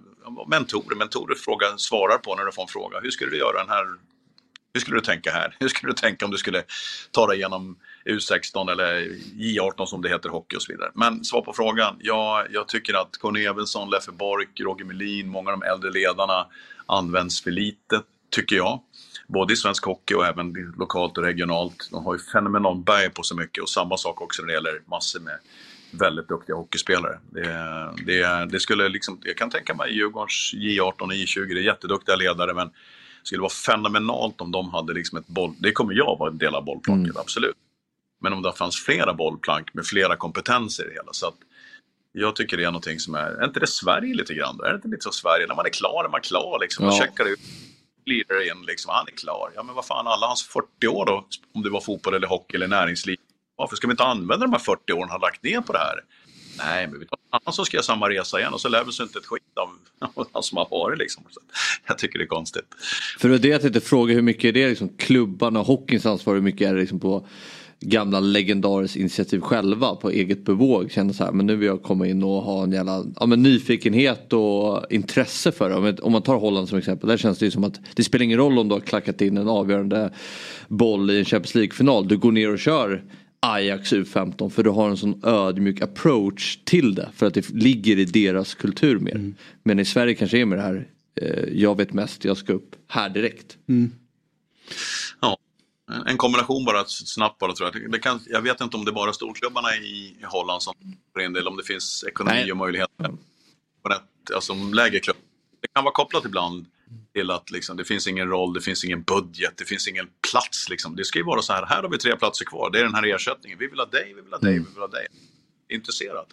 mentorer, 0.48 0.96
mentorer 0.96 1.34
frågar, 1.34 1.76
svarar 1.76 2.18
på 2.18 2.34
när 2.34 2.44
du 2.44 2.52
får 2.52 2.62
en 2.62 2.68
fråga. 2.68 3.00
Hur 3.00 3.10
skulle 3.10 3.30
du 3.30 3.38
göra 3.38 3.58
den 3.58 3.68
här 3.68 3.86
hur 4.76 4.80
skulle 4.80 4.96
du 4.96 5.00
tänka 5.00 5.32
här? 5.32 5.56
Hur 5.60 5.68
skulle 5.68 5.92
du 5.92 5.96
tänka 5.96 6.24
om 6.24 6.30
du 6.30 6.38
skulle 6.38 6.62
ta 7.10 7.26
dig 7.26 7.36
igenom 7.36 7.78
U16 8.06 8.72
eller 8.72 9.08
J18 9.36 9.86
som 9.86 10.02
det 10.02 10.08
heter 10.08 10.28
hockey 10.28 10.56
och 10.56 10.62
så 10.62 10.72
vidare. 10.72 10.90
Men 10.94 11.24
svar 11.24 11.42
på 11.42 11.52
frågan. 11.52 11.96
Ja, 11.98 12.46
jag 12.50 12.68
tycker 12.68 12.94
att 12.94 13.16
Conny 13.16 13.44
Evensson, 13.44 13.90
Leffe 13.90 14.12
Bork, 14.12 14.60
Roger 14.60 14.84
Melin, 14.84 15.28
många 15.28 15.52
av 15.52 15.60
de 15.60 15.66
äldre 15.66 15.90
ledarna 15.90 16.46
används 16.86 17.42
för 17.42 17.50
lite, 17.50 18.02
tycker 18.30 18.56
jag. 18.56 18.80
Både 19.26 19.52
i 19.52 19.56
svensk 19.56 19.84
hockey 19.84 20.14
och 20.14 20.26
även 20.26 20.52
lokalt 20.78 21.18
och 21.18 21.24
regionalt. 21.24 21.88
De 21.90 22.04
har 22.04 22.14
ju 22.14 22.20
fenomenalt 22.20 22.84
berg 22.84 23.10
på 23.10 23.22
så 23.22 23.36
mycket 23.36 23.62
och 23.62 23.68
samma 23.68 23.96
sak 23.96 24.20
också 24.20 24.42
när 24.42 24.46
det 24.46 24.54
gäller 24.54 24.80
massor 24.86 25.20
med 25.20 25.38
väldigt 25.90 26.28
duktiga 26.28 26.56
hockeyspelare. 26.56 27.18
Det, 27.30 27.48
det, 28.06 28.46
det 28.50 28.60
skulle 28.60 28.88
liksom, 28.88 29.20
jag 29.22 29.36
kan 29.36 29.50
tänka 29.50 29.74
mig 29.74 29.94
Djurgårdens 29.94 30.52
J18 30.54 31.02
och 31.02 31.12
J20, 31.12 31.54
det 31.54 31.60
är 31.60 31.64
jätteduktiga 31.64 32.16
ledare 32.16 32.54
men 32.54 32.66
det 32.66 33.28
skulle 33.28 33.40
vara 33.40 33.50
fenomenalt 33.50 34.40
om 34.40 34.52
de 34.52 34.70
hade 34.70 34.94
liksom 34.94 35.18
ett 35.18 35.26
boll... 35.26 35.54
Det 35.58 35.72
kommer 35.72 35.94
jag 35.94 36.18
vara 36.18 36.30
en 36.30 36.38
del 36.38 36.54
av 36.54 36.64
bollplocket, 36.64 37.04
mm. 37.04 37.16
absolut. 37.16 37.56
Men 38.20 38.32
om 38.32 38.42
det 38.42 38.52
fanns 38.52 38.76
flera 38.76 39.14
bollplank 39.14 39.74
med 39.74 39.86
flera 39.86 40.16
kompetenser 40.16 40.84
i 40.84 40.86
det 40.86 40.94
hela. 40.94 41.12
Så 41.12 41.26
att 41.26 41.36
jag 42.12 42.36
tycker 42.36 42.56
det 42.56 42.62
är 42.62 42.66
någonting 42.66 43.00
som 43.00 43.14
är, 43.14 43.30
är 43.30 43.44
inte 43.44 43.60
det 43.60 43.66
Sverige 43.66 44.14
lite 44.14 44.34
grann? 44.34 44.60
Är 44.60 44.68
det 44.68 44.74
inte 44.74 44.88
lite 44.88 45.04
så 45.04 45.12
Sverige? 45.12 45.46
När 45.46 45.54
man 45.54 45.66
är 45.66 45.70
klar 45.70 46.04
är 46.04 46.08
man 46.08 46.20
klar 46.20 46.58
liksom. 46.60 46.84
Man 46.84 46.94
ja. 46.94 47.02
checkar 47.02 47.24
ut, 47.24 47.40
glider 48.04 48.50
in 48.50 48.66
liksom, 48.66 48.92
han 48.94 49.06
är 49.08 49.16
klar. 49.16 49.52
Ja 49.54 49.62
men 49.62 49.74
vad 49.74 49.86
fan, 49.86 50.06
alla 50.06 50.26
hans 50.26 50.42
40 50.42 50.86
år 50.88 51.06
då, 51.06 51.26
om 51.54 51.62
det 51.62 51.70
var 51.70 51.80
fotboll 51.80 52.14
eller 52.14 52.28
hockey 52.28 52.56
eller 52.56 52.68
näringsliv. 52.68 53.16
Varför 53.56 53.76
ska 53.76 53.86
vi 53.86 53.90
inte 53.90 54.04
använda 54.04 54.46
de 54.46 54.52
här 54.52 54.58
40 54.60 54.92
åren 54.92 55.02
han 55.02 55.10
har 55.10 55.28
lagt 55.28 55.42
ner 55.42 55.60
på 55.60 55.72
det 55.72 55.78
här? 55.78 56.00
Nej, 56.58 56.86
men 56.86 57.00
vi 57.00 57.06
tar 57.06 57.18
en 57.32 57.38
annan 57.42 57.52
så 57.52 57.64
ska 57.64 57.76
jag 57.76 57.84
samma 57.84 58.08
resa 58.10 58.40
igen 58.40 58.52
och 58.52 58.60
så 58.60 58.68
lär 58.68 58.84
vi 58.84 58.90
oss 58.90 59.00
inte 59.00 59.18
ett 59.18 59.26
skit 59.26 59.42
av 59.60 59.68
vad 60.32 60.44
som 60.44 60.58
har 60.58 60.68
varit 60.70 60.98
liksom. 60.98 61.24
Så 61.30 61.40
jag 61.86 61.98
tycker 61.98 62.18
det 62.18 62.24
är 62.24 62.28
konstigt. 62.28 62.66
För 63.18 63.28
det 63.28 63.48
är 63.48 63.52
jag 63.52 63.60
tänkte 63.60 63.80
fråga, 63.80 64.14
hur 64.14 64.22
mycket 64.22 64.44
är 64.44 64.52
det 64.52 64.68
liksom 64.68 64.88
klubbarna 64.88 65.60
och 65.60 65.66
hockeyns 65.66 66.06
ansvar, 66.06 66.34
hur 66.34 66.42
mycket 66.42 66.68
är 66.68 66.74
det 66.74 66.80
liksom 66.80 67.00
på 67.00 67.28
gamla 67.80 68.20
legendariskt 68.20 68.96
initiativ 68.96 69.40
själva 69.40 69.96
på 69.96 70.10
eget 70.10 70.44
bevåg. 70.44 70.90
Kände 70.90 71.14
så 71.14 71.24
här, 71.24 71.32
men 71.32 71.46
nu 71.46 71.56
vill 71.56 71.66
jag 71.66 71.82
komma 71.82 72.06
in 72.06 72.22
och 72.22 72.42
ha 72.42 72.62
en 72.62 72.72
jävla 72.72 73.04
ja, 73.20 73.26
men 73.26 73.42
nyfikenhet 73.42 74.32
och 74.32 74.92
intresse 74.92 75.52
för 75.52 75.70
det. 75.70 76.00
Om 76.00 76.12
man 76.12 76.22
tar 76.22 76.36
Holland 76.36 76.68
som 76.68 76.78
exempel, 76.78 77.08
där 77.08 77.16
känns 77.16 77.38
det 77.38 77.44
ju 77.44 77.50
som 77.50 77.64
att 77.64 77.80
det 77.94 78.04
spelar 78.04 78.24
ingen 78.24 78.38
roll 78.38 78.58
om 78.58 78.68
du 78.68 78.74
har 78.74 78.80
klackat 78.80 79.20
in 79.20 79.36
en 79.36 79.48
avgörande 79.48 80.10
boll 80.68 81.10
i 81.10 81.18
en 81.18 81.24
Champions 81.24 81.54
League-final. 81.54 82.08
Du 82.08 82.16
går 82.16 82.32
ner 82.32 82.52
och 82.52 82.58
kör 82.58 83.04
Ajax 83.40 83.92
U15 83.92 84.48
för 84.48 84.62
du 84.62 84.70
har 84.70 84.90
en 84.90 84.96
sån 84.96 85.20
ödmjuk 85.24 85.80
approach 85.80 86.58
till 86.64 86.94
det. 86.94 87.08
För 87.14 87.26
att 87.26 87.34
det 87.34 87.50
ligger 87.50 87.98
i 87.98 88.04
deras 88.04 88.54
kultur 88.54 88.98
mer. 88.98 89.14
Mm. 89.14 89.34
Men 89.62 89.78
i 89.78 89.84
Sverige 89.84 90.14
kanske 90.14 90.38
är 90.38 90.44
med 90.44 90.58
det 90.58 90.62
här, 90.62 90.88
eh, 91.20 91.44
jag 91.52 91.76
vet 91.76 91.92
mest, 91.92 92.24
jag 92.24 92.36
ska 92.36 92.52
upp 92.52 92.76
här 92.88 93.08
direkt. 93.08 93.56
Mm. 93.68 93.90
Ja, 95.88 96.04
en 96.06 96.16
kombination 96.16 96.64
bara 96.64 96.84
snabbt 96.84 97.38
bara 97.38 97.52
tror 97.52 97.70
jag. 97.72 97.90
Det 97.90 97.98
kan, 97.98 98.20
jag 98.26 98.42
vet 98.42 98.60
inte 98.60 98.76
om 98.76 98.84
det 98.84 98.90
är 98.90 98.94
bara 98.94 99.12
storklubbarna 99.12 99.76
i, 99.76 100.16
Holland 100.22 100.62
som 100.62 100.74
får 101.12 101.22
in 101.22 101.32
det 101.32 101.40
eller 101.40 101.50
om 101.50 101.56
det 101.56 101.64
finns 101.64 102.04
ekonomi 102.08 102.36
Nej. 102.36 102.52
och 102.52 102.56
möjligheter 102.56 103.10
alltså 104.34 104.54
lägre 104.54 105.00
klubb. 105.00 105.16
Det 105.60 105.68
kan 105.74 105.84
vara 105.84 105.94
kopplat 105.94 106.24
ibland 106.24 106.66
till 107.14 107.30
att 107.30 107.50
liksom, 107.50 107.76
det 107.76 107.84
finns 107.84 108.06
ingen 108.06 108.28
roll, 108.28 108.52
det 108.52 108.60
finns 108.60 108.84
ingen 108.84 109.02
budget, 109.02 109.52
det 109.56 109.64
finns 109.64 109.88
ingen 109.88 110.08
plats. 110.30 110.68
Liksom. 110.68 110.96
Det 110.96 111.04
ska 111.04 111.18
ju 111.18 111.24
vara 111.24 111.42
så 111.42 111.52
här, 111.52 111.66
här 111.66 111.82
har 111.82 111.88
vi 111.88 111.98
tre 111.98 112.16
platser 112.16 112.44
kvar, 112.44 112.70
det 112.70 112.78
är 112.78 112.82
den 112.82 112.94
här 112.94 113.14
ersättningen. 113.14 113.58
Vi 113.58 113.66
vill 113.66 113.78
ha 113.78 113.86
dig, 113.86 114.12
vi 114.16 114.20
vill 114.22 114.32
ha 114.32 114.38
dig, 114.38 114.52
mm. 114.52 114.64
vi 114.64 114.70
vill 114.70 114.80
ha 114.80 114.88
dig. 114.88 115.06
Intresserad. 115.68 116.26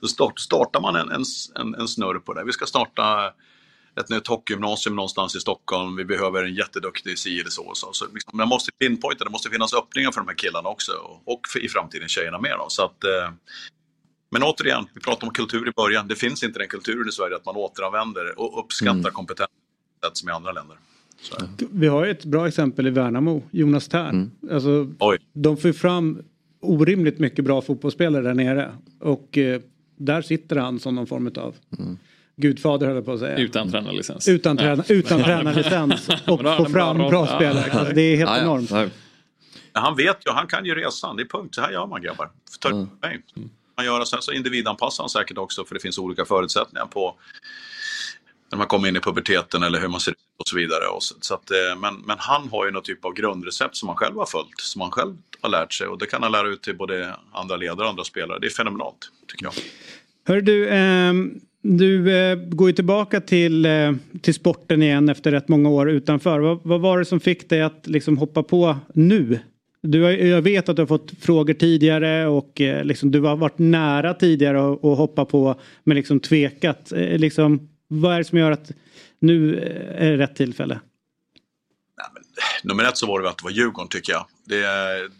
Då 0.00 0.08
start, 0.08 0.40
startar 0.40 0.80
man 0.80 0.96
en, 0.96 1.24
en, 1.54 1.74
en 1.74 1.88
snurr 1.88 2.18
på 2.18 2.34
det. 2.34 2.44
Vi 2.44 2.52
ska 2.52 2.66
starta 2.66 3.32
ett 4.00 4.08
nytt 4.08 4.26
hockeygymnasium 4.26 4.96
någonstans 4.96 5.36
i 5.36 5.40
Stockholm. 5.40 5.96
Vi 5.96 6.04
behöver 6.04 6.44
en 6.44 6.54
jätteduktig 6.54 7.18
si 7.18 7.40
eller 7.40 7.50
så. 7.50 7.70
så. 7.74 7.92
så 7.92 8.04
liksom, 8.14 8.36
man 8.36 8.48
måste 8.48 8.72
pinpointa, 8.72 9.24
det 9.24 9.30
måste 9.30 9.50
finnas 9.50 9.74
öppningar 9.74 10.12
för 10.12 10.20
de 10.20 10.28
här 10.28 10.34
killarna 10.34 10.68
också. 10.68 10.92
Och, 11.24 11.40
för, 11.52 11.64
i 11.64 11.68
framtiden 11.68 12.08
tjejerna 12.08 12.40
med. 12.40 12.54
Då. 12.58 12.66
Så 12.68 12.84
att, 12.84 13.04
eh, 13.04 13.30
men 14.30 14.42
återigen, 14.42 14.86
vi 14.94 15.00
pratade 15.00 15.26
om 15.26 15.32
kultur 15.32 15.68
i 15.68 15.72
början. 15.76 16.08
Det 16.08 16.16
finns 16.16 16.42
inte 16.42 16.58
den 16.58 16.68
kulturen 16.68 17.08
i 17.08 17.12
Sverige 17.12 17.36
att 17.36 17.46
man 17.46 17.56
återanvänder 17.56 18.38
och 18.38 18.64
uppskattar 18.64 18.98
mm. 18.98 19.12
kompetens 19.12 19.50
sätt 20.04 20.16
som 20.16 20.28
i 20.28 20.32
andra 20.32 20.52
länder. 20.52 20.76
Så. 21.20 21.36
Vi 21.70 21.86
har 21.86 22.06
ett 22.06 22.24
bra 22.24 22.48
exempel 22.48 22.86
i 22.86 22.90
Värnamo, 22.90 23.42
Jonas 23.50 23.88
Tern. 23.88 24.08
Mm. 24.42 24.54
Alltså, 24.54 24.92
de 25.32 25.56
får 25.56 25.72
fram 25.72 26.22
orimligt 26.60 27.18
mycket 27.18 27.44
bra 27.44 27.62
fotbollsspelare 27.62 28.22
där 28.22 28.34
nere. 28.34 28.72
Och 29.00 29.38
eh, 29.38 29.60
där 29.96 30.22
sitter 30.22 30.56
han 30.56 30.80
som 30.80 30.94
någon 30.94 31.06
form 31.06 31.26
av 31.36 31.56
mm. 31.78 31.98
Gudfader 32.40 32.86
höll 32.86 32.96
jag 32.96 33.04
på 33.04 33.12
att 33.12 33.20
säga. 33.20 33.36
Utan 33.36 33.70
tränarlicens. 33.70 34.28
Utan, 34.28 34.56
träna, 34.56 34.84
ja. 34.88 34.94
utan 34.94 35.22
tränarlicens 35.22 36.08
och 36.08 36.40
få 36.40 36.64
fram 36.64 36.98
bra, 36.98 37.08
bra 37.08 37.26
spelare. 37.26 37.72
Alltså, 37.72 37.94
det 37.94 38.02
är 38.02 38.16
helt 38.16 38.30
ja, 38.30 38.38
enormt. 38.38 38.70
Ja. 38.70 38.86
Han 39.72 39.96
vet 39.96 40.26
ju, 40.26 40.30
han 40.32 40.46
kan 40.46 40.64
ju 40.64 40.74
resan. 40.74 41.16
Det 41.16 41.22
är 41.22 41.26
punkt, 41.26 41.54
så 41.54 41.60
här 41.60 41.70
gör 41.70 41.86
man 41.86 42.02
grabbar. 42.02 42.30
Ta 42.60 42.68
mm. 42.68 42.88
Man 43.76 43.86
gör, 43.86 44.04
sen 44.04 44.22
så 44.22 44.32
individanpassar 44.32 45.02
han 45.02 45.10
säkert 45.10 45.38
också 45.38 45.64
för 45.64 45.74
det 45.74 45.80
finns 45.80 45.98
olika 45.98 46.24
förutsättningar 46.24 46.86
på 46.86 47.14
när 48.50 48.58
man 48.58 48.66
kommer 48.66 48.88
in 48.88 48.96
i 48.96 49.00
puberteten 49.00 49.62
eller 49.62 49.80
hur 49.80 49.88
man 49.88 50.00
ser 50.00 50.10
ut 50.10 50.18
och 50.38 50.48
så 50.48 50.56
vidare. 50.56 50.86
Och 50.86 51.02
så, 51.02 51.14
så 51.20 51.34
att, 51.34 51.50
eh, 51.50 51.80
men, 51.80 51.94
men 51.94 52.16
han 52.18 52.48
har 52.48 52.64
ju 52.64 52.70
någon 52.70 52.82
typ 52.82 53.04
av 53.04 53.12
grundrecept 53.12 53.76
som 53.76 53.88
han 53.88 53.96
själv 53.96 54.16
har 54.16 54.26
följt, 54.26 54.60
som 54.60 54.80
han 54.80 54.90
själv 54.90 55.16
har 55.40 55.50
lärt 55.50 55.72
sig 55.72 55.86
och 55.86 55.98
det 55.98 56.06
kan 56.06 56.22
han 56.22 56.32
lära 56.32 56.48
ut 56.48 56.62
till 56.62 56.76
både 56.76 57.16
andra 57.32 57.56
ledare 57.56 57.84
och 57.84 57.90
andra 57.90 58.04
spelare. 58.04 58.38
Det 58.38 58.46
är 58.46 58.50
fenomenalt, 58.50 59.10
tycker 59.28 59.44
jag. 59.44 59.54
Hör 60.26 60.40
du, 60.40 60.68
eh, 60.68 61.12
du 61.62 62.16
eh, 62.16 62.36
går 62.36 62.68
ju 62.68 62.72
tillbaka 62.72 63.20
till, 63.20 63.66
eh, 63.66 63.92
till 64.20 64.34
sporten 64.34 64.82
igen 64.82 65.08
efter 65.08 65.30
rätt 65.30 65.48
många 65.48 65.68
år 65.68 65.90
utanför. 65.90 66.38
Vad, 66.38 66.60
vad 66.62 66.80
var 66.80 66.98
det 66.98 67.04
som 67.04 67.20
fick 67.20 67.48
dig 67.48 67.62
att 67.62 67.86
liksom 67.86 68.18
hoppa 68.18 68.42
på 68.42 68.76
nu? 68.94 69.38
Du 69.82 70.02
har, 70.02 70.10
jag 70.10 70.42
vet 70.42 70.68
att 70.68 70.76
du 70.76 70.82
har 70.82 70.86
fått 70.86 71.10
frågor 71.20 71.54
tidigare 71.54 72.26
och 72.26 72.60
eh, 72.60 72.84
liksom, 72.84 73.10
du 73.10 73.20
har 73.20 73.36
varit 73.36 73.58
nära 73.58 74.14
tidigare 74.14 74.72
att 74.72 74.98
hoppa 74.98 75.24
på 75.24 75.54
men 75.84 75.96
liksom 75.96 76.20
tvekat. 76.20 76.92
Eh, 76.92 77.18
liksom, 77.18 77.68
vad 77.88 78.14
är 78.14 78.18
det 78.18 78.24
som 78.24 78.38
gör 78.38 78.50
att 78.50 78.72
nu 79.18 79.58
eh, 79.58 80.06
är 80.06 80.10
det 80.10 80.16
rätt 80.16 80.36
tillfälle? 80.36 80.80
Nummer 82.62 82.84
ett 82.84 82.96
så 82.96 83.06
var 83.06 83.20
det 83.20 83.28
att 83.28 83.38
det 83.38 83.44
var 83.44 83.50
Djurgården 83.50 83.88
tycker 83.88 84.12
jag. 84.12 84.26
Det, 84.44 84.64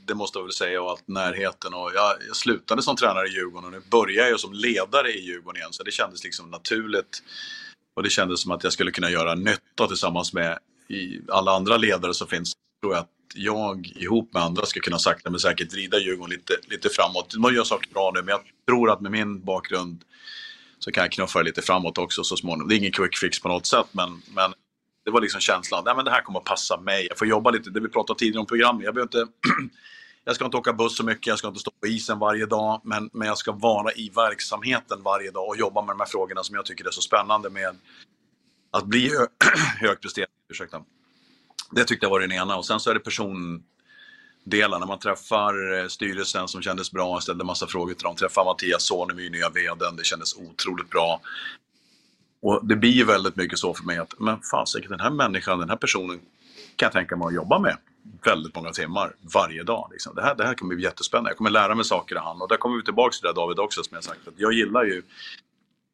det 0.07 0.15
måste 0.15 0.39
jag 0.39 0.45
väl 0.45 0.53
säga 0.53 0.83
och 0.83 0.91
allt 0.91 1.09
närheten. 1.09 1.75
Och 1.75 1.91
jag, 1.95 2.17
jag 2.29 2.37
slutade 2.37 2.83
som 2.83 2.97
tränare 2.97 3.27
i 3.29 3.31
Djurgården 3.31 3.65
och 3.65 3.73
nu 3.73 3.83
börjar 3.91 4.29
jag 4.29 4.41
som 4.41 4.53
ledare 4.53 5.13
i 5.13 5.21
Djurgården 5.21 5.57
igen. 5.57 5.73
Så 5.73 5.83
det 5.83 5.91
kändes 5.91 6.25
liksom 6.25 6.51
naturligt. 6.51 7.23
Och 7.97 8.03
det 8.03 8.11
kändes 8.11 8.41
som 8.41 8.51
att 8.51 8.65
jag 8.65 8.73
skulle 8.73 8.91
kunna 8.91 9.11
göra 9.11 9.35
nytta 9.35 9.87
tillsammans 9.87 10.33
med 10.33 10.59
alla 11.29 11.53
andra 11.53 11.77
ledare 11.77 12.15
som 12.15 12.27
finns. 12.27 12.53
Tror 12.83 12.95
jag 12.95 13.01
att 13.01 13.11
jag 13.35 13.87
ihop 13.87 14.35
med 14.35 14.43
andra 14.43 14.67
ska 14.67 14.81
kunna 14.81 14.99
sakta 14.99 15.31
men 15.31 15.41
säkert 15.41 15.73
vrida 15.73 15.99
Djurgården 15.99 16.31
lite, 16.31 16.53
lite 16.69 16.89
framåt. 16.89 17.35
Man 17.37 17.55
gör 17.55 17.65
saker 17.65 17.91
bra 17.91 18.13
nu 18.15 18.23
men 18.23 18.29
jag 18.29 18.41
tror 18.69 18.91
att 18.91 19.01
med 19.01 19.13
min 19.13 19.45
bakgrund 19.45 20.05
så 20.79 20.93
kan 20.93 21.03
jag 21.03 21.13
knuffa 21.13 21.39
det 21.39 21.45
lite 21.45 21.63
framåt 21.63 21.99
också 21.99 22.25
så 22.25 22.37
småningom. 22.37 22.69
Det 22.69 22.75
är 22.75 22.77
ingen 22.77 22.93
quick 22.93 23.17
fix 23.17 23.41
på 23.41 23.49
något 23.49 23.67
sätt 23.67 23.87
men, 23.93 24.23
men 24.35 24.53
det 25.11 25.15
var 25.15 25.21
liksom 25.21 25.41
känslan, 25.41 25.83
nej 25.85 25.97
men 25.97 26.05
det 26.05 26.11
här 26.11 26.23
kommer 26.23 26.39
att 26.39 26.45
passa 26.45 26.81
mig. 26.81 27.07
Jag 27.09 27.19
får 27.19 27.29
jobba 27.29 27.51
lite, 27.51 27.71
det 27.71 27.81
vi 27.81 27.89
pratade 27.89 28.19
tidigare 28.19 28.41
om 28.41 28.47
programmet. 28.47 28.85
Jag 28.85 29.03
inte 29.03 29.27
jag 30.25 30.35
ska 30.35 30.45
inte 30.45 30.57
åka 30.57 30.73
buss 30.73 30.97
så 30.97 31.05
mycket, 31.05 31.27
jag 31.27 31.39
ska 31.39 31.49
inte 31.49 31.61
stå 31.61 31.71
på 31.81 31.87
isen 31.87 32.19
varje 32.19 32.47
dag, 32.47 32.81
men, 32.85 33.11
men 33.13 33.29
jag 33.29 33.39
ska 33.39 33.53
vara 33.53 33.93
i 33.93 34.11
verksamheten 34.17 35.03
varje 35.03 35.31
dag 35.31 35.49
och 35.49 35.57
jobba 35.57 35.83
med 35.83 35.95
de 35.95 36.01
här 36.01 36.07
frågorna 36.07 36.43
som 36.43 36.57
jag 36.57 36.67
tycker 36.67 36.87
är 36.87 36.91
så 36.91 37.01
spännande 37.01 37.51
med 37.51 37.77
att 38.71 38.85
bli 38.85 39.09
hö 39.09 39.27
högpresterande. 39.87 40.33
Ursäkta. 40.51 40.83
Det 41.71 41.85
tyckte 41.85 42.07
jag 42.07 42.11
var 42.11 42.21
den 42.21 42.33
ena 42.33 42.57
och 42.57 42.67
sen 42.67 42.81
så 42.81 42.91
är 42.91 42.95
det 42.95 43.01
persondelen. 43.01 44.81
När 44.81 44.87
man 44.87 44.99
träffar 44.99 45.79
eh, 45.79 45.87
styrelsen 45.87 46.49
som 46.49 46.63
kändes 46.63 46.93
bra, 46.93 47.15
jag 47.15 47.23
ställde 47.23 47.45
massa 47.45 47.67
frågor 47.67 47.95
till 47.95 48.05
dem. 48.05 48.17
Träffar 48.17 48.45
Mattias 48.45 48.83
Soneby, 48.83 49.31
nya 49.31 49.49
VDn, 49.49 49.97
det 49.97 50.05
kändes 50.05 50.37
otroligt 50.37 50.91
bra. 50.91 51.21
Och 52.43 52.67
det 52.67 52.77
blir 52.77 52.91
ju 52.91 53.05
väldigt 53.05 53.37
mycket 53.37 53.59
så 53.59 53.75
för 53.75 53.85
mig 53.85 53.99
att, 53.99 54.15
men 54.19 54.41
fasiken 54.41 54.91
den 54.91 55.01
här 55.01 55.11
människan, 55.11 55.59
den 55.59 55.69
här 55.69 55.77
personen 55.77 56.21
kan 56.77 56.87
jag 56.87 56.93
tänka 56.93 57.17
mig 57.17 57.27
att 57.27 57.35
jobba 57.35 57.59
med 57.59 57.77
väldigt 58.25 58.55
många 58.55 58.71
timmar 58.71 59.15
varje 59.35 59.63
dag. 59.63 59.89
Liksom. 59.93 60.15
Det, 60.15 60.23
här, 60.23 60.35
det 60.35 60.47
här 60.47 60.55
kommer 60.55 60.75
bli 60.75 60.85
jättespännande. 60.85 61.31
Jag 61.31 61.37
kommer 61.37 61.51
lära 61.51 61.75
mig 61.75 61.85
saker 61.85 62.17
av 62.17 62.23
han. 62.25 62.43
Och 62.43 62.49
där 62.49 62.57
kommer 62.57 62.77
vi 62.77 62.83
tillbaka 62.83 63.13
till 63.13 63.23
det 63.23 63.33
David 63.33 63.59
också 63.59 63.83
som 63.83 63.95
jag 63.95 64.05
sagt. 64.05 64.29
Att 64.29 64.35
jag 64.37 64.53
gillar 64.53 64.85
ju, 64.85 65.03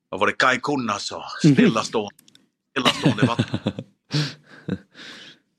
vad 0.09 0.21
var 0.21 0.27
det 0.27 0.33
Kai 0.33 0.61
Kunnas 0.61 1.03
sa? 1.07 1.25
Stillastående, 1.39 2.15
stillastående 2.71 3.27
vatten. 3.27 3.73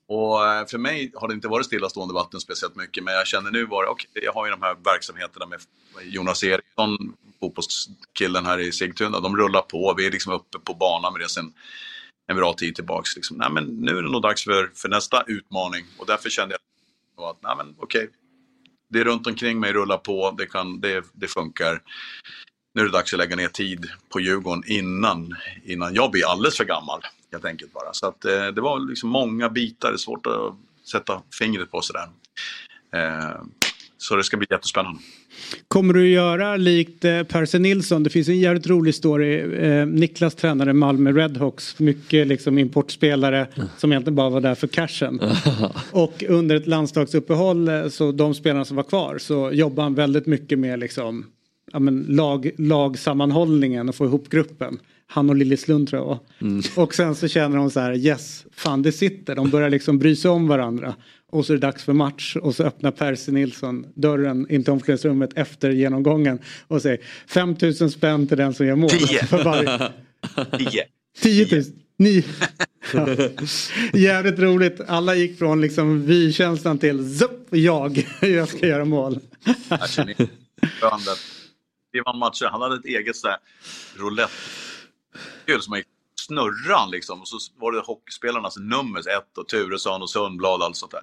Och 0.08 0.46
eh, 0.46 0.66
för 0.66 0.78
mig 0.78 1.12
har 1.14 1.28
det 1.28 1.34
inte 1.34 1.48
varit 1.48 1.66
stillastående 1.66 2.14
vatten 2.14 2.40
speciellt 2.40 2.76
mycket, 2.76 3.04
men 3.04 3.14
jag 3.14 3.26
känner 3.26 3.50
nu 3.50 3.66
bara, 3.66 3.90
okej, 3.90 4.08
okay, 4.10 4.24
jag 4.24 4.32
har 4.32 4.46
ju 4.46 4.50
de 4.50 4.62
här 4.62 4.76
verksamheterna 4.84 5.46
med 5.46 5.60
Jonas 6.02 6.44
Eriksson, 6.44 7.16
fotbollskillen 7.40 8.46
här 8.46 8.58
i 8.58 8.72
Sigtuna, 8.72 9.20
de 9.20 9.36
rullar 9.36 9.60
på, 9.60 9.94
vi 9.96 10.06
är 10.06 10.10
liksom 10.10 10.32
uppe 10.32 10.58
på 10.58 10.74
banan 10.74 11.12
med 11.12 11.22
det 11.22 11.28
sen 11.28 11.52
en 12.26 12.36
bra 12.36 12.52
tid 12.52 12.74
tillbaks. 12.74 13.16
Liksom. 13.16 13.36
Nej, 13.36 13.50
men 13.50 13.64
nu 13.64 13.98
är 13.98 14.02
det 14.02 14.10
nog 14.10 14.22
dags 14.22 14.44
för, 14.44 14.70
för 14.74 14.88
nästa 14.88 15.24
utmaning 15.26 15.84
och 15.98 16.06
därför 16.06 16.30
kände 16.30 16.56
jag 17.16 17.30
att, 17.30 17.42
nej 17.42 17.56
men 17.56 17.74
okej, 17.78 18.02
okay, 18.02 18.14
det 18.90 19.00
är 19.00 19.04
runt 19.04 19.26
omkring 19.26 19.60
mig 19.60 19.72
rullar 19.72 19.98
på, 19.98 20.34
det, 20.38 20.46
kan, 20.46 20.80
det, 20.80 21.04
det 21.12 21.28
funkar. 21.28 21.82
Nu 22.74 22.82
är 22.82 22.86
det 22.86 22.92
dags 22.92 23.12
att 23.12 23.18
lägga 23.18 23.36
ner 23.36 23.48
tid 23.48 23.90
på 24.08 24.20
Djurgården 24.20 24.62
innan, 24.66 25.36
innan 25.64 25.94
jag 25.94 26.10
blir 26.10 26.26
alldeles 26.26 26.56
för 26.56 26.64
gammal 26.64 27.02
helt 27.32 27.44
enkelt 27.44 27.72
bara. 27.72 27.92
Så 27.92 28.06
att 28.06 28.24
eh, 28.24 28.46
det 28.46 28.60
var 28.60 28.88
liksom 28.88 29.08
många 29.08 29.48
bitar, 29.48 29.88
det 29.88 29.94
är 29.94 29.98
svårt 29.98 30.26
att 30.26 30.54
sätta 30.90 31.22
fingret 31.38 31.70
på 31.70 31.80
sådär. 31.80 32.08
Eh, 32.94 33.42
så 33.98 34.16
det 34.16 34.24
ska 34.24 34.36
bli 34.36 34.46
jättespännande. 34.50 35.00
Kommer 35.68 35.94
du 35.94 36.08
göra 36.08 36.56
likt 36.56 37.04
eh, 37.04 37.22
Percy 37.22 37.58
Nilsson? 37.58 38.02
Det 38.02 38.10
finns 38.10 38.28
en 38.28 38.38
jävligt 38.38 38.66
rolig 38.66 38.94
story. 38.94 39.56
Eh, 39.66 39.86
Niklas 39.86 40.34
tränade 40.34 40.72
Malmö 40.72 41.12
Redhawks. 41.12 41.78
Mycket 41.78 42.26
liksom 42.26 42.58
importspelare 42.58 43.46
mm. 43.54 43.68
som 43.76 43.92
egentligen 43.92 44.14
bara 44.14 44.30
var 44.30 44.40
där 44.40 44.54
för 44.54 44.66
cashen. 44.66 45.20
och 45.92 46.24
under 46.28 46.56
ett 46.56 46.66
landslagsuppehåll 46.66 47.68
eh, 47.68 47.88
så 47.88 48.12
de 48.12 48.34
spelarna 48.34 48.64
som 48.64 48.76
var 48.76 48.84
kvar 48.84 49.18
så 49.18 49.50
jobbade 49.52 49.82
han 49.82 49.94
väldigt 49.94 50.26
mycket 50.26 50.58
med 50.58 50.78
liksom 50.78 51.26
ja, 51.72 51.78
men 51.78 52.06
lag, 52.08 52.50
lagsammanhållningen 52.58 53.88
och 53.88 53.94
få 53.94 54.04
ihop 54.04 54.28
gruppen 54.28 54.78
han 55.10 55.30
och 55.30 55.36
Lillislund 55.36 55.88
tror 55.88 56.02
jag 56.02 56.18
mm. 56.48 56.62
Och 56.74 56.94
sen 56.94 57.14
så 57.14 57.28
känner 57.28 57.56
de 57.56 57.70
så 57.70 57.80
här, 57.80 57.96
yes, 57.96 58.44
fan 58.52 58.82
det 58.82 58.92
sitter. 58.92 59.34
De 59.34 59.50
börjar 59.50 59.70
liksom 59.70 59.98
bry 59.98 60.16
sig 60.16 60.30
om 60.30 60.48
varandra. 60.48 60.94
Och 61.30 61.46
så 61.46 61.52
är 61.52 61.56
det 61.56 61.66
dags 61.66 61.84
för 61.84 61.92
match 61.92 62.36
och 62.36 62.54
så 62.54 62.64
öppnar 62.64 62.90
Percy 62.90 63.32
Nilsson 63.32 63.86
dörren 63.94 64.50
in 64.50 64.64
till 64.64 64.72
omklädningsrummet 64.72 65.30
efter 65.34 65.70
genomgången 65.70 66.38
och 66.68 66.82
säger 66.82 67.00
5000 67.26 67.90
spänn 67.90 68.26
till 68.26 68.36
den 68.36 68.54
som 68.54 68.66
gör 68.66 68.76
mål. 68.76 68.90
10. 68.90 69.06
För 69.26 69.44
varje... 69.44 69.92
10. 70.58 70.84
10 71.20 71.56
000. 71.56 71.64
Ni. 71.96 72.24
Ja. 72.94 73.08
Jävligt 73.92 74.38
roligt. 74.38 74.80
Alla 74.86 75.14
gick 75.14 75.38
från 75.38 75.60
liksom 75.60 76.06
vi-känslan 76.06 76.78
till 76.78 77.18
zup, 77.18 77.46
jag. 77.50 78.06
jag 78.20 78.48
ska 78.48 78.66
göra 78.66 78.84
mål 78.84 79.20
det 81.92 81.98
var 81.98 82.04
vi 82.04 82.12
vann 82.12 82.18
matcher. 82.18 82.48
Han 82.50 82.62
hade 82.62 82.74
ett 82.74 82.84
eget 82.84 83.16
så 83.16 83.36
roulette 83.96 84.32
kul 85.46 85.62
som 85.62 85.76
gick 85.76 85.86
snurran 86.20 86.90
liksom. 86.90 87.20
Och 87.20 87.28
så 87.28 87.38
var 87.56 87.72
det 87.72 87.80
hockeyspelarnas 87.80 88.56
nummer, 88.56 89.00
ett 89.00 89.38
och 89.38 89.48
Turesson 89.48 90.02
och 90.02 90.10
Sundblad 90.10 90.60
och 90.60 90.66
allt 90.66 90.76
sånt 90.76 90.92
där. 90.92 91.02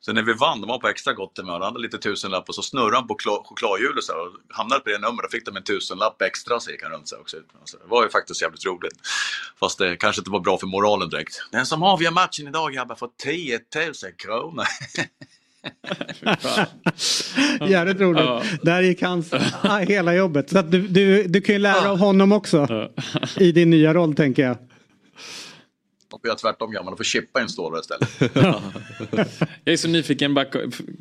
Så 0.00 0.12
när 0.12 0.22
vi 0.22 0.32
vann, 0.32 0.60
de 0.60 0.66
var 0.66 0.78
på 0.78 0.88
extra 0.88 1.12
gott 1.12 1.38
humör, 1.38 1.60
hade 1.60 1.78
lite 1.78 1.98
tusenlapp 1.98 2.48
och 2.48 2.54
så 2.54 2.62
snurrade 2.62 2.96
han 2.96 3.06
på 3.06 3.16
chokladhjulet 3.18 4.04
så 4.04 4.12
här, 4.12 4.20
och 4.20 4.32
hamnade 4.48 4.80
på 4.80 4.90
det 4.90 4.98
numret. 4.98 5.22
Då 5.22 5.28
fick 5.28 5.46
de 5.46 5.56
en 5.56 5.62
tusenlapp 5.62 6.22
extra 6.22 6.60
så 6.60 6.70
gick 6.70 6.82
han 6.82 6.92
runt 6.92 7.08
sig 7.08 7.18
också. 7.18 7.36
Så 7.64 7.76
det 7.76 7.86
var 7.86 8.02
ju 8.02 8.10
faktiskt 8.10 8.42
jävligt 8.42 8.66
roligt. 8.66 8.92
Fast 9.60 9.78
det 9.78 9.96
kanske 9.96 10.20
inte 10.20 10.30
var 10.30 10.40
bra 10.40 10.58
för 10.58 10.66
moralen 10.66 11.08
direkt. 11.08 11.48
Den 11.52 11.66
som 11.66 11.82
avgör 11.82 12.10
matchen 12.10 12.48
idag 12.48 12.72
grabbar 12.72 12.94
får 12.94 13.10
10 13.16 13.60
000 13.76 13.94
kronor. 14.16 14.64
Jävligt 17.68 18.00
roligt. 18.00 18.24
Ja. 18.24 18.42
Där 18.62 18.82
gick 18.82 19.02
hans 19.02 19.32
hela 19.88 20.14
jobbet. 20.14 20.50
Så 20.50 20.62
du, 20.62 20.88
du, 20.88 21.24
du 21.24 21.40
kan 21.40 21.54
ju 21.54 21.58
lära 21.58 21.84
ja. 21.84 21.88
av 21.88 21.98
honom 21.98 22.32
också. 22.32 22.88
I 23.36 23.52
din 23.52 23.70
nya 23.70 23.94
roll 23.94 24.14
tänker 24.14 24.42
jag. 24.42 24.56
Då 26.10 26.18
blir 26.18 26.30
jag 26.30 26.38
tvärtom 26.38 26.72
gammal 26.72 26.92
och 26.92 26.98
får 26.98 27.04
chippa 27.04 27.40
en 27.40 27.48
stålare 27.48 27.80
istället. 27.80 28.34
jag 29.64 29.72
är 29.72 29.76
så 29.76 29.88
nyfiken 29.88 30.34
back, 30.34 30.54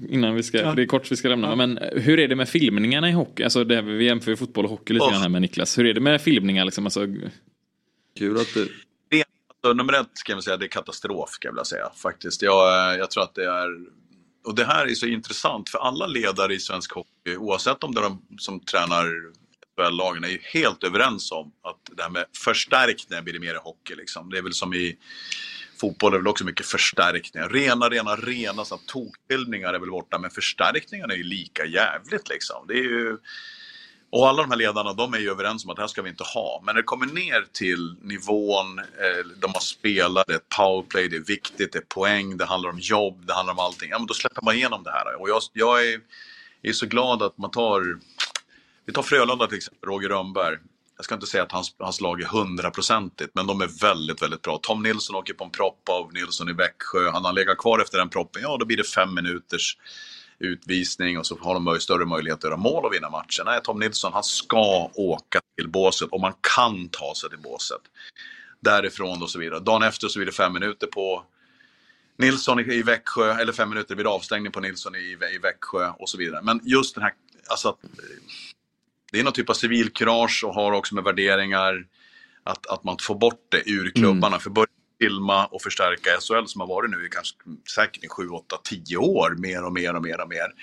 innan 0.09 0.36
vi 0.36 0.43
ska, 0.43 0.57
ja. 0.57 0.74
det 0.76 0.82
är 0.82 0.86
kort 0.86 1.11
vi 1.11 1.15
ska 1.15 1.28
lämna. 1.28 1.55
Men 1.55 1.80
hur 1.91 2.20
är 2.20 2.28
det 2.28 2.36
med 2.36 2.49
filmningarna 2.49 3.09
i 3.09 3.11
hockey? 3.11 3.43
Alltså 3.43 3.63
det, 3.63 3.82
vi 3.82 4.05
jämför 4.05 4.32
ju 4.32 4.38
fotboll 4.38 4.65
och 4.65 4.72
hockey 4.72 4.93
lite 4.93 5.05
oh. 5.05 5.11
grann 5.11 5.22
här 5.22 5.30
med 5.30 5.41
Niklas. 5.41 5.78
Hur 5.78 5.86
är 5.86 5.93
det 5.93 6.01
med 6.01 6.22
filmningar 6.22 6.65
liksom? 6.65 6.86
Alltså... 6.86 7.07
Kul 8.18 8.38
att 8.38 8.53
du... 8.53 8.70
Alltså, 9.63 9.74
nummer 9.74 9.93
ett 9.93 10.07
ska 10.13 10.32
jag 10.32 10.43
säga, 10.43 10.57
det 10.57 10.65
är 10.65 10.70
katastrof 10.70 11.30
kan 11.39 11.49
jag 11.49 11.53
vilja 11.53 11.65
säga 11.65 11.89
faktiskt. 11.95 12.41
Jag, 12.41 12.97
jag 12.99 13.11
tror 13.11 13.24
att 13.24 13.36
det 13.36 13.45
är 13.45 13.70
och 14.44 14.56
det 14.56 14.66
här 14.66 14.86
är 14.86 14.96
så 14.96 15.06
intressant 15.06 15.70
för 15.70 15.80
alla 15.80 16.08
ledare 16.08 16.54
i 16.54 16.60
svensk 16.60 16.92
hockey, 16.92 17.36
oavsett 17.38 17.84
om 17.84 17.96
det 17.96 18.02
är 18.02 18.03
de 18.03 18.22
som 18.38 18.60
tränar 18.60 19.11
SHL-lagen, 19.78 20.24
är 20.24 20.30
ju 20.30 20.40
helt 20.53 20.84
överens 20.84 21.32
om 21.32 21.52
att 21.64 21.98
det 21.98 22.03
här 22.03 22.10
med 22.10 22.26
förstärkningar 22.44 23.22
blir 23.22 23.34
det 23.34 23.40
mer 23.40 23.53
i 23.53 23.57
hockey. 23.57 23.95
Liksom. 23.95 24.30
Det 24.30 24.38
är 24.38 24.41
väl 24.41 24.53
som 24.53 24.74
i 24.74 24.98
fotboll, 25.82 26.11
det 26.11 26.18
är 26.18 26.20
väl 26.20 26.28
också 26.28 26.45
mycket 26.45 26.66
förstärkningar. 26.66 27.49
Rena, 27.49 27.90
rena, 27.90 28.16
rena 28.16 28.64
tokbildningar 28.88 29.74
är 29.74 29.80
väl 29.80 29.90
borta, 29.90 30.20
men 30.20 30.32
förstärkningarna 30.32 31.14
är 31.14 31.18
ju 31.18 31.24
lika 31.24 31.66
jävligt 31.66 32.30
liksom. 32.30 32.66
Det 32.68 32.74
är 32.74 32.84
ju 32.84 33.18
och 34.10 34.30
alla 34.30 34.42
de 34.42 34.52
här 34.52 34.58
ledarna 34.58 34.94
de 34.94 35.14
är 35.14 35.18
ju 35.18 35.30
överens 35.30 35.66
om 35.66 35.70
att 35.70 35.76
det 35.76 35.82
här 35.82 35.88
ska 35.88 36.02
vi 36.02 36.10
inte 36.10 36.24
ha. 36.24 36.62
Men 36.66 36.76
när 36.76 36.82
det 36.82 36.86
kommer 36.86 37.06
ner 37.06 37.46
till 37.54 37.96
nivån, 38.02 38.80
eh, 38.80 39.26
de 39.42 39.52
har 39.54 39.60
spelat, 39.60 40.28
det 40.28 40.34
är 40.34 40.42
powerplay, 40.58 41.10
det 41.10 41.16
är 41.16 41.22
viktigt, 41.22 41.72
det 41.72 41.78
är 41.78 41.86
poäng, 41.88 42.38
det 42.38 42.46
handlar 42.46 42.70
om 42.70 42.80
jobb, 42.80 43.26
det 43.26 43.34
handlar 43.34 43.54
om 43.54 43.60
allting. 43.60 43.90
Ja 43.90 43.98
men 43.98 44.08
då 44.08 44.14
släpper 44.14 44.42
man 44.42 44.56
igenom 44.56 44.84
det 44.84 44.92
här. 44.92 45.22
Och 45.22 45.30
jag, 45.30 45.42
jag 45.54 45.88
är, 45.88 46.00
är, 46.62 46.74
så 46.74 46.86
glad 46.86 47.24
att 47.24 47.38
man 47.38 47.52
tar, 47.52 48.00
vi 48.86 48.94
tar 48.94 49.04
Frölunda 49.04 49.48
till 49.48 49.58
exempel, 49.58 49.90
Roger 49.90 50.10
Rönnberg. 50.10 50.58
Jag 50.96 51.06
ska 51.06 51.16
inte 51.16 51.28
säga 51.28 51.44
att 51.44 51.52
hans, 51.52 51.76
hans 51.80 52.02
lag 52.02 52.22
är 52.22 52.26
hundraprocentigt, 52.26 53.32
men 53.36 53.48
de 53.48 53.62
är 53.62 53.82
väldigt, 53.82 54.22
väldigt 54.22 54.42
bra. 54.42 54.60
Tom 54.62 54.84
Nilsson 54.84 55.16
åker 55.16 55.34
på 55.34 55.44
en 55.44 55.52
propp 55.52 55.90
av 55.90 56.14
Nilsson 56.14 56.50
i 56.50 56.54
Växjö. 56.54 57.10
Han 57.12 57.26
har 57.26 57.34
legat 57.34 57.58
kvar 57.58 57.80
efter 57.80 57.98
den 57.98 58.10
proppen, 58.10 58.42
ja 58.42 58.58
då 58.58 58.66
blir 58.66 58.78
det 58.78 58.84
fem 58.84 59.14
minuters 59.14 59.78
utvisning 60.39 61.18
och 61.18 61.26
så 61.26 61.38
har 61.41 61.53
de 61.53 61.80
större 61.80 62.05
möjlighet 62.05 62.38
att 62.38 62.43
göra 62.43 62.57
mål 62.57 62.85
och 62.85 62.93
vinna 62.93 63.09
matchen. 63.09 63.45
Nej, 63.45 63.59
Tom 63.64 63.80
Nilsson 63.80 64.14
han 64.14 64.23
ska 64.23 64.91
åka 64.93 65.39
till 65.57 65.69
båset 65.69 66.09
och 66.11 66.22
man 66.22 66.34
kan 66.55 66.89
ta 66.89 67.14
sig 67.15 67.30
till 67.30 67.39
båset. 67.39 67.81
Därifrån 68.59 69.23
och 69.23 69.30
så 69.30 69.39
vidare. 69.39 69.59
Dagen 69.59 69.84
efter 69.84 70.07
så 70.07 70.19
blir 70.19 70.26
det 70.26 70.31
fem 70.31 70.53
minuter 70.53 70.88
på 70.88 71.23
Nilsson 72.18 72.59
i, 72.59 72.81
Växjö, 72.81 73.34
eller 73.34 73.53
fem 73.53 73.69
minuter 73.69 73.95
vid 73.95 74.07
avstängning 74.07 74.51
på 74.51 74.59
Nilsson 74.59 74.95
i, 74.95 75.18
i 75.34 75.38
Växjö 75.38 75.89
och 75.99 76.09
så 76.09 76.18
vidare. 76.18 76.41
Men 76.43 76.59
just 76.64 76.95
den 76.95 77.03
här, 77.03 77.14
alltså 77.49 77.69
att, 77.69 77.77
det 79.11 79.19
är 79.19 79.23
någon 79.23 79.34
typ 79.34 79.49
av 79.49 79.53
civilkurage 79.53 80.43
och 80.45 80.53
har 80.53 80.72
också 80.72 80.95
med 80.95 81.03
värderingar 81.03 81.85
Att, 82.43 82.68
att 82.68 82.84
man 82.84 82.97
får 83.01 83.15
bort 83.15 83.45
det 83.49 83.69
ur 83.69 83.91
klubbarna. 83.91 84.27
Mm. 84.27 84.39
För 84.39 84.49
börja 84.49 84.77
filma 84.99 85.45
och 85.45 85.61
förstärka 85.61 86.10
SHL 86.19 86.45
som 86.45 86.61
har 86.61 86.68
varit 86.68 86.91
nu 86.91 87.06
i 87.06 87.10
kanske 87.10 87.38
säkert 87.76 88.03
i 88.03 88.07
7, 88.07 88.30
8, 88.30 88.57
10 88.64 88.98
år 88.98 89.36
mer 89.38 89.65
och 89.65 89.74
mer 89.74 89.95
och 89.95 90.02
mer 90.02 90.22
och 90.22 90.30
mer. 90.30 90.53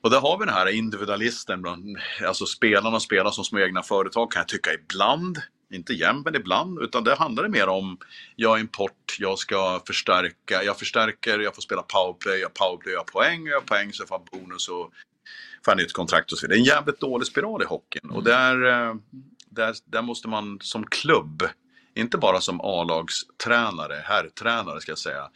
Och 0.00 0.10
där 0.10 0.20
har 0.20 0.38
vi 0.38 0.44
den 0.44 0.54
här 0.54 0.66
individualisten, 0.66 1.62
bland, 1.62 1.98
alltså 2.26 2.46
spelarna 2.46 3.00
spelar 3.00 3.30
som 3.30 3.44
små 3.44 3.58
egna 3.58 3.82
företag 3.82 4.32
kan 4.32 4.40
jag 4.40 4.48
tycka 4.48 4.70
ibland. 4.72 5.38
Inte 5.72 5.92
jämt, 5.92 6.24
men 6.24 6.34
ibland. 6.34 6.78
Utan 6.78 7.04
det 7.04 7.14
handlar 7.14 7.48
mer 7.48 7.68
om, 7.68 7.98
jag 8.36 8.56
är 8.56 8.60
import, 8.60 9.16
jag 9.18 9.38
ska 9.38 9.82
förstärka, 9.86 10.62
jag 10.62 10.78
förstärker, 10.78 11.38
jag 11.38 11.54
får 11.54 11.62
spela 11.62 11.82
powerplay, 11.82 12.40
jag 12.40 12.54
powerplay, 12.54 12.92
jag 12.92 13.00
har 13.00 13.04
poäng, 13.04 13.46
jag 13.46 13.56
har 13.56 13.66
poäng 13.66 13.92
så 13.92 14.06
får 14.06 14.20
jag 14.32 14.40
bonus 14.40 14.68
och 14.68 14.92
får 15.64 15.74
nytt 15.74 15.92
kontrakt 15.92 16.32
och 16.32 16.38
så 16.38 16.46
vidare. 16.46 16.56
Det 16.56 16.60
är 16.60 16.72
en 16.72 16.76
jävligt 16.76 17.00
dålig 17.00 17.26
spiral 17.26 17.62
i 17.62 17.64
hockeyn. 17.64 18.04
Mm. 18.04 18.16
Och 18.16 18.24
där, 18.24 18.66
eh, 18.66 18.94
där, 19.50 19.74
där 19.84 20.02
måste 20.02 20.28
man 20.28 20.58
som 20.62 20.86
klubb, 20.86 21.42
inte 21.96 22.18
bara 22.18 22.40
som 22.40 22.60
A-lagstränare, 22.60 24.02
herrtränare 24.04 24.80
ska 24.80 24.90
jag 24.90 24.98
säga, 24.98 25.30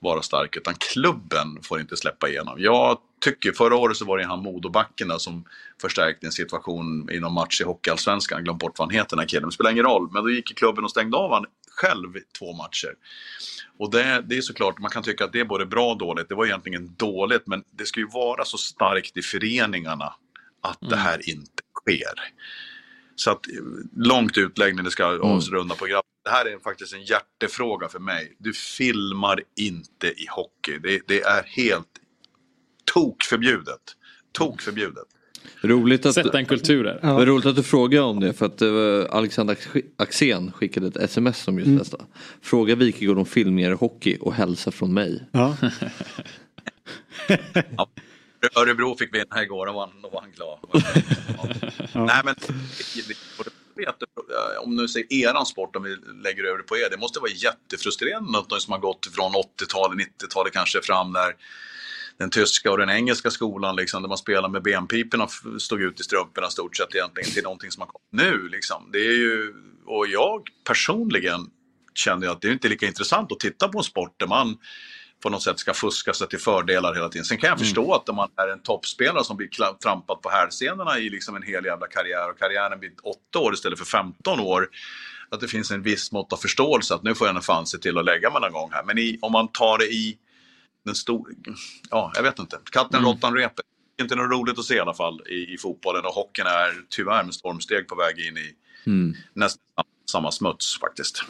vara 0.00 0.22
stark, 0.22 0.56
utan 0.56 0.74
klubben 0.74 1.58
får 1.62 1.80
inte 1.80 1.96
släppa 1.96 2.28
igenom. 2.28 2.54
Jag 2.58 2.98
tycker, 3.20 3.52
förra 3.52 3.76
året 3.76 3.96
så 3.96 4.04
var 4.04 4.18
det 4.18 4.24
han 4.24 4.42
Modobacken 4.42 5.18
som 5.18 5.44
förstärkte 5.80 6.26
en 6.26 6.32
situation 6.32 7.08
i 7.12 7.20
någon 7.20 7.32
match 7.32 7.60
i 7.60 7.64
Hockeyallsvenskan, 7.64 8.44
glömt 8.44 8.58
bort 8.58 8.78
vad 8.78 8.88
han 8.88 8.94
heter 8.94 9.10
den 9.10 9.18
här 9.18 9.26
killen, 9.26 9.48
det 9.48 9.52
spelar 9.52 9.70
ingen 9.70 9.84
roll, 9.84 10.10
men 10.12 10.22
då 10.22 10.30
gick 10.30 10.58
klubben 10.58 10.84
och 10.84 10.90
stängde 10.90 11.16
av 11.16 11.32
han 11.32 11.46
själv 11.70 12.16
i 12.16 12.20
två 12.38 12.52
matcher. 12.52 12.94
Och 13.78 13.90
det, 13.90 14.24
det 14.28 14.36
är 14.36 14.40
såklart, 14.40 14.78
man 14.78 14.90
kan 14.90 15.02
tycka 15.02 15.24
att 15.24 15.32
det 15.32 15.40
är 15.40 15.44
både 15.44 15.66
bra 15.66 15.90
och 15.90 15.98
dåligt, 15.98 16.28
det 16.28 16.34
var 16.34 16.46
egentligen 16.46 16.94
dåligt, 16.96 17.46
men 17.46 17.64
det 17.70 17.86
ska 17.86 18.00
ju 18.00 18.08
vara 18.08 18.44
så 18.44 18.58
starkt 18.58 19.16
i 19.16 19.22
föreningarna 19.22 20.14
att 20.60 20.82
mm. 20.82 20.90
det 20.90 20.96
här 20.96 21.28
inte 21.28 21.62
sker. 21.80 22.32
Så 23.20 23.30
att 23.30 23.40
långt 23.96 24.38
utläggning, 24.38 24.84
det 24.84 24.90
ska 24.90 25.08
mm. 25.08 25.20
avrunda 25.20 25.74
på 25.74 25.84
grabben. 25.84 26.10
Det 26.24 26.30
här 26.30 26.46
är 26.46 26.58
faktiskt 26.58 26.94
en 26.94 27.02
hjärtefråga 27.02 27.88
för 27.88 27.98
mig. 27.98 28.36
Du 28.38 28.52
filmar 28.52 29.42
inte 29.56 30.06
i 30.06 30.26
hockey. 30.30 30.78
Det, 30.82 31.00
det 31.06 31.22
är 31.22 31.42
helt 31.42 31.86
tokförbjudet. 32.94 33.80
Tokförbjudet. 34.32 35.04
Roligt 35.60 36.06
att, 36.06 36.14
Sätta 36.14 36.38
en 36.38 36.46
kultur 36.46 36.84
där. 36.84 37.00
Ja. 37.02 37.26
Roligt 37.26 37.46
att 37.46 37.56
du 37.56 37.62
frågar 37.62 38.02
om 38.02 38.20
det 38.20 38.32
för 38.32 38.46
att 38.46 38.62
uh, 38.62 39.04
Alexander 39.10 39.56
Axén 39.96 40.52
skickade 40.52 40.86
ett 40.86 40.96
sms 40.96 41.38
som 41.38 41.58
just 41.58 41.66
mm. 41.66 41.78
detta. 41.78 42.04
Fråga 42.42 42.74
Wikegård 42.74 43.18
om 43.18 43.26
filmningar 43.26 43.70
i 43.70 43.74
hockey 43.74 44.18
och 44.20 44.34
hälsa 44.34 44.70
från 44.70 44.94
mig. 44.94 45.28
Ja. 45.32 45.56
ja. 47.76 47.90
Örebro 48.56 48.96
fick 48.96 49.14
vinna 49.14 49.42
igår, 49.42 49.66
då 49.66 49.72
var 49.72 49.86
han, 49.86 50.02
då 50.02 50.08
var 50.08 50.20
han 50.20 50.30
glad. 50.30 50.58
ja. 51.92 52.04
Nej 52.04 52.20
men, 52.24 52.34
om 54.60 54.76
nu 54.76 54.88
säger 54.88 55.12
eran 55.12 55.46
sport, 55.46 55.76
om 55.76 55.82
vi 55.82 55.96
lägger 56.22 56.44
över 56.44 56.58
det 56.58 56.64
på 56.64 56.76
er, 56.76 56.90
det 56.90 56.96
måste 56.96 57.20
vara 57.20 57.30
jättefrustrerande 57.30 58.32
något 58.32 58.62
som 58.62 58.72
har 58.72 58.80
gått 58.80 59.06
från 59.14 59.32
80-talet, 59.32 60.08
90-talet 60.22 60.52
kanske 60.52 60.82
fram 60.82 61.12
när 61.12 61.34
den 62.18 62.30
tyska 62.30 62.70
och 62.70 62.78
den 62.78 62.90
engelska 62.90 63.30
skolan 63.30 63.76
liksom, 63.76 64.02
där 64.02 64.08
man 64.08 64.18
spelar 64.18 64.48
med 64.48 64.62
benpiporna 64.62 65.28
stod 65.58 65.82
ut 65.82 66.00
i 66.00 66.02
strumporna 66.02 66.50
stort 66.50 66.76
sett 66.76 66.94
egentligen 66.94 67.30
till 67.30 67.42
någonting 67.42 67.70
som 67.70 67.80
har 67.80 67.86
kommit 67.86 68.26
nu. 68.26 68.48
Liksom. 68.48 68.88
Det 68.92 68.98
är 68.98 69.12
ju, 69.12 69.54
och 69.86 70.06
jag 70.06 70.42
personligen 70.64 71.50
känner 71.94 72.28
att 72.28 72.40
det 72.40 72.48
är 72.48 72.52
inte 72.52 72.68
lika 72.68 72.86
intressant 72.86 73.32
att 73.32 73.40
titta 73.40 73.68
på 73.68 73.78
en 73.78 73.84
sport 73.84 74.14
där 74.16 74.26
man 74.26 74.58
på 75.20 75.30
något 75.30 75.42
sätt 75.42 75.58
ska 75.58 75.74
fuska 75.74 76.12
sig 76.12 76.28
till 76.28 76.38
fördelar 76.38 76.94
hela 76.94 77.08
tiden. 77.08 77.24
Sen 77.24 77.38
kan 77.38 77.48
jag 77.48 77.56
mm. 77.56 77.64
förstå 77.64 77.94
att 77.94 78.08
om 78.08 78.16
man 78.16 78.28
är 78.36 78.48
en 78.48 78.62
toppspelare 78.62 79.24
som 79.24 79.36
blir 79.36 79.48
trampad 79.82 80.22
på 80.22 80.30
hälsenorna 80.30 80.98
i 80.98 81.10
liksom 81.10 81.36
en 81.36 81.42
hel 81.42 81.64
jävla 81.64 81.86
karriär 81.86 82.30
och 82.30 82.38
karriären 82.38 82.78
blir 82.78 82.92
8 83.02 83.38
år 83.38 83.54
istället 83.54 83.78
för 83.78 83.86
15 83.86 84.40
år. 84.40 84.68
Att 85.28 85.40
det 85.40 85.48
finns 85.48 85.70
en 85.70 85.82
viss 85.82 86.12
mått 86.12 86.32
av 86.32 86.36
förståelse 86.36 86.94
att 86.94 87.02
nu 87.02 87.14
får 87.14 87.26
jag 87.26 87.36
en 87.36 87.42
fan 87.42 87.66
se 87.66 87.78
till 87.78 87.98
att 87.98 88.04
lägga 88.04 88.30
mig 88.30 88.40
någon 88.40 88.52
gång 88.52 88.70
här. 88.72 88.84
Men 88.84 88.98
i, 88.98 89.18
om 89.22 89.32
man 89.32 89.48
tar 89.48 89.78
det 89.78 89.84
i 89.84 90.18
den 90.84 90.94
stora, 90.94 91.32
ja 91.90 92.12
jag 92.14 92.22
vet 92.22 92.38
inte, 92.38 92.58
katten, 92.72 92.98
mm. 93.00 93.10
råttan, 93.10 93.34
repet. 93.34 93.64
Inte 94.00 94.16
något 94.16 94.30
roligt 94.30 94.58
att 94.58 94.64
se 94.64 94.74
i 94.74 94.80
alla 94.80 94.94
fall 94.94 95.22
i, 95.26 95.54
i 95.54 95.58
fotbollen 95.58 96.04
och 96.04 96.12
hockeyn 96.12 96.46
är 96.46 96.84
tyvärr 96.88 97.24
med 97.24 97.34
stormsteg 97.34 97.88
på 97.88 97.94
väg 97.94 98.18
in 98.18 98.36
i 98.36 98.54
mm. 98.86 99.16
nästan 99.32 99.84
samma 100.10 100.32
smuts 100.32 100.80
faktiskt. 100.80 101.24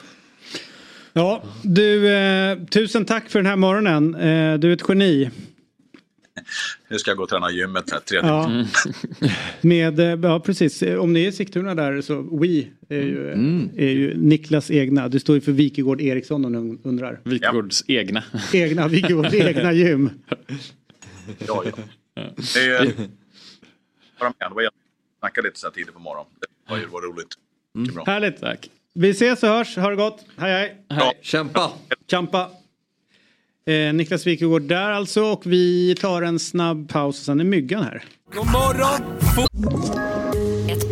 Ja, 1.13 1.43
du, 1.63 2.09
eh, 2.09 2.59
tusen 2.65 3.05
tack 3.05 3.31
för 3.31 3.39
den 3.39 3.47
här 3.47 3.57
morgonen. 3.57 4.15
Eh, 4.15 4.59
du 4.59 4.71
är 4.71 4.73
ett 4.73 4.89
geni. 4.89 5.31
Nu 6.89 6.99
ska 6.99 7.11
jag 7.11 7.19
gå 7.19 7.23
och 7.23 7.29
träna 7.29 7.51
gymmet 7.51 7.93
här, 7.93 8.01
tredje. 8.01 8.29
Ja. 8.29 8.47
Mm. 8.51 8.67
Med, 9.61 10.01
eh, 10.01 10.31
ja, 10.31 10.41
precis. 10.41 10.83
Om 10.83 11.13
ni 11.13 11.25
är 11.25 11.29
i 11.29 11.33
Sigtuna 11.33 11.75
där 11.75 12.01
så 12.01 12.23
We 12.23 12.65
är 12.89 13.03
ju, 13.03 13.33
mm. 13.33 13.71
är 13.77 13.89
ju 13.89 14.17
Niklas 14.17 14.71
egna. 14.71 15.09
Du 15.09 15.21
står 15.21 15.35
ju 15.35 15.41
för 15.41 15.53
Wikegård 15.53 16.01
Eriksson 16.01 16.45
om 16.45 16.53
du 16.53 16.89
undrar. 16.89 17.21
Wikegårds 17.25 17.85
ja. 17.87 18.01
egna. 18.01 18.23
Egna, 18.53 18.89
Wikegårds 18.89 19.35
egna 19.35 19.73
gym. 19.73 20.11
Ja, 21.47 21.65
ja. 21.65 22.23
Det 22.55 22.61
är, 22.61 22.85
bara 24.19 24.33
med. 24.39 24.51
Det 24.51 24.55
var 24.55 24.71
snacka 25.19 25.41
lite 25.41 25.59
så 25.59 25.67
här 25.67 25.75
tidigt 25.75 25.95
på 25.95 26.01
morgonen. 26.01 26.33
Det 26.41 26.73
var 26.73 26.79
ju 26.79 26.85
roligt. 26.85 27.35
Mm. 27.77 28.07
Härligt. 28.07 28.41
Tack. 28.41 28.71
Vi 28.95 29.11
ses 29.11 29.43
och 29.43 29.49
hörs. 29.49 29.77
Ha 29.77 29.91
det 29.91 29.97
gott. 29.97 30.25
Hej 30.37 30.53
hej. 30.53 30.77
hej. 30.91 31.19
Kämpa. 31.23 31.71
Kämpa. 32.11 32.51
Eh, 33.67 33.93
Niklas 33.93 34.27
Wikegård 34.27 34.63
där 34.63 34.91
alltså 34.91 35.23
och 35.23 35.47
vi 35.47 35.95
tar 36.01 36.23
en 36.23 36.39
snabb 36.39 36.89
paus 36.89 37.19
och 37.19 37.25
sen 37.25 37.41
är 37.41 37.45
myggan 37.45 37.83
här. 37.83 38.03
God 38.35 38.47
morgon! 38.47 40.30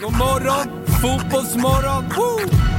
God 0.00 0.12
morgon, 0.12 0.86
fotbollsmorgon, 0.86 2.04
woo! 2.16 2.70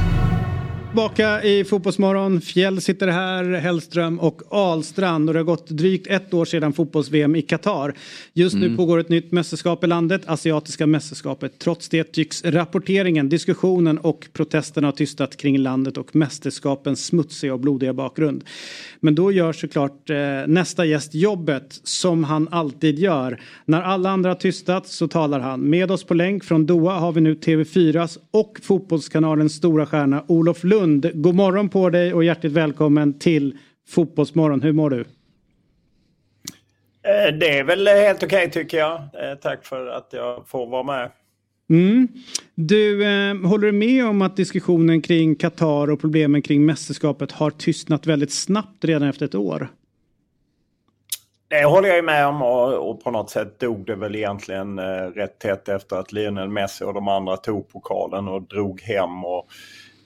Tillbaka 0.92 1.42
i 1.42 1.64
Fotbollsmorgon. 1.64 2.40
Fjäll 2.40 2.80
sitter 2.80 3.08
här, 3.08 3.44
Hellström 3.44 4.20
och 4.20 4.42
Ahlstrand. 4.48 5.28
Och 5.28 5.34
det 5.34 5.38
har 5.38 5.44
gått 5.44 5.68
drygt 5.68 6.06
ett 6.06 6.34
år 6.34 6.44
sedan 6.44 6.72
fotbolls-VM 6.72 7.36
i 7.36 7.42
Qatar. 7.42 7.94
Just 8.32 8.54
nu 8.54 8.66
mm. 8.66 8.76
pågår 8.76 8.98
ett 8.98 9.08
nytt 9.08 9.32
mästerskap 9.32 9.84
i 9.84 9.86
landet, 9.86 10.22
Asiatiska 10.26 10.86
mästerskapet. 10.86 11.58
Trots 11.58 11.88
det 11.88 12.04
tycks 12.04 12.44
rapporteringen, 12.44 13.28
diskussionen 13.28 13.98
och 13.98 14.28
protesterna 14.32 14.88
ha 14.88 14.92
tystat 14.92 15.36
kring 15.36 15.58
landet 15.58 15.96
och 15.96 16.16
mästerskapens 16.16 17.04
smutsiga 17.04 17.54
och 17.54 17.60
blodiga 17.60 17.92
bakgrund. 17.92 18.44
Men 19.04 19.14
då 19.14 19.32
gör 19.32 19.52
såklart 19.52 20.10
eh, 20.10 20.16
nästa 20.46 20.84
gäst 20.84 21.14
jobbet 21.14 21.80
som 21.84 22.24
han 22.24 22.48
alltid 22.50 22.98
gör. 22.98 23.40
När 23.64 23.82
alla 23.82 24.10
andra 24.10 24.30
har 24.30 24.34
tystat 24.34 24.86
så 24.86 25.08
talar 25.08 25.40
han. 25.40 25.70
Med 25.70 25.90
oss 25.90 26.04
på 26.04 26.14
länk 26.14 26.44
från 26.44 26.66
Doha 26.66 26.98
har 26.98 27.12
vi 27.12 27.20
nu 27.20 27.34
TV4s 27.34 28.18
och 28.30 28.58
Fotbollskanalens 28.62 29.52
stora 29.52 29.86
stjärna 29.86 30.24
Olof 30.28 30.64
Lund 30.64 31.10
God 31.14 31.34
morgon 31.34 31.68
på 31.68 31.90
dig 31.90 32.14
och 32.14 32.24
hjärtligt 32.24 32.52
välkommen 32.52 33.18
till 33.18 33.58
Fotbollsmorgon. 33.88 34.62
Hur 34.62 34.72
mår 34.72 34.90
du? 34.90 35.00
Eh, 37.02 37.34
det 37.40 37.58
är 37.58 37.64
väl 37.64 37.88
helt 37.88 38.22
okej 38.22 38.48
okay, 38.48 38.50
tycker 38.50 38.78
jag. 38.78 38.94
Eh, 38.94 39.34
tack 39.40 39.64
för 39.64 39.86
att 39.86 40.08
jag 40.10 40.48
får 40.48 40.66
vara 40.66 40.82
med. 40.82 41.10
Mm. 41.70 42.08
Du, 42.54 43.04
eh, 43.04 43.48
håller 43.48 43.66
du 43.66 43.72
med 43.72 44.06
om 44.06 44.22
att 44.22 44.36
diskussionen 44.36 45.02
kring 45.02 45.34
Qatar 45.34 45.90
och 45.90 46.00
problemen 46.00 46.42
kring 46.42 46.66
mästerskapet 46.66 47.32
har 47.32 47.50
tystnat 47.50 48.06
väldigt 48.06 48.32
snabbt 48.32 48.84
redan 48.84 49.08
efter 49.08 49.26
ett 49.26 49.34
år? 49.34 49.68
Det 51.48 51.64
håller 51.64 51.88
jag 51.88 52.04
med 52.04 52.26
om 52.26 52.42
och, 52.42 52.90
och, 52.90 53.04
på 53.04 53.10
något 53.10 53.30
sätt 53.30 53.60
dog 53.60 53.86
det 53.86 53.96
väl 53.96 54.16
egentligen 54.16 54.78
eh, 54.78 54.84
rätt 55.14 55.38
tätt 55.38 55.68
efter 55.68 55.96
att 55.96 56.12
Lionel 56.12 56.48
Messi 56.48 56.84
och 56.84 56.94
de 56.94 57.08
andra 57.08 57.36
tog 57.36 57.68
pokalen 57.68 58.28
och 58.28 58.42
drog 58.42 58.80
hem. 58.80 59.24
Och, 59.24 59.48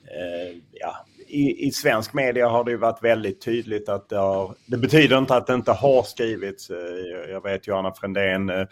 Eh, 0.07 0.57
ja, 0.71 1.05
i, 1.27 1.67
i, 1.67 1.71
svensk 1.71 2.13
media 2.13 2.47
har 2.47 2.63
det 2.63 2.71
ju 2.71 2.77
varit 2.77 3.03
väldigt 3.03 3.41
tydligt 3.41 3.89
att 3.89 4.09
det, 4.09 4.17
har, 4.17 4.55
det 4.65 4.77
betyder 4.77 5.17
inte 5.17 5.35
att 5.35 5.47
det 5.47 5.53
inte 5.53 5.71
har 5.71 6.03
skrivits. 6.03 6.69
Eh, 6.69 7.31
jag 7.31 7.43
vet 7.43 7.67
Johanna 7.67 7.93
Frändén 7.93 8.49
eh, 8.49 8.67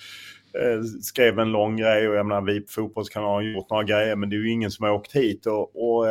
skrev 1.01 1.39
en 1.39 1.51
lång 1.51 1.77
grej 1.77 2.09
och 2.09 2.15
jag 2.15 2.25
menar 2.25 2.41
vi 2.41 2.61
på 2.61 2.71
Fotbollskanalen 2.71 3.33
har 3.33 3.41
gjort 3.41 3.69
några 3.69 3.83
grejer 3.83 4.15
men 4.15 4.29
det 4.29 4.35
är 4.35 4.37
ju 4.37 4.51
ingen 4.51 4.71
som 4.71 4.85
har 4.85 4.91
åkt 4.91 5.15
hit. 5.15 5.45
Och, 5.45 5.61
och 5.61 6.05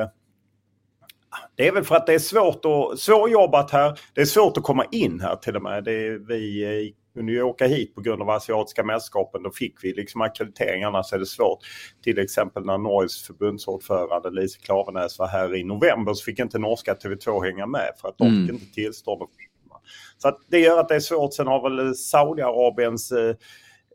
det 1.57 1.69
är 1.69 1.73
väl 1.73 1.85
för 1.85 1.95
att 1.95 2.07
det 2.07 2.15
är 2.15 2.19
svårt 2.19 2.65
att, 2.65 2.99
svårjobbat 2.99 3.71
här. 3.71 3.99
Det 4.15 4.21
är 4.21 4.25
svårt 4.25 4.57
att 4.57 4.63
komma 4.63 4.85
in 4.93 5.21
här 5.21 5.37
till 5.37 5.57
och 5.57 5.63
med. 5.63 5.85
Det 5.85 6.07
är, 6.07 6.19
vi 6.29 6.65
i 6.65 6.95
kunde 7.15 7.33
ju 7.33 7.43
åka 7.43 7.67
hit 7.67 7.95
på 7.95 8.01
grund 8.01 8.23
av 8.23 8.31
asiatiska 8.31 8.85
mästerskapen. 8.85 9.43
Då 9.43 9.51
fick 9.51 9.85
vi 9.85 9.93
liksom 9.93 10.21
akkreditering, 10.21 10.83
annars 10.83 11.13
är 11.13 11.19
det 11.19 11.27
svårt. 11.27 11.59
Till 12.03 12.19
exempel 12.19 12.65
när 12.65 12.79
Norges 12.79 13.23
förbundsordförande 13.23 14.31
Lise 14.31 14.59
Klavenäs 14.59 15.19
var 15.19 15.27
här 15.27 15.55
i 15.57 15.65
november 15.65 16.15
så 16.15 16.25
fick 16.25 16.39
inte 16.39 16.59
norska 16.59 16.95
TV2 16.95 17.45
hänga 17.45 17.67
med 17.67 17.91
för 18.01 18.09
att 18.09 18.19
de 18.19 18.27
Mm. 18.29 18.47
fick 18.47 18.55
inte 18.55 18.75
tillstånd 18.75 19.23
att 19.23 19.29
filma. 19.37 19.81
Så 20.19 20.29
att 20.29 20.39
det 20.49 20.59
gör 20.59 20.81
att 20.81 20.89
det 20.89 20.95
är 20.95 21.01
svårt. 21.01 21.35
Sen 21.35 21.47
har 21.47 21.71
väl 21.71 21.95
Saudiarabiens 21.95 23.13
eh, 23.13 23.35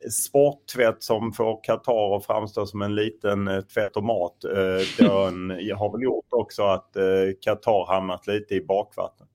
sporttvätt 0.07 1.03
som 1.03 1.33
får 1.33 1.63
Qatar 1.63 2.17
att 2.17 2.25
framstå 2.25 2.65
som 2.65 2.81
en 2.81 2.95
liten 2.95 3.47
eh, 3.47 3.61
tvättomat. 3.61 4.43
Eh, 4.43 5.05
den 5.05 5.49
har 5.77 5.91
väl 5.91 6.03
gjort 6.03 6.27
också 6.29 6.63
att 6.63 6.95
eh, 6.95 7.03
Qatar 7.41 7.93
hamnat 7.93 8.27
lite 8.27 8.55
i 8.55 8.61
bakvattnet. 8.61 9.29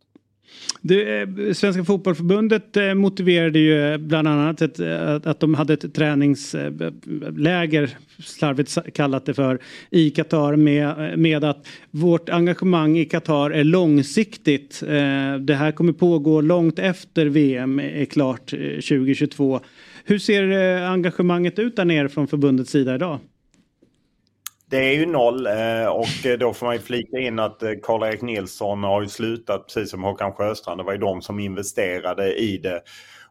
Du, 0.80 1.54
Svenska 1.54 1.84
fotbollförbundet 1.84 2.96
motiverade 2.96 3.58
ju 3.58 3.98
bland 3.98 4.28
annat 4.28 4.62
ett, 4.62 4.80
att 5.26 5.40
de 5.40 5.54
hade 5.54 5.72
ett 5.72 5.94
träningsläger, 5.94 7.96
slarvigt 8.18 8.94
kallat 8.94 9.26
det 9.26 9.34
för, 9.34 9.58
i 9.90 10.10
Qatar 10.10 10.56
med, 10.56 11.18
med 11.18 11.44
att 11.44 11.66
vårt 11.90 12.28
engagemang 12.28 12.98
i 12.98 13.04
Qatar 13.04 13.50
är 13.50 13.64
långsiktigt. 13.64 14.80
Det 15.40 15.54
här 15.54 15.72
kommer 15.72 15.92
pågå 15.92 16.40
långt 16.40 16.78
efter 16.78 17.26
VM 17.26 17.80
är 17.80 18.04
klart 18.04 18.52
eh, 18.52 18.58
2022. 18.58 19.60
Hur 20.06 20.18
ser 20.18 20.50
eh, 20.50 20.90
engagemanget 20.90 21.58
ut 21.58 21.76
där 21.76 21.84
nere 21.84 22.08
från 22.08 22.28
förbundets 22.28 22.70
sida 22.70 22.94
idag? 22.94 23.18
Det 24.70 24.76
är 24.76 24.94
ju 24.94 25.06
noll 25.06 25.46
eh, 25.46 25.86
och 25.86 26.26
eh, 26.26 26.38
då 26.38 26.52
får 26.52 26.66
man 26.66 26.74
ju 26.74 26.80
flika 26.80 27.18
in 27.18 27.38
att 27.38 27.62
Karl-Erik 27.82 28.22
Nilsson 28.22 28.84
har 28.84 29.02
ju 29.02 29.08
slutat 29.08 29.66
precis 29.66 29.90
som 29.90 30.02
Håkan 30.02 30.32
Sjöstrand. 30.32 30.80
Det 30.80 30.84
var 30.84 30.92
ju 30.92 30.98
de 30.98 31.22
som 31.22 31.38
investerade 31.38 32.34
i 32.34 32.58
det. 32.58 32.82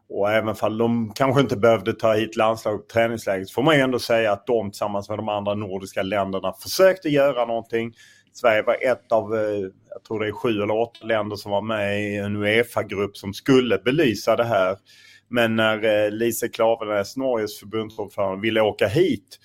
Och 0.08 0.30
även 0.30 0.48
om 0.48 0.78
de 0.78 1.12
kanske 1.14 1.40
inte 1.40 1.56
behövde 1.56 1.92
ta 1.92 2.14
hit 2.14 2.36
landslaget 2.36 2.88
på 2.88 2.92
träningsläget 2.92 3.48
så 3.48 3.52
får 3.52 3.62
man 3.62 3.74
ju 3.74 3.80
ändå 3.80 3.98
säga 3.98 4.32
att 4.32 4.46
de 4.46 4.70
tillsammans 4.70 5.08
med 5.08 5.18
de 5.18 5.28
andra 5.28 5.54
nordiska 5.54 6.02
länderna 6.02 6.52
försökte 6.62 7.08
göra 7.08 7.44
någonting. 7.44 7.92
Sverige 8.32 8.62
var 8.62 8.76
ett 8.82 9.12
av, 9.12 9.34
jag 9.90 10.04
tror 10.08 10.20
det 10.20 10.28
är 10.28 10.32
sju 10.32 10.62
eller 10.62 10.80
åtta 10.80 11.06
länder 11.06 11.36
som 11.36 11.50
var 11.50 11.62
med 11.62 12.02
i 12.02 12.16
en 12.16 12.36
Uefa-grupp 12.36 13.16
som 13.16 13.34
skulle 13.34 13.78
belysa 13.78 14.36
det 14.36 14.44
här. 14.44 14.76
Men 15.34 15.56
när 15.56 16.04
eh, 16.04 16.10
Lise 16.10 16.48
Klaveness, 16.48 17.16
Norges 17.16 17.58
förbundsordförande, 17.58 18.42
ville 18.42 18.60
åka 18.60 18.86
hit 18.86 19.38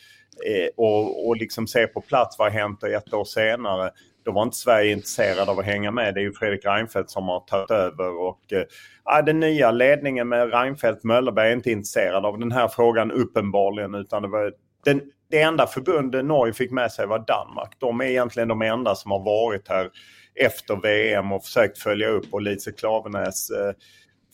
eh, 0.47 0.69
och, 0.77 1.27
och 1.27 1.37
liksom 1.37 1.67
se 1.67 1.87
på 1.87 2.01
plats 2.01 2.39
vad 2.39 2.51
har 2.51 2.59
hänt 2.59 2.83
ett 2.83 3.13
år 3.13 3.25
senare. 3.25 3.91
Då 4.25 4.31
var 4.31 4.43
inte 4.43 4.57
Sverige 4.57 4.91
intresserad 4.91 5.49
av 5.49 5.59
att 5.59 5.65
hänga 5.65 5.91
med. 5.91 6.13
Det 6.13 6.19
är 6.19 6.23
ju 6.23 6.33
Fredrik 6.33 6.65
Reinfeldt 6.65 7.09
som 7.09 7.27
har 7.27 7.39
tagit 7.39 7.71
över 7.71 8.21
och 8.21 8.53
eh, 8.53 9.25
den 9.25 9.39
nya 9.39 9.71
ledningen 9.71 10.29
med 10.29 10.53
Reinfeldt 10.53 11.03
Möllerberg 11.03 11.49
är 11.49 11.53
inte 11.53 11.71
intresserad 11.71 12.25
av 12.25 12.39
den 12.39 12.51
här 12.51 12.67
frågan 12.67 13.11
uppenbarligen 13.11 13.95
utan 13.95 14.21
det 14.21 14.27
var 14.27 14.53
den, 14.85 15.01
det 15.29 15.41
enda 15.41 15.67
förbundet 15.67 16.25
Norge 16.25 16.53
fick 16.53 16.71
med 16.71 16.91
sig 16.91 17.07
var 17.07 17.19
Danmark. 17.19 17.75
De 17.79 18.01
är 18.01 18.05
egentligen 18.05 18.47
de 18.47 18.61
enda 18.61 18.95
som 18.95 19.11
har 19.11 19.19
varit 19.19 19.67
här 19.67 19.89
efter 20.35 20.75
VM 20.75 21.31
och 21.31 21.43
försökt 21.43 21.77
följa 21.77 22.07
upp 22.07 22.25
och 22.31 22.41
Lise 22.41 22.71
Klavenäs 22.71 23.49
eh, 23.49 23.73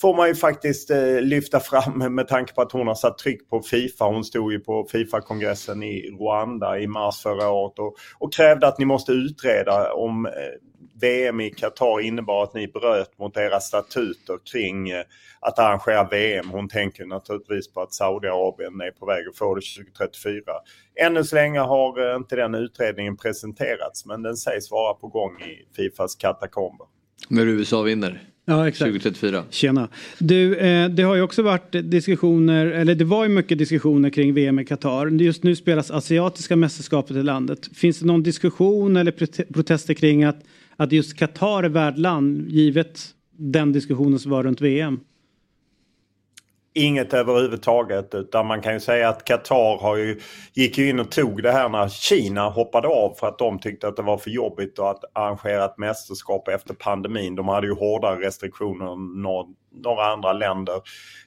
får 0.02 0.16
man 0.16 0.28
ju 0.28 0.36
faktiskt 0.36 0.92
eh, 0.92 1.22
lyfta 1.22 1.60
fram 1.60 2.16
med 2.16 2.28
tanke 2.28 2.54
på 2.54 2.62
att 2.62 2.72
hon 2.72 2.88
har 2.88 2.96
satt 2.96 3.18
tryck 3.18 3.50
på 3.50 3.62
Fifa. 3.62 4.06
Hon 4.06 4.24
stod 4.24 4.52
ju 4.52 4.60
på 4.60 4.88
Fifa-kongressen 4.92 5.84
i 5.84 6.18
Rwanda 6.20 6.80
i 6.80 6.88
mars 6.88 7.22
förra 7.22 7.50
året 7.50 7.80
och, 7.80 7.96
och 8.20 8.34
krävde 8.34 8.68
att 8.68 8.80
ni 8.80 8.86
måste 8.86 9.12
utreda 9.12 9.94
om 9.94 10.26
eh, 10.26 10.32
VM 11.02 11.42
i 11.42 11.50
Qatar 11.50 12.02
innebar 12.02 12.44
att 12.44 12.54
ni 12.54 12.68
bröt 12.68 13.20
mot 13.20 13.38
era 13.38 13.60
statuter 13.60 14.40
kring 14.52 14.90
eh, 14.90 15.04
att 15.40 15.60
arrangera 15.60 16.08
VM. 16.12 16.50
Hon 16.50 16.70
tänker 16.70 17.06
naturligtvis 17.06 17.74
på 17.74 17.82
att 17.82 17.94
Saudiarabien 17.94 18.82
är 18.82 18.92
på 18.92 19.06
väg 19.06 19.28
att 19.28 19.38
få 19.38 19.56
det 19.56 19.62
2034. 19.62 20.42
Ännu 21.02 21.24
så 21.24 21.36
länge 21.36 21.60
har 21.60 22.10
eh, 22.10 22.16
inte 22.16 22.36
den 22.36 22.56
utredningen 22.56 23.18
presenterats 23.18 24.06
men 24.06 24.24
den 24.24 24.38
sägs 24.38 24.72
vara 24.72 24.94
på 24.94 25.08
gång 25.08 25.42
i 25.42 25.76
Fifas 25.76 26.16
katakomber. 26.16 26.88
När 27.30 27.46
USA 27.46 27.82
vinner. 27.82 28.35
Ja, 28.46 28.68
exakt. 28.68 28.90
2034. 28.90 29.44
Tjena. 29.50 29.88
Du, 30.20 30.56
eh, 30.56 30.90
det 30.90 31.04
har 31.04 31.16
ju 31.16 31.22
också 31.22 31.42
varit 31.42 31.72
diskussioner, 31.72 32.66
eller 32.66 32.96
det 32.96 33.06
var 33.06 33.24
ju 33.24 33.30
mycket 33.30 33.58
diskussioner 33.58 34.10
kring 34.10 34.34
VM 34.34 34.60
i 34.60 34.66
Qatar. 34.66 35.08
Just 35.08 35.44
nu 35.44 35.56
spelas 35.56 35.92
asiatiska 35.92 36.56
mästerskapet 36.56 37.18
i 37.18 37.24
landet. 37.24 37.70
Finns 37.74 38.00
det 38.00 38.06
någon 38.06 38.24
diskussion 38.24 38.98
eller 38.98 39.12
prote- 39.12 39.54
protester 39.54 39.94
kring 39.94 40.24
att, 40.24 40.44
att 40.76 40.92
just 40.92 41.18
Qatar 41.18 41.64
är 41.64 41.70
värdland 41.70 42.50
givet 42.50 43.02
den 43.38 43.72
diskussionen 43.72 44.20
som 44.20 44.32
var 44.32 44.44
runt 44.44 44.62
VM? 44.62 45.00
Inget 46.78 47.14
överhuvudtaget 47.14 48.16
utan 48.16 48.48
man 48.48 48.62
kan 48.62 48.74
ju 48.74 48.80
säga 48.80 49.10
att 49.10 49.26
Qatar 49.26 49.78
har 49.82 49.96
ju, 49.96 50.20
gick 50.54 50.78
ju 50.78 50.90
in 50.90 51.00
och 51.00 51.12
tog 51.12 51.44
det 51.44 51.52
här 51.52 51.70
när 51.70 51.88
Kina 51.88 52.50
hoppade 52.50 52.88
av 52.88 53.16
för 53.20 53.28
att 53.28 53.38
de 53.38 53.60
tyckte 53.60 53.88
att 53.88 53.96
det 53.96 54.02
var 54.02 54.18
för 54.18 54.30
jobbigt 54.30 54.80
att 54.80 55.04
arrangera 55.14 55.66
ett 55.66 55.78
mästerskap 55.78 56.48
efter 56.48 56.74
pandemin. 56.74 57.36
De 57.36 57.48
hade 57.48 57.68
ju 57.68 57.74
hårdare 57.74 58.28
restriktioner 58.28 58.94
än 58.94 59.22
några 59.84 60.06
andra 60.06 60.34
länder. 60.34 60.82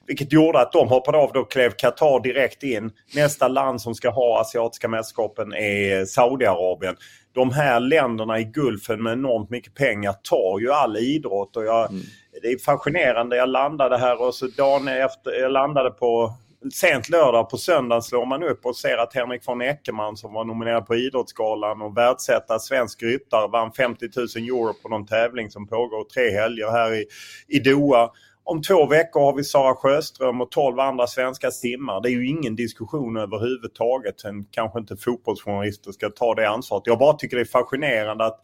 Vilket 0.07 0.33
gjorde 0.33 0.59
att 0.59 0.71
de 0.71 0.87
hoppade 0.87 1.17
av. 1.17 1.31
Då 1.33 1.43
klev 1.43 1.69
Qatar 1.69 2.23
direkt 2.23 2.63
in. 2.63 2.91
Nästa 3.15 3.47
land 3.47 3.81
som 3.81 3.95
ska 3.95 4.09
ha 4.09 4.41
asiatiska 4.41 4.87
mästerskapen 4.87 5.53
är 5.53 6.05
Saudiarabien. 6.05 6.95
De 7.33 7.51
här 7.51 7.79
länderna 7.79 8.39
i 8.39 8.43
Gulfen 8.43 9.03
med 9.03 9.13
enormt 9.13 9.49
mycket 9.49 9.75
pengar 9.75 10.15
tar 10.23 10.59
ju 10.59 10.71
all 10.71 10.97
idrott. 10.97 11.57
Och 11.57 11.65
jag, 11.65 11.89
mm. 11.89 12.01
Det 12.41 12.47
är 12.47 12.57
fascinerande. 12.57 13.35
Jag 13.35 13.49
landade 13.49 13.97
här 13.97 14.21
och 14.21 14.35
så 14.35 14.47
dagen 14.47 14.87
efter, 14.87 15.41
jag 15.41 15.51
landade 15.51 15.89
på 15.89 16.33
sent 16.73 17.09
lördag. 17.09 17.49
På 17.49 17.57
söndagen 17.57 18.01
slår 18.01 18.25
man 18.25 18.43
upp 18.43 18.65
och 18.65 18.75
ser 18.75 18.97
att 18.97 19.13
Henrik 19.13 19.47
von 19.47 19.61
Eckermann 19.61 20.17
som 20.17 20.33
var 20.33 20.45
nominerad 20.45 20.85
på 20.85 20.95
Idrottsgalan 20.95 21.81
och 21.81 21.97
världsetta 21.97 22.59
svensk 22.59 23.03
ryttare 23.03 23.47
vann 23.47 23.71
50 23.71 24.05
000 24.15 24.27
euro 24.35 24.73
på 24.83 24.89
någon 24.89 25.05
tävling 25.05 25.49
som 25.51 25.67
pågår 25.67 26.03
tre 26.03 26.29
helger 26.29 26.71
här 26.71 26.93
i, 26.93 27.05
i 27.47 27.59
Doha. 27.59 28.11
Om 28.43 28.61
två 28.61 28.85
veckor 28.85 29.19
har 29.19 29.33
vi 29.33 29.43
Sara 29.43 29.75
Sjöström 29.75 30.41
och 30.41 30.51
12 30.51 30.79
andra 30.79 31.07
svenska 31.07 31.51
simmar. 31.51 32.01
Det 32.01 32.09
är 32.09 32.11
ju 32.11 32.27
ingen 32.27 32.55
diskussion 32.55 33.17
överhuvudtaget. 33.17 34.19
Sen 34.19 34.45
kanske 34.51 34.79
inte 34.79 34.97
fotbollsjournalister 34.97 35.91
ska 35.91 36.09
ta 36.09 36.35
det 36.35 36.49
ansvaret. 36.49 36.83
Jag 36.85 36.99
bara 36.99 37.13
tycker 37.13 37.37
det 37.37 37.43
är 37.43 37.45
fascinerande 37.45 38.25
att 38.25 38.39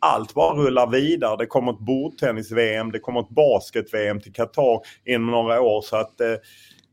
allt 0.00 0.34
bara 0.34 0.54
rullar 0.54 0.86
vidare. 0.90 1.36
Det 1.36 1.46
kommer 1.46 1.72
ett 1.72 1.78
bordtennis-VM, 1.78 2.92
det 2.92 2.98
kommer 2.98 3.20
ett 3.20 3.28
basket-VM 3.28 4.20
till 4.20 4.32
Qatar 4.32 4.80
inom 5.06 5.26
några 5.30 5.60
år. 5.60 5.82
Så 5.82 5.96
att 5.96 6.20
eh, 6.20 6.26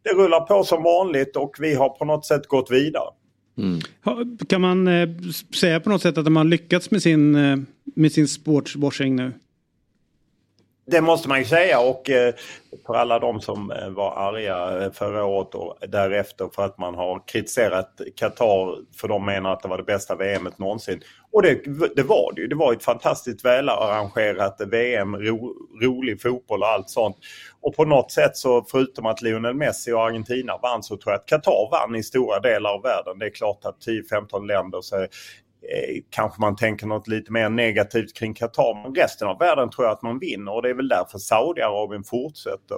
det 0.03 0.09
rullar 0.15 0.39
på 0.39 0.63
som 0.63 0.83
vanligt 0.83 1.35
och 1.35 1.55
vi 1.59 1.75
har 1.75 1.89
på 1.89 2.05
något 2.05 2.25
sätt 2.25 2.47
gått 2.47 2.71
vidare. 2.71 3.09
Ha- 4.05 4.23
Kan 4.49 4.61
man 4.61 4.87
eh, 4.87 5.09
säga 5.59 5.79
på 5.79 5.89
något 5.89 6.01
sätt 6.01 6.17
att 6.17 6.25
de 6.25 6.35
har 6.35 6.43
lyckats 6.43 6.91
med 6.91 7.01
sin, 7.01 7.35
eh, 7.35 7.57
med 7.95 8.11
sin 8.11 8.27
sportswashing 8.27 9.15
nu? 9.15 9.31
Det 10.89 11.01
måste 11.01 11.29
man 11.29 11.39
ju 11.39 11.45
säga 11.45 11.79
och 11.79 12.09
eh, 12.09 12.33
för 12.85 12.93
alla 12.93 13.19
de 13.19 13.41
som 13.41 13.71
eh, 13.71 13.89
var 13.89 14.11
arga 14.11 14.83
eh, 14.83 14.91
förra 14.91 15.25
året 15.25 15.55
och 15.55 15.77
därefter 15.87 16.49
för 16.55 16.65
att 16.65 16.77
man 16.77 16.95
har 16.95 17.27
kritiserat 17.27 18.01
Qatar 18.15 18.95
för 18.97 19.07
de 19.07 19.25
menar 19.25 19.53
att 19.53 19.61
det 19.61 19.67
var 19.67 19.77
det 19.77 19.83
bästa 19.83 20.15
VMet 20.15 20.59
någonsin. 20.59 21.01
Och 21.31 21.41
det, 21.41 21.61
det 21.95 22.03
var 22.03 22.33
det 22.35 22.41
ju. 22.41 22.47
Det 22.47 22.55
var 22.55 22.73
ett 22.73 22.83
fantastiskt 22.83 23.45
välarrangerat 23.45 24.61
VM, 24.67 25.15
ro, 25.15 25.55
rolig 25.81 26.21
fotboll 26.21 26.61
och 26.61 26.67
allt 26.67 26.89
sånt. 26.89 27.17
Och 27.61 27.75
på 27.75 27.85
något 27.85 28.11
sätt 28.11 28.37
så 28.37 28.65
förutom 28.71 29.05
att 29.05 29.21
Lionel 29.21 29.53
Messi 29.53 29.91
och 29.91 30.05
Argentina 30.05 30.57
vann 30.61 30.83
så 30.83 30.97
tror 30.97 31.13
jag 31.13 31.19
att 31.19 31.25
Qatar 31.25 31.71
vann 31.71 31.95
i 31.95 32.03
stora 32.03 32.39
delar 32.39 32.69
av 32.69 32.81
världen. 32.81 33.19
Det 33.19 33.25
är 33.25 33.29
klart 33.29 33.65
att 33.65 33.77
10-15 34.11 34.47
länder 34.47 34.81
så 34.81 35.07
Eh, 35.73 36.01
kanske 36.09 36.41
man 36.41 36.55
tänker 36.55 36.87
något 36.87 37.07
lite 37.07 37.31
mer 37.31 37.49
negativt 37.49 38.13
kring 38.13 38.33
Qatar. 38.33 38.83
Men 38.83 38.95
resten 38.95 39.27
av 39.27 39.39
världen 39.39 39.69
tror 39.69 39.85
jag 39.85 39.93
att 39.93 40.01
man 40.01 40.19
vinner 40.19 40.53
och 40.53 40.61
det 40.61 40.69
är 40.69 40.73
väl 40.73 40.87
därför 40.87 41.17
Saudiarabien 41.17 42.03
fortsätter. 42.03 42.77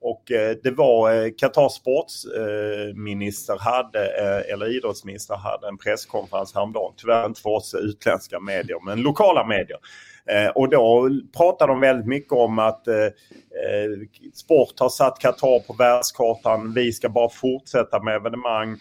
Och 0.00 0.30
eh, 0.30 0.56
det 0.62 0.70
var 0.70 1.14
eh, 1.14 1.30
Qatars 1.38 1.72
sportsminister 1.72 3.58
hade, 3.58 4.06
eller 4.52 4.76
idrottsminister 4.76 5.34
hade 5.34 5.68
en 5.68 5.78
presskonferens 5.78 6.54
häromdagen. 6.54 6.94
Tyvärr 6.96 7.26
inte 7.26 7.40
för 7.40 7.50
oss 7.50 7.74
utländska 7.74 8.40
medier 8.40 8.84
men 8.84 9.00
lokala 9.00 9.46
medier. 9.46 9.78
Eh, 10.30 10.50
och 10.54 10.68
då 10.68 11.10
pratar 11.36 11.68
de 11.68 11.80
väldigt 11.80 12.06
mycket 12.06 12.32
om 12.32 12.58
att 12.58 12.88
eh, 12.88 12.94
eh, 12.94 13.10
sport 14.34 14.78
har 14.78 14.88
satt 14.88 15.18
Qatar 15.18 15.66
på 15.66 15.72
världskartan. 15.72 16.74
Vi 16.74 16.92
ska 16.92 17.08
bara 17.08 17.28
fortsätta 17.28 18.02
med 18.02 18.14
evenemang. 18.14 18.72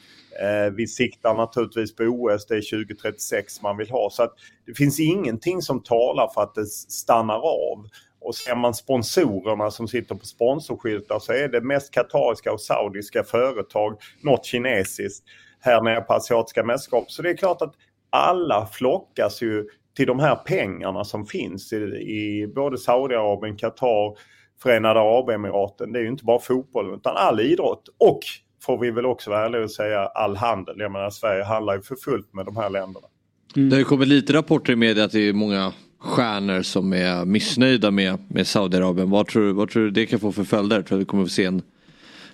Eh, 0.41 0.71
vi 0.73 0.87
siktar 0.87 1.33
naturligtvis 1.33 1.95
på 1.95 2.03
OS, 2.03 2.45
det 2.47 2.55
är 2.55 2.85
2036 2.85 3.61
man 3.61 3.77
vill 3.77 3.89
ha. 3.89 4.09
Så 4.09 4.23
att 4.23 4.33
det 4.65 4.73
finns 4.73 4.99
ingenting 4.99 5.61
som 5.61 5.83
talar 5.83 6.27
för 6.33 6.41
att 6.41 6.55
det 6.55 6.65
stannar 6.65 7.35
av. 7.35 7.87
Och 8.19 8.35
ser 8.35 8.55
man 8.55 8.73
sponsorerna 8.73 9.71
som 9.71 9.87
sitter 9.87 10.15
på 10.15 10.25
sponsorskyltar 10.25 11.19
så 11.19 11.33
är 11.33 11.47
det 11.47 11.61
mest 11.61 11.93
katariska 11.93 12.51
och 12.51 12.61
saudiska 12.61 13.23
företag, 13.23 13.97
något 14.21 14.45
kinesiskt, 14.45 15.25
här 15.59 15.81
nere 15.81 16.01
på 16.01 16.13
asiatiska 16.13 16.63
mästerskap. 16.63 17.11
Så 17.11 17.21
det 17.21 17.29
är 17.29 17.37
klart 17.37 17.61
att 17.61 17.73
alla 18.09 18.65
flockas 18.65 19.41
ju 19.41 19.67
till 19.97 20.07
de 20.07 20.19
här 20.19 20.35
pengarna 20.35 21.03
som 21.03 21.25
finns 21.25 21.73
i, 21.73 21.75
i 21.75 22.51
både 22.55 22.77
Saudiarabien, 22.77 23.57
Qatar, 23.57 24.17
Förenade 24.61 24.99
Arabemiraten. 24.99 25.93
Det 25.93 25.99
är 25.99 26.03
ju 26.03 26.09
inte 26.09 26.23
bara 26.23 26.39
fotboll 26.39 26.95
utan 26.95 27.13
all 27.17 27.39
idrott. 27.39 27.83
Och 27.97 28.19
får 28.61 28.77
vi 28.77 28.91
väl 28.91 29.05
också 29.05 29.29
vara 29.29 29.45
ärliga 29.45 29.63
och 29.63 29.71
säga 29.71 29.99
all 29.99 30.35
handel. 30.35 30.75
Jag 30.79 30.91
menar 30.91 31.09
Sverige 31.09 31.43
handlar 31.43 31.75
ju 31.75 31.81
för 31.81 31.95
fullt 31.95 32.33
med 32.33 32.45
de 32.45 32.57
här 32.57 32.69
länderna. 32.69 33.07
Mm. 33.55 33.69
Det 33.69 33.75
har 33.75 33.79
ju 33.79 33.85
kommit 33.85 34.07
lite 34.07 34.33
rapporter 34.33 34.73
i 34.73 34.75
media 34.75 35.03
att 35.03 35.11
det 35.11 35.29
är 35.29 35.33
många 35.33 35.73
stjärnor 35.99 36.61
som 36.61 36.93
är 36.93 37.25
missnöjda 37.25 37.91
med, 37.91 38.19
med 38.29 38.47
Saudiarabien. 38.47 39.09
Vad 39.09 39.27
tror, 39.27 39.53
vad 39.53 39.69
tror 39.69 39.83
du 39.83 39.91
det 39.91 40.05
kan 40.05 40.19
få 40.19 40.31
för 40.31 40.43
följder? 40.43 40.81
Tror 40.81 40.97
du 40.97 40.99
vi 40.99 41.05
kommer 41.05 41.23
få 41.23 41.29
se 41.29 41.45
en 41.45 41.61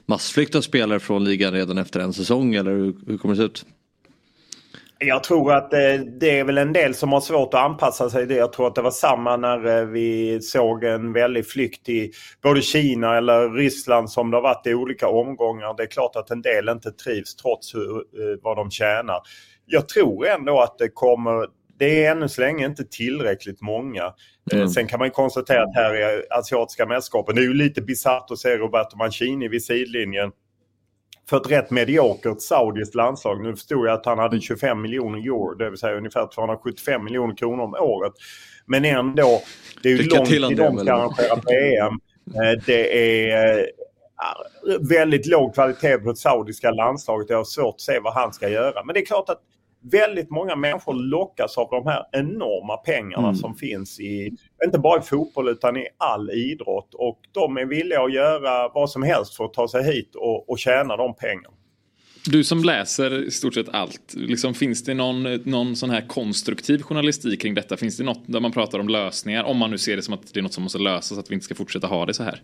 massflykt 0.06 0.56
av 0.56 0.62
spelare 0.62 1.00
från 1.00 1.24
ligan 1.24 1.54
redan 1.54 1.78
efter 1.78 2.00
en 2.00 2.14
säsong 2.14 2.56
eller 2.56 2.72
hur, 2.72 2.96
hur 3.08 3.18
kommer 3.18 3.36
det 3.36 3.42
se 3.42 3.46
ut? 3.46 3.66
Jag 5.06 5.24
tror 5.24 5.54
att 5.54 5.72
det, 5.72 5.98
det, 6.20 6.40
är 6.40 6.44
väl 6.44 6.58
en 6.58 6.74
del 6.74 6.96
som 6.96 7.12
har 7.12 7.22
svårt 7.22 7.54
att 7.54 7.60
anpassa 7.60 8.10
sig. 8.10 8.34
Jag 8.34 8.54
tror 8.54 8.68
att 8.68 8.76
det 8.76 8.82
var 8.82 8.92
samma 8.92 9.38
när 9.38 9.80
eh, 9.80 9.86
vi 9.86 10.42
såg 10.42 10.84
en 10.84 11.14
väldig 11.14 11.48
flykt 11.48 11.90
i 11.90 12.12
både 12.44 12.62
Kina 12.62 13.18
eller 13.18 13.50
Ryssland 13.50 14.10
som 14.10 14.32
det 14.32 14.38
har 14.38 14.42
varit 14.42 14.68
i 14.68 14.74
olika 14.74 15.08
omgångar. 15.08 15.74
Det 15.78 15.84
är 15.84 15.88
klart 15.88 16.16
att 16.16 16.32
en 16.32 16.42
del 16.42 16.70
inte 16.70 16.92
trivs 16.92 17.36
trots 17.36 17.76
hur, 17.76 17.96
eh, 17.96 18.40
vad 18.42 18.58
de 18.58 18.72
tjänar. 18.72 19.22
Jag 19.66 19.90
tror 19.90 20.28
ändå 20.28 20.62
att 20.62 20.78
det 20.78 20.90
kommer 20.90 21.48
det 21.80 22.06
är 22.06 22.12
ännu 22.12 22.30
så 22.30 22.42
länge 22.42 22.66
inte 22.66 22.84
tillräckligt 22.84 23.62
många. 23.62 24.14
Mm. 24.52 24.70
Sen 24.70 24.88
kan 24.88 25.00
man 25.00 25.12
konstatera 25.12 25.64
att 25.64 25.76
här 25.76 25.94
är 25.94 26.24
asiatiska 26.40 26.86
mästerskapen. 26.86 27.36
Det 27.36 27.42
är 27.42 27.44
ju 27.44 27.54
lite 27.54 27.82
bisarrt 27.82 28.32
att 28.32 28.40
se 28.40 28.58
Roberto 28.58 28.98
Mancini 28.98 29.48
vid 29.48 29.66
sidlinjen 29.66 30.32
för 31.30 31.38
ett 31.38 31.52
rätt 31.52 31.72
mediokert 31.72 32.42
saudiskt 32.42 32.96
landslag. 32.96 33.44
Nu 33.44 33.56
förstod 33.56 33.88
jag 33.88 33.94
att 33.94 34.06
han 34.06 34.20
hade 34.20 34.42
25 34.42 34.82
miljoner 34.82 35.20
euro, 35.20 35.54
det 35.54 35.70
vill 35.70 35.80
säga 35.80 35.98
ungefär 35.98 36.28
275 36.36 37.04
miljoner 37.04 37.36
kronor 37.36 37.64
om 37.64 37.74
året. 37.74 38.14
Men 38.66 38.86
ändå, 38.86 39.42
det 39.84 39.90
är 39.90 39.94
ju 39.94 39.98
Lycka 39.98 40.16
långt 40.16 40.30
till 40.30 40.42
de 40.42 40.78
ska 40.78 40.94
arrangera 40.94 41.36
VM. 41.36 41.94
Eh, 42.28 42.64
det 42.66 43.22
är 43.22 43.60
eh, 43.60 43.66
väldigt 44.90 45.28
låg 45.28 45.54
kvalitet 45.54 45.98
på 45.98 46.10
det 46.10 46.16
saudiska 46.16 46.72
landslaget. 46.72 47.30
Jag 47.30 47.38
har 47.38 47.44
svårt 47.44 47.76
att 47.76 47.82
se 47.82 48.00
vad 48.00 48.14
han 48.14 48.34
ska 48.34 48.50
göra. 48.50 48.84
Men 48.84 48.94
det 48.94 49.00
är 49.00 49.06
klart 49.06 49.30
att 49.30 49.42
väldigt 49.92 50.30
många 50.30 50.56
människor 50.56 50.94
lockas 50.94 51.58
av 51.58 51.68
de 51.72 51.88
här 51.88 52.04
enorma 52.12 52.78
pengarna 52.78 53.28
mm. 53.28 53.36
som 53.36 53.56
finns 53.56 54.00
i, 54.00 54.32
inte 54.66 54.80
bara 54.80 55.00
i 55.00 55.02
fotboll 55.02 55.50
utan 55.50 55.78
i 55.78 55.88
all 55.98 56.32
idrott. 56.32 56.94
Och 56.94 57.20
de 57.32 57.58
är 57.58 57.66
villiga 57.66 58.02
att 58.02 58.14
göra 58.14 58.70
vad 58.74 58.90
som 58.90 59.04
helst 59.04 59.36
för 59.36 59.46
att 59.46 59.54
ta 59.54 59.68
sig 59.68 59.84
hit 59.84 60.16
och, 60.16 60.50
och 60.50 60.60
tjäna 60.60 60.98
de 60.98 61.16
pengarna. 61.16 61.56
Du 62.26 62.44
som 62.44 62.64
läser 62.64 63.28
i 63.28 63.32
stort 63.32 63.54
sett 63.54 63.70
allt, 63.70 64.14
liksom, 64.14 64.54
finns 64.54 64.84
det 64.84 64.94
någon, 64.94 65.24
någon 65.44 65.76
sån 65.76 65.90
här 65.90 66.08
konstruktiv 66.08 66.82
journalistik 66.82 67.42
kring 67.42 67.54
detta? 67.54 67.78
Finns 67.78 67.98
det 67.98 68.04
något 68.04 68.22
där 68.26 68.40
man 68.40 68.52
pratar 68.52 68.80
om 68.80 68.90
lösningar? 68.90 69.44
Om 69.44 69.58
man 69.58 69.72
nu 69.72 69.78
ser 69.78 69.96
det 69.96 70.02
som 70.02 70.14
att 70.14 70.34
det 70.34 70.40
är 70.40 70.42
något 70.42 70.54
som 70.54 70.64
måste 70.64 70.80
lösas, 70.80 71.18
att 71.18 71.32
vi 71.32 71.34
inte 71.34 71.46
ska 71.46 71.56
fortsätta 71.56 71.88
ha 71.88 72.06
det 72.06 72.14
så 72.14 72.24
här. 72.24 72.42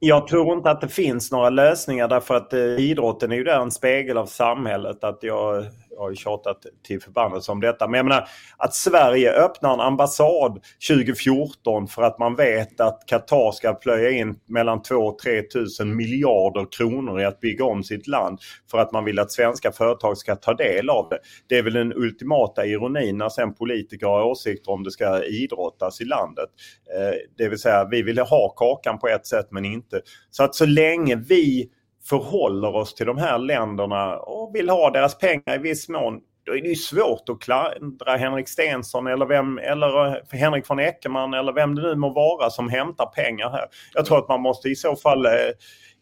Jag 0.00 0.26
tror 0.26 0.56
inte 0.56 0.70
att 0.70 0.80
det 0.80 0.88
finns 0.88 1.32
några 1.32 1.50
lösningar 1.50 2.08
därför 2.08 2.34
att 2.34 2.52
eh, 2.52 2.60
idrotten 2.60 3.32
är 3.32 3.36
ju 3.36 3.44
där 3.44 3.60
en 3.60 3.70
spegel 3.70 4.16
av 4.16 4.26
samhället. 4.26 5.04
Att 5.04 5.22
jag 5.22 5.64
har 5.98 6.10
ju 6.10 6.16
tjatat 6.16 6.66
till 6.86 7.00
förbannelse 7.00 7.52
om 7.52 7.60
detta. 7.60 7.88
Men 7.88 7.98
jag 7.98 8.06
menar 8.06 8.28
att 8.56 8.74
Sverige 8.74 9.32
öppnar 9.32 9.74
en 9.74 9.80
ambassad 9.80 10.60
2014 10.88 11.88
för 11.88 12.02
att 12.02 12.18
man 12.18 12.36
vet 12.36 12.80
att 12.80 13.06
Qatar 13.06 13.52
ska 13.52 13.74
plöja 13.74 14.10
in 14.10 14.36
mellan 14.46 14.82
2 14.82 14.94
och 14.94 15.18
3 15.18 15.42
tusen 15.42 15.96
miljarder 15.96 16.66
kronor 16.76 17.20
i 17.20 17.24
att 17.24 17.40
bygga 17.40 17.64
om 17.64 17.84
sitt 17.84 18.06
land. 18.06 18.38
För 18.70 18.78
att 18.78 18.92
man 18.92 19.04
vill 19.04 19.18
att 19.18 19.32
svenska 19.32 19.72
företag 19.72 20.18
ska 20.18 20.36
ta 20.36 20.54
del 20.54 20.90
av 20.90 21.08
det. 21.08 21.18
Det 21.48 21.58
är 21.58 21.62
väl 21.62 21.72
den 21.72 21.92
ultimata 21.92 22.66
ironin 22.66 23.18
när 23.18 23.28
sen 23.28 23.54
politiker 23.54 24.06
har 24.06 24.24
åsikter 24.24 24.72
om 24.72 24.84
det 24.84 24.90
ska 24.90 25.24
idrottas 25.24 26.00
i 26.00 26.04
landet. 26.04 26.48
Eh, 26.96 27.14
det 27.36 27.48
vill 27.48 27.58
säga 27.58 27.88
vi 27.90 28.02
vill 28.02 28.18
ha 28.18 28.48
kakan 28.48 28.98
på 28.98 29.08
ett 29.08 29.26
sätt 29.26 29.46
men 29.50 29.64
inte. 29.64 30.00
Så 30.30 30.44
att 30.44 30.54
så 30.54 30.66
länge 30.66 31.16
vi 31.16 31.70
förhåller 32.08 32.76
oss 32.76 32.94
till 32.94 33.06
de 33.06 33.18
här 33.18 33.38
länderna 33.38 34.16
och 34.16 34.54
vill 34.54 34.68
ha 34.68 34.90
deras 34.90 35.18
pengar 35.18 35.54
i 35.54 35.58
viss 35.58 35.88
mån. 35.88 36.20
Då 36.46 36.56
är 36.56 36.62
det 36.62 36.68
ju 36.68 36.74
svårt 36.74 37.28
att 37.28 37.40
klandra 37.40 38.16
Henrik 38.16 38.48
Stensson 38.48 39.06
eller, 39.06 39.26
vem, 39.26 39.58
eller 39.58 40.06
eh, 40.06 40.14
Henrik 40.32 40.70
von 40.70 40.78
Eckermann 40.78 41.34
eller 41.34 41.52
vem 41.52 41.74
det 41.74 41.82
nu 41.82 41.94
må 41.94 42.10
vara 42.10 42.50
som 42.50 42.68
hämtar 42.68 43.06
pengar 43.06 43.50
här. 43.50 43.64
Jag 43.94 44.06
tror 44.06 44.18
att 44.18 44.28
man 44.28 44.40
måste 44.40 44.68
i 44.68 44.76
så 44.76 44.96
fall 44.96 45.26
eh, 45.26 45.32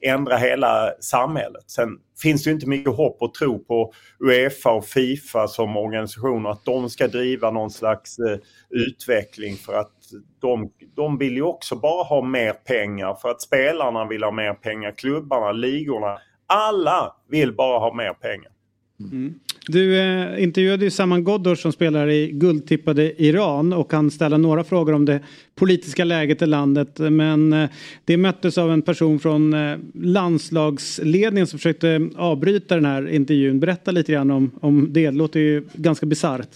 ändra 0.03 0.37
hela 0.37 0.93
samhället. 1.01 1.71
Sen 1.71 1.89
finns 2.23 2.45
det 2.45 2.51
inte 2.51 2.69
mycket 2.69 2.97
hopp 2.97 3.17
och 3.21 3.35
tro 3.35 3.65
på 3.65 3.93
Uefa 4.21 4.71
och 4.71 4.85
Fifa 4.85 5.49
som 5.49 5.77
organisationer 5.77 6.51
att 6.51 6.65
de 6.65 6.91
ska 6.91 7.09
driva 7.09 7.51
någon 7.51 7.71
slags 7.71 8.19
eh, 8.19 8.39
utveckling 8.71 9.57
för 9.57 9.75
att 9.75 9.93
de, 10.41 10.71
de 10.97 11.19
vill 11.19 11.37
ju 11.37 11.43
också 11.43 11.77
bara 11.77 12.05
ha 12.05 12.23
mer 12.23 12.53
pengar 12.53 13.15
för 13.15 13.29
att 13.29 13.43
spelarna 13.43 14.05
vill 14.05 14.23
ha 14.23 14.31
mer 14.31 14.55
pengar, 14.55 14.93
klubbarna, 14.93 15.53
ligorna. 15.53 16.19
Alla 16.47 17.17
vill 17.29 17.55
bara 17.55 17.79
ha 17.79 17.95
mer 17.95 18.13
pengar. 18.13 18.53
Mm. 19.01 19.35
Du 19.69 19.99
eh, 19.99 20.43
intervjuade 20.43 20.85
ju 20.85 20.91
Saman 20.91 21.25
Ghoddos 21.25 21.61
som 21.61 21.73
spelar 21.73 22.09
i 22.09 22.31
guldtippade 22.33 23.23
Iran 23.23 23.73
och 23.73 23.91
kan 23.91 24.11
ställa 24.11 24.37
några 24.37 24.65
frågor 24.65 24.93
om 24.93 25.05
det 25.05 25.21
politiska 25.55 26.05
läget 26.05 26.43
i 26.43 26.47
landet. 26.47 26.99
Men 26.99 27.53
eh, 27.53 27.71
det 28.05 28.17
möttes 28.17 28.59
av 28.59 28.73
en 28.73 28.83
person 28.83 29.19
från 29.19 29.55
eh, 29.55 29.79
landslagsledningen 29.95 31.47
som 31.47 31.59
försökte 31.59 32.11
avbryta 32.17 32.75
den 32.75 32.85
här 32.85 33.09
intervjun. 33.09 33.61
Berätta 33.61 33.91
lite 33.91 34.13
grann 34.13 34.31
om, 34.31 34.51
om 34.61 34.93
det. 34.93 35.07
Det 35.07 35.17
låter 35.17 35.41
ju 35.41 35.65
ganska 35.75 36.07
bisarrt. 36.07 36.51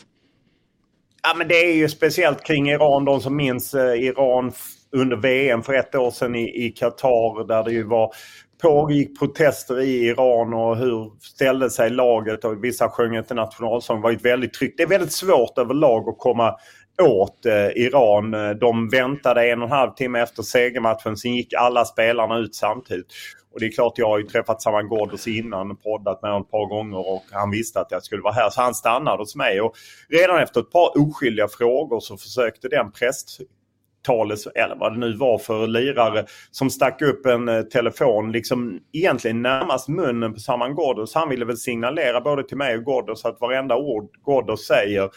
Ja, 1.22 1.34
men 1.38 1.48
det 1.48 1.54
är 1.54 1.76
ju 1.76 1.88
speciellt 1.88 2.44
kring 2.44 2.70
Iran. 2.70 3.04
De 3.04 3.20
som 3.20 3.36
minns 3.36 3.74
eh, 3.74 4.04
Iran 4.04 4.52
under 4.92 5.16
VM 5.16 5.62
för 5.62 5.74
ett 5.74 5.94
år 5.94 6.10
sedan 6.10 6.34
i, 6.34 6.66
i 6.66 6.70
Qatar 6.70 7.46
där 7.46 7.64
det 7.64 7.72
ju 7.72 7.82
var 7.82 8.12
pågick 8.62 9.18
protester 9.18 9.80
i 9.80 10.06
Iran 10.06 10.54
och 10.54 10.76
hur 10.76 11.12
ställde 11.20 11.70
sig 11.70 11.90
laget 11.90 12.44
och 12.44 12.64
vissa 12.64 12.88
sjöng 12.88 13.16
inte 13.16 13.34
nationalsång. 13.34 13.96
Det 13.96 14.02
var 14.02 14.12
ett 14.12 14.24
väldigt 14.24 14.54
tryck. 14.54 14.74
Det 14.76 14.82
är 14.82 14.86
väldigt 14.86 15.12
svårt 15.12 15.58
överlag 15.58 16.08
att 16.08 16.18
komma 16.18 16.56
åt 17.02 17.46
eh, 17.46 17.66
Iran. 17.66 18.30
De 18.60 18.88
väntade 18.88 19.50
en 19.50 19.62
och 19.62 19.68
en 19.68 19.72
halv 19.72 19.90
timme 19.90 20.20
efter 20.20 20.42
segermatchen. 20.42 21.16
Sen 21.16 21.34
gick 21.34 21.54
alla 21.54 21.84
spelarna 21.84 22.38
ut 22.38 22.54
samtidigt. 22.54 23.06
Och 23.52 23.60
det 23.60 23.66
är 23.66 23.70
klart, 23.70 23.98
jag 23.98 24.08
har 24.08 24.18
ju 24.18 24.24
träffat 24.24 24.62
Saman 24.62 24.88
Ghoddos 24.88 25.28
innan, 25.28 25.70
och 25.70 25.82
poddat 25.82 26.22
med 26.22 26.30
honom 26.30 26.42
ett 26.42 26.50
par 26.50 26.66
gånger 26.66 26.98
och 26.98 27.24
han 27.30 27.50
visste 27.50 27.80
att 27.80 27.90
jag 27.90 28.02
skulle 28.02 28.22
vara 28.22 28.34
här. 28.34 28.50
Så 28.50 28.60
han 28.60 28.74
stannade 28.74 29.18
hos 29.18 29.36
mig 29.36 29.60
och 29.60 29.74
redan 30.08 30.42
efter 30.42 30.60
ett 30.60 30.70
par 30.70 30.98
oskyldiga 30.98 31.48
frågor 31.48 32.00
så 32.00 32.16
försökte 32.16 32.68
den 32.68 32.92
präst 32.92 33.40
tales, 34.02 34.46
eller 34.46 34.76
vad 34.76 34.92
det 34.92 34.98
nu 34.98 35.16
var 35.16 35.38
för 35.38 35.66
lirare 35.66 36.24
som 36.50 36.70
stack 36.70 37.02
upp 37.02 37.26
en 37.26 37.48
eh, 37.48 37.62
telefon 37.62 38.32
liksom 38.32 38.80
egentligen 38.92 39.42
närmast 39.42 39.88
munnen 39.88 40.34
på 40.34 40.40
Saman 40.40 40.74
Ghoddos. 40.74 41.14
Han 41.14 41.28
ville 41.28 41.44
väl 41.44 41.56
signalera 41.56 42.20
både 42.20 42.42
till 42.42 42.56
mig 42.56 42.76
och 42.76 42.84
Ghoddos 42.84 43.24
att 43.24 43.40
varenda 43.40 43.76
ord 43.76 44.10
Ghoddos 44.24 44.66
säger 44.66 45.10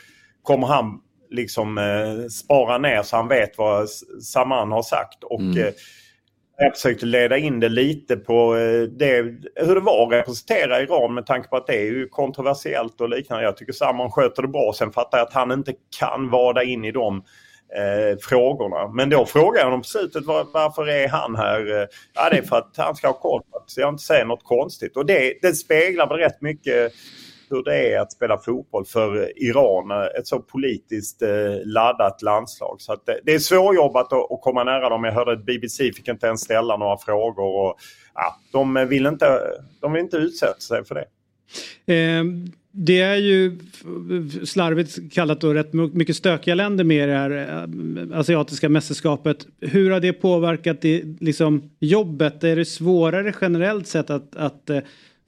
kommer 0.44 0.68
han 0.68 1.00
liksom 1.30 1.78
eh, 1.78 2.28
spara 2.28 2.78
ner 2.78 3.04
så 3.04 3.16
han 3.16 3.28
vet 3.28 3.58
vad 3.58 3.90
Saman 4.22 4.72
har 4.72 4.84
sagt. 4.84 5.24
Och 5.24 5.40
mm. 5.40 5.58
eh, 5.58 5.74
jag 6.58 6.74
försökte 6.76 7.06
leda 7.06 7.38
in 7.38 7.60
det 7.60 7.70
lite 7.70 8.16
på 8.16 8.56
eh, 8.56 8.82
det, 8.82 9.22
hur 9.56 9.76
det 9.76 9.82
var 9.82 10.08
att 10.08 10.14
representera 10.14 10.82
Iran 10.82 11.14
med 11.14 11.26
tanke 11.26 11.48
på 11.48 11.58
att 11.58 11.68
det 11.68 11.78
är 11.78 11.86
ju 11.86 12.08
kontroversiellt 12.08 13.02
och 13.02 13.10
liknande. 13.10 13.44
Jag 13.44 13.58
tycker 13.58 13.74
Saman 13.74 14.12
sköter 14.12 14.42
det 14.42 14.48
bra. 14.48 14.74
Sen 14.76 14.92
fattar 14.92 15.18
jag 15.18 15.28
att 15.28 15.34
han 15.34 15.52
inte 15.52 15.74
kan 16.00 16.30
vada 16.30 16.64
in 16.64 16.86
i 16.86 16.92
de 16.92 17.24
eh, 17.76 18.18
frågorna. 18.22 18.88
Men 18.88 19.10
då 19.10 19.26
frågar 19.26 19.60
jag 19.60 19.66
honom 19.66 19.82
på 19.82 19.88
slutet 19.88 20.26
var, 20.26 20.48
varför 20.54 20.90
är 20.90 21.08
han 21.08 21.36
här? 21.36 21.82
Eh, 21.82 21.88
ja, 22.14 22.30
det 22.30 22.38
är 22.38 22.42
för 22.42 22.56
att 22.56 22.74
han 22.78 22.96
ska 22.96 23.08
ha 23.08 23.14
koll 23.14 23.42
på 23.52 23.58
att 23.58 23.78
jag 23.78 23.90
inte 23.90 24.04
säger 24.04 24.26
något 24.26 24.44
konstigt. 24.44 24.98
Och 24.98 25.06
det, 25.06 25.38
det 25.42 25.54
speglar 25.54 26.08
väl 26.08 26.18
rätt 26.18 26.42
mycket 26.42 26.94
hur 27.50 27.64
det 27.64 27.94
är 27.94 28.00
att 28.00 28.12
spela 28.12 28.38
fotboll 28.38 28.86
för 28.86 29.44
Iran, 29.44 29.92
eh, 29.92 30.20
ett 30.20 30.28
så 30.28 30.40
politiskt 30.40 31.22
eh, 31.22 31.30
laddat 31.66 32.22
landslag. 32.22 32.76
Så 32.80 32.96
det, 33.06 33.20
det, 33.24 33.34
är 33.34 33.40
svårjobbat 33.40 34.14
att, 34.14 34.32
att 34.32 34.42
komma 34.42 34.64
nära 34.64 34.90
dem. 34.90 35.04
Jag 35.04 35.14
hörde 35.14 35.32
att 35.32 35.46
BBC 35.46 35.94
fick 35.94 36.08
inte 36.08 36.28
ens 36.28 36.42
ställa 36.42 36.78
några 36.78 36.98
frågor. 36.98 37.44
Och, 37.44 37.76
ja, 38.14 38.36
de, 38.52 38.88
vill 38.90 39.06
inte, 39.06 39.40
de 39.82 39.94
vill 39.94 40.04
inte 40.04 40.18
utsätta 40.18 40.60
sig 40.60 40.86
för 40.86 40.96
det. 40.96 41.06
Ehm, 41.86 42.52
det 42.76 43.00
är 43.00 43.16
ju 43.16 43.58
slarvigt 44.44 45.14
kallat 45.14 45.42
då 45.42 45.54
rätt 45.54 45.74
mycket 45.74 46.16
stökiga 46.16 46.56
länder 46.56 46.84
med 46.84 47.10
det 47.10 47.16
här 47.16 47.32
eh, 48.12 48.20
asiatiska 48.20 48.70
mästerskapet. 48.70 49.48
Hur 49.62 49.92
har 49.92 50.00
det 50.00 50.14
påverkat 50.14 50.82
det, 50.82 51.04
liksom, 51.20 51.70
jobbet? 51.80 52.44
Är 52.44 52.56
det 52.56 52.66
svårare 52.66 53.34
generellt 53.42 53.88
sett 53.88 54.10
att, 54.10 54.36
att 54.36 54.70
eh, 54.70 54.80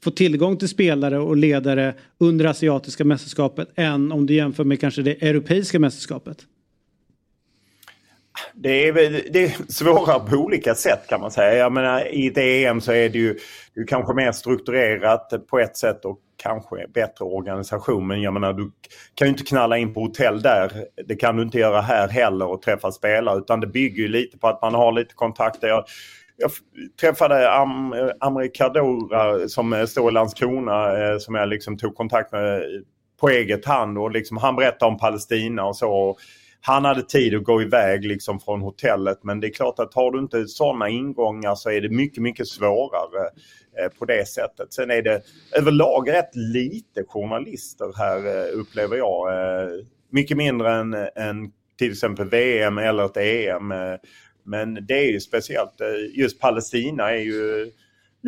få 0.04 0.12
tillgång 0.12 0.58
till 0.58 0.70
spelare 0.70 1.20
och 1.20 1.38
ledare 1.38 1.94
under 2.18 2.46
asiatiska 2.46 3.06
mästerskapet 3.06 3.70
än 3.76 4.12
om 4.12 4.26
du 4.26 4.34
jämför 4.34 4.64
med 4.64 4.80
kanske 4.80 5.02
det 5.02 5.24
europeiska 5.30 5.80
mästerskapet? 5.80 6.46
Det 8.54 8.88
är, 8.88 8.94
det 9.32 9.44
är 9.44 9.72
svårare 9.72 10.30
på 10.30 10.36
olika 10.36 10.76
sätt 10.76 11.08
kan 11.08 11.22
man 11.22 11.32
säga. 11.32 11.56
Jag 11.56 11.72
menar, 11.72 12.08
I 12.08 12.28
ett 12.28 12.38
EM 12.38 12.82
så 12.82 12.92
är 12.92 13.10
det 13.10 13.18
ju, 13.18 13.38
det 13.74 13.82
är 13.82 13.88
kanske 13.88 14.14
mer 14.14 14.32
strukturerat 14.32 15.48
på 15.50 15.60
ett 15.60 15.78
sätt 15.78 16.06
och 16.06 16.20
kanske 16.38 16.88
bättre 16.94 17.26
organisation. 17.26 18.08
Men 18.08 18.22
jag 18.22 18.34
menar 18.34 18.54
du 18.54 18.72
kan 19.16 19.28
ju 19.28 19.32
inte 19.32 19.44
knalla 19.44 19.78
in 19.78 19.94
på 19.94 20.00
hotell 20.00 20.42
där. 20.42 20.72
Det 21.06 21.16
kan 21.16 21.36
du 21.36 21.44
inte 21.44 21.60
göra 21.60 21.82
här 21.82 22.08
heller 22.08 22.48
och 22.48 22.62
träffa 22.62 22.92
spelare. 22.92 23.38
Utan 23.38 23.60
det 23.60 23.68
bygger 23.68 24.02
ju 24.02 24.08
lite 24.08 24.38
på 24.38 24.48
att 24.48 24.62
man 24.62 24.74
har 24.74 24.92
lite 24.92 25.14
kontakter. 25.14 25.68
Jag, 25.68 25.86
jag 26.38 26.52
träffade 27.02 27.52
Am 27.52 27.96
Amri 28.20 28.50
Kadora 28.50 29.48
som 29.48 29.88
står 29.88 30.10
i 30.10 30.14
Landskrona 30.14 30.98
eh, 30.98 31.18
som 31.18 31.36
jag 31.36 31.50
liksom 31.50 31.78
tog 31.78 31.96
kontakt 31.96 32.32
med 32.32 32.62
på 33.20 33.30
eget 33.30 33.66
hand. 33.66 33.98
Och 33.98 34.12
liksom, 34.12 34.38
han 34.38 34.56
berättade 34.56 34.92
om 34.92 34.98
Palestina 34.98 35.66
och 35.66 35.76
så. 35.76 36.18
Han 36.68 36.86
hade 36.86 37.04
tid 37.04 37.36
att 37.36 37.44
gå 37.44 37.62
iväg 37.62 38.06
liksom 38.06 38.40
från 38.40 38.62
hotellet 38.62 39.20
men 39.24 39.40
det 39.40 39.48
är 39.48 39.54
klart 39.54 39.80
att 39.80 39.94
har 39.94 40.12
du 40.12 40.20
inte 40.20 40.48
sådana 40.48 40.90
ingångar 40.90 41.56
så 41.56 41.70
är 41.70 41.82
det 41.82 41.90
mycket, 41.90 42.24
mycket 42.24 42.48
svårare 42.48 43.30
eh, 43.80 43.90
på 44.00 44.06
det 44.06 44.28
sättet. 44.28 44.74
Sen 44.74 44.92
är 44.92 45.02
det 45.02 45.22
överlag 45.58 46.12
rätt 46.12 46.36
lite 46.36 47.04
journalister 47.08 47.94
här 47.98 48.18
eh, 48.18 48.60
upplever 48.60 48.98
jag. 48.98 49.34
Eh, 49.34 49.70
mycket 50.10 50.38
mindre 50.38 50.74
än, 50.74 50.94
än 51.16 51.52
till 51.78 51.92
exempel 51.92 52.30
VM 52.30 52.78
eller 52.78 53.06
ett 53.06 53.18
EM. 53.18 53.74
Men 54.44 54.88
det 54.88 55.08
är 55.08 55.12
ju 55.12 55.20
speciellt. 55.20 55.74
Just 56.14 56.40
Palestina 56.40 57.12
är 57.12 57.22
ju 57.22 57.72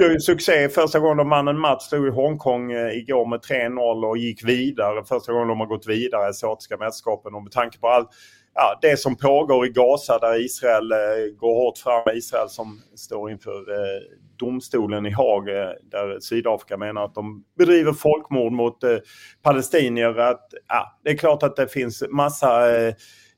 gör 0.01 0.11
ju 0.11 0.19
succé. 0.19 0.69
Första 0.69 0.99
gången 0.99 1.17
de 1.17 1.29
vann 1.29 1.47
en 1.47 1.59
match 1.59 1.81
stod 1.81 2.07
i 2.07 2.11
Hongkong 2.11 2.71
eh, 2.71 2.97
igår 2.97 3.25
med 3.25 3.39
3-0 3.39 4.05
och 4.09 4.17
gick 4.17 4.43
vidare. 4.43 5.03
Första 5.03 5.33
gången 5.33 5.47
de 5.47 5.59
har 5.59 5.67
gått 5.67 5.87
vidare 5.87 6.25
i 6.25 6.29
asiatiska 6.29 6.77
mästerskapen. 6.77 7.35
Och 7.35 7.43
med 7.43 7.51
tanke 7.51 7.79
på 7.79 7.87
allt 7.87 8.09
ja, 8.53 8.79
det 8.81 8.99
som 8.99 9.15
pågår 9.15 9.65
i 9.65 9.69
Gaza 9.69 10.19
där 10.19 10.45
Israel 10.45 10.91
eh, 10.91 11.35
går 11.37 11.55
hårt 11.55 11.77
fram. 11.77 12.17
Israel 12.17 12.49
som 12.49 12.81
står 12.95 13.31
inför 13.31 13.71
eh, 13.71 14.01
domstolen 14.39 15.05
i 15.05 15.11
Haag 15.11 15.49
eh, 15.49 15.69
där 15.91 16.19
Sydafrika 16.19 16.77
menar 16.77 17.05
att 17.05 17.15
de 17.15 17.43
bedriver 17.57 17.93
folkmord 17.93 18.51
mot 18.51 18.83
eh, 18.83 18.97
palestinier. 19.41 20.17
Att, 20.17 20.53
ja, 20.67 20.99
det 21.03 21.09
är 21.09 21.17
klart 21.17 21.43
att 21.43 21.55
det 21.55 21.67
finns 21.67 22.03
massa 22.09 22.77
eh, 22.77 22.93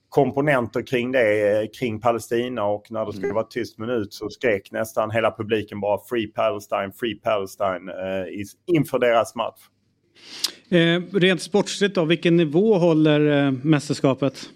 komponenter 0.10 0.81
kring 0.81 1.11
det, 1.11 1.52
eh, 1.61 1.68
kring 1.80 2.02
Palestina 2.02 2.64
och 2.64 2.91
när 2.91 3.06
det 3.06 3.11
skulle 3.11 3.27
mm. 3.27 3.36
vara 3.36 3.45
tyst 3.45 3.77
minut 3.77 4.14
så 4.14 4.30
skrek 4.30 4.72
nästan 4.72 5.11
hela 5.11 5.31
publiken 5.31 5.80
bara 5.80 5.99
Free 6.10 6.27
Palestine, 6.27 6.91
Free 6.99 7.15
Palestine 7.15 7.91
eh, 7.91 8.76
inför 8.76 8.99
deras 8.99 9.36
match. 9.36 9.60
Eh, 10.69 11.19
rent 11.19 11.41
sportsligt 11.41 11.95
då, 11.95 12.06
vilken 12.06 12.38
nivå 12.38 12.77
håller 12.77 13.45
eh, 13.45 13.52
mästerskapet? 13.52 14.49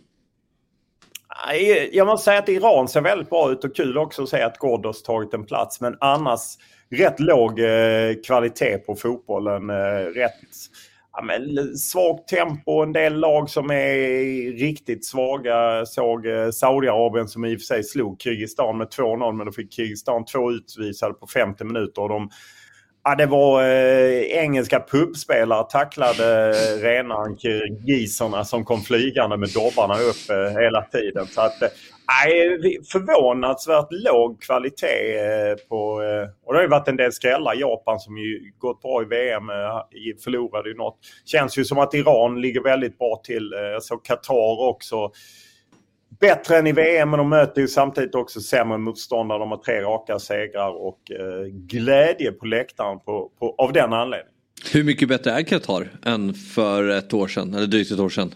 Jag 1.91 2.07
måste 2.07 2.25
säga 2.25 2.39
att 2.39 2.49
Iran 2.49 2.88
ser 2.88 3.01
väldigt 3.01 3.30
bra 3.30 3.51
ut 3.51 3.63
och 3.63 3.75
kul 3.75 3.97
också 3.97 4.23
att 4.23 4.30
se 4.30 4.41
att 4.41 4.57
Ghoddos 4.57 5.03
tagit 5.03 5.34
en 5.34 5.45
plats. 5.45 5.81
Men 5.81 5.97
annars 5.99 6.57
rätt 6.89 7.19
låg 7.19 7.59
eh, 7.59 8.13
kvalitet 8.25 8.77
på 8.77 8.95
fotbollen. 8.95 9.69
Eh, 9.69 9.75
rätt 10.15 10.31
ja, 11.14 11.23
men, 11.23 11.77
svagt 11.77 12.27
tempo. 12.27 12.84
En 12.84 12.94
del 12.94 13.19
lag 13.19 13.49
som 13.49 13.72
är 13.72 14.57
riktigt 14.57 15.06
svaga. 15.06 15.85
Såg 15.85 16.26
eh, 16.26 16.49
Saudiarabien 16.49 17.27
som 17.27 17.45
i 17.45 17.56
och 17.56 17.60
för 17.60 17.65
sig 17.65 17.84
slog 17.84 18.22
Kirgizistan 18.22 18.77
med 18.77 18.88
2-0 18.88 19.34
men 19.34 19.45
då 19.45 19.52
fick 19.52 19.73
Kirgizistan 19.73 20.26
två 20.26 20.52
utvisade 20.52 21.14
på 21.14 21.27
50 21.27 21.64
minuter. 21.64 22.02
Och 22.02 22.10
de 22.10 22.30
Ja, 23.05 23.15
det 23.15 23.25
var 23.25 23.63
eh, 23.63 24.21
engelska 24.21 24.80
pubspelare 24.80 25.63
tacklade 25.69 26.49
eh, 26.49 26.81
rena 26.81 27.38
kirgiserna 27.38 28.45
som 28.45 28.65
kom 28.65 28.81
flygande 28.81 29.38
med 29.38 29.49
dobbarna 29.49 29.93
upp 29.93 30.30
eh, 30.30 30.61
hela 30.61 30.81
tiden. 30.81 31.27
Så 31.27 31.41
att, 31.41 31.61
eh, 31.61 31.67
förvånansvärt 32.91 33.88
låg 33.91 34.41
kvalitet 34.41 35.17
eh, 35.17 35.55
på... 35.69 36.03
Eh, 36.03 36.30
och 36.45 36.53
det 36.53 36.57
har 36.57 36.63
ju 36.63 36.69
varit 36.69 36.88
en 36.88 36.97
del 36.97 37.13
skrällar. 37.13 37.55
Japan 37.55 37.99
som 37.99 38.17
ju 38.17 38.51
gått 38.57 38.81
bra 38.81 39.01
i 39.01 39.05
VM 39.05 39.49
eh, 39.49 39.81
förlorade 40.23 40.69
ju 40.69 40.75
något. 40.75 40.97
Känns 41.25 41.57
ju 41.57 41.65
som 41.65 41.77
att 41.77 41.93
Iran 41.93 42.41
ligger 42.41 42.63
väldigt 42.63 42.97
bra 42.97 43.21
till. 43.23 43.53
Eh, 43.53 43.59
jag 43.59 43.84
såg 43.84 44.05
Qatar 44.05 44.67
också 44.69 45.11
bättre 46.19 46.57
än 46.57 46.68
i 46.68 46.72
VM 46.72 47.10
men 47.10 47.18
de 47.18 47.30
möter 47.30 47.61
ju 47.61 47.68
samtidigt 47.68 48.15
också 48.15 48.41
sämre 48.41 48.77
motståndare. 48.77 49.40
De 49.40 49.52
har 49.52 49.57
tre 49.57 49.81
raka 49.81 50.19
segrar 50.19 50.85
och 50.85 50.99
eh, 51.11 51.45
glädje 51.49 52.31
på 52.31 52.45
läktaren 52.45 52.99
på, 52.99 53.31
på, 53.40 53.56
av 53.57 53.73
den 53.73 53.94
anledningen. 53.94 54.34
Hur 54.73 54.84
mycket 54.84 55.10
bättre 55.10 55.31
är 55.31 55.41
Qatar 55.41 55.90
än 56.06 56.34
för 56.34 56.90
ett 56.90 57.14
år 57.14 57.27
sedan, 57.27 57.53
eller 57.53 57.68
drygt 57.68 57.91
ett 57.91 57.99
år 57.99 58.10
sedan? 58.10 58.34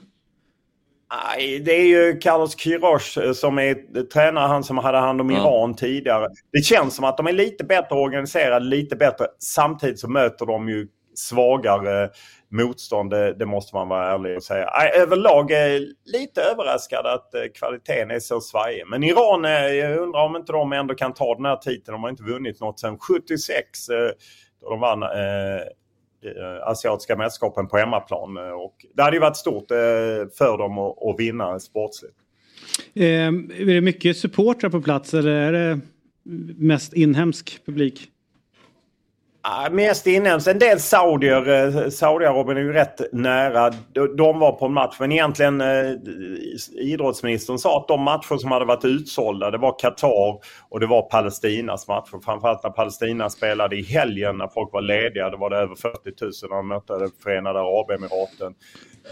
Nej, 1.35 1.59
det 1.59 1.71
är 1.71 1.87
ju 1.87 2.19
Carlos 2.19 2.55
Quiroz 2.55 3.17
eh, 3.17 3.33
som 3.33 3.59
är 3.59 4.03
tränare, 4.03 4.47
han 4.47 4.63
som 4.63 4.77
hade 4.77 4.97
hand 4.97 5.21
om 5.21 5.29
ja. 5.29 5.37
Iran 5.37 5.75
tidigare. 5.75 6.27
Det 6.51 6.61
känns 6.61 6.95
som 6.95 7.05
att 7.05 7.17
de 7.17 7.27
är 7.27 7.33
lite 7.33 7.63
bättre 7.63 7.95
organiserade, 7.95 8.65
lite 8.65 8.95
bättre. 8.95 9.25
Samtidigt 9.39 9.99
så 9.99 10.07
möter 10.07 10.45
de 10.45 10.69
ju 10.69 10.87
svagare 11.15 12.09
motstånd, 12.49 13.09
det, 13.09 13.33
det, 13.33 13.45
måste 13.45 13.75
man 13.75 13.87
vara 13.89 14.13
ärlig 14.13 14.37
och 14.37 14.43
säga. 14.43 14.69
Överlag 14.95 15.51
är 15.51 15.79
lite 16.05 16.41
överraskad 16.41 17.05
att 17.05 17.33
eh, 17.33 17.41
kvaliteten 17.53 18.11
är 18.11 18.19
så 18.19 18.41
svajig. 18.41 18.83
Men 18.87 19.03
Iran, 19.03 19.43
jag 19.77 19.97
undrar 19.97 20.23
om 20.25 20.35
inte 20.35 20.51
de 20.51 20.73
ändå 20.73 20.95
kan 20.95 21.13
ta 21.13 21.35
den 21.35 21.45
här 21.45 21.55
titeln. 21.55 21.93
De 21.93 22.03
har 22.03 22.09
inte 22.09 22.23
vunnit 22.23 22.61
något 22.61 22.79
sedan 22.79 22.97
76 22.99 23.89
eh, 23.89 23.97
då 24.61 24.69
de 24.69 24.79
vann 24.79 25.03
eh, 25.03 25.09
asiatiska 26.63 27.15
mästerskapen 27.15 27.67
på 27.67 27.77
hemmaplan. 27.77 28.37
Och 28.37 28.75
det 28.95 29.03
hade 29.03 29.15
ju 29.15 29.21
varit 29.21 29.37
stort 29.37 29.67
för 30.37 30.57
dem 30.57 30.77
att, 30.77 31.03
att 31.03 31.19
vinna 31.19 31.59
sportsligt. 31.59 32.17
Eh, 32.93 33.03
är 33.03 33.73
det 33.73 33.81
mycket 33.81 34.17
supportrar 34.17 34.69
på 34.69 34.81
plats 34.81 35.13
eller 35.13 35.31
är 35.31 35.51
det 35.51 35.79
mest 36.57 36.93
inhemsk 36.93 37.65
publik? 37.65 38.11
Ah, 39.49 39.69
mest 39.69 40.07
inhemskt. 40.07 40.47
En 40.47 40.59
del 40.59 40.79
saudier. 40.79 41.49
Eh, 41.49 41.89
Saudiarabien 41.89 42.57
är 42.57 42.61
ju 42.61 42.73
rätt 42.73 43.13
nära. 43.13 43.71
De 44.17 44.39
var 44.39 44.51
på 44.51 44.65
en 44.65 44.73
match. 44.73 44.95
Men 44.99 45.11
egentligen 45.11 45.61
eh, 45.61 45.91
idrottsministern 46.75 47.57
sa 47.57 47.77
att 47.77 47.87
de 47.87 48.01
matcher 48.01 48.37
som 48.37 48.51
hade 48.51 48.65
varit 48.65 48.85
utsålda 48.85 49.51
det 49.51 49.57
var 49.57 49.79
Qatar 49.79 50.39
och 50.69 50.79
det 50.79 50.85
var 50.85 51.01
Palestinas 51.01 51.87
matcher. 51.87 52.23
Framförallt 52.25 52.63
när 52.63 52.69
Palestina 52.69 53.29
spelade 53.29 53.75
i 53.75 53.83
helgen 53.83 54.37
när 54.37 54.47
folk 54.47 54.73
var 54.73 54.81
lediga. 54.81 55.29
Då 55.29 55.37
var 55.37 55.49
det 55.49 55.57
över 55.57 55.75
40 55.75 55.97
000 56.21 56.31
när 56.49 56.57
de 56.57 56.67
mötte 56.67 57.09
Förenade 57.23 57.59
Arabemiraten. 57.59 58.53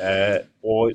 Eh, 0.01 0.69
och 0.69 0.91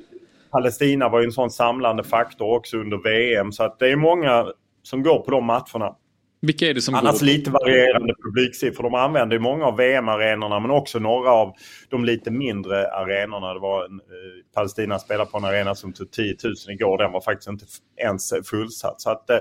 Palestina 0.51 1.09
var 1.09 1.19
ju 1.19 1.25
en 1.25 1.31
sån 1.31 1.51
samlande 1.51 2.03
faktor 2.03 2.55
också 2.55 2.77
under 2.77 2.97
VM. 2.97 3.51
Så 3.51 3.63
att 3.63 3.79
det 3.79 3.91
är 3.91 3.95
många 3.95 4.47
som 4.83 5.03
går 5.03 5.19
på 5.19 5.31
de 5.31 5.45
matcherna. 5.45 5.95
Vilka 6.43 6.67
är 6.67 6.73
det 6.73 6.81
som 6.81 6.95
Annars 6.95 7.19
går? 7.19 7.25
lite 7.25 7.51
varierande 7.51 8.13
publiksiffror. 8.23 8.83
De 8.83 8.93
använder 8.93 9.39
många 9.39 9.65
av 9.65 9.77
VM-arenorna 9.77 10.59
men 10.59 10.71
också 10.71 10.99
några 10.99 11.31
av 11.31 11.53
de 11.89 12.05
lite 12.05 12.31
mindre 12.31 12.91
arenorna. 12.91 13.53
Det 13.53 13.59
var 13.59 13.85
en, 13.85 13.91
eh, 13.93 14.53
Palestina 14.55 14.99
spelade 14.99 15.31
på 15.31 15.37
en 15.37 15.45
arena 15.45 15.75
som 15.75 15.93
tog 15.93 16.11
10 16.11 16.35
000 16.43 16.53
igår. 16.69 16.97
Den 16.97 17.11
var 17.11 17.21
faktiskt 17.21 17.49
inte 17.49 17.65
ens 17.97 18.33
fullsatt. 18.45 19.01
Så 19.01 19.09
att, 19.09 19.29
eh, 19.29 19.37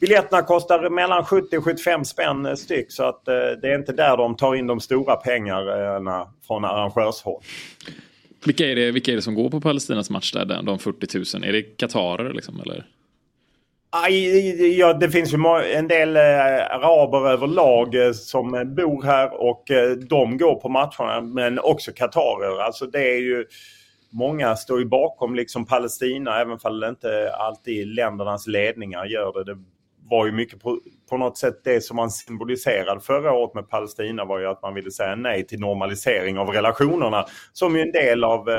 biljetterna 0.00 0.42
kostar 0.42 0.90
mellan 0.90 1.24
70 1.24 1.58
och 1.58 1.64
75 1.64 2.04
spänn 2.04 2.56
styck. 2.56 2.92
Så 2.92 3.04
att, 3.04 3.28
eh, 3.28 3.34
det 3.34 3.68
är 3.68 3.78
inte 3.78 3.92
där 3.92 4.16
de 4.16 4.36
tar 4.36 4.54
in 4.54 4.66
de 4.66 4.80
stora 4.80 5.16
pengarna 5.16 6.28
från 6.46 6.64
arrangörshåll. 6.64 7.42
Vilka 8.44 8.66
är, 8.66 8.74
det, 8.76 8.90
vilka 8.90 9.12
är 9.12 9.16
det 9.16 9.22
som 9.22 9.34
går 9.34 9.50
på 9.50 9.60
Palestinas 9.60 10.10
match 10.10 10.32
där, 10.32 10.62
de 10.62 10.78
40 10.78 11.36
000? 11.38 11.48
Är 11.48 11.52
det 11.52 11.62
Qatarer 11.62 12.32
liksom 12.32 12.60
eller? 12.60 12.84
Ja, 14.76 14.92
det 14.92 15.10
finns 15.10 15.32
ju 15.32 15.38
en 15.74 15.88
del 15.88 16.16
eh, 16.16 16.22
araber 16.70 17.30
överlag 17.30 18.06
eh, 18.06 18.12
som 18.12 18.74
bor 18.76 19.02
här 19.02 19.42
och 19.42 19.70
eh, 19.70 19.90
de 19.90 20.38
går 20.38 20.54
på 20.54 20.68
matcherna 20.68 21.20
men 21.20 21.58
också 21.58 21.92
katarer. 21.92 22.60
Alltså 22.62 22.86
det 22.86 23.14
är 23.14 23.20
ju 23.20 23.46
Många 24.10 24.56
står 24.56 24.78
ju 24.78 24.84
bakom 24.84 25.34
liksom 25.34 25.66
Palestina 25.66 26.40
även 26.40 26.58
om 26.62 26.80
det 26.80 26.88
inte 26.88 27.32
alltid 27.32 27.86
ländernas 27.86 28.46
ledningar 28.46 29.04
gör 29.04 29.32
det. 29.32 29.44
Det 29.44 29.58
var 30.10 30.26
ju 30.26 30.32
mycket 30.32 30.60
på, 30.60 30.80
på 31.10 31.16
något 31.16 31.38
sätt 31.38 31.60
det 31.64 31.84
som 31.84 31.96
man 31.96 32.10
symboliserade 32.10 33.00
förra 33.00 33.32
året 33.32 33.54
med 33.54 33.68
Palestina 33.68 34.24
var 34.24 34.38
ju 34.40 34.46
att 34.46 34.62
man 34.62 34.74
ville 34.74 34.90
säga 34.90 35.16
nej 35.16 35.46
till 35.46 35.60
normalisering 35.60 36.38
av 36.38 36.48
relationerna. 36.48 37.24
Som 37.52 37.76
ju 37.76 37.82
en 37.82 37.92
del 37.92 38.24
av 38.24 38.48
eh, 38.48 38.56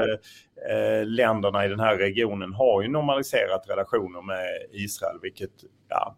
eh, 0.72 1.06
länderna 1.06 1.66
i 1.66 1.70
den 1.70 1.80
här 1.80 1.98
regionen 1.98 2.54
har 2.54 2.82
ju 2.82 2.88
normaliserat 2.88 3.70
relationer 3.70 4.22
med 4.22 4.46
Israel 4.72 5.18
vilket 5.22 5.52
ja, 5.90 6.18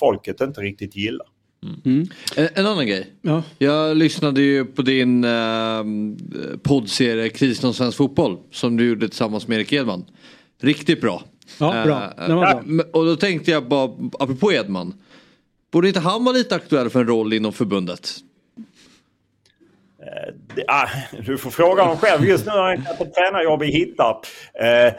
folket 0.00 0.40
inte 0.40 0.60
riktigt 0.60 0.96
gillar. 0.96 1.26
Mm. 1.62 1.80
mm. 1.84 2.08
En, 2.36 2.48
en, 2.54 2.66
annan 2.66 2.86
grej. 2.86 3.06
Ja. 3.22 3.42
Jag 3.58 3.96
lyssnade 3.96 4.40
ju 4.40 4.64
på 4.64 4.82
din 4.82 5.24
eh, 5.24 5.84
poddserie 6.62 7.28
Krisen 7.28 7.68
om 7.68 7.74
svensk 7.74 7.96
fotboll 7.96 8.38
som 8.50 8.76
du 8.76 8.88
gjorde 8.88 9.08
tillsammans 9.08 9.48
med 9.48 9.58
Erik 9.58 9.72
Edman. 9.72 10.04
Riktigt 10.60 11.00
bra. 11.00 11.22
Ja, 11.60 11.82
bra. 11.84 12.12
Eh, 12.18 12.26
bra. 12.26 12.84
Och 12.92 13.06
då 13.06 13.16
tänkte 13.16 13.50
jag 13.50 13.68
bara, 13.68 13.90
apropå 14.18 14.52
Edman. 14.52 14.94
Borde 15.70 15.88
inte 15.88 16.00
han 16.00 16.24
vara 16.24 16.36
lite 16.36 16.54
aktuell 16.54 16.90
för 16.90 17.00
en 17.00 17.06
roll 17.06 17.32
inom 17.32 17.52
förbundet? 17.52 18.10
Eh, 20.02 20.34
ah, 20.68 20.88
du 21.26 21.38
får 21.38 21.50
fråga 21.50 21.82
honom 21.82 21.96
själv. 21.96 22.24
Just 22.24 22.46
nu 22.46 22.52
har 22.52 22.76
han 22.76 22.86
ett 23.00 23.14
tränarjobb 23.14 23.62
i 23.62 23.66
Hittarp. 23.66 24.18
Eh, 24.60 24.94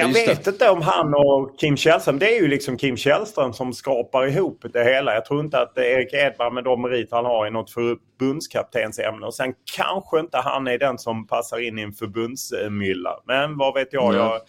Jag 0.00 0.08
vet 0.08 0.44
det. 0.44 0.50
inte 0.50 0.70
om 0.70 0.82
han 0.82 1.14
och 1.14 1.58
Kim 1.60 1.76
Källström. 1.76 2.18
Det 2.18 2.36
är 2.36 2.40
ju 2.42 2.48
liksom 2.48 2.76
Kim 2.78 2.96
Källström 2.96 3.52
som 3.52 3.72
skapar 3.72 4.26
ihop 4.26 4.64
det 4.72 4.84
hela. 4.84 5.14
Jag 5.14 5.24
tror 5.24 5.40
inte 5.40 5.60
att 5.60 5.78
Erik 5.78 6.12
Edman 6.14 6.54
med 6.54 6.64
de 6.64 6.82
meriter 6.82 7.16
han 7.16 7.24
har 7.24 7.46
i 7.46 7.50
något 7.50 7.70
förbundskaptensämne. 7.70 9.26
Och 9.26 9.34
sen 9.34 9.54
kanske 9.76 10.20
inte 10.20 10.38
han 10.38 10.66
är 10.68 10.78
den 10.78 10.98
som 10.98 11.26
passar 11.26 11.58
in 11.58 11.78
i 11.78 11.82
en 11.82 11.92
förbundsmylla. 11.92 13.20
Men 13.26 13.56
vad 13.58 13.74
vet 13.74 13.88
jag. 13.92 14.14
Jag, 14.14 14.20
jag 14.26 14.40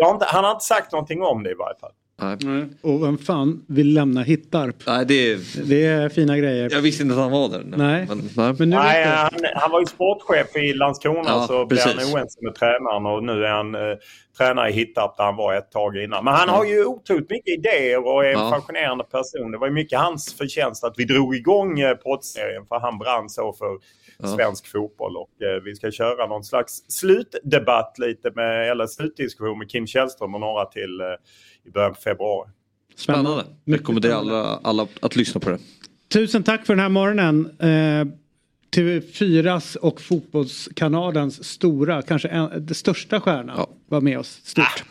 har 0.00 0.10
inte, 0.14 0.26
han 0.28 0.44
har 0.44 0.50
inte 0.52 0.64
sagt 0.64 0.92
någonting 0.92 1.22
om 1.22 1.42
det 1.42 1.50
i 1.50 1.54
varje 1.54 1.78
fall. 1.78 1.92
Nej. 2.18 2.66
Och 2.82 3.02
vem 3.04 3.18
fan 3.18 3.64
vill 3.68 3.94
lämna 3.94 4.22
Hittarp? 4.22 4.74
Nej, 4.86 5.04
det, 5.06 5.36
Det 5.68 5.86
är 5.86 6.08
fina 6.08 6.38
grejer. 6.38 6.68
jag 6.72 6.80
visste 6.80 7.02
inte 7.02 7.14
att 7.14 7.20
han 7.20 7.30
var 7.32 7.48
där. 7.48 7.62
Nej. 7.76 8.06
Men, 8.08 8.30
nej. 8.36 8.54
Men 8.58 8.70
nu 8.70 8.76
Nej, 8.76 9.04
han, 9.06 9.30
han 9.54 9.70
var 9.70 9.80
ju 9.80 9.86
sportchef 9.86 10.56
i 10.56 10.72
Landskrona 10.72 11.22
Ja, 11.26 11.46
så 11.46 11.66
blev 11.66 11.80
han 11.80 11.92
precis. 11.94 12.14
oense 12.14 12.38
med 12.42 12.54
tränaren 12.54 13.06
och 13.06 13.24
nu 13.24 13.44
är 13.44 13.50
han 13.50 13.74
eh, 13.74 13.80
tränare 14.38 14.70
i 14.70 14.72
Hittarp 14.72 15.16
där 15.16 15.24
han 15.24 15.36
var 15.36 15.54
ett 15.54 15.70
tag 15.70 15.96
innan. 15.96 16.24
Men 16.24 16.34
han 16.34 16.48
har 16.48 16.64
ju 16.64 16.84
otroligt 16.84 17.30
mycket 17.30 17.58
idéer 17.58 18.06
och 18.06 18.24
är 18.24 18.28
en 18.32 18.38
Ja. 18.40 18.50
fascinerande 18.50 19.04
person. 19.04 19.50
Det 19.52 19.58
var 19.58 19.66
ju 19.66 19.72
mycket 19.72 19.98
hans 19.98 20.34
förtjänst 20.34 20.84
att 20.84 20.94
vi 20.96 21.04
drog 21.04 21.36
igång 21.36 21.80
eh, 21.80 21.94
poddserien 21.94 22.66
för 22.66 22.78
han 22.80 22.98
brann 22.98 23.30
så 23.30 23.52
för 23.52 23.66
Ja. 24.18 24.28
svensk 24.28 24.66
fotboll 24.66 25.16
och 25.16 25.42
eh, 25.42 25.62
vi 25.64 25.74
ska 25.74 25.90
köra 25.90 26.26
någon 26.26 26.44
slags 26.44 26.84
slutdebatt 26.88 27.98
lite 27.98 28.30
med, 28.34 28.70
eller 28.70 28.86
slutdiskussion 28.86 29.58
med 29.58 29.70
Kim 29.70 29.86
Källström 29.86 30.34
och 30.34 30.40
några 30.40 30.64
till 30.64 31.00
eh, 31.00 31.06
i 31.68 31.70
början 31.70 31.94
på 31.94 32.00
februari. 32.00 32.50
Spännande. 32.96 33.44
Rekommenderar 33.66 34.14
alla, 34.14 34.60
alla 34.62 34.86
att 35.02 35.16
lyssna 35.16 35.40
på 35.40 35.50
det. 35.50 35.58
Tusen 36.12 36.42
tack 36.42 36.66
för 36.66 36.74
den 36.74 36.80
här 36.80 36.88
morgonen. 36.88 37.50
Eh, 37.60 38.12
TV4s 38.76 39.76
och 39.76 40.00
Fotbollskanalens 40.00 41.44
stora, 41.44 42.02
kanske 42.02 42.28
en, 42.28 42.66
det 42.66 42.74
största 42.74 43.20
stjärna 43.20 43.52
Ja. 43.56 43.68
var 43.88 44.00
med 44.00 44.18
oss. 44.18 44.40
Stort. 44.44 44.84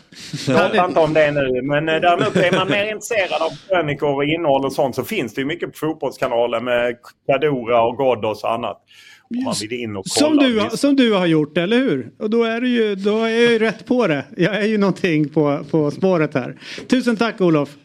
Jag 0.48 0.58
pratar 0.58 0.88
inte 0.88 1.00
om 1.00 1.14
det 1.14 1.32
nu, 1.32 1.62
men 1.62 1.90
eh, 1.90 2.02
däremot 2.02 2.36
är 2.36 2.52
man 2.58 2.68
mer 2.70 2.86
intresserad 2.86 3.42
av 3.42 3.50
krönikor 3.70 4.16
och 4.16 4.24
innehåll 4.26 4.66
och 4.66 4.74
sånt 4.74 4.96
så 4.96 5.04
finns 5.04 5.34
det 5.34 5.42
ju 5.42 5.48
mycket 5.48 5.72
på 5.72 5.78
Fotbollskanalen 5.78 6.64
med 6.64 6.96
Kadura 7.28 7.82
och 7.84 7.98
Ghoddos 7.98 8.44
och 8.44 8.52
annat. 8.54 8.82
Om 9.30 9.44
man 9.44 9.56
vill 9.62 9.74
in 9.74 9.96
och 9.96 10.06
kolla. 10.20 10.42
Som 10.42 10.70
du, 10.70 10.78
som 10.78 10.96
du 10.96 11.14
har 11.14 11.26
gjort, 11.26 11.58
eller 11.58 11.78
hur? 11.78 12.12
Och 12.18 12.30
då 12.30 12.44
är, 12.44 12.62
ju, 12.62 12.96
då 12.96 13.24
är 13.24 13.30
jag 13.30 13.52
ju 13.52 13.60
rätt 13.60 13.86
på 13.86 14.08
det. 14.08 14.26
Jag 14.38 14.56
är 14.56 14.68
ju 14.68 14.78
någonting 14.78 15.30
på, 15.30 15.66
på 15.70 15.92
spåret 15.92 16.34
här. 16.34 16.60
Tusen 16.88 17.18
tack 17.18 17.42
Olof. 17.42 17.76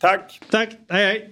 Tack! 0.00 0.40
Tack, 0.50 0.68
hej 0.88 1.04
hej. 1.04 1.30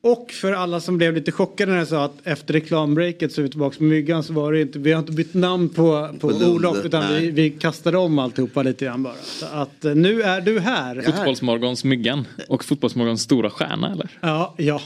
Och 0.00 0.30
för 0.32 0.52
alla 0.52 0.80
som 0.80 0.98
blev 0.98 1.14
lite 1.14 1.32
chockade 1.32 1.72
när 1.72 1.78
jag 1.78 1.88
sa 1.88 2.04
att 2.04 2.26
efter 2.26 2.54
reklambreaket 2.54 3.32
så 3.32 3.40
är 3.40 3.42
vi 3.42 3.50
tillbaka 3.50 3.76
med 3.80 3.88
myggan 3.90 4.22
så 4.22 4.32
var 4.32 4.52
det 4.52 4.60
inte, 4.60 4.78
vi 4.78 4.92
har 4.92 4.98
inte 5.00 5.12
bytt 5.12 5.34
namn 5.34 5.68
på, 5.68 6.08
på, 6.20 6.28
På 6.30 6.36
Olof 6.36 6.84
utan 6.84 7.12
vi, 7.12 7.30
vi 7.30 7.50
kastade 7.50 7.98
om 7.98 8.18
alltihopa 8.18 8.62
lite 8.62 8.84
grann 8.84 9.02
bara. 9.02 9.14
Så 9.14 9.46
att 9.46 9.84
eh, 9.84 9.94
nu 9.94 10.22
är 10.22 10.40
du 10.40 10.60
här. 10.60 11.02
Fotbollsmorgons 11.02 11.84
Myggan 11.84 12.26
och 12.48 12.64
Fotbollsmorgons 12.64 13.22
stora 13.22 13.50
stjärna 13.50 13.92
eller? 13.92 14.10
Ja, 14.20 14.54
ja. 14.58 14.80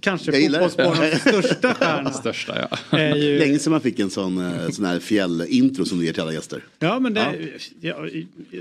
Kanske. 0.00 0.32
Fotbollsmorgons 0.32 1.20
största 1.20 1.74
stjärna. 1.74 2.10
Största 2.10 2.68
ja. 2.90 2.98
Är 2.98 3.16
ju... 3.16 3.38
Länge 3.38 3.58
sedan 3.58 3.70
man 3.70 3.80
fick 3.80 3.98
en 3.98 4.10
sån, 4.10 4.38
eh, 4.38 4.70
sån 4.70 4.84
här 4.84 4.98
fjällintro 4.98 5.84
som 5.84 5.98
du 5.98 6.04
ger 6.04 6.12
till 6.12 6.22
alla 6.22 6.32
gäster. 6.32 6.64
Ja 6.78 6.98
men 6.98 7.14
det, 7.14 7.34
ja. 7.80 7.96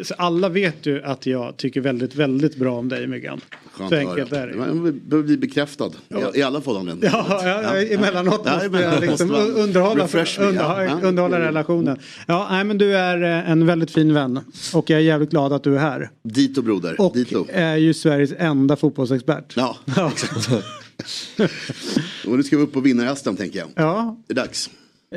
så 0.03 0.13
alla 0.13 0.49
vet 0.49 0.85
ju 0.85 1.03
att 1.03 1.25
jag 1.25 1.57
tycker 1.57 1.81
väldigt 1.81 2.15
väldigt 2.15 2.55
bra 2.55 2.77
om 2.79 2.89
dig 2.89 3.07
Myggan. 3.07 3.41
Skönt 3.71 3.89
Så 3.89 3.95
enkelt 3.95 4.33
är 4.33 4.47
det. 4.47 4.55
Man 4.55 5.01
behöver 5.05 5.27
bli 5.27 5.37
bekräftad 5.37 5.91
i, 6.35 6.39
i 6.39 6.41
alla 6.41 6.61
förhållanden. 6.61 6.99
Ja, 7.01 7.25
ja, 7.29 7.61
ja, 7.61 7.81
emellanåt 7.81 8.41
Ja, 8.45 8.53
måste 8.53 8.81
jag 8.81 9.01
liksom 9.01 9.27
måste 9.27 9.51
underhålla, 9.51 10.03
refresh 10.03 10.39
me, 10.39 10.45
under, 10.45 10.63
ja, 10.63 10.83
ja. 10.83 11.07
underhålla 11.07 11.39
relationen. 11.39 11.99
Ja, 12.27 12.47
nej, 12.51 12.63
men 12.63 12.77
du 12.77 12.97
är 12.97 13.23
eh, 13.23 13.51
en 13.51 13.65
väldigt 13.65 13.91
fin 13.91 14.13
vän 14.13 14.39
och 14.73 14.89
jag 14.89 14.99
är 14.99 15.03
jävligt 15.03 15.29
glad 15.29 15.53
att 15.53 15.63
du 15.63 15.75
är 15.75 15.79
här. 15.79 16.09
Dito 16.23 16.61
broder, 16.61 17.01
Och 17.01 17.13
dito. 17.13 17.45
är 17.49 17.75
ju 17.75 17.93
Sveriges 17.93 18.33
enda 18.37 18.75
fotbollsexpert. 18.75 19.53
Ja, 19.55 19.77
exakt. 20.13 20.49
och 22.27 22.37
nu 22.37 22.43
ska 22.43 22.57
vi 22.57 22.63
upp 22.63 22.73
på 22.73 22.79
vinnarhästen 22.79 23.35
tänker 23.35 23.59
jag. 23.59 23.69
Ja, 23.75 24.17
Det 24.27 24.33
är 24.33 24.35
dags. 24.35 24.69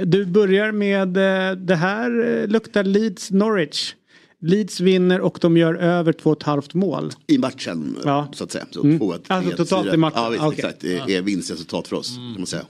du 0.04 0.26
börjar 0.26 0.72
med 0.72 1.16
eh, 1.16 1.56
det 1.56 1.76
här 1.76 2.26
eh, 2.42 2.46
luktar 2.48 2.84
Leeds 2.84 3.30
Norwich. 3.30 3.94
Leeds 4.40 4.80
vinner 4.80 5.20
och 5.20 5.38
de 5.40 5.56
gör 5.56 5.74
över 5.74 6.12
två 6.12 6.30
och 6.30 6.36
ett 6.36 6.42
halvt 6.42 6.74
mål. 6.74 7.10
I 7.26 7.38
matchen 7.38 7.96
Ja. 8.04 8.28
så 8.34 8.44
att 8.44 8.52
säga. 8.52 8.66
Så 8.70 8.80
Mm. 8.84 8.98
2-1, 8.98 9.20
Alltså 9.26 9.50
3-1, 9.52 9.56
totalt 9.56 9.86
i 9.86 9.90
4-1. 9.90 9.96
matchen. 9.96 10.18
Ja 10.22 10.28
visst, 10.30 10.42
Okej. 10.42 10.58
exakt. 10.58 10.80
Det 10.80 11.16
är 11.16 11.22
vinstresultat 11.22 11.88
för 11.88 11.96
oss 11.96 12.16
kan 12.16 12.34
man 12.38 12.46
säga. 12.46 12.64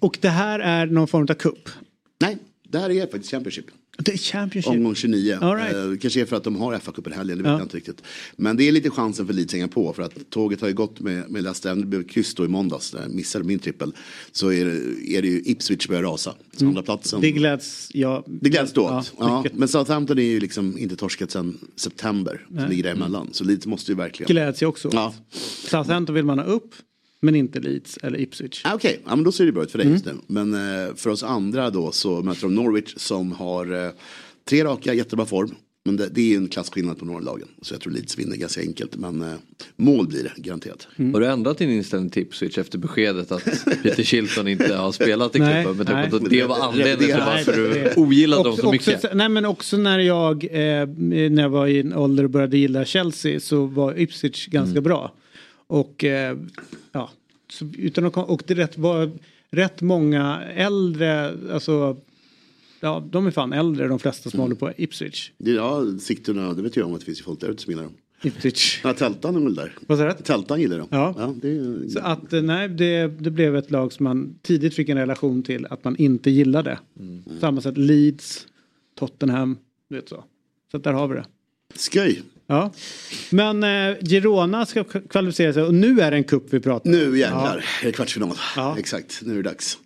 Och 0.00 0.18
det 0.20 0.28
här 0.28 0.58
är 0.58 0.86
någon 0.86 1.08
form 1.08 1.26
av 1.30 1.34
cup. 1.34 1.68
Nej, 2.20 2.38
det 2.68 2.78
här 2.78 2.90
är 2.90 3.00
faktiskt 3.06 3.30
Championship. 3.30 3.64
Det 3.98 4.12
är 4.12 4.16
Championship. 4.16 4.70
Omgång 4.72 4.94
29. 4.94 5.38
All 5.40 5.56
right. 5.56 5.74
eh, 5.76 5.98
kanske 6.00 6.20
är 6.20 6.24
för 6.24 6.36
att 6.36 6.44
de 6.44 6.56
har 6.56 6.74
FA-cupen 6.78 7.12
helgen, 7.14 7.36
det 7.38 7.42
vet 7.42 7.50
Ja. 7.50 7.58
jag 7.58 7.64
inte 7.64 7.76
riktigt. 7.76 8.02
Men 8.36 8.56
det 8.56 8.68
är 8.68 8.72
lite 8.72 8.90
chansen 8.90 9.26
för 9.26 9.34
Leeds 9.34 9.48
att 9.54 9.58
hänga 9.60 9.68
på 9.68 9.92
för 9.92 10.02
att 10.02 10.30
tåget 10.30 10.60
har 10.60 10.68
ju 10.68 10.74
gått 10.74 11.00
med, 11.00 11.30
med 11.30 11.42
Leicester, 11.42 11.74
det 11.74 11.86
blev 11.86 12.02
kryss 12.08 12.34
då 12.34 12.44
i 12.44 12.48
måndags, 12.48 12.90
där 12.90 13.00
jag 13.02 13.10
missade 13.14 13.44
min 13.44 13.58
trippel. 13.58 13.92
Så 14.32 14.52
är 14.52 14.64
det, 14.64 14.72
är 15.16 15.22
det 15.22 15.28
ju 15.28 15.42
Ipswich 15.44 15.88
börjar 15.88 16.02
rasa. 16.02 16.34
Så 16.56 16.64
Mm. 16.64 16.68
andra 16.68 16.82
platsen. 16.82 17.20
Det 17.20 17.30
gläds 17.30 17.88
jag. 17.94 18.24
Det 18.26 18.48
gläds 18.50 18.72
då. 18.72 18.82
Ja, 18.82 19.04
Ja, 19.18 19.44
men 19.52 19.68
Southampton 19.68 20.18
är 20.18 20.22
ju 20.22 20.40
liksom 20.40 20.78
inte 20.78 20.96
torskat 20.96 21.30
sedan 21.30 21.58
september. 21.76 22.46
Som 22.48 22.68
ligger 22.70 22.82
däremellan. 22.82 23.28
Så 23.32 23.44
Leeds 23.44 23.66
måste 23.66 23.92
ju 23.92 23.96
verkligen. 23.96 24.28
Gläds 24.28 24.62
jag 24.62 24.68
också 24.68 24.88
åt. 24.88 24.94
Ja. 24.94 25.14
Southampton 25.70 26.14
vill 26.14 26.24
man 26.24 26.38
ha 26.38 26.46
upp 26.46 26.74
men 27.26 27.34
inte 27.34 27.60
Leeds 27.60 27.98
eller 28.02 28.20
Ipswich. 28.20 28.60
Ah, 28.64 28.74
Okej, 28.74 29.00
ja, 29.06 29.16
men 29.16 29.24
då 29.24 29.32
ser 29.32 29.46
det 29.46 29.52
bra 29.52 29.62
ut 29.62 29.70
för 29.70 29.78
dig 29.78 29.86
Mm. 29.86 29.94
just 29.94 30.06
nu. 30.06 30.12
Men 30.26 30.54
eh, 30.54 30.94
för 30.94 31.10
oss 31.10 31.22
andra 31.22 31.70
då 31.70 31.92
så 31.92 32.22
möter 32.22 32.42
de 32.42 32.54
Norwich 32.54 32.94
som 32.96 33.32
har 33.32 33.84
eh, 33.86 33.90
tre 34.48 34.64
raka 34.64 34.94
jättebra 34.94 35.26
form. 35.26 35.54
Men 35.84 35.96
det, 35.96 36.08
det 36.08 36.20
är 36.20 36.24
ju 36.26 36.36
en 36.36 36.48
klasskillnad 36.48 36.98
på 36.98 37.04
några 37.04 37.20
lagen. 37.20 37.48
Så 37.62 37.74
jag 37.74 37.80
tror 37.80 37.92
Leeds 37.92 38.18
vinner 38.18 38.36
ganska 38.36 38.60
enkelt. 38.60 38.96
Men 38.96 39.22
eh, 39.22 39.32
mål 39.76 40.06
blir 40.08 40.22
det 40.22 40.32
garanterat. 40.42 40.88
Mm. 40.96 41.14
Har 41.14 41.20
du 41.20 41.26
ändrat 41.26 41.58
din 41.58 41.70
inställning 41.70 42.10
till 42.10 42.22
Ipswich 42.22 42.58
efter 42.58 42.78
beskedet 42.78 43.32
att 43.32 43.44
Peter 43.82 44.02
Shilton 44.02 44.48
inte 44.48 44.74
har 44.74 44.92
spelat 44.92 45.36
i 45.36 45.38
Nej, 45.38 45.64
klubben? 45.64 45.86
Med 45.86 45.94
nej. 45.94 46.24
att 46.24 46.30
det 46.30 46.44
var 46.44 46.58
anledningen 46.60 46.98
till 46.98 47.08
Nej, 47.26 47.44
varför 47.44 47.52
du 47.52 47.92
ogillade 48.02 48.42
dem 48.42 48.56
så 48.56 48.72
mycket. 48.72 48.94
Också, 49.04 49.08
nej 49.14 49.28
men 49.28 49.44
också 49.44 49.76
när 49.76 49.98
jag, 49.98 50.44
eh, 50.44 50.86
när 50.98 51.42
jag 51.42 51.48
var 51.50 51.66
i 51.66 51.80
en 51.80 51.94
ålder 51.94 52.24
och 52.24 52.30
började 52.30 52.58
gilla 52.58 52.84
Chelsea 52.84 53.40
så 53.40 53.66
var 53.66 54.00
Ipswich 54.00 54.46
ganska 54.46 54.70
Mm. 54.78 54.84
bra. 54.84 55.12
Och 55.68 56.04
eh, 56.04 56.36
så 57.56 57.70
utan 57.78 58.04
att, 58.04 58.16
och 58.16 58.42
det 58.46 58.54
rätt, 58.54 58.78
var 58.78 59.10
rätt 59.50 59.82
många 59.82 60.42
äldre, 60.42 61.36
alltså 61.52 61.96
ja 62.80 63.08
de 63.10 63.26
är 63.26 63.30
fan 63.30 63.52
äldre 63.52 63.88
de 63.88 63.98
flesta 63.98 64.30
som 64.30 64.40
håller 64.40 64.54
på 64.54 64.72
Ipswich. 64.76 65.30
Det, 65.38 65.50
ja, 65.50 65.98
Sigtuna, 66.00 66.54
det 66.54 66.62
vet 66.62 66.76
jag 66.76 66.86
om 66.86 66.94
att 66.94 67.00
det 67.00 67.06
finns 67.06 67.22
folk 67.22 67.40
där 67.40 67.48
ute 67.48 67.62
som 67.62 67.70
gillar 67.70 67.82
dem. 67.82 67.94
Ipswich. 68.22 68.80
Ja, 68.84 68.92
Tältan 68.94 69.36
är 69.36 69.40
väl 69.40 69.54
där. 69.54 69.72
Vad 69.86 69.98
sa 69.98 70.04
du? 70.04 70.12
Tältan 70.22 70.60
gillar 70.60 70.78
dem. 70.78 70.88
Ja. 70.90 71.34
det 71.42 71.48
är, 71.48 71.88
Så 71.88 71.98
att 71.98 72.32
eh, 72.32 72.42
nej, 72.42 72.68
det, 72.68 73.06
det 73.06 73.30
blev 73.30 73.56
ett 73.56 73.70
lag 73.70 73.92
som 73.92 74.04
man 74.04 74.38
tidigt 74.42 74.74
fick 74.74 74.88
en 74.88 74.98
relation 74.98 75.42
till 75.42 75.66
att 75.66 75.84
man 75.84 75.96
inte 75.96 76.30
gillade. 76.30 76.78
Mm. 76.98 77.22
Samma 77.40 77.60
sätt 77.60 77.78
Leeds, 77.78 78.46
Tottenham, 78.98 79.58
du 79.88 79.96
vet 79.96 80.08
så. 80.08 80.24
Så 80.70 80.76
att 80.76 80.84
där 80.84 80.92
har 80.92 81.08
vi 81.08 81.14
det. 81.14 81.24
Skoj. 81.74 82.22
Ja. 82.46 82.72
Men 83.30 83.62
eh, 83.62 83.96
Girona 84.00 84.66
ska 84.66 84.84
kvalificera 84.84 85.52
sig 85.52 85.62
och 85.62 85.74
nu 85.74 86.00
är 86.00 86.10
det 86.10 86.16
en 86.16 86.24
kupp 86.24 86.46
vi 86.50 86.60
pratar 86.60 86.90
om. 86.90 86.96
Nu 86.96 87.18
jäklar 87.18 87.64
är 87.82 87.86
det 87.86 87.92
kvartsfinal. 87.92 88.36
Exakt, 88.78 89.20
nu 89.22 89.32
är 89.32 89.36
det 89.36 89.42
dags. 89.42 89.78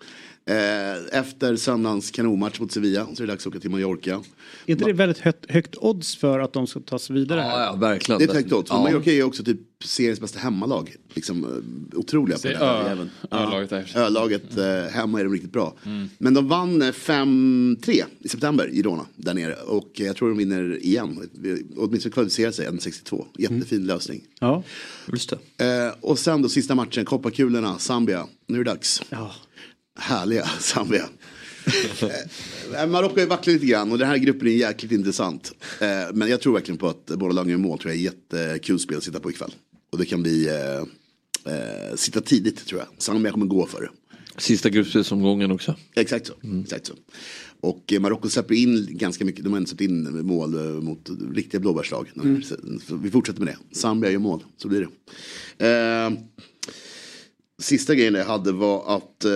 Eh, 0.50 1.18
efter 1.18 1.56
söndagens 1.56 2.10
kanonmatch 2.10 2.60
mot 2.60 2.72
Sevilla 2.72 3.06
så 3.14 3.22
är 3.22 3.26
det 3.26 3.32
dags 3.32 3.46
att 3.46 3.50
åka 3.50 3.60
till 3.60 3.70
Mallorca. 3.70 4.22
Är 4.66 4.72
inte 4.72 4.84
det 4.84 4.92
väldigt 4.92 5.18
högt, 5.18 5.50
högt 5.50 5.76
odds 5.76 6.16
för 6.16 6.40
att 6.40 6.52
de 6.52 6.66
ska 6.66 6.80
ta 6.80 6.98
sig 6.98 7.16
vidare? 7.16 7.40
här? 7.40 7.76
verkligen. 7.76 8.18
Det 8.18 8.24
är 8.24 8.28
ett 8.28 8.34
högt 8.34 8.52
odds. 8.52 8.70
Ja. 8.70 8.82
Mallorca 8.82 9.10
är 9.10 9.22
också 9.22 9.44
typ 9.44 9.60
seriens 9.84 10.20
bästa 10.20 10.38
hemmalag. 10.38 10.96
Liksom, 11.14 11.44
eh, 11.44 11.98
otroliga 11.98 12.38
på 12.38 12.48
det 12.48 12.56
här. 12.56 12.96
Ö-. 12.96 13.08
Ö-laget 13.30 13.70
där. 13.70 13.92
Ö-laget 13.96 14.56
eh, 14.56 14.92
hemma 14.92 15.20
är 15.20 15.24
de 15.24 15.32
riktigt 15.32 15.52
bra. 15.52 15.74
Mm. 15.86 16.08
Men 16.18 16.34
de 16.34 16.48
vann 16.48 16.82
eh, 16.82 16.88
5-3 16.88 18.02
i 18.20 18.28
september 18.28 18.68
i 18.68 18.76
Girona 18.76 19.06
där 19.16 19.34
nere. 19.34 19.54
Och 19.54 19.90
jag 19.94 20.16
tror 20.16 20.28
de 20.28 20.38
vinner 20.38 20.84
igen. 20.84 21.28
Åtminstone 21.76 22.12
kvalificerar 22.12 22.52
sig 22.52 22.68
1-62. 22.68 23.24
Jättefin 23.38 23.86
lösning. 23.86 24.20
Ja. 24.40 24.62
Just 25.12 25.34
det. 25.56 25.86
Eh, 25.86 25.94
och 26.00 26.18
sen 26.18 26.42
då 26.42 26.48
sista 26.48 26.74
matchen, 26.74 27.04
kopparkulorna, 27.04 27.78
Zambia. 27.78 28.26
Nu 28.46 28.60
är 28.60 28.64
det 28.64 28.70
dags. 28.70 29.02
Ja. 29.10 29.32
Härliga 30.00 30.46
Zambia. 30.60 31.08
Eh, 32.74 32.86
Marocko 32.86 33.14
har 33.14 33.20
ju 33.20 33.26
vacklat 33.26 33.46
lite 33.54 33.66
grann 33.66 33.92
och 33.92 33.98
den 33.98 34.08
här 34.08 34.16
gruppen 34.16 34.48
är 34.48 34.52
jäkligt 34.52 34.92
intressant. 34.92 35.52
Eh, 35.80 35.88
men 36.14 36.28
jag 36.28 36.40
tror 36.40 36.52
verkligen 36.54 36.78
på 36.78 36.88
att 36.88 37.06
båda 37.06 37.32
lagen 37.32 37.50
gör 37.50 37.58
mål. 37.58 37.78
tror 37.78 37.92
jag 37.94 38.00
är 38.00 38.04
jättekul 38.04 38.78
spel 38.78 38.96
att 38.96 39.04
sitta 39.04 39.20
på 39.20 39.30
ikväll. 39.30 39.54
Och 39.92 39.98
det 39.98 40.04
kan 40.04 40.22
bli 40.22 40.48
eh, 40.48 41.54
eh, 41.54 41.94
sitta 41.96 42.20
tidigt 42.20 42.66
tror 42.66 42.80
jag. 42.80 43.02
Zambia 43.02 43.32
kommer 43.32 43.46
gå 43.46 43.66
för 43.66 43.80
det. 43.80 43.88
Sista 44.36 44.70
gruppspelsomgången 44.70 45.50
också. 45.50 45.76
Exakt 45.94 46.26
så. 46.26 46.32
Exakt 46.62 46.86
så. 46.86 46.94
Och 47.60 47.92
eh, 47.92 48.00
Marocko 48.00 48.28
släpper 48.28 48.54
in 48.54 48.88
ganska 48.90 49.24
mycket, 49.24 49.44
de 49.44 49.52
har 49.52 49.56
ändå 49.56 49.68
släppt 49.68 49.80
in 49.80 50.26
mål 50.26 50.54
eh, 50.54 50.82
mot 50.82 51.10
riktiga 51.34 51.60
blåbärslag. 51.60 52.10
Mm. 52.16 52.42
Vi 53.02 53.10
fortsätter 53.10 53.40
med 53.40 53.48
det. 53.48 53.76
Zambia 53.76 54.10
gör 54.10 54.18
mål, 54.18 54.44
så 54.56 54.68
blir 54.68 54.88
det. 55.58 55.66
Eh, 55.66 56.10
sista 57.60 57.94
grejen 57.94 58.14
jag 58.14 58.24
hade 58.24 58.52
var 58.52 58.96
att, 58.96 59.24
eh, 59.24 59.30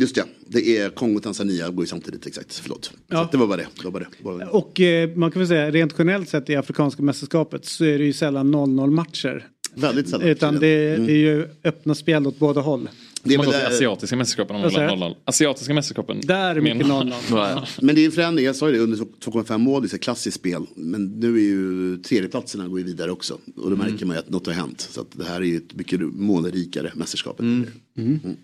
Just 0.00 0.14
det, 0.14 0.24
det 0.46 0.78
är 0.78 0.90
Kongo 0.90 1.16
och 1.16 1.22
Tanzania 1.22 1.70
går 1.70 1.82
ju 1.82 1.86
samtidigt 1.86 2.26
exakt. 2.26 2.54
Förlåt. 2.58 2.92
Ja. 3.08 3.28
Det 3.32 3.36
var 3.38 3.46
bara 3.46 3.56
det. 3.56 3.66
det, 3.76 3.84
var 3.84 3.90
bara 3.90 3.98
det. 3.98 4.24
Bara 4.24 4.36
det. 4.36 4.46
Och 4.46 4.80
eh, 4.80 5.16
man 5.16 5.30
kan 5.30 5.40
väl 5.40 5.48
säga 5.48 5.70
rent 5.70 5.94
generellt 5.98 6.28
sett 6.28 6.50
i 6.50 6.56
Afrikanska 6.56 7.02
mästerskapet 7.02 7.64
så 7.64 7.84
är 7.84 7.98
det 7.98 8.04
ju 8.04 8.12
sällan 8.12 8.54
0-0 8.54 8.90
matcher. 8.90 9.46
Väldigt 9.74 10.08
sällan. 10.08 10.28
Utan 10.28 10.54
det, 10.54 10.96
det 10.96 11.12
är 11.12 11.16
ju 11.16 11.48
öppna 11.64 11.94
spel 11.94 12.26
åt 12.26 12.38
båda 12.38 12.60
håll. 12.60 12.88
Det 13.22 13.34
är 13.34 13.38
man 13.38 13.46
till 13.46 13.54
asiatiska 13.54 14.16
mästerskapen. 14.16 14.56
om 14.56 14.62
Vad 14.62 14.72
säger 14.72 14.88
man 14.88 14.98
håller 14.98 15.14
0-0. 15.14 15.18
Asiatiska 15.24 15.74
mästerskapen. 15.74 16.20
Där 16.22 16.56
är 16.56 16.60
mycket 16.60 16.86
Men- 16.86 17.12
0-0. 17.30 17.66
Men 17.82 17.94
det 17.94 18.00
är 18.00 18.06
en 18.06 18.12
förändring, 18.12 18.46
jag 18.46 18.56
sa 18.56 18.66
ju 18.68 18.72
det, 18.76 18.78
under 18.78 18.96
2,5 18.98 19.58
mål, 19.58 19.82
det 19.82 19.86
är 19.86 19.88
så 19.88 19.98
klassiskt 19.98 20.36
spel. 20.36 20.66
Men 20.74 21.20
nu 21.20 21.36
är 21.36 21.40
ju 21.42 21.96
tredjeplatserna 21.96 22.68
går 22.68 22.78
ju 22.78 22.84
vidare 22.84 23.10
också. 23.10 23.38
Och 23.56 23.70
då 23.70 23.76
märker 23.76 24.06
man 24.06 24.16
ju 24.16 24.20
att 24.20 24.30
något 24.30 24.46
har 24.46 24.52
hänt. 24.54 24.80
Så 24.90 25.00
att 25.00 25.06
det 25.12 25.24
här 25.24 25.36
är 25.36 25.44
ju 25.44 25.56
ett 25.56 25.74
mycket 25.74 26.00
målrikare 26.00 26.92
mästerskap. 26.94 27.40
än 27.40 27.66
tidigare. 27.96 28.34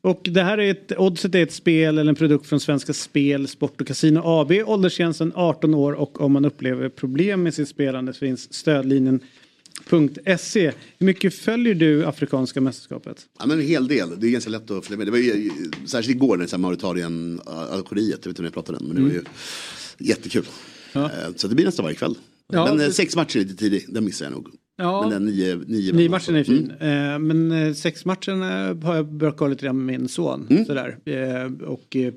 Och 0.00 0.20
det 0.30 0.42
här 0.42 0.58
är 0.58 0.70
ett, 0.70 0.92
Oddset 0.98 1.34
är 1.34 1.42
ett 1.42 1.52
spel 1.52 1.98
eller 1.98 2.08
en 2.08 2.14
produkt 2.14 2.46
från 2.46 2.60
Svenska 2.60 2.92
Spel, 2.92 3.48
Sport 3.48 3.80
och 3.80 3.86
Casino 3.86 4.20
AB. 4.24 4.52
Åldersgränsen 4.66 5.32
18 5.34 5.74
år 5.74 5.92
och 5.92 6.20
om 6.20 6.32
man 6.32 6.44
upplever 6.44 6.88
problem 6.88 7.42
med 7.42 7.54
sitt 7.54 7.68
spelande 7.68 8.12
så 8.12 8.18
finns 8.18 8.52
stödlinjen.se. 9.86 10.72
Hur 10.98 11.06
mycket 11.06 11.34
följer 11.34 11.74
du 11.74 12.06
Afrikanska 12.06 12.60
mästerskapet? 12.60 13.22
Ja 13.38 13.46
men 13.46 13.60
en 13.60 13.66
hel 13.66 13.88
del, 13.88 14.20
det 14.20 14.26
är 14.26 14.30
ganska 14.30 14.50
lätt 14.50 14.70
att 14.70 14.84
följa 14.86 14.98
med. 14.98 15.06
Det 15.06 15.10
var 15.10 15.18
ju, 15.18 15.50
särskilt 15.86 16.16
igår 16.16 16.36
när 16.36 16.58
Mauritanien, 16.58 17.40
Algeriet, 17.46 18.08
jag 18.10 18.16
vet 18.16 18.26
inte 18.26 18.42
om 18.42 18.44
jag 18.44 18.54
pratade 18.54 18.78
om 18.78 18.86
men 18.86 18.96
det 18.96 19.02
var 19.02 19.10
ju 19.10 19.22
jättekul. 19.98 20.44
Eh, 20.92 21.08
Så 21.36 21.48
det 21.48 21.54
blir 21.54 21.64
nästan 21.66 21.82
varje 21.84 21.96
kväll. 21.96 22.14
Ja, 22.52 22.64
men 22.64 22.80
eh, 22.80 22.86
det- 22.86 22.92
sex 22.92 23.16
matcher 23.16 23.36
är 23.36 23.40
lite 23.42 23.56
tidigt, 23.56 23.86
den 23.88 24.04
missar 24.04 24.26
jag 24.26 24.32
nog. 24.32 24.48
Ja. 24.76 25.00
Men 25.02 25.10
den 25.10 25.24
nio, 25.24 25.54
nio, 25.66 25.92
Nio 25.92 26.08
matchen 26.08 26.36
är 26.36 26.44
fin. 26.44 26.70
Eh, 26.80 27.18
men 27.18 27.52
eh, 27.52 27.72
sex 27.74 28.04
matchen 28.04 28.42
eh, 28.42 28.76
har 28.86 28.94
jag 28.96 29.12
börjat 29.12 29.36
kolla 29.36 29.50
lite 29.50 29.64
grann 29.64 29.84
med 29.84 30.00
min 30.00 30.08
son. 30.08 30.46
Mm. 30.50 30.64
Sådär. 30.64 30.98
Eh, 31.04 31.66
och 31.68 31.96
eh, 31.96 32.12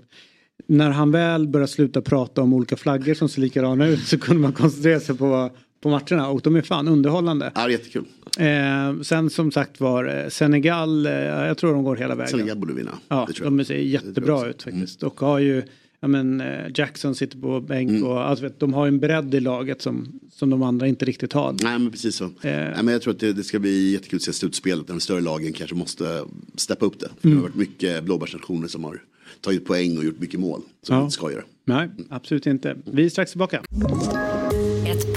när 0.68 0.90
han 0.90 1.12
väl 1.12 1.48
börjar 1.48 1.68
sluta 1.68 2.02
prata 2.02 2.42
om 2.42 2.54
olika 2.54 2.76
flaggor 2.78 3.14
som 3.14 3.30
ser 3.30 3.42
likadana 3.42 3.88
ut 3.88 4.00
så 4.08 4.18
kunde 4.20 4.42
man 4.42 4.54
koncentrera 4.54 5.00
sig 5.00 5.18
på, 5.18 5.52
på 5.88 5.92
matcherna. 6.16 6.30
Och 6.30 6.42
de 6.42 6.56
är 6.56 6.62
fan 6.62 6.88
underhållande. 6.88 7.52
Ja, 7.56 7.70
jättekul. 7.70 8.06
Eh, 8.40 9.02
sen 9.02 9.30
som 9.30 9.52
sagt 9.52 9.80
var 9.80 10.06
eh, 10.24 10.30
Senegal, 10.30 11.06
eh, 11.06 11.12
jag 11.22 11.58
tror 11.58 11.74
de 11.74 11.84
går 11.84 11.96
hela 11.96 12.16
vägen. 12.16 12.32
Senegal 12.32 12.58
borde 12.58 12.74
vinna. 12.74 12.92
Ja, 13.08 13.28
de 13.44 13.66
ser 13.66 13.76
jättebra 13.76 14.48
ut 14.48 14.64
faktiskt. 14.64 15.04
Och 15.04 15.20
har 15.20 15.40
ju, 15.40 15.64
ja 16.00 16.08
men 16.08 16.42
eh, 16.42 16.48
Jackson 16.76 17.16
sitter 17.16 17.38
på 17.40 17.62
bänk 17.62 17.90
Mm. 17.90 18.04
och 18.04 18.22
alltså, 18.30 18.50
de 18.58 18.74
har 18.74 18.86
ju 18.86 18.88
en 18.88 19.00
bredd 19.00 19.36
i 19.36 19.40
laget 19.40 19.82
som, 19.82 20.20
som 20.32 20.50
de 20.50 20.64
andra 20.64 20.88
inte 20.88 21.06
riktigt 21.06 21.34
har. 21.34 21.56
Nej 21.64 21.80
men 21.80 21.92
precis 21.92 22.16
så. 22.16 22.30
Nej, 22.42 22.74
men 22.84 22.88
jag 22.88 23.02
tror 23.02 23.14
att 23.14 23.20
det, 23.20 23.34
det 23.34 23.44
ska 23.44 23.60
bli 23.60 23.92
jättekul 23.92 24.18
att 24.18 24.24
se 24.24 24.34
slutspelet. 24.34 24.88
De 24.88 25.00
större 25.00 25.22
lagen 25.22 25.54
kanske 25.54 25.76
måste 25.76 26.22
steppa 26.56 26.86
upp 26.86 27.00
det. 27.00 27.10
För 27.22 27.28
Mm. 27.28 27.38
Det 27.38 27.44
har 27.44 27.50
varit 27.50 27.56
mycket 27.56 28.04
blåbärsnationer 28.04 28.68
som 28.68 28.84
har 28.84 29.02
tagit 29.42 29.66
poäng 29.66 29.98
och 29.98 30.04
gjort 30.06 30.20
mycket 30.20 30.40
mål. 30.40 30.62
Som 30.82 30.96
Ja. 30.96 31.02
inte 31.04 31.14
ska 31.14 31.32
göra. 31.32 31.44
Nej, 31.66 31.90
absolut 32.10 32.46
inte. 32.48 32.76
Vi 32.86 33.06
är 33.06 33.10
strax 33.10 33.32
tillbaka. 33.32 33.62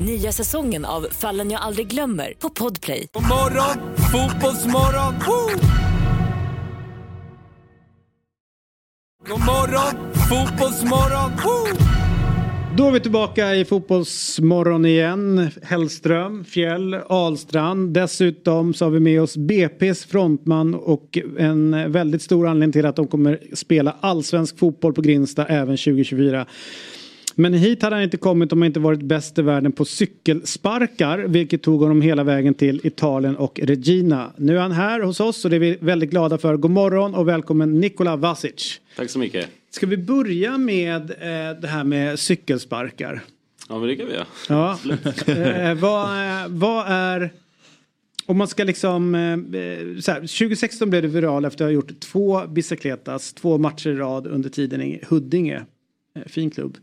Nya 0.00 0.32
säsongen 0.32 0.84
av 0.84 1.06
Fallen 1.10 1.50
jag 1.50 1.62
aldrig 1.62 1.86
glömmer 1.86 2.32
på 2.38 2.50
Podplay. 2.50 3.08
God 3.12 3.22
morgon, 3.22 3.96
fotbollsmorgon! 3.96 5.14
Woo! 5.26 5.50
God 9.28 9.40
morgon, 9.46 10.12
fotbollsmorgon! 10.14 11.32
Woo! 11.44 11.92
Då 12.76 12.86
är 12.86 12.92
vi 12.92 13.00
tillbaka 13.00 13.54
i 13.54 13.64
Fotbollsmorgon 13.64 14.86
igen. 14.86 15.50
Hellström, 15.62 16.44
Fjäll, 16.44 16.94
Ahlstrand. 16.94 17.94
Dessutom 17.94 18.74
så 18.74 18.84
har 18.84 18.90
vi 18.90 19.00
med 19.00 19.22
oss 19.22 19.36
BP's 19.36 20.08
frontman 20.08 20.74
och 20.74 21.18
en 21.38 21.92
väldigt 21.92 22.22
stor 22.22 22.46
anledning 22.48 22.72
till 22.72 22.86
att 22.86 22.96
de 22.96 23.06
kommer 23.06 23.40
spela 23.52 23.96
allsvensk 24.00 24.58
fotboll 24.58 24.92
på 24.92 25.00
Grinsta 25.00 25.46
även 25.46 25.76
2024. 25.76 26.46
Men 27.34 27.54
hit 27.54 27.82
hade 27.82 27.96
han 27.96 28.02
inte 28.02 28.16
kommit 28.16 28.52
om 28.52 28.62
han 28.62 28.66
inte 28.66 28.80
varit 28.80 29.02
bäst 29.02 29.38
i 29.38 29.42
världen 29.42 29.72
på 29.72 29.84
cykelsparkar. 29.84 31.18
Vilket 31.18 31.62
tog 31.62 31.80
honom 31.80 32.02
hela 32.02 32.24
vägen 32.24 32.54
till 32.54 32.80
Italien 32.84 33.36
och 33.36 33.60
Regina. 33.62 34.32
Nu 34.36 34.56
är 34.56 34.60
han 34.60 34.72
här 34.72 35.00
hos 35.00 35.20
oss 35.20 35.44
och 35.44 35.50
det 35.50 35.56
är 35.56 35.60
vi 35.60 35.78
väldigt 35.80 36.10
glada 36.10 36.38
för. 36.38 36.56
God 36.56 36.70
morgon 36.70 37.14
och 37.14 37.28
välkommen 37.28 37.80
Nikola 37.80 38.16
Vasic. 38.16 38.80
Tack 38.96 39.10
så 39.10 39.18
mycket. 39.18 39.48
Ska 39.70 39.86
vi 39.86 39.96
börja 39.96 40.58
med 40.58 41.10
eh, 41.10 41.60
det 41.60 41.68
här 41.68 41.84
med 41.84 42.18
cykelsparkar? 42.18 43.22
Ja 43.68 43.78
men 43.78 43.88
det 43.88 43.96
kan 43.96 44.06
vi 44.06 44.12
göra. 44.12 44.26
Ja. 44.48 44.78
eh, 45.26 45.74
vad, 45.74 46.04
eh, 46.04 46.48
vad 46.48 46.84
är... 46.88 47.32
Om 48.26 48.36
man 48.36 48.48
ska 48.48 48.64
liksom... 48.64 49.14
Eh, 49.14 49.20
här, 49.20 50.14
2016 50.14 50.90
blev 50.90 51.02
det 51.02 51.08
viral 51.08 51.44
efter 51.44 51.64
att 51.64 51.68
ha 51.68 51.72
gjort 51.72 52.00
två 52.00 52.46
bicicletas, 52.46 53.32
två 53.32 53.58
matcher 53.58 53.90
i 53.90 53.94
rad 53.94 54.26
under 54.26 54.50
tiden 54.50 54.82
i 54.82 55.00
Huddinge. 55.08 55.62
Eh, 56.16 56.22
fin 56.26 56.50
klubb. 56.50 56.78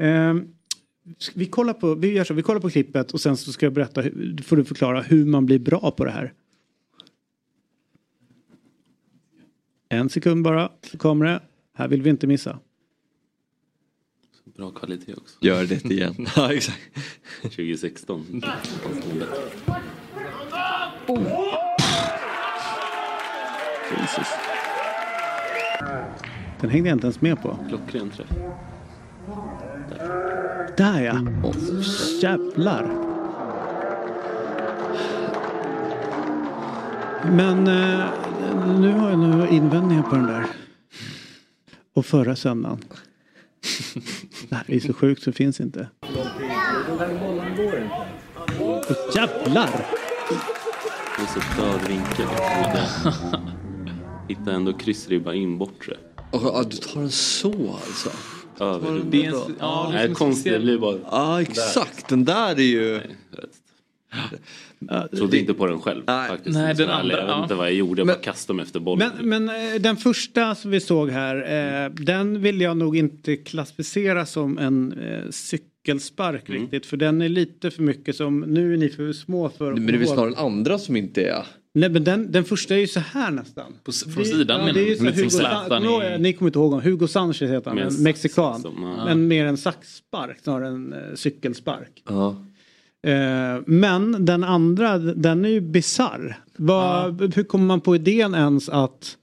Eh, 0.00 0.34
vi, 1.34 1.46
kollar 1.46 1.72
på, 1.72 1.94
vi 1.94 2.12
gör 2.12 2.24
så, 2.24 2.34
vi 2.34 2.42
kollar 2.42 2.60
på 2.60 2.70
klippet 2.70 3.12
och 3.12 3.20
sen 3.20 3.36
så 3.36 3.52
ska 3.52 3.66
jag 3.66 3.72
berätta, 3.72 4.02
får 4.44 4.56
du 4.56 4.64
förklara 4.64 5.00
hur 5.02 5.24
man 5.26 5.46
blir 5.46 5.58
bra 5.58 5.90
på 5.90 6.04
det 6.04 6.10
här. 6.10 6.32
En 9.88 10.08
sekund 10.08 10.44
bara, 10.44 10.72
det. 10.92 11.40
Här 11.74 11.88
vill 11.88 12.02
vi 12.02 12.10
inte 12.10 12.26
missa. 12.26 12.58
Bra 14.56 14.70
kvalitet 14.70 15.14
också. 15.14 15.36
Gör 15.40 15.64
det 15.64 15.84
igen. 15.84 16.14
ja 16.36 16.52
exakt. 16.52 16.80
2016. 17.42 18.42
Jesus. 23.90 24.28
Den 26.60 26.70
hängde 26.70 26.88
jag 26.88 26.96
inte 26.96 27.06
ens 27.06 27.20
med 27.20 27.42
på. 27.42 27.58
Klockren 27.68 28.10
träff. 28.10 28.30
Där 30.76 31.00
ja. 31.00 31.20
Jävlar. 32.22 33.10
Men 37.24 37.68
eh, 37.68 38.08
nu 38.78 38.92
har 38.92 39.10
jag 39.10 39.18
några 39.18 39.48
invändningar 39.48 40.02
på 40.02 40.14
den 40.14 40.26
där. 40.26 40.46
Och 41.94 42.06
förra 42.06 42.36
söndagen. 42.36 42.78
Det 44.48 44.54
här 44.54 44.64
är 44.68 44.80
så 44.80 44.92
sjukt 44.92 45.22
så 45.22 45.30
det 45.30 45.36
finns 45.36 45.60
inte. 45.60 45.88
Åh, 48.60 48.82
jävlar! 49.16 49.86
Det 51.16 51.22
är 51.22 51.26
så 51.26 51.62
död 51.62 51.80
vinkel. 51.88 52.26
Hitta 54.28 54.52
ändå 54.52 54.72
kryssribba 54.72 55.34
in 55.34 55.58
bortre. 55.58 55.96
Ja, 56.32 56.64
du 56.70 56.76
tar 56.76 57.00
den 57.00 57.10
så 57.10 57.52
alltså? 57.74 58.10
Över. 58.60 59.02
Det 59.10 59.26
är 59.26 59.28
en- 59.28 59.56
ja, 59.60 59.88
det 59.92 59.98
är 59.98 60.06
Nej, 60.06 60.14
konstigt. 60.16 60.52
Det 60.52 60.58
blir 60.60 60.78
bara... 60.78 60.96
Ja 61.10 61.42
exakt, 61.42 62.08
den 62.08 62.24
där 62.24 62.50
är 62.58 62.62
ju... 62.62 63.00
Jag 64.88 65.10
trodde 65.10 65.38
inte 65.38 65.54
på 65.54 65.66
den 65.66 65.80
själv 65.80 66.02
faktiskt. 66.06 66.56
Nej, 66.58 66.74
den 66.74 66.88
andra, 66.90 67.16
Jag 67.16 67.22
vet 67.22 67.30
ja. 67.30 67.42
inte 67.42 67.54
vad 67.54 67.66
jag 67.66 67.74
gjorde. 67.74 68.00
Jag 68.00 68.06
bara 68.06 68.16
kastade 68.16 68.56
mig 68.56 68.62
efter 68.62 68.80
bollen. 68.80 69.10
Men, 69.20 69.46
men 69.46 69.74
eh, 69.74 69.80
den 69.80 69.96
första 69.96 70.54
som 70.54 70.70
vi 70.70 70.80
såg 70.80 71.10
här, 71.10 71.36
eh, 71.84 71.90
den 71.90 72.40
vill 72.42 72.60
jag 72.60 72.76
nog 72.76 72.96
inte 72.96 73.36
klassificera 73.36 74.26
som 74.26 74.58
en 74.58 74.92
eh, 74.92 75.30
cykelspark 75.30 76.48
Mm. 76.48 76.60
riktigt. 76.62 76.86
För 76.86 76.96
den 76.96 77.22
är 77.22 77.28
lite 77.28 77.70
för 77.70 77.82
mycket 77.82 78.16
som, 78.16 78.40
nu 78.40 78.72
är 78.74 78.76
ni 78.76 78.88
för 78.88 79.12
små 79.12 79.48
för 79.48 79.72
att 79.72 79.78
Men 79.78 79.86
det 79.86 79.92
är 79.92 79.98
väl 79.98 80.06
snarare 80.08 80.30
den 80.30 80.38
andra 80.38 80.78
som 80.78 80.96
inte 80.96 81.22
är... 81.22 81.44
Nej 81.74 81.90
men 81.90 82.04
den, 82.04 82.32
den 82.32 82.44
första 82.44 82.74
är 82.74 82.78
ju 82.78 82.86
så 82.86 83.00
här 83.00 83.30
nästan. 83.30 83.72
På, 83.84 83.92
från 83.92 84.14
Det- 84.22 84.24
sidan 84.28 84.66
ja, 84.66 84.72
det 84.72 84.80
är 84.80 84.88
ju 84.88 84.94
så 84.96 84.98
som 85.04 85.06
Hugo 85.14 85.28
San- 85.28 85.80
ni 86.16 86.18
Ni 86.18 86.32
kommer 86.32 86.48
inte 86.48 86.58
ihåg 86.58 86.70
honom. 86.70 86.84
Hugo 86.84 87.06
Sanchez 87.08 87.42
heter 87.50 87.64
han, 87.70 87.74
Med 87.76 87.86
en 87.86 87.94
en 87.96 88.02
mexikan. 88.02 88.54
liksom, 88.54 88.82
ja. 88.82 89.04
Men 89.04 89.28
mer 89.28 89.44
en 89.46 89.56
saxspark 89.56 90.38
snarare 90.42 90.68
än 90.68 90.92
eh, 90.92 90.98
cykelspark. 91.14 92.02
Eh, 93.06 93.62
men 93.66 94.24
den 94.24 94.44
andra, 94.44 94.98
den 94.98 95.44
är 95.44 95.48
ju 95.48 95.60
bizarr. 95.60 96.38
Vad- 96.56 97.34
Hur 97.34 97.42
kommer 97.44 97.64
man 97.66 97.80
på 97.80 97.94
idén 97.96 98.34
ens 98.34 98.68
att 98.68 99.16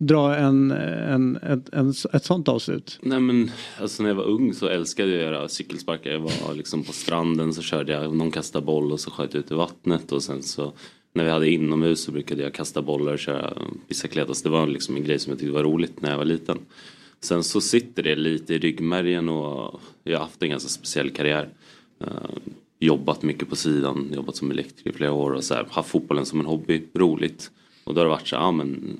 dra 0.00 0.36
en, 0.36 0.70
en, 0.70 1.36
ett, 1.36 1.68
en, 1.74 1.94
ett 2.12 2.24
sånt 2.24 2.48
avslut? 2.48 2.98
Nej 3.02 3.20
men 3.20 3.50
alltså 3.80 4.02
när 4.02 4.10
jag 4.10 4.16
var 4.16 4.24
ung 4.24 4.54
så 4.54 4.66
älskade 4.68 5.08
jag 5.10 5.18
att 5.18 5.24
göra 5.24 5.48
cykelsparkar. 5.48 6.10
Jag 6.10 6.20
var 6.20 6.54
liksom 6.54 6.82
på 6.84 6.92
stranden 6.92 7.54
så 7.54 7.62
körde 7.62 7.92
jag, 7.92 8.14
någon 8.16 8.30
kastade 8.30 8.66
boll 8.66 8.92
och 8.92 9.00
så 9.00 9.10
sköt 9.10 9.34
jag 9.34 9.40
ut 9.40 9.50
i 9.50 9.54
vattnet 9.54 10.12
och 10.12 10.22
sen 10.22 10.42
så 10.42 10.72
när 11.14 11.24
vi 11.24 11.30
hade 11.30 11.50
inomhus 11.50 12.00
så 12.00 12.12
brukade 12.12 12.42
jag 12.42 12.54
kasta 12.54 12.82
bollar 12.82 13.12
och 13.12 13.18
köra 13.18 13.52
bicicletas. 13.88 14.42
Det 14.42 14.48
var 14.48 14.66
liksom 14.66 14.96
en 14.96 15.04
grej 15.04 15.18
som 15.18 15.30
jag 15.30 15.38
tyckte 15.38 15.52
var 15.52 15.64
roligt 15.64 16.02
när 16.02 16.10
jag 16.10 16.18
var 16.18 16.24
liten. 16.24 16.58
Sen 17.20 17.44
så 17.44 17.60
sitter 17.60 18.02
det 18.02 18.16
lite 18.16 18.54
i 18.54 18.58
ryggmärgen 18.58 19.28
och 19.28 19.80
jag 20.02 20.18
har 20.18 20.24
haft 20.24 20.42
en 20.42 20.50
ganska 20.50 20.68
speciell 20.68 21.10
karriär. 21.10 21.48
Eh, 22.00 22.08
jobbat 22.78 23.22
mycket 23.22 23.48
på 23.48 23.56
sidan, 23.56 24.12
jobbat 24.14 24.36
som 24.36 24.50
elektriker 24.50 24.90
i 24.90 24.92
flera 24.92 25.12
år 25.12 25.30
och 25.30 25.44
så 25.44 25.54
här, 25.54 25.66
haft 25.70 25.88
fotbollen 25.88 26.26
som 26.26 26.40
en 26.40 26.46
hobby, 26.46 26.82
roligt. 26.94 27.50
Och 27.84 27.94
då 27.94 28.00
har 28.00 28.04
det 28.04 28.10
varit 28.10 28.28
så 28.28 28.36
här, 28.36 28.42
ja 28.42 28.52
men 28.52 28.96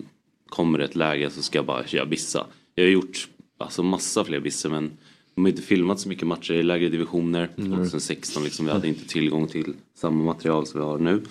kommer 0.48 0.78
det 0.78 0.84
ett 0.84 0.96
läge 0.96 1.30
så 1.30 1.42
ska 1.42 1.58
jag 1.58 1.66
bara 1.66 1.86
köra 1.86 2.06
bissa. 2.06 2.46
Jag 2.74 2.84
har 2.84 2.90
gjort 2.90 3.28
alltså 3.58 3.82
massa 3.82 4.24
fler 4.24 4.40
bissor 4.40 4.70
men 4.70 4.90
de 5.34 5.44
har 5.44 5.48
inte 5.48 5.62
filmat 5.62 6.00
så 6.00 6.08
mycket 6.08 6.26
matcher 6.26 6.54
i 6.54 6.62
lägre 6.62 6.88
divisioner. 6.88 7.50
Mm. 7.56 7.70
2016 7.70 8.44
liksom, 8.44 8.66
vi 8.66 8.72
hade 8.72 8.88
inte 8.88 9.08
tillgång 9.08 9.46
till 9.46 9.74
samma 9.94 10.24
material 10.24 10.66
som 10.66 10.80
vi 10.80 10.86
har 10.86 10.98
nu. 10.98 11.22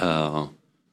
Eh, 0.00 0.48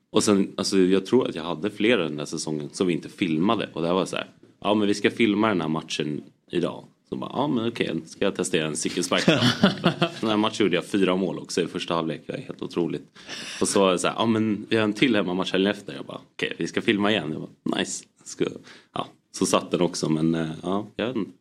och 0.09 0.23
sen, 0.23 0.53
alltså 0.57 0.77
jag 0.77 1.05
tror 1.05 1.29
att 1.29 1.35
jag 1.35 1.43
hade 1.43 1.69
flera 1.69 2.03
den 2.03 2.17
där 2.17 2.25
säsongen 2.25 2.69
som 2.73 2.87
vi 2.87 2.93
inte 2.93 3.09
filmade. 3.09 3.69
Och 3.73 3.81
det 3.81 3.93
var 3.93 4.05
så 4.05 4.15
här, 4.15 4.29
ja 4.61 4.73
men 4.73 4.87
vi 4.87 4.93
ska 4.93 5.11
filma 5.11 5.47
den 5.47 5.61
här 5.61 5.67
matchen 5.67 6.23
idag. 6.51 6.83
Så 7.09 7.15
bara, 7.15 7.31
ja 7.33 7.47
men 7.47 7.67
okej, 7.67 8.01
ska 8.05 8.25
jag 8.25 8.35
testera 8.35 8.67
en 8.67 8.75
cykelspark? 8.75 9.25
Den 10.21 10.29
här 10.29 10.37
matchen 10.37 10.65
gjorde 10.65 10.75
jag 10.75 10.85
fyra 10.85 11.15
mål 11.15 11.39
också 11.39 11.61
i 11.61 11.67
första 11.67 11.93
halvlek, 11.93 12.23
det 12.27 12.33
är 12.33 12.41
helt 12.41 12.61
otroligt. 12.61 13.17
Och 13.61 13.67
så 13.67 13.79
var 13.79 13.91
det 13.91 13.99
så 13.99 14.07
här, 14.07 14.15
ja 14.17 14.25
men 14.25 14.65
vi 14.69 14.75
har 14.75 14.83
en 14.83 14.93
till 14.93 15.15
hemmamatch 15.15 15.51
helgen 15.51 15.71
efter. 15.71 15.93
Jag 15.95 16.05
bara, 16.05 16.21
okej 16.33 16.53
vi 16.57 16.67
ska 16.67 16.81
filma 16.81 17.11
igen. 17.11 17.31
Jag 17.31 17.41
bara, 17.41 17.79
nice. 17.79 18.05
Ska, 18.23 18.45
ja, 18.93 19.07
så 19.31 19.45
satt 19.45 19.71
den 19.71 19.81
också 19.81 20.09
men 20.09 20.35
eh, 20.35 20.49
ja, 20.63 20.87
jag 20.95 21.07
vet 21.07 21.15
inte. 21.15 21.31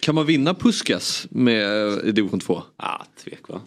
Kan 0.00 0.14
man 0.14 0.26
vinna 0.26 0.54
Puskas 0.54 1.26
med, 1.30 1.98
i 2.04 2.12
division 2.12 2.40
2? 2.40 2.62
Ja, 2.76 3.06
tvek 3.24 3.48
va. 3.48 3.60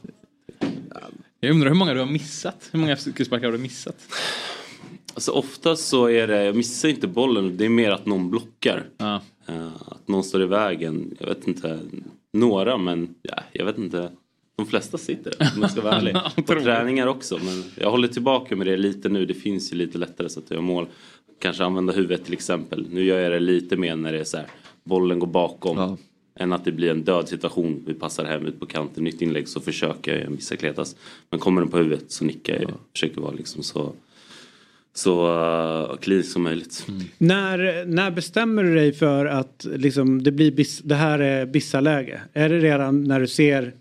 Jag 1.40 1.52
undrar 1.52 1.70
hur 1.70 1.76
många 1.76 1.94
du 1.94 2.00
har 2.00 2.08
missat? 2.08 2.70
Hur 2.72 2.80
många 2.80 2.98
cykelsparkar 2.98 3.46
har 3.46 3.52
du 3.52 3.58
missat? 3.58 3.96
Alltså 5.14 5.32
oftast 5.32 5.88
så 5.88 6.10
är 6.10 6.28
det, 6.28 6.44
jag 6.44 6.56
missar 6.56 6.90
inte 6.90 7.08
bollen, 7.08 7.58
det 7.58 7.66
är 7.66 7.70
mer 7.70 7.92
att 7.92 8.06
någon 8.06 8.30
blockar. 8.30 8.86
Eh, 9.48 9.68
att 9.86 10.08
någon 10.08 10.24
står 10.24 10.42
i 10.42 10.46
vägen, 10.46 11.18
jag 11.20 11.28
vet 11.28 11.48
inte, 11.48 11.80
några 12.34 12.78
men 12.78 13.16
ja, 13.22 13.40
jag 13.52 13.66
vet 13.66 13.78
inte. 13.78 14.12
De 14.58 14.66
flesta 14.68 14.98
sitter 14.98 15.34
där, 15.40 15.52
om 15.56 15.62
jag 15.62 15.72
ska 15.72 15.82
vara 15.82 15.96
ärlig. 15.96 16.16
På 16.36 16.54
träningar 16.54 17.08
också, 17.08 17.40
men 17.44 17.64
jag 17.76 17.92
håller 17.92 18.08
tillbaka 18.08 18.56
med 18.56 18.68
det 18.68 18.78
lite 18.78 19.10
nu. 19.10 19.26
Det 19.26 19.34
finns 19.34 19.74
ju 19.74 19.76
lite 19.76 19.98
lättare 19.98 20.30
så 20.30 20.40
att 20.40 20.52
jag 20.52 20.64
mål. 20.64 20.88
Kanske 21.40 21.64
använda 21.64 21.94
huvudet 21.94 22.26
till 22.26 22.34
exempel. 22.34 22.88
Nu 22.92 23.04
gör 23.04 23.20
jag 23.20 23.32
det 23.32 23.40
lite 23.40 23.78
mer 23.78 23.96
när 23.96 24.12
det 24.14 24.20
är 24.20 24.24
så 24.24 24.38
här, 24.38 24.48
bollen 24.84 25.20
går 25.20 25.28
bakom. 25.28 25.98
Än 26.40 26.54
att 26.54 26.66
det 26.66 26.72
blir 26.72 26.92
en 26.92 27.04
död 27.04 27.30
situation. 27.30 27.84
Vi 27.88 27.94
passar 27.94 28.26
hem 28.26 28.46
ut 28.46 28.60
på 28.60 28.66
kanten, 28.66 29.04
nytt 29.04 29.22
inlägg 29.22 29.48
så 29.48 29.60
försöker 29.60 30.20
jag 30.20 30.32
missa 30.32 30.56
kletas. 30.56 30.96
Men 31.30 31.40
kommer 31.40 31.62
den 31.62 31.70
på 31.70 31.78
huvudet 31.78 32.12
så 32.12 32.26
nickar 32.26 32.62
jag. 32.62 32.72
Försöker 32.92 33.22
vara 33.22 33.32
liksom 33.32 33.64
så, 33.64 33.94
så 34.94 35.28
uh, 35.92 35.98
klinisk 35.98 36.32
som 36.32 36.44
möjligt. 36.44 36.88
När, 37.18 37.86
när 37.86 38.12
bestämmer 38.12 38.64
du 38.64 38.76
dig 38.76 38.94
för 38.94 39.26
att 39.26 39.68
liksom, 39.76 40.24
det, 40.24 40.32
blir 40.32 40.52
bis, 40.52 40.80
det 40.80 40.96
här 40.96 41.20
är 41.20 41.46
Bissa-läge? 41.46 42.22
Är 42.34 42.50
det 42.50 42.60
redan 42.60 43.04
när 43.04 43.20
du 43.20 43.28
ser 43.28 43.74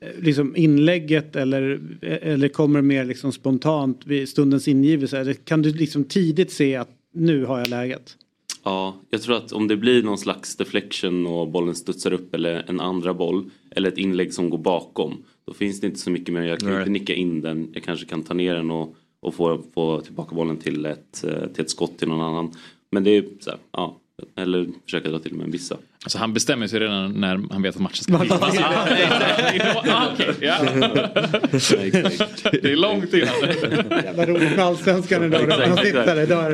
eh, 0.00 0.22
liksom, 0.22 0.56
inlägget 0.56 1.36
eller, 1.36 1.80
eller 2.02 2.48
kommer 2.48 2.78
det 2.78 2.86
mer 2.86 3.04
liksom, 3.04 3.32
spontant 3.32 4.06
vid 4.06 4.28
stundens 4.28 4.68
ingivelse? 4.68 5.18
Eller 5.18 5.32
kan 5.34 5.62
du 5.62 5.72
liksom 5.72 6.04
tidigt 6.04 6.52
se 6.52 6.76
att 6.76 6.90
nu 7.14 7.44
har 7.44 7.58
jag 7.58 7.68
läget? 7.68 8.16
Ja, 8.62 8.96
jag 9.10 9.22
tror 9.22 9.36
att 9.36 9.52
om 9.52 9.68
det 9.68 9.76
blir 9.76 10.02
någon 10.02 10.18
slags 10.18 10.56
deflection 10.56 11.26
och 11.26 11.48
bollen 11.48 11.74
studsar 11.74 12.12
upp 12.12 12.34
eller 12.34 12.64
en 12.68 12.80
andra 12.80 13.14
boll 13.14 13.50
eller 13.70 13.88
ett 13.88 13.98
inlägg 13.98 14.34
som 14.34 14.50
går 14.50 14.58
bakom. 14.58 15.22
Då 15.46 15.52
finns 15.52 15.80
det 15.80 15.86
inte 15.86 15.98
så 15.98 16.10
mycket 16.10 16.34
mer. 16.34 16.42
Jag 16.42 16.60
kan 16.60 16.68
Nej. 16.68 16.78
inte 16.78 16.90
nicka 16.90 17.14
in 17.14 17.40
den. 17.40 17.70
Jag 17.72 17.82
kanske 17.82 18.06
kan 18.06 18.22
ta 18.22 18.34
ner 18.34 18.54
den 18.54 18.70
och, 18.70 18.94
och 19.20 19.34
få, 19.34 19.62
få 19.74 20.00
tillbaka 20.00 20.34
bollen 20.34 20.56
till 20.56 20.86
ett, 20.86 21.24
eh, 21.24 21.46
till 21.46 21.64
ett 21.64 21.70
skott 21.70 21.98
till 21.98 22.08
någon 22.08 22.20
annan. 22.20 22.52
Men 22.90 23.04
det 23.04 23.16
är 23.16 23.24
så 23.40 23.50
här, 23.50 23.58
ja. 23.72 23.96
Eller 24.36 24.68
försöka 24.84 25.10
dra 25.10 25.18
till 25.18 25.34
med 25.34 25.44
en 25.44 25.50
bissa. 25.50 25.76
Alltså 26.04 26.18
han 26.18 26.32
bestämmer 26.32 26.66
sig 26.66 26.80
redan 26.80 27.12
när 27.12 27.40
han 27.50 27.62
vet 27.62 27.74
att 27.76 27.80
matchen 27.82 28.04
ska 28.04 28.18
filmas. 28.18 28.58
Ah, 28.58 28.86
ah, 29.88 30.10
ja. 30.40 30.58
Det 32.52 32.64
är 32.72 32.76
långt 32.76 33.14
innan. 33.14 33.34
Jävla 34.04 34.26
roligt 34.26 34.50
med 34.56 34.58
allsvenskan 34.58 35.24
idag. 35.24 35.48
Man 35.48 35.76
sitter 35.76 36.26
där, 36.26 36.52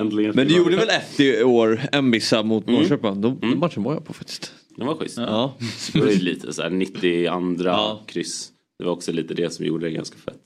Äntligen. 0.00 0.32
Men 0.36 0.48
du 0.48 0.56
gjorde 0.56 0.76
väl 0.76 0.88
ett 0.88 1.20
i 1.20 1.42
år, 1.42 1.80
en 1.92 2.10
bissa 2.10 2.42
mot 2.42 2.68
Mm. 2.68 2.80
Norrköping? 2.80 3.20
De, 3.20 3.38
de 3.40 3.58
matchen 3.58 3.82
var 3.82 3.92
jag 3.92 4.04
på 4.04 4.12
faktiskt. 4.12 4.52
Den 4.76 4.86
var 4.86 4.94
schysst. 4.94 5.18
Ja. 5.18 5.56
Det 5.92 6.00
var 6.00 6.06
ju 6.08 6.18
lite 6.18 6.52
så 6.52 6.62
här 6.62 6.70
92 6.70 7.98
kryss. 8.06 8.48
Det 8.78 8.84
var 8.84 8.92
också 8.92 9.12
lite 9.12 9.34
det 9.34 9.50
som 9.52 9.64
gjorde 9.66 9.86
det 9.86 9.92
ganska 9.92 10.16
fett. 10.18 10.40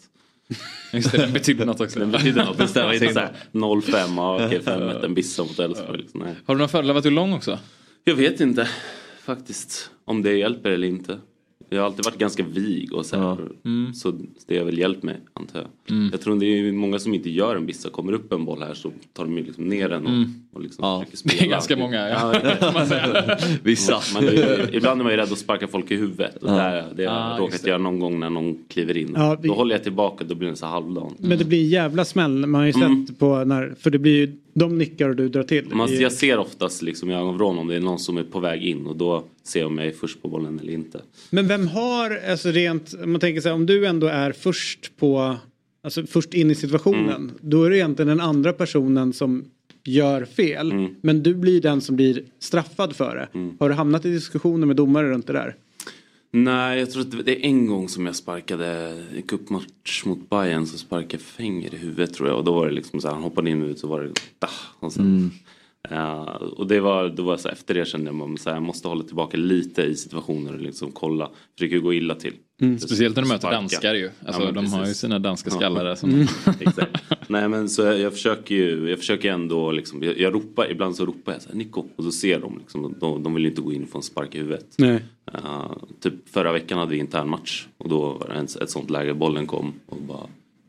Just 0.93 1.13
det, 1.13 1.19
den 1.19 1.33
betydde 1.33 1.65
något 1.65 1.81
också. 1.81 1.99
Den 1.99 2.11
betydde 2.11 2.45
något. 2.45 2.75
Det 2.75 2.83
var 2.83 2.93
inte 2.93 3.13
såhär 3.13 3.33
0-5, 3.53 4.17
ja 4.17 4.47
okej 4.47 4.61
5-1 4.61 5.05
en 5.05 5.15
bissa 5.15 5.43
mot 5.43 5.59
Elfsborg. 5.59 5.99
Liksom. 5.99 6.21
Har 6.21 6.55
du 6.55 6.59
några 6.59 6.69
fördelar 6.69 6.95
av 6.95 6.97
att 6.97 7.03
du 7.03 7.09
är 7.09 7.13
lång 7.13 7.33
också? 7.33 7.59
Jag 8.05 8.15
vet 8.15 8.41
inte 8.41 8.69
faktiskt 9.23 9.91
om 10.05 10.23
det 10.23 10.33
hjälper 10.33 10.71
eller 10.71 10.89
inte. 10.89 11.19
Jag 11.71 11.79
har 11.79 11.87
alltid 11.87 12.05
varit 12.05 12.19
ganska 12.19 12.43
vig 12.43 12.93
och 12.93 13.07
så 13.07 13.17
här, 13.17 13.37
Så 13.95 14.13
det 14.47 14.57
är 14.59 14.65
väl 14.65 14.79
hjälp 14.79 15.03
med 15.03 15.17
antar 15.33 15.59
jag. 15.61 15.97
Mm. 15.97 16.09
Jag 16.13 16.21
tror 16.21 16.37
det 16.41 16.47
är 16.47 16.73
många 16.73 16.99
som 16.99 17.15
inte 17.15 17.31
gör 17.31 17.57
en 17.57 17.67
bissa. 17.67 17.91
Kommer 17.91 18.13
upp 18.13 18.33
en 18.33 18.45
boll 18.45 18.63
här 18.63 18.75
så 18.75 18.93
tar 19.13 19.25
de 19.25 19.37
ju 19.39 19.45
liksom 19.45 19.65
ner 19.65 19.89
den 19.89 20.03
och, 20.07 20.13
Mm. 20.13 20.35
och 20.53 20.63
liksom 20.63 21.01
försöker 21.07 21.29
Det 21.29 21.35
är 21.35 21.39
spela. 21.39 21.51
ganska 21.51 21.77
många, 21.77 22.09
ja. 22.09 22.35
Man. 22.75 22.87
Vissa. 23.63 24.01
Man 24.15 24.29
är, 24.29 24.33
ju- 24.33 24.77
ibland 24.77 25.01
är 25.01 25.05
man 25.05 25.13
ju 25.13 25.17
rädd 25.19 25.33
att 25.33 25.39
sparka 25.39 25.69
folk 25.69 25.91
i 25.91 25.97
huvudet. 25.97 26.37
Och 26.43 26.51
Ja. 26.51 26.55
där, 26.57 26.85
det 26.97 27.05
har 27.07 27.15
Ah, 27.17 27.31
jag 27.31 27.41
råkat 27.41 27.53
just 27.53 27.65
det. 27.65 27.71
göra 27.71 27.79
någon 27.79 27.99
gång 27.99 28.21
när 28.21 28.31
någon 28.31 28.59
kliver 28.69 28.97
in. 28.97 29.13
Ja, 29.17 29.37
vi- 29.43 29.49
Då 29.49 29.55
håller 29.55 29.75
jag 29.75 29.83
tillbaka, 29.83 30.25
då 30.25 30.35
blir 30.35 30.49
den 30.49 30.57
så 30.57 30.67
halvdan. 30.67 31.15
Men 31.19 31.39
det 31.39 31.45
blir 31.45 31.63
en 31.63 31.69
jävla 31.69 32.05
smäll. 32.05 32.47
Man 32.47 32.55
har 32.61 32.67
ju 32.67 32.73
Mm. 32.85 33.07
sett 33.07 33.19
på 33.19 33.45
när, 33.45 33.75
för 33.81 33.91
det 33.91 33.99
blir 33.99 34.13
ju, 34.17 34.37
de 34.59 34.79
nickar 34.79 35.09
och 35.09 35.17
du 35.17 35.29
drar 35.29 35.43
till. 35.43 35.75
Man, 35.75 35.89
ju- 35.89 35.97
jag 35.97 36.13
ser 36.13 36.39
oftast 36.39 36.83
liksom 36.83 37.11
i 37.11 37.15
ögonvrån 37.15 37.59
om 37.59 37.69
det 37.69 37.77
är 37.77 37.81
någon 37.81 37.99
som 37.99 38.17
är 38.17 38.23
på 38.23 38.41
väg 38.41 38.65
in 38.65 38.87
och 38.87 38.97
då 38.97 39.25
ser 39.45 39.61
jag 39.61 39.67
om 39.67 39.79
jag 39.79 39.87
är 39.87 39.93
först 39.93 40.23
på 40.23 40.29
bollen 40.29 40.61
eller 40.61 40.73
inte. 40.73 41.01
Men 41.31 41.49
vem 41.49 41.67
har, 41.67 42.21
alltså 42.31 42.51
rent, 42.51 42.95
man 43.07 43.21
tänker 43.21 43.41
så 43.41 43.49
här, 43.49 43.55
om 43.55 43.67
du 43.67 43.87
ändå 43.87 44.07
är 44.07 44.33
först 44.33 44.97
på, 44.97 45.37
alltså 45.83 46.07
först 46.07 46.35
in 46.35 46.51
i 46.51 46.55
situationen. 46.55 47.15
Mm. 47.15 47.31
Då 47.41 47.65
är 47.65 47.71
det 47.71 47.77
egentligen 47.77 48.09
den 48.09 48.21
andra 48.21 48.53
personen 48.53 49.13
som 49.13 49.45
gör 49.85 50.25
fel. 50.25 50.73
Mm. 50.73 50.95
Men 51.01 51.23
du 51.23 51.35
blir 51.35 51.61
den 51.61 51.81
som 51.81 51.97
blir 51.97 52.23
straffad 52.39 52.97
för 52.97 53.17
det. 53.17 53.55
Har 53.61 53.69
du 53.69 53.75
hamnat 53.75 54.05
i 54.05 54.11
diskussioner 54.11 54.67
med 54.67 54.77
domare 54.77 55.09
runt 55.11 55.27
det 55.27 55.33
där? 55.33 55.55
Nej, 56.31 56.79
jag 56.79 56.91
tror 56.91 57.03
att 57.03 57.27
det- 57.27 57.37
är 57.47 57.49
en 57.49 57.67
gång 57.67 57.89
som 57.89 58.07
jag 58.07 58.17
sparkade 58.17 58.97
i 59.15 59.23
cupmatch 59.23 60.05
mot 60.05 60.31
Bayern 60.31 60.67
så 60.67 60.79
sparkade 60.79 61.13
jag 61.15 61.21
Fenger 61.21 61.75
i 61.75 61.79
huvudet 61.79 62.15
tror 62.15 62.29
jag. 62.29 62.39
Och 62.39 62.45
då 62.45 62.53
var 62.55 62.67
det 62.67 62.73
liksom 62.73 63.01
så 63.01 63.09
här, 63.09 63.15
han 63.15 63.23
hoppade 63.23 63.51
in 63.51 63.63
och 63.63 63.69
ut 63.69 63.79
så 63.79 63.89
var 63.89 64.01
det 64.03 64.13
ah, 64.39 64.49
och 64.87 64.93
sen, 64.93 65.31
Ja, 65.91 66.25
och 66.57 66.67
det 66.67 66.81
var, 66.81 67.09
då 67.09 67.23
var 67.23 67.33
jag 67.33 67.41
så 67.41 67.49
här, 67.49 67.53
efter 67.55 67.75
det 67.75 67.85
kände 67.89 68.11
jag 68.11 68.39
här, 68.47 68.55
jag 68.55 68.63
måste 68.63 68.89
hålla 68.89 69.05
tillbaka 69.05 69.37
lite 69.37 69.83
i 69.83 69.95
situationer 69.95 70.55
och 70.55 70.61
liksom 70.61 70.93
kolla. 70.93 71.31
Försöker 71.59 71.77
ju 71.77 71.83
gå 71.83 71.95
illa 71.95 72.15
till. 72.15 72.35
Mm. 72.61 72.79
Speciellt 72.79 73.17
när 73.17 73.23
du 73.23 73.29
möter 73.29 73.51
danskar 73.51 73.95
ju. 73.95 74.11
Alltså, 74.27 74.43
men 74.43 74.55
de 74.55 74.67
har 74.67 74.79
ju 74.79 74.85
precis. 74.85 74.99
sina 74.99 75.19
danska 75.19 75.51
Ja. 75.51 75.57
skallar 75.57 75.85
där 75.85 75.95
som- 75.95 76.11
Mm. 76.11 76.27
Exakt. 76.61 77.03
Nej 77.29 77.49
men 77.49 77.69
så 77.69 77.83
jag, 77.83 78.01
jag 78.01 78.13
försöker 78.13 78.55
ju, 78.55 78.91
jag 78.91 78.99
försöker 78.99 79.33
ändå 79.33 79.73
liksom, 79.73 80.03
jag, 80.03 80.19
jag 80.19 80.35
ropar, 80.35 80.71
ibland 80.71 80.97
så 80.97 81.07
ropar 81.07 81.33
jag 81.33 81.43
så 81.43 81.49
här, 81.49 81.57
Nico. 81.57 81.85
Och 81.97 82.05
så 82.05 82.13
ser 82.13 82.41
de 82.41 82.59
liksom, 82.59 82.95
de, 83.01 83.23
de 83.23 83.35
vill 83.35 83.45
ju 83.45 83.51
inte 83.51 83.63
gå 83.63 83.73
in 83.73 83.83
och 83.83 83.89
få 83.89 83.99
en 83.99 84.03
spark 84.03 84.35
i 84.35 84.39
huvudet. 84.39 84.75
Nej. 84.79 85.03
Uh, 85.35 85.73
typ 86.01 86.29
förra 86.29 86.53
veckan 86.53 86.79
hade 86.79 86.91
vi 86.91 86.99
intern 86.99 87.29
match 87.29 87.67
och 87.79 87.89
då 87.89 88.01
var 88.01 88.29
det 88.29 88.35
en, 88.35 88.45
ett 88.45 88.71
sånt 88.71 88.91
läge, 88.91 89.15
bollen 89.15 89.47
kom 89.47 89.73
och 89.87 90.03
bara 90.03 90.27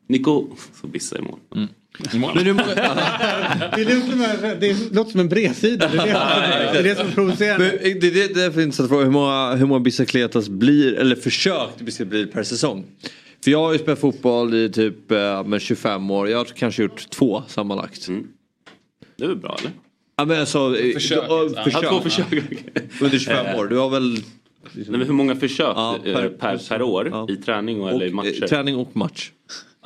Nico! 0.10 0.48
Så 0.82 0.88
bissade 0.88 1.22
jag 1.22 1.28
i 1.28 1.32
mål. 1.32 1.68
Men 2.12 2.22
många... 2.22 2.34
Det, 3.76 3.84
låter 3.84 4.60
det 4.60 4.92
låter 4.96 5.12
som 5.12 5.20
en 5.20 5.30
bredsida. 5.30 5.88
Det 5.88 5.98
är 6.00 6.04
det, 6.06 6.12
som- 6.12 6.74
det, 6.74 6.80
är 6.80 6.84
det 6.84 6.96
som 6.96 7.08
är 7.08 7.12
provocerande. 7.12 7.80
Men 7.84 8.00
det, 8.00 8.10
det, 8.10 8.34
det 8.46 8.52
finns 8.54 8.80
att 8.80 8.90
fråga 8.90 9.04
hur 9.04 9.12
många, 9.12 9.56
hur 9.56 9.66
många 9.66 9.80
bicicletas 9.80 10.50
blir, 10.50 10.94
eller 10.94 11.16
försök 11.16 11.70
bicicleta 11.80 12.10
blir 12.10 12.26
per 12.26 12.44
säsong. 12.44 12.86
För 13.44 13.52
jag 13.52 13.60
har 13.60 13.74
ju 13.74 13.80
spelat 13.80 14.00
fotboll 14.00 14.54
i 14.54 14.70
typ 14.70 15.12
eh, 15.12 15.44
med 15.44 15.62
25 15.62 16.12
år, 16.12 16.30
jag 16.30 16.38
har 16.38 16.46
kanske 16.46 16.82
gjort 16.84 17.10
två 17.10 17.44
sammanlagt. 17.48 18.08
Det 19.18 19.24
är 19.24 19.28
väl 19.28 19.38
bra 19.38 19.58
eller? 19.60 19.72
Ja 20.18 20.26
men 20.26 20.40
alltså, 20.40 20.78
eh, 20.80 20.94
Försök, 20.94 21.24
ja, 21.30 21.50
ja. 21.56 21.64
försök. 21.64 21.84
Ja, 21.84 21.90
två 21.90 22.02
försök. 22.02 22.26
Under 23.02 23.20
25 23.20 23.56
år, 23.60 23.66
du 23.68 23.78
har 23.78 23.90
väl... 23.90 24.14
Nej, 24.74 24.86
men 24.90 25.02
hur 25.02 25.14
många 25.14 25.36
försök 25.36 25.68
Ja, 25.76 25.98
eh, 26.06 26.14
per- 26.14 26.30
per, 26.30 26.58
per, 26.70 26.82
år 26.82 27.32
i 27.32 27.36
träning 27.36 27.82
och, 27.82 27.90
eller 27.90 28.06
i 28.06 28.10
Och, 28.10 28.14
matcher? 28.14 28.44
eh, 28.44 28.48
träning 28.50 28.76
och 28.76 28.96
match. 28.96 29.32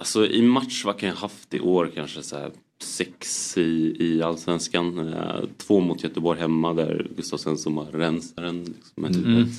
Alltså 0.04 0.28
i 0.28 0.42
match, 0.42 0.86
vad 0.86 0.98
kan 1.00 1.10
jag 1.10 1.16
haft 1.16 1.54
i 1.54 1.60
år? 1.60 1.92
Kanske 1.96 2.24
så 2.24 2.38
här 2.38 2.52
sex 2.84 3.58
i, 3.58 3.96
i 4.00 4.22
allsvenskan. 4.22 5.14
Eh, 5.14 5.42
två 5.58 5.80
mot 5.80 6.04
Göteborg 6.04 6.40
hemma 6.40 6.74
där 6.74 7.08
Gustav 7.16 7.38
Svensson 7.38 7.76
var 7.76 7.86
rensaren. 7.86 8.64
Liksom, 8.64 9.04
med 9.04 9.16
Mm. 9.16 9.26
huvudet. 9.26 9.54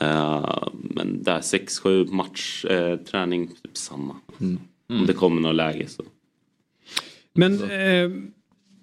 Eh, 0.00 0.68
men 0.72 1.22
där 1.22 1.40
sex, 1.40 1.78
sju 1.78 2.04
match, 2.04 2.64
eh, 2.64 2.96
träning, 2.96 3.46
typ 3.48 3.76
samma. 3.76 4.16
Om 4.88 5.06
det 5.06 5.12
kommer 5.12 5.40
något 5.40 5.54
läge 5.54 5.86
så. 5.88 6.02
Men 7.34 7.62
eh, 7.70 8.10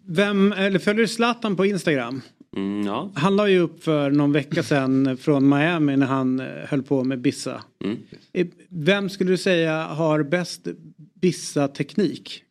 vem, 0.06 0.52
eller 0.52 0.80
följer 0.80 1.02
du 1.02 1.08
Zlatan 1.08 1.56
på 1.56 1.66
Instagram? 1.66 2.22
Mm, 2.56 2.86
ja. 2.86 3.12
Han 3.16 3.36
la 3.36 3.50
ju 3.50 3.60
upp 3.60 3.84
för 3.84 4.12
någon 4.12 4.32
vecka 4.32 4.64
sedan 4.64 5.18
från 5.18 5.50
Miami 5.50 5.98
när 5.98 6.08
han 6.08 6.40
eh, 6.40 6.46
höll 6.46 6.84
på 6.84 7.04
med 7.04 7.20
bissa. 7.20 7.64
Mm. 7.84 7.98
Vem 8.70 9.10
skulle 9.10 9.32
du 9.32 9.38
säga 9.38 9.84
har 9.84 10.24
bäst 10.24 10.68
bissa-teknik? 11.14 12.44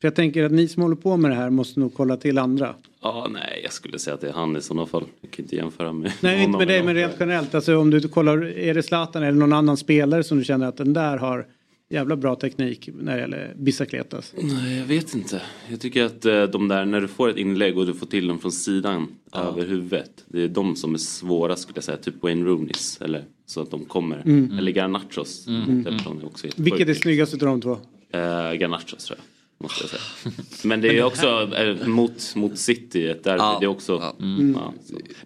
För 0.00 0.08
jag 0.08 0.14
tänker 0.14 0.44
att 0.44 0.52
ni 0.52 0.68
som 0.68 0.82
håller 0.82 0.96
på 0.96 1.16
med 1.16 1.30
det 1.30 1.34
här 1.34 1.50
måste 1.50 1.80
nog 1.80 1.94
kolla 1.94 2.16
till 2.16 2.38
andra. 2.38 2.74
Ja, 3.02 3.28
nej, 3.30 3.60
jag 3.62 3.72
skulle 3.72 3.98
säga 3.98 4.14
att 4.14 4.20
det 4.20 4.28
är 4.28 4.32
han 4.32 4.56
i 4.56 4.60
sådana 4.60 4.86
fall. 4.86 5.04
Jag 5.20 5.30
kan 5.30 5.44
inte 5.44 5.56
jämföra 5.56 5.92
med 5.92 6.12
Nej, 6.20 6.44
inte 6.44 6.58
med 6.58 6.68
dig 6.68 6.82
men 6.82 6.94
rent 6.94 7.14
generellt. 7.20 7.54
Alltså 7.54 7.76
om 7.76 7.90
du 7.90 8.08
kollar, 8.08 8.44
är 8.44 8.74
det 8.74 8.82
Zlatan 8.82 9.22
eller 9.22 9.38
någon 9.38 9.52
annan 9.52 9.76
spelare 9.76 10.24
som 10.24 10.38
du 10.38 10.44
känner 10.44 10.66
att 10.66 10.76
den 10.76 10.92
där 10.92 11.16
har 11.16 11.46
jävla 11.90 12.16
bra 12.16 12.36
teknik 12.36 12.88
när 12.94 13.14
det 13.14 13.20
gäller 13.20 13.54
bicicletas? 13.58 14.34
Nej, 14.38 14.78
jag 14.78 14.86
vet 14.86 15.14
inte. 15.14 15.42
Jag 15.70 15.80
tycker 15.80 16.04
att 16.04 16.24
eh, 16.24 16.42
de 16.42 16.68
där, 16.68 16.84
när 16.84 17.00
du 17.00 17.08
får 17.08 17.28
ett 17.28 17.36
inlägg 17.36 17.78
och 17.78 17.86
du 17.86 17.94
får 17.94 18.06
till 18.06 18.26
dem 18.26 18.38
från 18.38 18.52
sidan 18.52 19.08
över 19.32 19.66
huvudet. 19.66 20.24
Det 20.28 20.42
är 20.42 20.48
de 20.48 20.76
som 20.76 20.94
är 20.94 20.98
svåra 20.98 21.56
skulle 21.56 21.76
jag 21.76 21.84
säga. 21.84 21.96
Typ 21.96 22.22
Wayne 22.22 22.44
Rooneys. 22.44 23.00
Eller 23.00 23.24
så 23.46 23.62
att 23.62 23.70
de 23.70 23.84
kommer. 23.84 24.22
Mm. 24.24 24.58
Eller 24.58 24.72
Garnachos. 24.72 25.46
Mm. 25.46 25.86
Är 25.86 26.26
också. 26.26 26.46
Vilket 26.56 26.88
är 26.88 26.94
snyggast 26.94 27.34
utav 27.34 27.48
de 27.48 27.60
två? 27.60 27.78
Eh, 28.12 28.52
Garnachos 28.52 29.04
tror 29.04 29.18
jag. 29.18 29.24
Måste 29.64 29.84
jag 29.84 29.90
säga. 29.90 30.32
Men 30.64 30.80
det 30.80 30.98
är 30.98 31.04
också 31.04 31.54
eh, 31.56 31.86
mot, 31.86 32.34
mot 32.36 32.58
City. 32.58 33.08
ett 33.08 33.24
derby. 33.24 33.60
Det 33.60 33.66
är 33.66 33.70
också... 33.70 34.14
Mm. 34.20 34.58
Ja. 34.60 34.74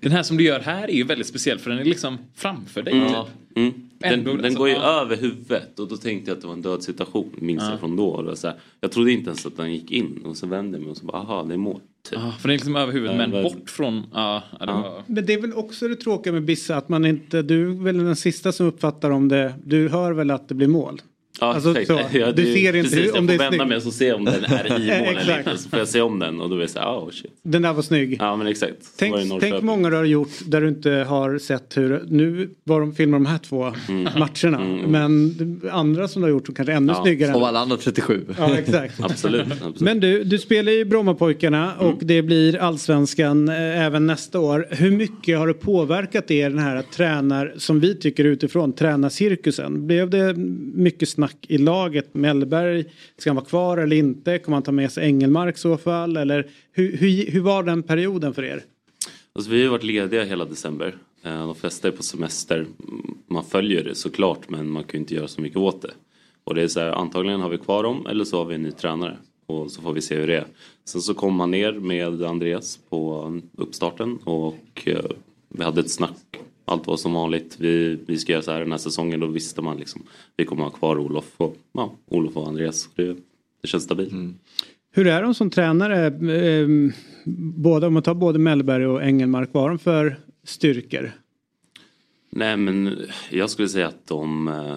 Den 0.01 0.13
här 0.13 0.23
som 0.23 0.37
du 0.37 0.45
gör 0.45 0.61
här 0.61 0.89
är 0.89 0.95
ju 0.95 1.05
väldigt 1.05 1.27
speciell 1.27 1.59
för 1.59 1.71
den 1.71 1.79
är 1.79 1.85
liksom 1.85 2.19
framför 2.35 2.83
dig. 2.83 2.93
Mm. 2.93 3.09
typ. 3.09 3.57
Mm. 3.57 3.88
Den, 3.99 4.13
Ändå, 4.13 4.33
den 4.33 4.45
alltså, 4.45 4.59
går 4.59 4.69
ju 4.69 4.75
ja. 4.75 5.01
över 5.03 5.17
huvudet 5.17 5.79
och 5.79 5.89
då 5.89 5.97
tänkte 5.97 6.31
jag 6.31 6.37
att 6.37 6.41
det 6.41 6.47
var 6.47 6.55
en 6.55 6.63
död 6.63 6.83
situation. 6.83 7.31
Minns 7.39 7.63
Ja. 7.63 7.71
jag 7.71 7.81
från 7.81 7.97
då. 7.97 8.05
Och 8.07 8.39
så 8.39 8.47
här, 8.47 8.57
jag 8.81 8.93
trodde 8.93 9.13
inte 9.13 9.27
ens 9.31 9.47
att 9.47 9.57
den 9.57 9.73
gick 9.73 9.91
in 9.91 10.23
och 10.25 10.37
så 10.37 10.47
vände 10.47 10.79
jag 10.79 10.83
mig 10.83 10.91
och 10.91 10.97
så 10.97 11.07
bara 11.07 11.17
aha 11.19 11.43
det 11.45 11.55
är 11.55 11.59
mål. 11.59 11.81
Typ. 12.11 12.19
Ja, 12.19 12.33
för 12.41 12.49
den 12.49 12.51
är 12.55 12.59
liksom 12.59 12.77
över 12.77 12.93
huvudet 12.93 13.17
Ja, 13.21 13.27
men 13.29 13.43
bort 13.43 13.71
från... 13.71 14.03
Ja, 14.13 14.43
ja, 14.61 14.67
det 14.67 14.73
Ja. 14.73 14.81
var... 14.83 15.03
Men 15.07 15.27
det 15.27 15.33
är 15.35 15.41
väl 15.41 15.53
också 15.53 15.89
det 15.89 15.97
tråkiga 15.97 16.33
med 16.33 16.45
Bissa 16.45 16.77
att 16.77 16.89
man 16.89 17.05
inte, 17.05 17.43
du 17.43 17.71
är 17.71 17.85
väl 17.85 17.99
den 17.99 18.17
sista 18.17 18.53
som 18.53 18.67
uppfattar 18.67 19.11
om 19.11 19.29
det, 19.29 19.55
du 19.65 19.89
hör 19.89 20.13
väl 20.13 20.31
att 20.31 20.49
det 20.49 20.55
blir 20.55 20.69
mål? 20.69 21.01
Ja, 21.41 21.55
Alltså, 21.55 21.79
exakt. 21.79 22.11
så. 22.13 22.19
Ja, 22.19 22.27
Du 22.33 22.43
det- 22.43 22.53
ser 22.53 22.77
inte 22.77 22.91
precis, 22.91 23.13
om 23.13 23.17
jag 23.17 23.27
det 23.27 23.33
är 23.35 23.37
får 23.37 23.45
vända 23.45 23.49
snyggt. 23.57 23.69
mig 23.69 23.77
och 23.77 23.83
så 23.83 23.91
se 23.91 24.13
om 24.13 24.25
den 24.25 24.45
är 24.45 24.67
i 24.67 25.01
mål 25.01 25.09
eller 25.09 25.21
Exakt. 25.21 25.47
inte. 25.49 25.59
Så 25.63 25.69
får 25.69 25.79
jag 25.79 25.89
se 25.89 26.01
om 26.01 26.19
den 26.19 26.41
och 26.41 26.49
då 26.51 26.57
är 26.57 26.61
det 26.61 26.69
så 26.69 26.79
här, 26.79 26.87
oh 26.99 27.11
shit. 27.11 27.31
Den 27.43 27.63
där 27.63 27.73
var 27.73 27.83
snygg. 27.83 28.17
Ja 28.21 28.37
men 28.37 28.47
exakt. 28.47 28.85
Så 28.85 28.91
Tänk, 28.99 29.15
tänk 29.41 29.63
många 29.63 29.91
du 29.91 29.97
har 29.97 30.05
gjort 30.05 30.29
där 30.47 30.61
du 30.61 30.69
inte 30.69 30.91
har 30.91 31.39
sett 31.39 31.77
hur, 31.77 32.03
nu 32.09 32.51
var 32.65 32.81
de 32.81 32.95
filmar 32.95 33.19
de 33.19 33.27
här 33.27 33.39
två 33.39 33.73
Mm. 33.89 34.05
matcherna. 34.19 34.61
Men 34.89 35.35
andra 35.73 36.09
som 36.09 36.23
du 36.23 36.27
har 36.27 36.31
gjort 36.31 36.47
som 36.47 36.55
kanske 36.55 36.73
är 36.73 36.77
ännu 36.77 36.95
snyggare. 37.03 37.35
Av 37.35 37.45
alla 37.45 37.59
andra 37.59 37.77
37. 37.77 38.25
Ja, 38.39 38.59
exakt. 38.59 38.95
absolut, 39.05 39.47
absolut. 39.53 39.81
Men 39.81 40.01
du, 40.01 40.25
du 40.25 40.39
spelar 40.39 40.73
ju 40.73 40.85
Brommapojkarna 40.85 41.75
och 41.79 41.85
Mm. 41.89 41.99
det 42.01 42.23
blir 42.23 42.57
allsvenskan 42.59 43.49
eh, 43.49 43.85
även 43.87 44.07
nästa 44.07 44.41
år. 44.41 44.67
Hur 44.71 44.91
mycket 44.91 45.39
har 45.39 45.47
det 45.47 45.55
påverkat 45.55 46.31
er 46.31 46.51
den 46.51 46.59
här 46.59 46.83
tränar, 46.83 47.55
som 47.57 47.81
vi 47.81 47.95
tycker 47.95 48.25
utifrån, 48.25 48.73
tränarcirkusen? 48.73 49.87
Blev 49.87 50.11
det 50.11 50.35
mycket 50.75 51.09
snack 51.09 51.28
i 51.41 51.59
laget? 51.59 52.15
Mellberg, 52.15 52.85
ska 53.17 53.31
han 53.31 53.37
vara 53.37 53.47
kvar 53.47 53.79
eller 53.79 53.97
inte? 53.97 54.39
Kommer 54.39 54.57
han 54.57 54.63
ta 54.63 54.73
med 54.73 54.93
sig 54.93 55.05
Engelmark 55.05 55.55
i 55.55 55.59
så 55.59 55.77
fall? 55.77 56.17
Eller 56.17 56.47
hur, 56.73 56.97
hur, 56.97 57.31
hur 57.31 57.41
var 57.41 57.63
den 57.63 57.83
perioden 57.83 58.35
för 58.35 58.45
er? 58.45 58.63
Alltså, 59.33 59.51
vi 59.51 59.65
har 59.65 59.71
varit 59.71 59.85
lediga 59.85 60.25
hela 60.25 60.45
december. 60.45 60.97
Eh, 61.23 61.47
de 61.47 61.55
flesta 61.55 61.89
är 61.89 61.93
på 61.93 62.03
semester. 62.03 62.67
Man 63.29 63.45
följer 63.45 63.85
det 63.85 63.95
såklart 63.95 64.51
men 64.51 64.71
man 64.71 64.85
kan 64.85 64.93
ju 64.93 64.99
inte 64.99 65.15
göra 65.15 65.29
så 65.29 65.41
mycket 65.41 65.59
åt 65.59 65.83
det. 65.83 65.91
Och 66.45 66.55
det 66.55 66.63
är 66.63 66.69
så 66.69 66.81
här, 66.81 66.91
antagligen 66.91 67.41
har 67.41 67.49
vi 67.49 67.59
kvar 67.59 67.83
dem 67.83 68.07
eller 68.07 68.25
så 68.25 68.39
har 68.39 68.45
vi 68.45 68.55
en 68.55 68.63
ny 68.63 68.73
tränare. 68.73 69.17
Och 69.47 69.71
så 69.71 69.83
får 69.83 69.93
vi 69.93 70.01
se 70.03 70.17
hur 70.17 70.27
det 70.27 70.37
är. 70.37 70.47
Sen 70.85 71.01
så 71.01 71.15
kom 71.15 71.41
han 71.41 71.51
ner 71.51 71.73
med 71.73 72.23
Andreas 72.23 72.79
på 72.89 73.33
uppstarten 73.57 74.19
och 74.25 74.83
eh, 74.85 75.11
vi 75.49 75.65
hade 75.65 75.81
ett 75.81 75.91
snack. 75.91 76.39
Allt 76.69 76.87
var 76.87 76.97
som 76.97 77.13
vanligt. 77.13 77.57
Vi, 77.59 77.99
vi 78.07 78.19
ska 78.19 78.33
göra 78.33 78.43
så 78.43 78.53
här 78.53 78.61
den 78.61 78.71
här 78.71 78.79
säsongen. 78.79 79.21
Då 79.21 79.27
visste 79.27 79.63
man 79.63 79.77
liksom. 79.77 80.03
Vi 80.37 80.45
kommer 80.45 80.63
ha 80.63 80.71
kvar 80.71 80.99
Olof 80.99 81.35
och, 81.37 81.57
ja, 81.73 81.95
Olof 82.07 82.37
och 82.37 82.49
Andreas. 82.49 82.89
Det, 82.95 83.17
det 83.63 83.69
känns 83.69 83.85
stabilt. 83.85 84.13
Hur 84.91 85.07
är 85.07 85.23
de 85.23 85.35
som 85.35 85.51
tränare? 85.51 86.07
Eh, 86.07 86.69
båda, 87.57 87.87
om 87.87 87.95
man 87.95 88.03
tar 88.03 88.15
både 88.15 88.39
Mellberg 88.39 88.87
och 88.87 89.03
Engelmark, 89.03 89.49
vad 89.53 89.63
har 89.63 89.71
de 89.71 89.79
för 89.79 90.17
styrkor? 90.45 91.13
Nej 92.31 92.57
men 92.57 92.99
jag 93.31 93.51
skulle 93.51 93.69
säga 93.69 93.89
att 93.89 94.07
de, 94.07 94.49
eh, 94.49 94.75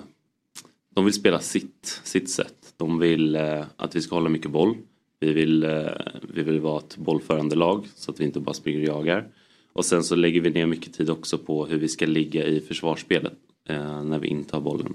de 0.96 1.06
vill 1.06 1.14
spela 1.14 1.40
sitt, 1.40 2.02
sitt 2.04 2.30
sätt. 2.30 2.74
De 2.78 3.00
vill 3.00 3.36
eh, 3.36 3.64
att 3.76 3.96
vi 3.96 4.02
ska 4.02 4.16
hålla 4.16 4.30
mycket 4.30 4.52
boll. 4.52 4.76
Vi 5.20 5.34
vill, 5.34 5.64
eh, 5.64 5.88
vi 6.34 6.44
vill 6.44 6.60
vara 6.60 6.80
ett 6.80 6.98
bollförande 6.98 7.56
lag 7.56 7.88
så 7.96 8.12
att 8.12 8.20
vi 8.20 8.26
inte 8.26 8.40
bara 8.40 8.54
springer 8.54 8.80
och 8.80 8.98
jagar. 8.98 9.28
Och 9.74 9.86
sen 9.86 10.04
så 10.04 10.16
lägger 10.16 10.42
vi 10.42 10.50
ner 10.50 10.66
mycket 10.66 10.94
tid 10.94 11.10
också 11.10 11.38
på 11.38 11.66
hur 11.66 11.78
vi 11.80 11.88
ska 11.88 12.06
ligga 12.06 12.46
i 12.46 12.60
försvarsspelet 12.60 13.34
eh, 13.70 14.04
när 14.04 14.20
vi 14.20 14.28
inte 14.28 14.56
har 14.56 14.62
bollen. 14.62 14.94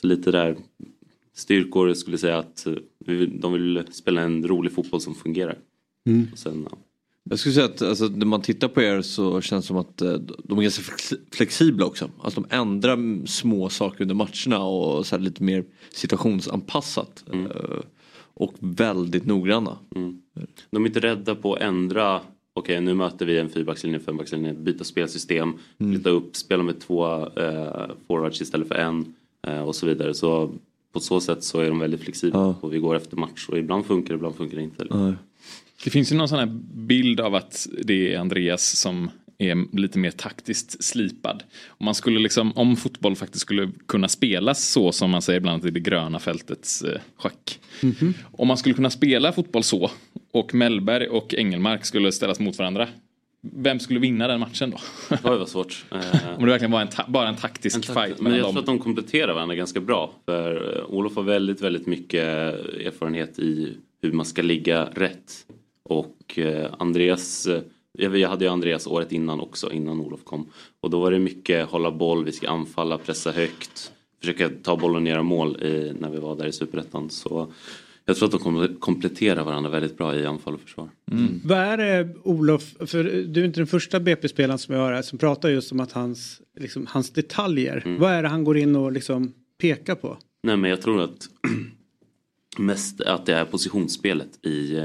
Så 0.00 0.06
lite 0.06 0.30
där 0.30 0.56
styrkor 1.34 1.88
jag 1.88 1.96
skulle 1.96 2.18
säga 2.18 2.38
att 2.38 2.66
eh, 2.66 2.72
de 3.40 3.52
vill 3.52 3.82
spela 3.90 4.20
en 4.20 4.48
rolig 4.48 4.72
fotboll 4.72 5.00
som 5.00 5.14
fungerar. 5.14 5.58
Mm. 6.06 6.28
Och 6.32 6.38
sen, 6.38 6.66
ja. 6.70 6.76
Jag 7.30 7.38
skulle 7.38 7.54
säga 7.54 7.66
att 7.66 7.82
alltså, 7.82 8.04
när 8.04 8.26
man 8.26 8.42
tittar 8.42 8.68
på 8.68 8.82
er 8.82 9.02
så 9.02 9.40
känns 9.40 9.64
det 9.64 9.66
som 9.66 9.76
att 9.76 10.02
eh, 10.02 10.14
de 10.44 10.58
är 10.58 10.62
ganska 10.62 10.82
flex- 10.82 11.20
flexibla 11.30 11.86
också. 11.86 12.10
Att 12.22 12.34
de 12.34 12.46
ändrar 12.50 13.26
små 13.26 13.68
saker 13.68 14.02
under 14.02 14.14
matcherna 14.14 14.64
och 14.64 15.06
så 15.06 15.16
här 15.16 15.22
lite 15.22 15.42
mer 15.42 15.64
situationsanpassat. 15.90 17.24
Mm. 17.32 17.46
eh, 17.46 17.78
Och 18.34 18.54
väldigt 18.58 19.26
noggranna. 19.26 19.78
De 20.70 20.82
är 20.82 20.86
inte 20.86 21.00
rädda 21.00 21.34
på 21.34 21.54
att 21.54 21.60
ändra. 21.60 22.20
Okej, 22.54 22.80
nu 22.80 22.94
möter 22.94 23.26
vi 23.26 23.38
en 23.38 23.48
fyrbackslinje, 23.48 24.00
fembackslinje, 24.00 24.52
byta 24.54 24.84
spelsystem, 24.84 25.52
Mm. 25.78 25.92
flytta 25.94 26.10
upp, 26.10 26.36
spela 26.36 26.62
med 26.62 26.80
två 26.80 27.06
eh, 27.26 27.90
forwards 28.06 28.40
istället 28.40 28.68
för 28.68 28.74
en 28.74 29.14
eh, 29.46 29.60
och 29.62 29.74
så 29.76 29.86
vidare. 29.86 30.14
Så 30.14 30.50
på 30.92 31.00
så 31.00 31.20
sätt 31.20 31.44
så 31.44 31.60
är 31.60 31.68
de 31.68 31.78
väldigt 31.78 32.00
flexibla 32.00 32.38
och 32.60 32.74
vi 32.74 32.78
går 32.78 32.96
efter 32.96 33.16
match 33.16 33.48
och 33.48 33.58
ibland 33.58 33.86
funkar 33.86 34.08
det, 34.08 34.14
ibland 34.14 34.34
funkar 34.34 34.56
det 34.56 34.62
inte. 34.62 34.84
Det 35.84 35.90
finns 35.90 36.12
ju 36.12 36.16
någon 36.16 36.28
sån 36.28 36.38
här 36.38 36.58
bild 36.74 37.20
av 37.20 37.34
att 37.34 37.66
det 37.84 38.14
är 38.14 38.18
Andreas 38.18 38.76
som 38.80 39.10
är 39.50 39.76
lite 39.78 39.98
mer 39.98 40.10
taktiskt 40.10 40.84
slipad. 40.84 41.42
Om, 41.68 41.84
man 41.84 41.94
skulle 41.94 42.18
liksom, 42.20 42.52
om 42.52 42.76
fotboll 42.76 43.16
faktiskt 43.16 43.42
skulle 43.42 43.70
kunna 43.88 44.08
spelas 44.08 44.64
så 44.68 44.92
som 44.92 45.10
man 45.10 45.22
säger 45.22 45.36
ibland 45.40 45.66
i 45.66 45.70
det 45.70 45.80
gröna 45.80 46.18
fältets 46.18 46.82
eh, 46.82 47.00
schack. 47.16 47.60
Om 48.32 48.48
man 48.48 48.56
skulle 48.56 48.74
kunna 48.74 48.90
spela 48.90 49.32
fotboll 49.32 49.62
så 49.62 49.90
och 50.32 50.54
Mellberg 50.54 51.08
och 51.08 51.34
Engelmark 51.34 51.84
skulle 51.84 52.12
ställas 52.12 52.40
mot 52.40 52.58
varandra. 52.58 52.88
Vem 53.54 53.80
skulle 53.80 54.00
vinna 54.00 54.28
den 54.28 54.40
matchen 54.40 54.70
då? 54.70 54.78
Oj 55.10 55.18
vad 55.38 55.48
svårt. 55.48 55.84
Eh, 55.92 56.34
Om 56.38 56.44
det 56.44 56.50
verkligen 56.50 56.70
var 56.70 56.80
en 56.80 56.88
ta- 56.88 57.04
bara 57.08 57.28
en 57.28 57.36
taktisk 57.36 57.76
En 57.76 57.82
takt- 57.82 58.06
fight 58.08 58.20
Men 58.20 58.32
jag 58.32 58.42
dem. 58.42 58.52
tror 58.52 58.60
att 58.60 58.66
de 58.66 58.78
kompletterar 58.78 59.34
varandra 59.34 59.54
ganska 59.54 59.80
bra. 59.80 60.12
För 60.24 60.78
eh, 60.78 60.84
Olof 60.94 61.16
har 61.16 61.22
väldigt, 61.22 61.60
väldigt 61.60 61.86
mycket 61.86 62.24
erfarenhet 62.86 63.38
i 63.38 63.76
hur 64.02 64.12
man 64.12 64.26
ska 64.26 64.42
ligga 64.42 64.84
rätt. 64.84 65.32
Och 65.84 66.38
eh, 66.38 66.66
Andreas, 66.78 67.48
jag 67.98 68.28
hade 68.28 68.44
ju 68.44 68.50
Andreas 68.50 68.86
året 68.86 69.12
innan 69.12 69.40
också, 69.40 69.72
innan 69.72 70.00
Olof 70.00 70.24
kom. 70.24 70.46
Och 70.80 70.90
då 70.90 71.00
var 71.00 71.10
det 71.10 71.18
mycket 71.18 71.68
hålla 71.68 71.90
boll, 71.90 72.24
vi 72.24 72.32
ska 72.32 72.48
anfalla, 72.48 72.98
pressa 72.98 73.32
högt. 73.32 73.92
Försöka 74.20 74.50
ta 74.62 74.76
bollen 74.76 75.02
och 75.02 75.08
göra 75.08 75.22
mål 75.22 75.62
i, 75.62 75.92
när 76.00 76.10
vi 76.10 76.18
var 76.18 76.36
där 76.36 76.46
i 76.46 76.52
Superettan. 76.52 77.10
Så 77.10 77.52
jag 78.04 78.16
tror 78.16 78.26
att 78.26 78.32
de 78.32 78.40
kommer 78.40 78.80
kompletterar 78.80 79.44
varandra 79.44 79.70
väldigt 79.70 79.98
bra 79.98 80.16
i 80.16 80.26
anfall 80.26 80.54
och 80.54 80.60
försvar. 80.60 80.88
Vad 81.44 81.58
är 81.58 81.76
det 81.76 82.14
Olof, 82.22 82.74
för 82.86 83.04
du 83.04 83.40
är 83.40 83.44
inte 83.44 83.60
den 83.60 83.66
första 83.66 84.00
BP-spelaren 84.00 84.58
som 84.58 84.74
jag 84.74 84.82
hör 84.82 84.92
här 84.92 85.02
som 85.02 85.18
pratar 85.18 85.48
just 85.48 85.72
om 85.72 85.80
att 85.80 85.92
hans, 85.92 86.40
liksom, 86.58 86.86
hans 86.86 87.10
detaljer. 87.10 87.82
Mm. 87.86 88.00
Vad 88.00 88.12
är 88.12 88.22
det 88.22 88.28
han 88.28 88.44
går 88.44 88.58
in 88.58 88.76
och 88.76 88.92
liksom 88.92 89.32
pekar 89.60 89.94
på? 89.94 90.18
Nej 90.42 90.56
men 90.56 90.70
jag 90.70 90.82
tror 90.82 91.00
att 91.02 91.28
mest 92.58 93.00
att 93.00 93.26
det 93.26 93.34
är 93.34 93.44
positionsspelet 93.44 94.46
i 94.46 94.76
eh, 94.76 94.84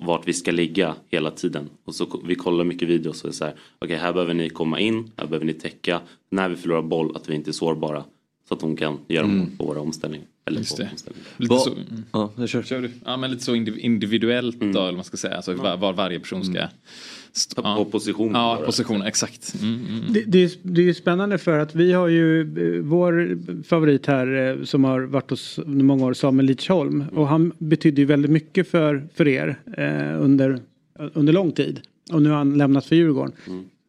vart 0.00 0.28
vi 0.28 0.32
ska 0.32 0.50
ligga 0.50 0.94
hela 1.08 1.30
tiden. 1.30 1.70
Och 1.84 1.94
så 1.94 2.20
vi 2.24 2.34
kollar 2.34 2.64
mycket 2.64 2.88
videos 2.88 3.22
och 3.24 3.28
är 3.28 3.32
så 3.32 3.44
här, 3.44 3.54
okej 3.78 3.96
här 3.96 4.12
behöver 4.12 4.34
ni 4.34 4.48
komma 4.48 4.80
in, 4.80 5.10
här 5.16 5.26
behöver 5.26 5.46
ni 5.46 5.52
täcka. 5.52 6.00
När 6.30 6.48
vi 6.48 6.56
förlorar 6.56 6.82
boll 6.82 7.16
att 7.16 7.28
vi 7.28 7.34
inte 7.34 7.50
är 7.50 7.52
sårbara. 7.52 8.04
Så 8.48 8.54
att 8.54 8.60
de 8.60 8.76
kan 8.76 8.98
göra 9.08 9.26
mål 9.26 9.46
på 9.58 9.64
våra 9.66 9.80
omställningar. 9.80 10.26
Eller 10.46 10.58
Just 10.58 10.76
på 10.76 10.82
det. 10.82 10.88
omställningar. 10.92 11.28
Lite 11.36 11.58
så, 11.58 11.70
ja, 12.12 12.32
jag 12.36 12.48
kör. 12.48 12.80
du. 12.80 12.90
Ja, 13.04 13.16
men 13.16 13.30
lite 13.30 13.42
så 13.44 13.54
indiv- 13.54 13.78
individuellt 13.78 14.62
Mm. 14.62 14.74
då, 14.74 14.80
eller 14.82 14.92
man 14.92 15.04
ska 15.04 15.16
säga. 15.16 15.36
Alltså 15.36 15.54
var, 15.54 15.76
var 15.76 15.92
varje 15.92 16.20
person 16.20 16.44
ska... 16.44 16.68
Stå, 17.36 17.62
På 17.62 17.84
position. 17.84 18.32
Ja, 18.34 18.62
position, 18.66 19.02
exakt. 19.02 19.54
Mm, 19.62 19.86
mm. 19.86 20.12
Det, 20.12 20.24
det, 20.26 20.44
är, 20.44 20.50
det 20.62 20.80
är 20.80 20.84
ju 20.84 20.94
spännande 20.94 21.38
för 21.38 21.58
att 21.58 21.74
vi 21.74 21.92
har 21.92 22.08
ju 22.08 22.40
eh, 22.40 22.82
vår 22.82 23.38
favorit 23.62 24.06
här 24.06 24.58
eh, 24.58 24.64
som 24.64 24.84
har 24.84 25.00
varit 25.00 25.30
hos 25.30 25.60
många 25.66 26.06
år, 26.06 26.12
Samuel 26.12 26.46
Lidsholm. 26.46 27.04
Och 27.12 27.28
han 27.28 27.52
betydde 27.58 28.00
ju 28.00 28.06
väldigt 28.06 28.30
mycket 28.30 28.68
för, 28.68 29.08
för 29.14 29.28
er 29.28 29.56
eh, 29.76 30.22
under, 30.22 30.60
under 31.14 31.32
lång 31.32 31.52
tid. 31.52 31.80
Och 32.12 32.22
nu 32.22 32.28
har 32.28 32.36
han 32.36 32.58
lämnat 32.58 32.86
för 32.86 32.96
Djurgården. 32.96 33.32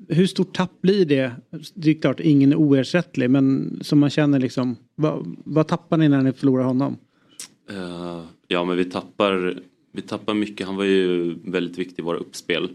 Hur 0.08 0.28
stort 0.28 0.56
tapp 0.56 0.82
blir 0.82 1.06
det? 1.06 1.32
Det 1.74 1.90
är 1.90 1.94
klart 1.94 2.20
ingen 2.20 2.52
är 2.52 2.56
oersättlig 2.56 3.30
men 3.30 3.80
som 3.82 4.00
man 4.00 4.10
känner 4.10 4.40
liksom, 4.40 4.76
vad, 4.96 5.36
vad 5.44 5.68
tappar 5.68 5.98
ni 5.98 6.10
när 6.10 6.22
ni 6.22 6.32
förlorar 6.34 6.64
honom? 6.64 6.98
Eh, 7.70 8.24
ja 8.48 8.66
men 8.66 8.78
vi 8.78 8.86
tappar, 8.86 9.60
vi 9.92 10.02
tappar 10.02 10.34
mycket. 10.34 10.68
Han 10.68 10.76
var 10.76 10.84
ju 10.84 11.36
väldigt 11.44 11.78
viktig 11.78 12.00
i 12.00 12.06
våra 12.06 12.18
uppspel. 12.18 12.70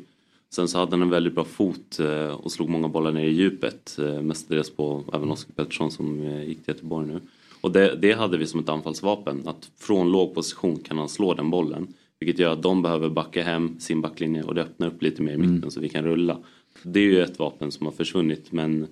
Sen 0.53 0.69
så 0.69 0.79
hade 0.79 0.91
han 0.91 1.03
en 1.03 1.11
väldigt 1.11 1.35
bra 1.35 1.45
fot 1.45 1.99
eh, 2.01 2.31
och 2.31 2.53
slog 2.53 2.69
många 2.69 2.89
bollar 2.89 3.13
ner 3.13 3.25
i 3.25 3.33
djupet. 3.33 3.97
Uh, 3.99 4.23
mestadels 4.23 4.71
på 4.71 5.05
även 5.13 5.31
Oskar 5.31 5.53
Pettersson 5.53 5.91
som 5.91 6.21
eh, 6.21 6.49
gick 6.49 6.65
till 6.65 6.75
Göteborg 6.75 7.07
nu. 7.07 7.21
Och 7.61 7.73
det, 7.73 7.95
det 7.95 8.13
hade 8.13 8.39
vi 8.39 8.47
som 8.47 8.61
ett 8.61 8.69
anfallsvapen. 8.69 9.49
Att 9.49 9.71
från 9.79 10.13
låg 10.13 10.35
position 10.35 10.79
kan 10.79 10.99
han 10.99 11.09
slå 11.09 11.35
den 11.35 11.51
bollen. 11.51 11.95
Vilket 12.21 12.39
gör 12.39 12.53
att 12.53 12.63
de 12.63 12.83
behöver 12.83 13.09
backa 13.09 13.43
hem 13.43 13.81
sin 13.81 14.01
backlinje 14.01 14.43
och 14.43 14.55
det 14.55 14.63
öppnar 14.63 14.87
upp 14.87 15.03
lite 15.03 15.23
mer 15.23 15.33
i 15.33 15.37
mitten 15.37 15.71
så 15.71 15.81
vi 15.81 15.89
kan 15.89 16.05
rulla. 16.05 16.39
Det 16.83 17.01
är 17.01 17.05
ju 17.05 17.23
ett 17.23 17.39
vapen 17.39 17.73
som 17.73 17.87
har 17.87 17.93
försvunnit 17.93 18.53
men 18.53 18.87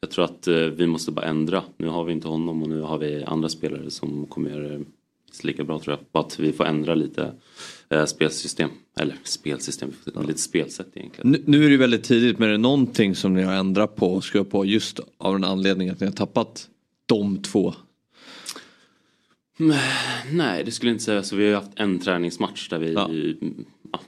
jag 0.00 0.10
tror 0.10 0.24
att 0.24 0.46
eh, 0.46 0.56
vi 0.56 0.86
måste 0.86 1.12
bara 1.12 1.26
ändra. 1.26 1.62
Nu 1.76 1.88
har 1.88 2.04
vi 2.04 2.12
inte 2.12 2.28
honom 2.28 2.62
och 2.62 2.68
nu 2.68 2.80
har 2.80 2.98
vi 2.98 3.24
andra 3.24 3.48
spelare 3.48 3.90
som 3.90 4.26
kommer 4.26 4.50
göra 4.50 4.68
det 4.68 4.84
lika 5.42 5.64
bra 5.64 5.78
tror 5.78 5.96
jag. 5.96 6.06
Bara 6.12 6.24
att 6.24 6.38
vi 6.38 6.52
får 6.52 6.64
ändra 6.64 6.94
lite 6.94 7.32
eh, 7.88 8.04
spelsystem. 8.04 8.70
Eller 9.00 9.16
spelsystem, 9.24 9.90
lite 10.26 10.40
spelsätt 10.40 10.86
egentligen. 10.94 11.30
Nu, 11.30 11.42
nu 11.46 11.64
är 11.66 11.70
det 11.70 11.76
väldigt 11.76 12.04
tidigt 12.04 12.38
men 12.38 12.48
är 12.48 12.52
det 12.52 12.58
någonting 12.58 13.14
som 13.14 13.34
ni 13.34 13.42
har 13.42 13.52
ändrat 13.52 13.96
på 13.96 14.14
och 14.14 14.24
skruvat 14.24 14.50
på 14.50 14.64
just 14.64 15.00
av 15.18 15.32
den 15.32 15.44
anledningen 15.44 15.94
att 15.94 16.00
ni 16.00 16.06
har 16.06 16.12
tappat 16.14 16.68
de 17.06 17.42
två? 17.42 17.74
Mm, 19.60 19.76
Nej, 20.32 20.64
det 20.64 20.70
skulle 20.70 20.90
jag 20.90 20.94
inte 20.94 21.04
säga. 21.04 21.22
Så 21.22 21.36
vi 21.36 21.42
har 21.42 21.48
ju 21.48 21.54
haft 21.54 21.70
en 21.76 21.98
träningsmatch 21.98 22.68
där 22.68 22.78
vi, 22.78 22.92
ja. 22.92 23.10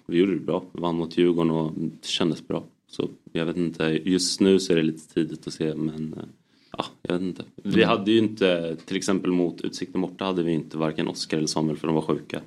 vi 0.07 0.19
gjorde 0.19 0.35
det 0.35 0.41
bra. 0.41 0.65
Vi 0.73 0.81
vann 0.81 0.95
mot 0.97 1.19
Djurgården 1.19 1.51
och 1.51 1.73
det 1.77 2.07
kändes 2.09 2.49
bra. 2.49 2.65
Så 2.91 3.09
jag 3.33 3.47
vet 3.47 3.57
inte, 3.57 3.85
just 4.05 4.41
nu 4.41 4.61
så 4.61 4.73
är 4.73 4.77
det 4.77 4.83
lite 4.83 5.15
tidigt 5.15 5.47
att 5.47 5.53
se 5.53 5.75
men 5.75 6.15
eh, 6.19 6.25
ja, 6.79 6.85
jag 7.03 7.13
vet 7.13 7.23
inte. 7.23 7.45
Vi 7.63 7.75
Mm. 7.83 7.89
hade 7.89 8.11
ju 8.11 8.19
inte, 8.19 8.77
till 8.87 8.97
exempel 8.97 9.31
mot 9.33 9.61
Utsikten 9.61 10.01
borta 10.01 10.25
hade 10.25 10.43
vi 10.43 10.53
inte 10.53 10.79
varken 10.79 11.09
Oskar 11.09 11.37
eller 11.39 11.47
Samuel 11.47 11.77
för 11.77 11.87
de 11.87 11.95
var 11.95 12.03
sjuka. 12.03 12.41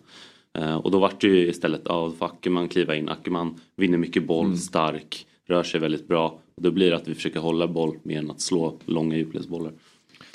Eh, 0.56 0.76
och 0.76 0.92
då 0.92 1.00
vart 1.00 1.22
det 1.22 1.28
ju 1.28 1.48
istället, 1.50 1.82
ja, 1.86 1.94
då 2.06 2.12
får 2.12 2.26
Ackerman 2.26 2.68
kliva 2.70 2.96
in. 2.96 3.10
Ackerman 3.10 3.60
vinner 3.76 3.98
mycket 3.98 4.28
boll, 4.28 4.46
Mm. 4.46 4.58
stark, 4.58 5.26
rör 5.48 5.64
sig 5.64 5.80
väldigt 5.80 6.08
bra. 6.08 6.40
Och 6.56 6.62
då 6.64 6.72
blir 6.72 6.90
det 6.90 6.96
att 6.96 7.08
vi 7.08 7.16
försöker 7.16 7.40
hålla 7.40 7.68
boll 7.68 7.98
mer 8.04 8.20
än 8.20 8.32
att 8.32 8.42
slå 8.42 8.78
långa 8.86 9.16
djupledsbollar. 9.18 9.72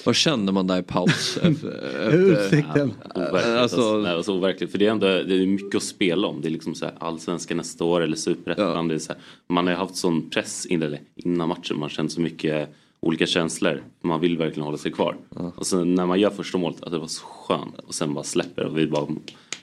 Vad 0.05 0.15
kände 0.15 0.53
man 0.53 0.67
där 0.67 0.79
i 0.79 0.83
paus? 0.83 1.39
Utsikten. 2.13 2.93
Overkligt. 3.15 3.17
Alltså- 3.17 3.57
Alltså, 3.81 3.97
nej, 3.97 4.13
alltså 4.15 4.33
overkligt. 4.33 4.71
För 4.71 4.79
det 4.79 4.87
är 4.87 4.91
ändå 4.91 5.07
det 5.07 5.35
är 5.35 5.47
mycket 5.47 5.75
att 5.75 5.83
spela 5.83 6.29
om. 6.29 6.41
Det 6.41 6.49
är 6.49 6.51
liksom 6.51 6.75
så 6.75 6.85
här 6.85 6.95
allsvenskan 6.99 7.57
nästa 7.57 7.85
år 7.85 8.01
eller 8.01 8.17
superettan. 8.17 8.91
Här, 8.91 9.01
Man 9.49 9.67
har 9.67 9.73
ju 9.75 9.79
haft 9.79 9.97
sån 9.97 10.31
press 10.31 10.67
innan 10.67 11.49
matchen. 11.49 11.79
Man 11.79 11.89
känt 11.89 12.13
så 12.13 12.21
mycket 12.21 12.69
olika 13.01 13.27
känslor. 13.27 13.83
Man 14.03 14.21
vill 14.21 14.39
verkligen 14.39 14.65
hålla 14.65 14.79
sig 14.79 14.93
kvar. 14.93 15.17
Och 15.57 15.67
sen 15.67 15.95
när 15.95 16.07
man 16.07 16.21
gör 16.21 16.31
första 16.31 16.59
målet, 16.59 16.83
att 16.83 16.93
det 16.93 16.99
var 16.99 17.07
så 17.07 17.25
skönt. 17.25 17.79
Och 17.79 17.95
sen 17.95 18.15
bara 18.15 18.25
släpper 18.25 18.65
och 18.67 18.79
vi 18.79 18.87
bara 18.87 19.07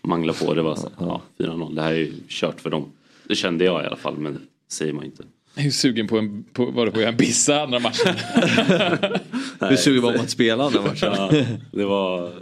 manglar 0.07 0.33
på. 0.33 0.53
Det 0.53 0.61
var 0.61 0.75
så 0.75 0.89
ja, 0.99 1.21
4-0. 1.37 1.75
Det 1.75 1.81
här 1.81 1.91
är 1.91 1.97
ju 1.97 2.13
kört 2.27 2.61
för 2.61 2.69
dem. 2.69 2.85
Det 3.27 3.35
kände 3.35 3.65
jag 3.65 3.83
i 3.83 3.87
alla 3.87 3.95
fall, 3.95 4.17
men 4.17 4.33
det 4.33 4.39
säger 4.67 4.93
man 4.93 5.05
inte. 5.05 5.23
Jag 5.55 5.65
är 5.65 5.69
sugen 5.71 6.07
på, 6.07 6.17
en, 6.17 6.45
på, 6.53 6.65
var 6.65 6.85
det 6.85 6.91
på 6.91 6.97
att 6.97 7.01
göra 7.01 7.11
en 7.11 7.17
bissa 7.17 7.61
andra 7.61 7.79
matchen. 7.79 8.15
Du 9.69 9.77
suger 9.77 10.01
bara 10.01 10.15
om 10.15 10.21
att 10.21 10.29
spela 10.29 10.63
andra 10.63 10.81
matchen. 10.81 11.13
Ja, 11.15 11.31
det 11.71 11.85
var, 11.85 12.33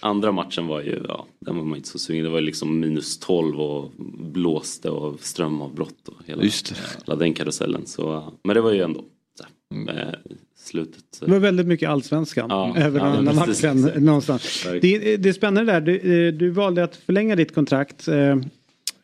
andra 0.00 0.32
matchen 0.32 0.66
var 0.66 0.80
ju, 0.80 1.04
ja, 1.08 1.26
den 1.38 1.56
var 1.56 1.64
man 1.64 1.76
inte 1.76 1.88
så 1.88 1.98
sugen. 1.98 2.24
Det 2.24 2.30
var 2.30 2.40
liksom 2.40 2.80
minus 2.80 3.18
12 3.18 3.60
och 3.60 3.90
blåste 4.18 4.90
och 4.90 5.20
strömavbrott 5.20 6.08
och 6.08 6.14
hela, 6.26 6.42
hela 6.42 7.16
den 7.16 7.34
karusellen. 7.34 7.86
Så, 7.86 8.32
men 8.42 8.54
det 8.54 8.60
var 8.60 8.72
ju 8.72 8.82
ändå 8.82 9.04
så 9.38 9.44
här, 9.92 10.18
slutet. 10.62 11.20
Det 11.20 11.30
var 11.30 11.38
väldigt 11.38 11.66
mycket 11.66 11.88
allsvenskan 11.88 12.46
Ja, 12.50 12.76
över 12.78 13.00
ja, 13.00 13.06
den 13.06 13.28
här 13.38 13.46
precis. 13.46 13.64
matchen 13.64 14.04
någonstans. 14.04 14.66
Det, 14.82 15.16
det 15.16 15.28
är 15.28 15.32
spännande 15.32 15.72
där, 15.72 15.80
du, 15.80 16.26
eh, 16.26 16.32
du 16.32 16.50
valde 16.50 16.84
att 16.84 16.96
förlänga 16.96 17.36
ditt 17.36 17.54
kontrakt. 17.54 18.08
Eh, 18.08 18.36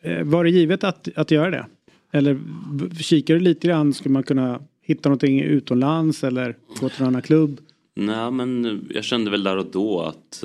eh, 0.01 0.23
Var 0.23 0.43
det 0.43 0.49
givet 0.49 0.83
att, 0.83 1.07
att 1.15 1.31
göra 1.31 1.49
det? 1.51 1.65
Eller 2.11 2.39
kikar 2.99 3.33
du 3.33 3.39
lite 3.39 3.67
grann, 3.67 3.93
skulle 3.93 4.13
man 4.13 4.23
kunna 4.23 4.61
hitta 4.81 5.09
någonting 5.09 5.41
utomlands 5.41 6.23
eller 6.23 6.55
gå 6.79 6.89
till 6.89 7.01
en 7.01 7.07
annan 7.07 7.21
klubb? 7.21 7.59
Nej 7.95 8.31
men 8.31 8.81
jag 8.93 9.03
kände 9.03 9.31
väl 9.31 9.43
där 9.43 9.57
och 9.57 9.65
då 9.71 10.01
att 10.01 10.43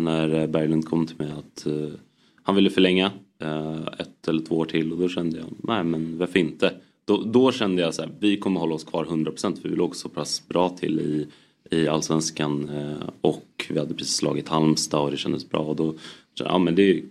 när 0.00 0.46
Berglund 0.46 0.88
kom 0.88 1.06
till 1.06 1.16
mig 1.18 1.28
att 1.38 1.66
han 2.42 2.54
ville 2.54 2.70
förlänga 2.70 3.10
ett 3.98 4.28
eller 4.28 4.42
två 4.44 4.56
år 4.58 4.64
till 4.64 4.92
och 4.92 4.98
då 4.98 5.08
kände 5.08 5.38
jag 5.38 5.46
nej 5.58 5.84
men 5.84 6.18
varför 6.18 6.38
inte. 6.38 6.72
Då, 7.04 7.16
då 7.16 7.52
kände 7.52 7.82
jag 7.82 7.94
så 7.94 8.02
här, 8.02 8.10
vi 8.20 8.36
kommer 8.36 8.60
hålla 8.60 8.74
oss 8.74 8.84
kvar 8.84 9.04
100% 9.04 9.62
för 9.62 9.68
vi 9.68 9.76
låg 9.76 9.96
så 9.96 10.08
pass 10.08 10.48
bra 10.48 10.68
till 10.68 11.00
i, 11.00 11.26
i 11.76 11.88
allsvenskan 11.88 12.68
eh, 12.68 13.08
och 13.20 13.66
vi 13.68 13.78
hade 13.78 13.94
precis 13.94 14.16
slagit 14.16 14.48
Halmstad 14.48 15.00
och 15.00 15.10
det 15.10 15.16
kändes 15.16 15.50
bra 15.50 15.60
och 15.60 15.76
då 15.76 15.94
ja 16.34 16.58
men 16.58 16.74
det 16.74 16.90
är 16.90 17.02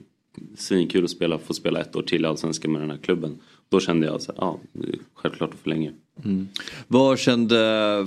svinkul 0.57 1.03
att 1.03 1.09
spela, 1.09 1.39
få 1.39 1.53
spela 1.53 1.81
ett 1.81 1.95
år 1.95 2.01
till 2.01 2.23
i 2.23 2.27
allsvenskan 2.27 2.71
med 2.71 2.81
den 2.81 2.89
här 2.89 2.97
klubben. 2.97 3.39
Då 3.69 3.79
kände 3.79 4.07
jag 4.07 4.21
så 4.21 4.31
här, 4.31 4.39
ja 4.39 4.59
självklart 5.13 5.53
att 5.53 5.59
förlänga. 5.59 5.91
Mm. 6.25 6.47
Vad 6.87 7.19
kände, 7.19 7.55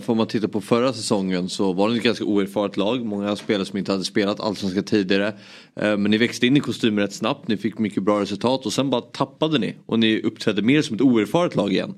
får 0.04 0.14
man 0.14 0.26
titta 0.26 0.48
på 0.48 0.60
förra 0.60 0.92
säsongen 0.92 1.48
så 1.48 1.72
var 1.72 1.88
det 1.88 1.96
ett 1.96 2.02
ganska 2.02 2.24
oerfaret 2.24 2.76
lag. 2.76 3.04
Många 3.04 3.36
spelare 3.36 3.64
som 3.64 3.78
inte 3.78 3.92
hade 3.92 4.04
spelat 4.04 4.40
Allsvenskan 4.40 4.84
tidigare. 4.84 5.28
Eh, 5.76 5.96
men 5.96 6.10
ni 6.10 6.18
växte 6.18 6.46
in 6.46 6.56
i 6.56 6.60
kostymen 6.60 7.04
rätt 7.04 7.14
snabbt, 7.14 7.48
ni 7.48 7.56
fick 7.56 7.78
mycket 7.78 8.02
bra 8.02 8.20
resultat 8.20 8.66
och 8.66 8.72
sen 8.72 8.90
bara 8.90 9.00
tappade 9.00 9.58
ni. 9.58 9.76
Och 9.86 9.98
ni 9.98 10.20
uppträdde 10.22 10.62
mer 10.62 10.82
som 10.82 10.96
ett 10.96 11.02
oerfaret 11.02 11.56
lag 11.56 11.72
igen. 11.72 11.94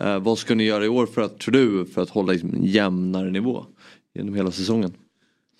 Eh, 0.00 0.18
vad 0.18 0.38
ska 0.38 0.54
ni 0.54 0.64
göra 0.64 0.84
i 0.84 0.88
år 0.88 1.06
för 1.06 1.22
att, 1.22 1.38
tror 1.38 1.52
du, 1.52 1.86
för 1.86 2.02
att 2.02 2.10
hålla 2.10 2.32
liksom 2.32 2.54
en 2.54 2.64
jämnare 2.64 3.30
nivå 3.30 3.66
genom 4.14 4.34
hela 4.34 4.50
säsongen? 4.50 4.92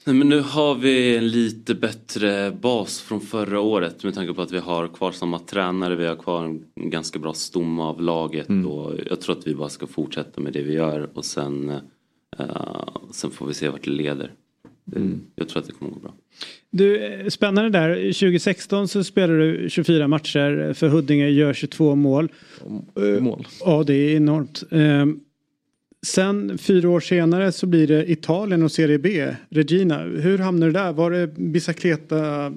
Nej, 0.04 0.16
men 0.16 0.28
nu 0.28 0.40
har 0.40 0.74
vi 0.74 1.16
en 1.16 1.28
lite 1.28 1.74
bättre 1.74 2.50
bas 2.50 3.00
från 3.00 3.20
förra 3.20 3.60
året 3.60 4.04
med 4.04 4.14
tanke 4.14 4.34
på 4.34 4.42
att 4.42 4.52
vi 4.52 4.58
har 4.58 4.88
kvar 4.88 5.12
samma 5.12 5.38
tränare, 5.38 5.96
vi 5.96 6.06
har 6.06 6.16
kvar 6.16 6.44
en 6.44 6.90
ganska 6.90 7.18
bra 7.18 7.32
stomme 7.32 7.82
av 7.82 8.02
laget 8.02 8.48
och 8.48 8.94
jag 9.10 9.20
tror 9.20 9.38
att 9.38 9.46
vi 9.46 9.54
bara 9.54 9.68
ska 9.68 9.86
fortsätta 9.86 10.40
med 10.40 10.52
det 10.52 10.62
vi 10.62 10.74
gör 10.74 11.10
och 11.14 11.24
sen, 11.24 11.70
eh, 12.38 12.84
sen 13.12 13.30
får 13.30 13.46
vi 13.46 13.54
se 13.54 13.68
vart 13.68 13.84
det 13.84 13.90
leder. 13.90 14.32
Det, 14.84 15.18
Jag 15.34 15.48
tror 15.48 15.60
att 15.62 15.66
det 15.66 15.72
kommer 15.72 15.90
att 15.92 15.96
gå 15.96 16.02
bra. 16.02 16.14
Du, 16.70 17.04
eh, 17.04 17.26
spännande 17.28 17.70
där. 17.70 18.12
2016 18.12 18.88
så 18.88 19.04
spelade 19.04 19.52
du 19.52 19.70
24 19.70 20.08
matcher 20.08 20.72
för 20.72 20.88
Huddinge, 20.88 21.28
gör 21.28 21.52
22 21.52 21.94
mål. 21.94 22.32
Eh, 22.96 23.22
Mål? 23.22 23.46
Ja, 23.64 23.84
det 23.86 23.94
är 23.94 24.16
enormt. 24.16 24.62
Sen 26.06 26.58
fyra 26.58 26.90
år 26.90 27.00
senare 27.00 27.52
så 27.52 27.66
blir 27.66 27.86
det 27.86 28.10
Italien 28.10 28.62
och 28.62 28.72
Serie 28.72 28.98
B. 28.98 29.34
Regina, 29.48 29.98
hur 29.98 30.38
hamnade 30.38 30.72
du 30.72 30.72
där? 30.72 30.92
Var 30.92 31.10
det 31.10 31.26
Bicicleta 31.26 32.52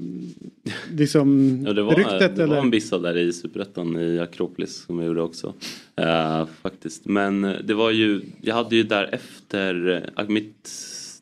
liksom 0.91 1.59
Ja, 1.67 1.73
det 1.73 1.81
var, 1.81 1.95
ryktet 1.95 2.35
det 2.35 2.45
var 2.45 2.53
eller? 2.53 2.63
en 2.63 2.71
bissa 2.71 2.97
där 2.99 3.17
i 3.17 3.33
Superettan 3.33 3.99
i 3.99 4.19
Akropolis 4.19 4.85
som 4.85 4.99
jag 4.99 5.07
gjorde 5.07 5.21
också. 5.21 5.53
Eh, 5.95 6.45
faktiskt. 6.61 7.05
Men 7.05 7.41
det 7.41 7.73
var 7.73 7.91
ju, 7.91 8.21
jag 8.41 8.55
hade 8.55 8.75
ju 8.75 8.83
där 8.83 9.09
efter 9.13 10.03
eh, 10.17 10.27
mitt 10.27 10.71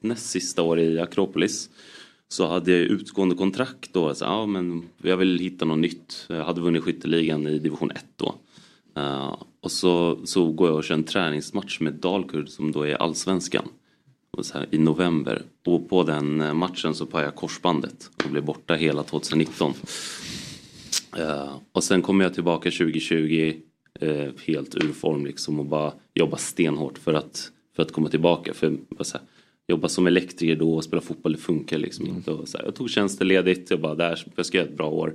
näst 0.02 0.30
sista 0.30 0.62
år 0.62 0.80
i 0.80 1.00
Akropolis 1.00 1.70
så 2.28 2.48
hade 2.48 2.72
jag 2.72 2.80
utgående 2.82 3.36
kontrakt 3.36 3.94
då. 3.94 4.16
Så, 4.16 4.26
ja, 4.26 4.46
men 4.46 4.84
jag 5.02 5.18
vill 5.18 5.40
hitta 5.40 5.66
något 5.66 5.80
nytt. 5.80 6.26
Jag 6.30 6.44
hade 6.44 6.62
vunnit 6.62 6.84
skytteligan 6.84 7.48
i 7.48 7.60
division 7.60 7.92
1 7.92 8.06
då. 8.16 8.36
Eh, 8.98 9.36
och 9.62 9.72
så, 9.72 10.20
så 10.26 10.52
går 10.52 10.68
jag 10.68 10.78
och 10.78 10.84
kör 10.84 10.96
en 10.96 11.04
träningsmatch 11.04 11.80
med 11.80 11.94
Dalkurd 11.94 12.50
som 12.50 12.72
då 12.72 12.88
är 12.88 12.96
allsvenskan. 12.96 13.68
Och 14.32 14.46
så 14.46 14.58
här, 14.58 14.68
I 14.72 14.78
november. 14.78 15.42
Och 15.66 15.90
på 15.90 16.04
den 16.04 16.42
eh, 16.42 16.54
matchen 16.54 16.96
så 16.96 17.06
pajade 17.06 17.28
jag 17.28 17.36
korsbandet 17.36 18.10
och 18.24 18.32
blev 18.32 18.46
borta 18.46 18.74
hela 18.74 19.04
2019. 19.04 19.74
Eh, 21.18 21.56
och 21.72 21.84
sen 21.84 22.02
kom 22.02 22.22
jag 22.22 22.34
tillbaka 22.34 22.72
2020 22.72 23.54
eh, 24.00 24.30
helt 24.46 24.76
ur 24.76 24.94
form 24.94 25.26
liksom 25.26 25.60
och 25.60 25.66
bara 25.66 25.94
jobba 26.14 26.38
stenhårt 26.38 26.98
för 26.98 27.14
att, 27.14 27.52
för 27.76 27.84
att 27.84 27.92
komma 27.92 28.10
tillbaka. 28.10 28.54
För 28.54 28.78
så 29.00 29.18
här, 29.18 29.28
jobba 29.68 29.88
som 29.88 30.08
elektriker 30.08 30.56
då 30.56 30.74
och 30.74 30.84
spela 30.84 31.02
fotboll 31.02 31.32
det 31.32 31.38
funkar 31.38 31.78
liksom 31.78 32.08
inte. 32.08 32.32
Och 32.32 32.48
så 32.48 32.58
här, 32.58 32.66
jag 32.66 32.76
tog 32.76 32.90
tjänsteledigt, 32.90 33.70
jag 33.70 33.82
bara 33.82 33.96
där, 33.96 34.24
jag 34.36 34.46
ska 34.46 34.58
göra 34.58 34.68
ett 34.68 34.78
bra 34.78 34.90
år. 34.90 35.14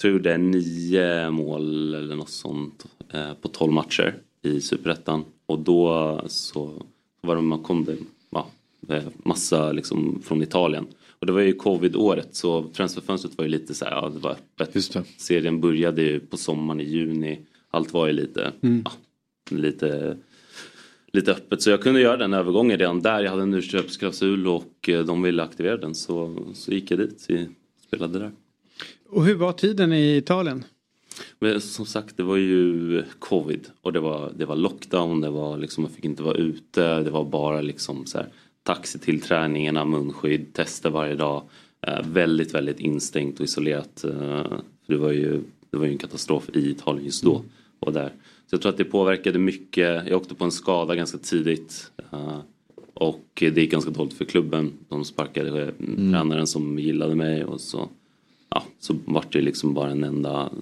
Tror 0.00 0.12
jag 0.12 0.12
gjorde 0.12 0.38
nio 0.38 1.30
mål 1.30 1.94
eller 1.94 2.16
något 2.16 2.30
sånt 2.30 2.86
eh, 3.12 3.34
på 3.34 3.48
12 3.48 3.72
matcher 3.72 4.14
i 4.42 4.60
Superettan. 4.60 5.24
Och 5.46 5.58
då 5.58 6.20
så 6.26 6.82
var 7.20 7.36
det, 7.36 7.42
man 7.42 7.62
kom 7.62 7.84
det 7.84 7.96
ja, 8.30 8.48
eh, 8.88 9.04
massa 9.16 9.72
liksom 9.72 10.22
från 10.24 10.42
Italien. 10.42 10.86
Och 11.18 11.26
det 11.26 11.32
var 11.32 11.40
ju 11.40 11.52
covid-året 11.52 12.28
så 12.34 12.62
transferfönstret 12.62 13.38
var 13.38 13.44
ju 13.44 13.50
lite 13.50 13.74
så 13.74 13.84
här, 13.84 13.92
ja 13.92 14.08
det 14.08 14.18
var 14.18 14.30
öppet. 14.30 14.96
Serien 15.16 15.60
började 15.60 16.02
ju 16.02 16.20
på 16.20 16.36
sommaren 16.36 16.80
i 16.80 16.84
juni. 16.84 17.38
Allt 17.70 17.92
var 17.92 18.06
ju 18.06 18.12
lite, 18.12 18.52
Mm. 18.60 18.82
ja, 18.84 18.92
lite, 19.56 20.16
lite 21.12 21.32
öppet. 21.32 21.62
Så 21.62 21.70
jag 21.70 21.82
kunde 21.82 22.00
göra 22.00 22.16
den 22.16 22.34
övergången 22.34 22.78
redan 22.78 23.02
där. 23.02 23.22
Jag 23.22 23.30
hade 23.30 23.42
en 23.42 23.54
utköpsklausul 23.54 24.46
och 24.48 24.88
eh, 24.88 25.04
de 25.04 25.22
ville 25.22 25.42
aktivera 25.42 25.76
den. 25.76 25.94
Så, 25.94 26.36
så 26.54 26.72
gick 26.72 26.90
jag 26.90 26.98
dit, 26.98 27.26
och 27.30 27.84
spelade 27.86 28.18
där. 28.18 28.30
Och 29.08 29.24
hur 29.24 29.34
var 29.34 29.52
tiden 29.52 29.92
i 29.92 30.16
Italien? 30.16 30.64
Men 31.38 31.60
som 31.60 31.86
sagt, 31.86 32.16
det 32.16 32.22
var 32.22 32.36
ju 32.36 33.02
covid 33.18 33.66
och 33.80 33.92
det 33.92 34.00
var, 34.00 34.32
det 34.36 34.46
var 34.46 34.56
lockdown, 34.56 35.20
det 35.20 35.30
var 35.30 35.56
liksom, 35.56 35.82
man 35.82 35.92
fick 35.92 36.04
inte 36.04 36.22
vara 36.22 36.36
ute, 36.36 37.02
det 37.02 37.10
var 37.10 37.24
bara 37.24 37.60
liksom 37.60 38.06
så 38.06 38.18
här, 38.18 38.28
taxi 38.62 38.98
till 38.98 39.20
träningarna, 39.20 39.84
munskydd, 39.84 40.52
tester 40.52 40.90
varje 40.90 41.14
dag. 41.14 41.42
Eh, 41.86 42.02
väldigt, 42.02 42.54
väldigt 42.54 42.80
instängt 42.80 43.40
och 43.40 43.44
isolerat. 43.44 44.04
Eh, 44.04 44.52
det, 44.86 44.96
var 44.96 45.12
ju, 45.12 45.42
det 45.70 45.76
var 45.76 45.86
ju 45.86 45.92
en 45.92 45.98
katastrof 45.98 46.50
i 46.54 46.70
Italien 46.70 47.04
just 47.04 47.22
då. 47.22 47.44
Och 47.78 47.92
där. 47.92 48.08
Så 48.46 48.54
jag 48.54 48.62
tror 48.62 48.72
att 48.72 48.78
det 48.78 48.84
påverkade 48.84 49.38
mycket. 49.38 50.06
Jag 50.06 50.16
åkte 50.16 50.34
på 50.34 50.44
en 50.44 50.52
skada 50.52 50.94
ganska 50.94 51.18
tidigt. 51.18 51.90
Eh, 52.12 52.38
och 52.94 53.28
det 53.34 53.56
gick 53.56 53.70
ganska 53.70 53.90
dåligt 53.90 54.14
för 54.14 54.24
klubben. 54.24 54.72
De 54.88 55.04
sparkade 55.04 55.62
mm. 55.62 56.12
tränaren 56.12 56.46
som 56.46 56.78
gillade 56.78 57.14
mig 57.14 57.44
och 57.44 57.60
så 57.60 57.88
så 58.86 58.96
vart 59.04 59.32
det 59.32 59.40
liksom 59.40 59.74
bara 59.74 59.90
en 59.90 60.04
enda 60.04 60.52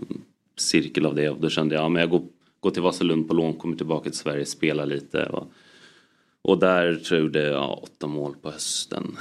cirkel 0.56 1.06
av 1.06 1.14
det 1.14 1.28
och 1.30 1.40
då 1.40 1.48
kände 1.48 1.74
jag, 1.74 1.84
ja 1.84 1.88
men 1.88 2.00
jag 2.00 2.10
går, 2.10 2.22
går 2.60 2.70
till 2.70 2.82
Vasalund 2.82 3.28
på 3.28 3.34
lån, 3.34 3.54
kommer 3.54 3.76
tillbaka 3.76 4.10
till 4.10 4.18
Sverige, 4.18 4.44
spelar 4.46 4.86
lite. 4.86 5.26
Och, 5.26 5.52
och 6.42 6.58
där 6.58 6.94
tror 6.94 7.18
jag 7.18 7.24
gjorde 7.24 7.42
ja, 7.42 7.80
åtta 7.82 8.06
mål 8.06 8.34
på 8.42 8.50
hösten. 8.50 9.16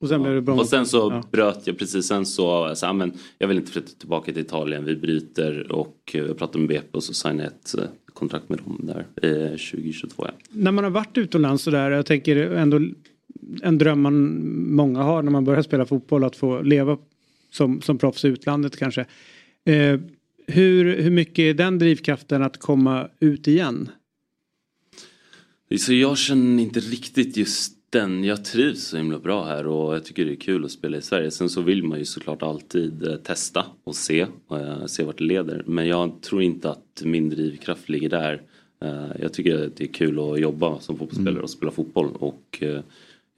Och 0.00 0.08
sen 0.08 0.22
blev 0.22 0.34
det 0.34 0.40
bra. 0.40 0.54
Och 0.54 0.66
sen 0.66 0.86
så 0.86 0.96
Ja. 0.98 1.22
bröt 1.30 1.66
jag 1.66 1.78
precis 1.78 2.06
sen 2.06 2.26
så, 2.26 2.74
så 2.74 2.86
ja, 2.86 2.92
men 2.92 3.12
jag 3.38 3.48
vill 3.48 3.56
inte 3.56 3.72
flytta 3.72 3.92
tillbaka 3.98 4.32
till 4.32 4.42
Italien. 4.42 4.84
Vi 4.84 4.96
bryter 4.96 5.72
och 5.72 6.10
eh, 6.14 6.20
jag 6.20 6.38
pratade 6.38 6.58
med 6.58 6.68
BP 6.68 6.88
och 6.92 7.02
så 7.02 7.14
signade 7.14 7.44
ett 7.48 7.74
eh, 7.78 7.84
kontrakt 8.14 8.48
med 8.48 8.58
dem 8.58 8.80
där 8.82 9.06
eh, 9.22 9.50
2022. 9.50 10.24
Ja. 10.26 10.32
När 10.50 10.72
man 10.72 10.84
har 10.84 10.90
varit 10.90 11.18
utomlands 11.18 11.62
sådär, 11.62 11.90
jag 11.90 12.06
tänker 12.06 12.36
ändå 12.36 12.80
en 13.62 13.78
dröm 13.78 14.00
man 14.00 14.44
många 14.74 15.02
har 15.02 15.22
när 15.22 15.30
man 15.30 15.44
börjar 15.44 15.62
spela 15.62 15.86
fotboll 15.86 16.24
att 16.24 16.36
få 16.36 16.62
leva 16.62 16.98
som, 17.50 17.80
som 17.82 17.98
proffs 17.98 18.24
i 18.24 18.28
utlandet 18.28 18.76
kanske. 18.76 19.00
Eh, 19.64 20.00
hur, 20.46 21.02
hur 21.02 21.10
mycket 21.10 21.38
är 21.38 21.54
den 21.54 21.78
drivkraften 21.78 22.42
att 22.42 22.56
komma 22.56 23.08
ut 23.20 23.48
igen? 23.48 23.88
Så 25.78 25.92
jag 25.92 26.18
känner 26.18 26.62
inte 26.62 26.80
riktigt 26.80 27.36
just 27.36 27.72
den. 27.90 28.24
Jag 28.24 28.44
trivs 28.44 28.84
så 28.84 28.96
himla 28.96 29.18
bra 29.18 29.44
här 29.44 29.66
och 29.66 29.94
jag 29.94 30.04
tycker 30.04 30.24
det 30.24 30.32
är 30.32 30.36
kul 30.36 30.64
att 30.64 30.70
spela 30.70 30.96
i 30.96 31.02
Sverige. 31.02 31.30
Sen 31.30 31.48
så 31.48 31.60
vill 31.60 31.82
man 31.82 31.98
ju 31.98 32.04
såklart 32.04 32.42
alltid 32.42 33.06
eh, 33.06 33.16
testa 33.16 33.66
och 33.84 33.96
se, 33.96 34.20
eh, 34.50 34.86
se 34.86 35.04
vart 35.04 35.18
det 35.18 35.24
leder. 35.24 35.62
Men 35.66 35.86
jag 35.86 36.22
tror 36.22 36.42
inte 36.42 36.70
att 36.70 37.02
min 37.04 37.28
drivkraft 37.28 37.88
ligger 37.88 38.08
där. 38.08 38.42
Eh, 38.84 39.20
Jag 39.20 39.32
tycker 39.32 39.66
att 39.66 39.76
det 39.76 39.84
är 39.84 39.92
kul 39.92 40.18
att 40.18 40.40
jobba 40.40 40.80
som 40.80 40.98
fotbollsspelare 40.98 41.42
och 41.42 41.50
spela 41.50 41.72
fotboll 41.72 42.08
och 42.14 42.62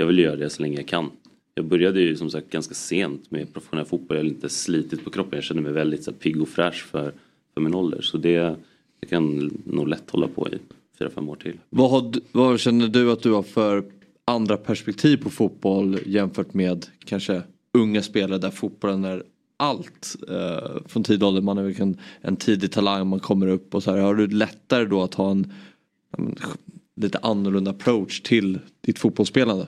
jag 0.02 0.06
vill 0.06 0.18
göra 0.18 0.36
det 0.36 0.50
så 0.50 0.62
länge 0.62 0.76
jag 0.76 0.86
kan. 0.88 1.10
Jag 1.54 1.64
började 1.64 2.00
ju 2.00 2.16
som 2.16 2.30
sagt 2.30 2.50
ganska 2.50 2.74
sent 2.74 3.30
med 3.30 3.52
professionell 3.52 3.84
fotboll. 3.84 4.16
Jag 4.16 4.24
har 4.24 4.28
inte 4.28 4.48
slitit 4.48 5.04
på 5.04 5.10
kroppen. 5.10 5.36
Jag 5.36 5.44
känner 5.44 5.62
mig 5.62 5.72
väldigt 5.72 6.04
så 6.04 6.10
här, 6.10 6.18
pigg 6.18 6.42
och 6.42 6.48
fräsch 6.48 6.86
för, 6.90 7.12
för 7.54 7.60
min 7.60 7.74
ålder. 7.74 8.00
Så 8.00 8.16
det, 8.16 8.56
jag 9.00 9.10
kan 9.10 9.52
nog 9.64 9.88
lätt 9.88 10.10
hålla 10.10 10.28
på 10.28 10.48
i 10.48 10.58
fyra, 10.98 11.10
fem 11.10 11.28
år 11.28 11.36
till. 11.36 11.58
Vad, 11.70 11.90
har, 11.90 12.12
vad 12.32 12.60
känner 12.60 12.88
du 12.88 13.12
att 13.12 13.22
du 13.22 13.32
har 13.32 13.42
för 13.42 13.84
andra 14.24 14.56
perspektiv 14.56 15.16
på 15.16 15.30
fotboll 15.30 15.98
jämfört 16.06 16.54
med 16.54 16.86
kanske 17.04 17.42
unga 17.78 18.02
spelare 18.02 18.38
där 18.38 18.50
fotbollen 18.50 19.04
är 19.04 19.22
allt 19.56 20.16
eh, 20.28 20.82
från 20.86 21.04
tidig 21.04 21.28
ålder. 21.28 21.40
Man 21.40 21.58
är 21.58 21.62
väl 21.62 21.80
en, 21.80 21.96
en 22.20 22.36
tidig 22.36 22.72
talang, 22.72 23.06
man 23.06 23.20
kommer 23.20 23.46
upp 23.46 23.74
och 23.74 23.82
så 23.82 23.90
här. 23.90 23.98
Har 23.98 24.14
du 24.14 24.26
lättare 24.26 24.84
då 24.84 25.02
att 25.02 25.14
ha 25.14 25.30
en 25.30 25.52
en 26.18 26.34
lite 26.96 27.18
annorlunda 27.18 27.70
approach 27.70 28.20
till 28.20 28.58
ditt 28.80 28.98
fotbollsspelande? 28.98 29.66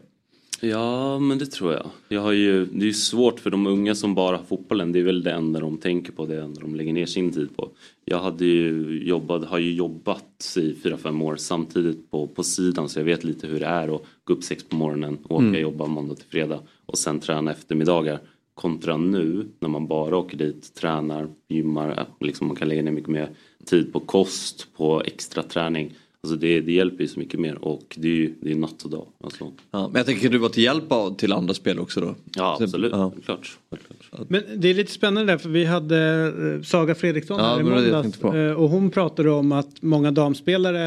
Ja, 0.64 1.18
men 1.18 1.38
det 1.38 1.46
tror 1.46 1.72
jag. 1.72 1.86
jag 2.08 2.20
har 2.20 2.32
ju, 2.32 2.64
det 2.64 2.84
är 2.84 2.86
ju 2.86 2.92
svårt 2.92 3.40
för 3.40 3.50
de 3.50 3.66
unga 3.66 3.94
som 3.94 4.14
bara 4.14 4.36
har 4.36 4.44
fotbollen. 4.44 4.92
Det 4.92 4.98
är 4.98 5.04
väl 5.04 5.22
det 5.22 5.32
enda 5.32 5.60
de 5.60 5.78
tänker 5.78 6.12
på, 6.12 6.26
det 6.26 6.42
enda 6.42 6.60
de 6.60 6.74
lägger 6.74 6.92
ner 6.92 7.06
sin 7.06 7.32
tid 7.32 7.56
på. 7.56 7.68
Jag 8.04 8.18
hade 8.18 8.44
ju 8.44 8.98
jobbat, 9.04 9.44
har 9.44 9.58
ju 9.58 9.74
jobbat 9.74 10.56
i 10.56 10.74
fyra 10.82 10.96
fem 10.96 11.22
år 11.22 11.36
samtidigt 11.36 12.10
på, 12.10 12.26
på 12.26 12.42
sidan 12.42 12.88
så 12.88 12.98
jag 13.00 13.04
vet 13.04 13.24
lite 13.24 13.46
hur 13.46 13.60
det 13.60 13.66
är 13.66 13.94
att 13.94 14.02
gå 14.24 14.32
upp 14.32 14.44
sex 14.44 14.64
på 14.64 14.76
morgonen, 14.76 15.18
åka 15.28 15.44
Mm. 15.44 15.60
jobba 15.60 15.86
måndag 15.86 16.14
till 16.14 16.28
fredag 16.28 16.60
och 16.86 16.98
sen 16.98 17.20
träna 17.20 17.50
eftermiddagar. 17.50 18.18
Kontra 18.54 18.96
nu 18.96 19.46
när 19.58 19.68
man 19.68 19.86
bara 19.86 20.16
åker 20.16 20.36
dit, 20.38 20.74
tränar, 20.74 21.28
gymmar, 21.48 22.06
liksom 22.20 22.46
man 22.46 22.56
kan 22.56 22.68
lägga 22.68 22.82
ner 22.82 22.92
mycket 22.92 23.10
mer 23.10 23.28
tid 23.66 23.92
på 23.92 24.00
kost, 24.00 24.66
på 24.76 25.02
extra 25.04 25.42
träning. 25.42 25.94
Alltså 26.24 26.36
det, 26.36 26.60
det 26.60 26.72
hjälper 26.72 27.02
ju 27.02 27.08
så 27.08 27.18
mycket 27.18 27.40
mer 27.40 27.64
och 27.64 27.96
det 27.98 28.08
är 28.08 28.12
ju 28.12 28.34
det 28.40 28.50
är 28.50 28.54
natt 28.54 28.82
och 28.82 28.90
dag. 28.90 29.06
Alltså. 29.24 29.52
Ja, 29.70 29.88
men 29.88 29.96
jag 29.96 30.06
tänker, 30.06 30.22
kan 30.22 30.32
du 30.32 30.38
vara 30.38 30.50
till 30.50 30.62
hjälp 30.62 30.92
av, 30.92 31.16
till 31.16 31.32
andra 31.32 31.54
spel 31.54 31.78
också 31.78 32.00
då? 32.00 32.14
Ja, 32.36 32.58
absolut. 32.60 32.92
ja. 32.92 33.12
Klart. 33.24 33.58
Självklart. 33.70 34.30
Men 34.30 34.42
det 34.56 34.68
är 34.68 34.74
lite 34.74 34.92
spännande 34.92 35.32
där 35.32 35.38
för 35.38 35.48
vi 35.48 35.64
hade 35.64 36.32
eh, 36.54 36.62
Saga 36.62 36.94
Fredriksson 36.94 37.38
Ja, 37.38 37.44
här 37.44 37.60
i 37.60 37.62
måndags 37.62 38.22
eh, 38.22 38.52
och 38.52 38.68
hon 38.68 38.90
pratade 38.90 39.30
om 39.30 39.52
att 39.52 39.82
många 39.82 40.10
damspelare 40.10 40.84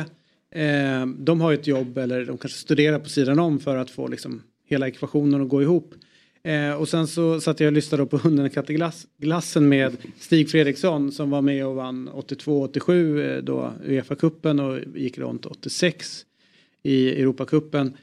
eh, 0.51 1.05
de 1.17 1.41
har 1.41 1.51
ju 1.51 1.57
ett 1.57 1.67
jobb 1.67 1.97
eller 1.97 2.25
de 2.25 2.37
kanske 2.37 2.59
studerar 2.59 2.99
på 2.99 3.09
sidan 3.09 3.39
om 3.39 3.59
för 3.59 3.77
att 3.77 3.89
få 3.89 4.07
liksom 4.07 4.41
hela 4.67 4.87
ekvationen 4.87 5.41
att 5.41 5.49
gå 5.49 5.61
ihop. 5.61 5.93
Eh, 6.43 6.73
och 6.73 6.89
sen 6.89 7.07
så 7.07 7.41
satt 7.41 7.59
jag 7.59 7.67
och 7.67 7.73
lyssnade 7.73 8.05
på 8.05 8.17
Hunden 8.17 8.45
och 8.45 8.53
katteglassen 8.53 9.69
med 9.69 9.97
Stig 10.19 10.49
Fredriksson 10.49 11.11
som 11.11 11.29
var 11.29 11.41
med 11.41 11.65
och 11.67 11.75
vann 11.75 12.09
82-87 12.09 13.35
eh, 13.37 13.43
då 13.43 13.73
Uefa-cupen 13.85 14.59
och 14.59 14.99
gick 14.99 15.17
runt 15.17 15.45
86 15.45 16.25
i 16.83 17.09
Europacupen. 17.21 17.93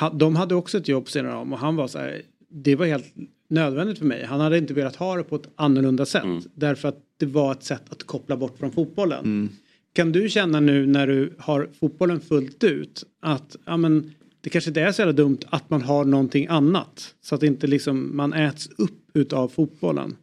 Ha- 0.00 0.10
De 0.10 0.36
hade 0.36 0.54
också 0.54 0.78
ett 0.78 0.88
jobb 0.88 1.08
sedan 1.10 1.32
om 1.36 1.52
och 1.52 1.58
han 1.58 1.76
var 1.76 1.88
så 1.88 1.98
här, 1.98 2.22
det 2.48 2.76
var 2.76 2.86
helt 2.86 3.14
nödvändigt 3.48 3.98
för 3.98 4.06
mig. 4.06 4.24
Han 4.24 4.40
hade 4.40 4.58
inte 4.58 4.74
velat 4.74 4.96
ha 4.96 5.16
det 5.16 5.22
på 5.24 5.36
ett 5.36 5.48
annorlunda 5.56 6.06
sätt. 6.06 6.22
Därför 6.54 6.88
att 6.88 6.98
det 7.16 7.26
var 7.26 7.52
ett 7.52 7.62
sätt 7.64 7.82
att 7.88 8.02
koppla 8.02 8.36
bort 8.36 8.58
från 8.58 8.72
fotbollen. 8.72 9.48
Kan 9.92 10.12
du 10.12 10.28
känna 10.28 10.60
nu 10.60 10.86
när 10.86 11.06
du 11.06 11.34
har 11.38 11.68
fotbollen 11.80 12.20
fullt 12.20 12.64
ut 12.64 13.04
att 13.20 13.56
ja, 13.66 13.76
men, 13.76 14.12
det 14.40 14.50
kanske 14.50 14.70
inte 14.70 14.80
är 14.80 14.92
så 14.92 15.02
jävla 15.02 15.12
dumt 15.12 15.38
att 15.50 15.70
man 15.70 15.82
har 15.82 16.04
någonting 16.04 16.46
annat. 16.46 17.14
Så 17.20 17.34
att 17.34 17.42
inte 17.42 17.66
liksom 17.66 18.16
man 18.16 18.32
äts 18.32 18.68
upp 18.78 19.10
utav 19.14 19.48
fotbollen. 19.48 20.16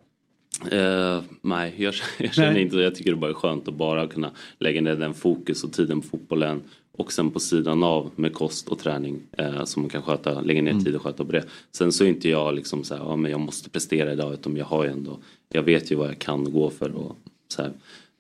Eh, 0.72 1.22
nej, 1.42 1.74
jag, 1.78 1.94
jag 2.18 2.34
känner 2.34 2.54
Nej. 2.54 2.62
inte 2.62 2.78
Jag 2.78 2.96
tycker 2.96 3.12
det 3.12 3.18
bara 3.18 3.32
är 3.32 3.36
skönt 3.36 3.68
att 3.68 3.74
bara 3.74 4.08
kunna 4.08 4.32
lägga 4.60 4.82
ner 4.82 4.96
den 4.96 5.14
fokus 5.14 5.64
och 5.64 5.74
tiden 5.74 6.02
på 6.02 6.08
fotbollen. 6.08 6.62
Och 6.92 7.14
sen 7.14 7.32
på 7.32 7.40
sidan 7.40 7.84
av 7.84 8.12
med 8.16 8.34
kost 8.34 8.68
och 8.68 8.80
träning 8.80 9.22
eh, 9.38 9.64
som 9.64 9.82
man 9.82 9.90
kan 9.90 10.02
sköta, 10.02 10.42
lägga 10.42 10.62
ner 10.62 10.80
tid 10.80 10.96
och 10.96 11.02
sköta 11.02 11.26
på 11.26 11.32
det. 11.32 11.44
Sen 11.72 11.92
så 11.92 12.04
är 12.04 12.08
inte 12.08 12.30
jag 12.30 12.56
liksom 12.56 12.84
så 12.84 12.96
här, 12.96 13.04
ja 13.04 13.16
men 13.16 13.32
jag 13.32 13.40
måste 13.40 13.70
prestera 13.70 14.14
idag 14.14 14.34
utan 14.34 14.58
jag 14.58 14.66
har 14.66 14.84
ju 14.84 14.90
ändå, 14.90 15.20
jag 15.50 15.64
vet 15.64 15.92
ju 15.92 15.96
vad 15.96 16.08
jag 16.08 16.20
kan 16.20 16.52
gå 16.52 16.70
för 16.70 16.92
och 16.92 17.18
så 17.48 17.62
här. 17.62 17.72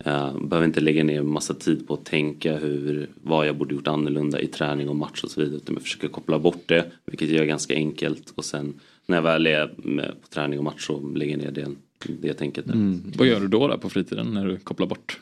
Eh, 0.05 0.37
behöver 0.39 0.67
inte 0.67 0.81
lägga 0.81 1.03
ner 1.03 1.23
massa 1.23 1.53
tid 1.53 1.87
på 1.87 1.93
att 1.93 2.05
tänka 2.05 2.57
hur, 2.57 3.09
vad 3.23 3.47
jag 3.47 3.57
borde 3.57 3.75
gjort 3.75 3.87
annorlunda 3.87 4.41
i 4.41 4.47
träning 4.47 4.89
och 4.89 4.95
match 4.95 5.23
och 5.23 5.31
så 5.31 5.41
vidare. 5.41 5.57
Utan 5.57 5.75
jag 5.75 5.81
försöker 5.83 6.07
koppla 6.07 6.39
bort 6.39 6.63
det, 6.65 6.91
vilket 7.05 7.29
jag 7.29 7.37
gör 7.37 7.45
ganska 7.45 7.73
enkelt. 7.73 8.33
Och 8.35 8.45
sen 8.45 8.79
när 9.05 9.17
jag 9.17 9.21
väl 9.21 9.47
är 9.47 9.73
med 9.77 10.15
på 10.21 10.27
träning 10.27 10.59
och 10.59 10.65
match 10.65 10.87
så 10.87 10.99
lägger 10.99 11.31
jag 11.31 11.43
ner 11.43 11.51
det, 11.51 11.75
det 12.21 12.33
tänket. 12.33 12.67
där. 12.67 12.99
Vad 13.17 13.27
gör 13.27 13.39
du 13.39 13.47
då 13.47 13.67
där 13.67 13.77
på 13.77 13.89
fritiden 13.89 14.33
när 14.33 14.47
du 14.47 14.57
kopplar 14.57 14.87
bort? 14.87 15.21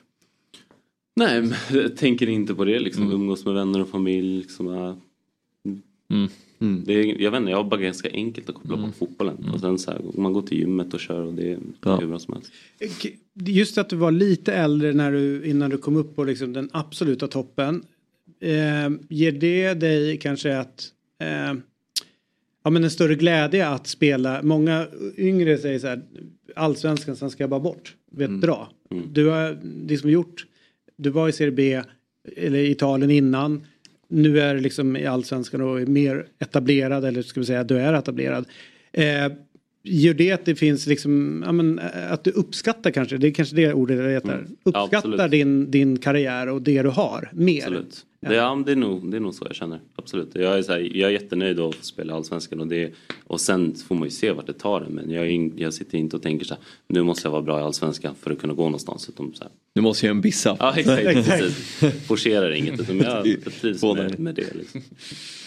Nej, 1.15 1.51
jag 1.71 1.97
tänker 1.97 2.29
inte 2.29 2.55
på 2.55 2.65
det 2.65 2.79
liksom. 2.79 3.11
Umgås 3.11 3.45
med 3.45 3.53
vänner 3.53 3.81
och 3.81 3.89
familj. 3.89 4.37
Liksom, 4.41 5.01
ja. 6.07 6.27
Det 6.85 6.93
är, 6.93 7.21
jag 7.21 7.31
vet 7.31 7.39
inte, 7.39 7.51
jag 7.51 7.57
har 7.57 7.63
bara 7.63 7.81
ganska 7.81 8.09
enkelt 8.11 8.49
att 8.49 8.55
koppla 8.55 8.77
bort 8.77 8.95
fotbollen. 8.95 9.49
Och 9.53 9.59
sen 9.59 9.79
så 9.79 9.91
här, 9.91 10.01
man 10.13 10.33
går 10.33 10.41
till 10.41 10.57
gymmet 10.57 10.93
och 10.93 10.99
kör 10.99 11.21
och 11.21 11.33
det 11.33 11.51
är 11.51 11.59
hur 11.99 12.07
bra 12.07 12.19
som 12.19 12.33
helst. 12.33 12.51
Just 13.33 13.77
att 13.77 13.89
du 13.89 13.95
var 13.95 14.11
lite 14.11 14.53
äldre 14.53 14.93
när 14.93 15.11
du, 15.11 15.45
innan 15.45 15.69
du 15.69 15.77
kom 15.77 15.95
upp 15.95 16.15
på 16.15 16.23
liksom 16.23 16.53
den 16.53 16.69
absoluta 16.73 17.27
toppen. 17.27 17.83
Eh, 18.39 18.89
ger 19.09 19.31
det 19.31 19.73
dig 19.73 20.17
kanske 20.17 20.57
att 20.57 20.91
eh, 21.19 21.53
ja, 22.63 22.69
men 22.69 22.83
en 22.83 22.91
större 22.91 23.15
glädje 23.15 23.67
att 23.67 23.87
spela? 23.87 24.41
Många 24.43 24.87
yngre 25.17 25.57
säger 25.57 25.79
så 25.79 25.87
här 25.87 26.01
allsvenskan 26.55 27.15
sen 27.15 27.29
ska 27.29 27.43
jag 27.43 27.49
bara 27.49 27.59
bort. 27.59 27.95
Vet 28.11 28.31
bra. 28.31 28.71
Du 29.11 29.27
har 29.27 29.57
liksom 29.87 30.09
gjort, 30.09 30.45
du 30.97 31.09
var 31.09 31.29
i 31.29 31.31
Serie 31.31 31.51
B 31.51 31.81
eller 32.35 32.59
i 32.59 32.71
Italien 32.71 33.11
innan. 33.11 33.65
Nu 34.07 34.39
är 34.39 34.59
liksom 34.59 34.97
i 34.97 35.05
allsvenskan 35.05 35.61
och 35.61 35.81
är 35.81 35.85
mer 35.85 36.25
etablerad 36.39 37.05
eller 37.05 37.21
ska 37.21 37.39
vi 37.39 37.45
säga 37.45 37.63
du 37.63 37.77
är 37.77 37.93
etablerad. 37.93 38.45
Eh, 38.91 39.31
Gör 39.87 40.13
det 40.13 40.31
att 40.31 40.45
det 40.45 40.55
finns 40.55 40.87
liksom, 40.87 41.43
ja, 41.45 41.51
men, 41.51 41.79
eh, 41.79 42.11
att 42.11 42.23
du 42.23 42.31
uppskattar 42.31 42.91
kanske, 42.91 43.17
det 43.17 43.27
är 43.27 43.31
kanske 43.31 43.55
det 43.55 43.73
ordet 43.73 43.97
jag 43.97 44.07
letar. 44.07 44.33
Mm. 44.33 44.55
Uppskattar 44.63 44.97
Absolut. 44.97 45.31
din, 45.31 45.71
din 45.71 45.97
karriär 45.97 46.49
och 46.49 46.61
det 46.61 46.81
du 46.81 46.89
har 46.89 47.29
mer. 47.33 47.61
Absolut. 47.61 48.05
Det, 48.29 48.35
ja, 48.35 48.63
det, 48.65 48.71
är 48.71 48.75
nog, 48.75 49.11
det 49.11 49.17
är 49.17 49.21
nog 49.21 49.33
så 49.33 49.45
jag 49.45 49.55
känner. 49.55 49.79
Absolut. 49.95 50.31
Jag 50.33 50.57
är, 50.57 50.61
så 50.61 50.71
här, 50.71 50.79
jag 50.79 51.09
är 51.09 51.13
jättenöjd 51.13 51.59
att 51.59 51.75
få 51.75 51.83
spela 51.83 52.13
Allsvenskan 52.13 52.59
och, 52.59 52.67
det, 52.67 52.93
och 53.23 53.41
sen 53.41 53.75
får 53.75 53.95
man 53.95 54.03
ju 54.03 54.11
se 54.11 54.31
vart 54.31 54.47
det 54.47 54.53
tar 54.53 54.81
en. 54.81 54.91
Men 54.91 55.11
jag, 55.11 55.31
in, 55.31 55.53
jag 55.57 55.73
sitter 55.73 55.97
inte 55.97 56.15
och 56.15 56.21
tänker 56.21 56.45
så 56.45 56.53
här, 56.53 56.63
nu 56.87 57.03
måste 57.03 57.27
jag 57.27 57.31
vara 57.31 57.41
bra 57.41 57.59
i 57.59 57.63
Allsvenskan 57.63 58.15
för 58.21 58.31
att 58.31 58.39
kunna 58.39 58.53
gå 58.53 58.63
någonstans. 58.63 59.09
Utan 59.09 59.33
så 59.33 59.43
här, 59.43 59.51
Nu 59.75 59.81
måste 59.81 60.05
jag 60.05 60.15
en 60.15 60.21
bissa. 60.21 60.57
ja, 60.59 60.73
exakt. 60.77 61.03
precis. 61.13 62.07
Forcerar 62.07 62.51
inget 62.51 62.79
utan 62.79 62.97
jag 62.97 63.27
jag 63.27 63.53
trivs 63.61 63.83
med, 63.83 64.19
med 64.19 64.35
det. 64.35 64.55
Liksom. 64.55 64.81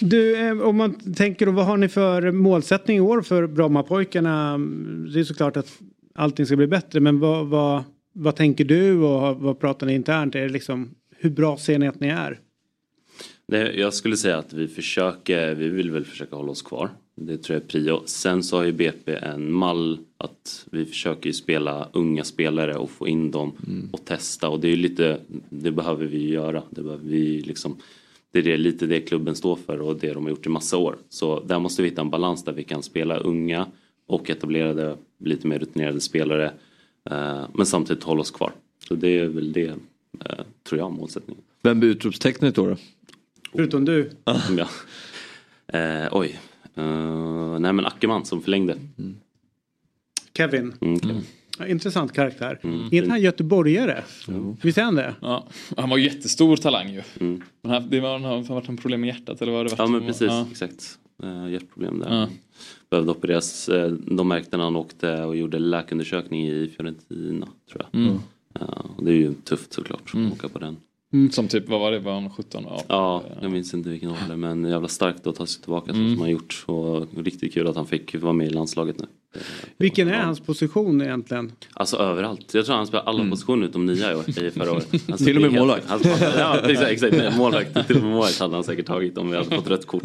Du, 0.00 0.36
eh, 0.36 0.60
om 0.60 0.76
man 0.76 1.14
tänker 1.14 1.46
då, 1.46 1.52
vad 1.52 1.66
har 1.66 1.76
ni 1.76 1.88
för 1.88 2.30
målsättning 2.30 2.96
i 2.96 3.00
år 3.00 3.22
för 3.22 3.46
Brommapojkarna? 3.46 4.58
Det 5.14 5.20
är 5.20 5.24
såklart 5.24 5.56
att 5.56 5.78
allting 6.14 6.46
ska 6.46 6.56
bli 6.56 6.66
bättre, 6.66 7.00
men 7.00 7.18
vad, 7.18 7.46
vad, 7.46 7.82
vad 8.12 8.36
tänker 8.36 8.64
du 8.64 8.98
och 8.98 9.36
vad 9.36 9.60
pratar 9.60 9.86
ni 9.86 9.94
internt? 9.94 10.34
Är 10.34 10.40
det 10.40 10.48
liksom, 10.48 10.90
hur 11.16 11.30
bra 11.30 11.56
ser 11.56 11.78
ni 11.78 11.88
att 11.88 12.00
ni 12.00 12.08
är? 12.08 12.38
Det, 13.48 13.72
jag 13.72 13.94
skulle 13.94 14.16
säga 14.16 14.38
att 14.38 14.52
vi 14.52 14.68
försöker, 14.68 15.54
vi 15.54 15.68
vill 15.68 15.90
väl 15.90 16.04
försöka 16.04 16.36
hålla 16.36 16.50
oss 16.50 16.62
kvar. 16.62 16.90
Det 17.14 17.38
tror 17.38 17.54
jag 17.54 17.62
är 17.62 17.68
prio. 17.68 18.02
Sen 18.06 18.42
så 18.42 18.56
har 18.56 18.64
ju 18.64 18.72
BP 18.72 19.14
en 19.14 19.52
mall 19.52 19.98
att 20.16 20.66
vi 20.70 20.84
försöker 20.84 21.32
spela 21.32 21.88
unga 21.92 22.24
spelare 22.24 22.74
och 22.74 22.90
få 22.90 23.08
in 23.08 23.30
dem 23.30 23.52
och 23.92 24.04
testa 24.04 24.48
och 24.48 24.60
det 24.60 24.68
är 24.68 24.70
ju 24.70 24.76
lite, 24.76 25.20
det 25.48 25.70
behöver 25.70 26.06
vi 26.06 26.18
ju 26.18 26.28
göra. 26.28 26.62
Det 26.70 26.82
behöver 26.82 27.04
vi 27.04 27.40
liksom, 27.40 27.76
det 28.32 28.38
är 28.38 28.42
det, 28.42 28.56
lite 28.56 28.86
det 28.86 29.00
klubben 29.00 29.34
står 29.34 29.56
för 29.56 29.80
och 29.80 29.96
det 29.96 30.12
de 30.12 30.22
har 30.22 30.30
gjort 30.30 30.46
i 30.46 30.48
massa 30.48 30.76
år. 30.76 30.96
Så 31.08 31.40
där 31.40 31.58
måste 31.58 31.82
vi 31.82 31.88
hitta 31.88 32.00
en 32.00 32.10
balans 32.10 32.44
där 32.44 32.52
vi 32.52 32.64
kan 32.64 32.82
spela 32.82 33.16
unga 33.16 33.66
och 34.06 34.30
etablerade, 34.30 34.96
lite 35.24 35.46
mer 35.46 35.58
rutinerade 35.58 36.00
spelare. 36.00 36.52
Eh, 37.10 37.46
men 37.54 37.66
samtidigt 37.66 38.02
hålla 38.02 38.20
oss 38.20 38.30
kvar. 38.30 38.52
Så 38.88 38.94
det 38.94 39.18
är 39.18 39.26
väl 39.26 39.52
det, 39.52 39.66
eh, 40.24 40.44
tror 40.68 40.78
jag, 40.78 40.92
målsättningen. 40.92 41.42
Vem 41.62 41.80
blir 41.80 41.90
utropstecknet 41.90 42.54
då? 42.54 42.66
då? 42.66 42.76
Förutom 43.52 43.84
du. 43.84 44.10
ja. 44.24 44.68
eh, 45.78 46.08
oj. 46.12 46.40
Eh, 46.74 47.58
nej 47.58 47.72
men 47.72 47.86
Ackerman 47.86 48.24
som 48.24 48.42
förlängde. 48.42 48.78
Kevin. 50.36 50.74
Mm, 50.80 51.00
Kevin. 51.00 51.22
Ja, 51.58 51.66
Intressant 51.66 52.12
karaktär. 52.12 52.60
Mm. 52.62 52.80
Är 52.80 52.94
inte 52.94 53.10
han 53.10 53.20
göteborgare? 53.20 54.02
Visst 54.62 54.78
är 54.78 54.82
han 54.82 54.94
det? 54.94 55.14
Ja, 55.20 55.46
han 55.76 55.90
var 55.90 55.98
jättestor 55.98 56.56
talang 56.56 56.90
ju. 56.92 57.02
Men 57.18 57.42
han, 57.72 57.90
det 57.90 58.00
var, 58.00 58.18
har 58.18 58.42
varit 58.42 58.68
en 58.68 58.76
problem 58.76 59.00
med 59.00 59.08
hjärtat 59.08 59.42
eller 59.42 59.52
vad 59.52 59.66
det 59.66 59.70
varit? 59.70 59.78
Ja 59.78 59.86
men 59.86 60.00
precis, 60.00 60.28
Ja. 60.28 60.46
exakt. 60.50 60.98
Uh, 61.24 61.50
hjärtproblem 61.52 61.98
där. 61.98 62.20
Ja. 62.20 62.28
Behövde 62.90 63.10
opereras. 63.12 63.68
Eh, 63.68 63.90
de 63.90 64.28
märkte 64.28 64.56
när 64.56 64.64
han 64.64 64.76
åkte 64.76 65.22
och 65.22 65.36
gjorde 65.36 65.58
läkarundersökning 65.58 66.48
i 66.48 66.68
Fiorentina 66.76 67.48
tror 67.70 67.86
jag. 67.92 68.00
Mm. 68.02 68.18
Ja, 68.60 68.84
och 68.96 69.04
det 69.04 69.10
är 69.10 69.14
ju 69.14 69.34
tufft 69.34 69.72
såklart 69.72 70.12
att 70.14 70.32
åka 70.32 70.48
på 70.48 70.58
den. 70.58 70.76
Som 71.30 71.48
typ, 71.48 71.68
vad 71.68 71.80
var 71.80 71.90
det, 71.92 71.98
var 71.98 72.12
han 72.12 72.30
17? 72.30 72.64
Ja. 72.68 72.82
Ja, 72.88 73.22
jag 73.42 73.50
minns 73.50 73.74
inte 73.74 73.88
vilken 73.90 74.10
ålder 74.10 74.36
men 74.36 74.64
jävla 74.64 74.88
starkt 74.88 75.26
att 75.26 75.36
ta 75.36 75.46
sig 75.46 75.62
tillbaka 75.62 75.92
Mm. 75.92 76.10
som 76.14 76.20
han 76.20 76.30
gjort. 76.30 76.64
Och 76.66 77.06
riktigt 77.24 77.54
kul 77.54 77.66
att 77.66 77.76
han 77.76 77.86
fick 77.86 78.14
vara 78.14 78.32
med 78.32 78.46
i 78.46 78.50
landslaget 78.50 78.98
nu. 78.98 79.06
Vilken 79.76 80.08
är 80.08 80.22
hans 80.22 80.40
position 80.40 81.02
egentligen? 81.02 81.52
Alltså 81.72 81.96
överallt. 81.96 82.54
Jag 82.54 82.66
tror 82.66 82.76
han 82.76 82.86
spelar 82.86 83.04
alla 83.04 83.30
positioner 83.30 83.66
utom 83.66 83.86
nia 83.86 84.12
i 84.12 84.14
år, 84.14 84.24
i 84.30 84.50
förra 84.50 84.72
året. 84.72 84.88
Alltså, 85.08 85.24
Till 85.24 85.36
och 85.36 85.42
med 85.42 85.52
målvakt. 85.52 85.84
Han, 85.88 86.00
ja, 86.38 86.58
exakt, 86.70 86.90
exakt. 87.02 87.36
Målvakt. 87.36 87.86
Till 87.86 87.96
och 87.96 88.02
med 88.02 88.10
målvakt 88.12 88.40
hade 88.40 88.54
han 88.54 88.64
säkert 88.64 88.86
tagit 88.86 89.18
om 89.18 89.30
vi 89.30 89.36
hade 89.36 89.56
fått 89.56 89.68
rött 89.68 89.86
kort. 89.86 90.04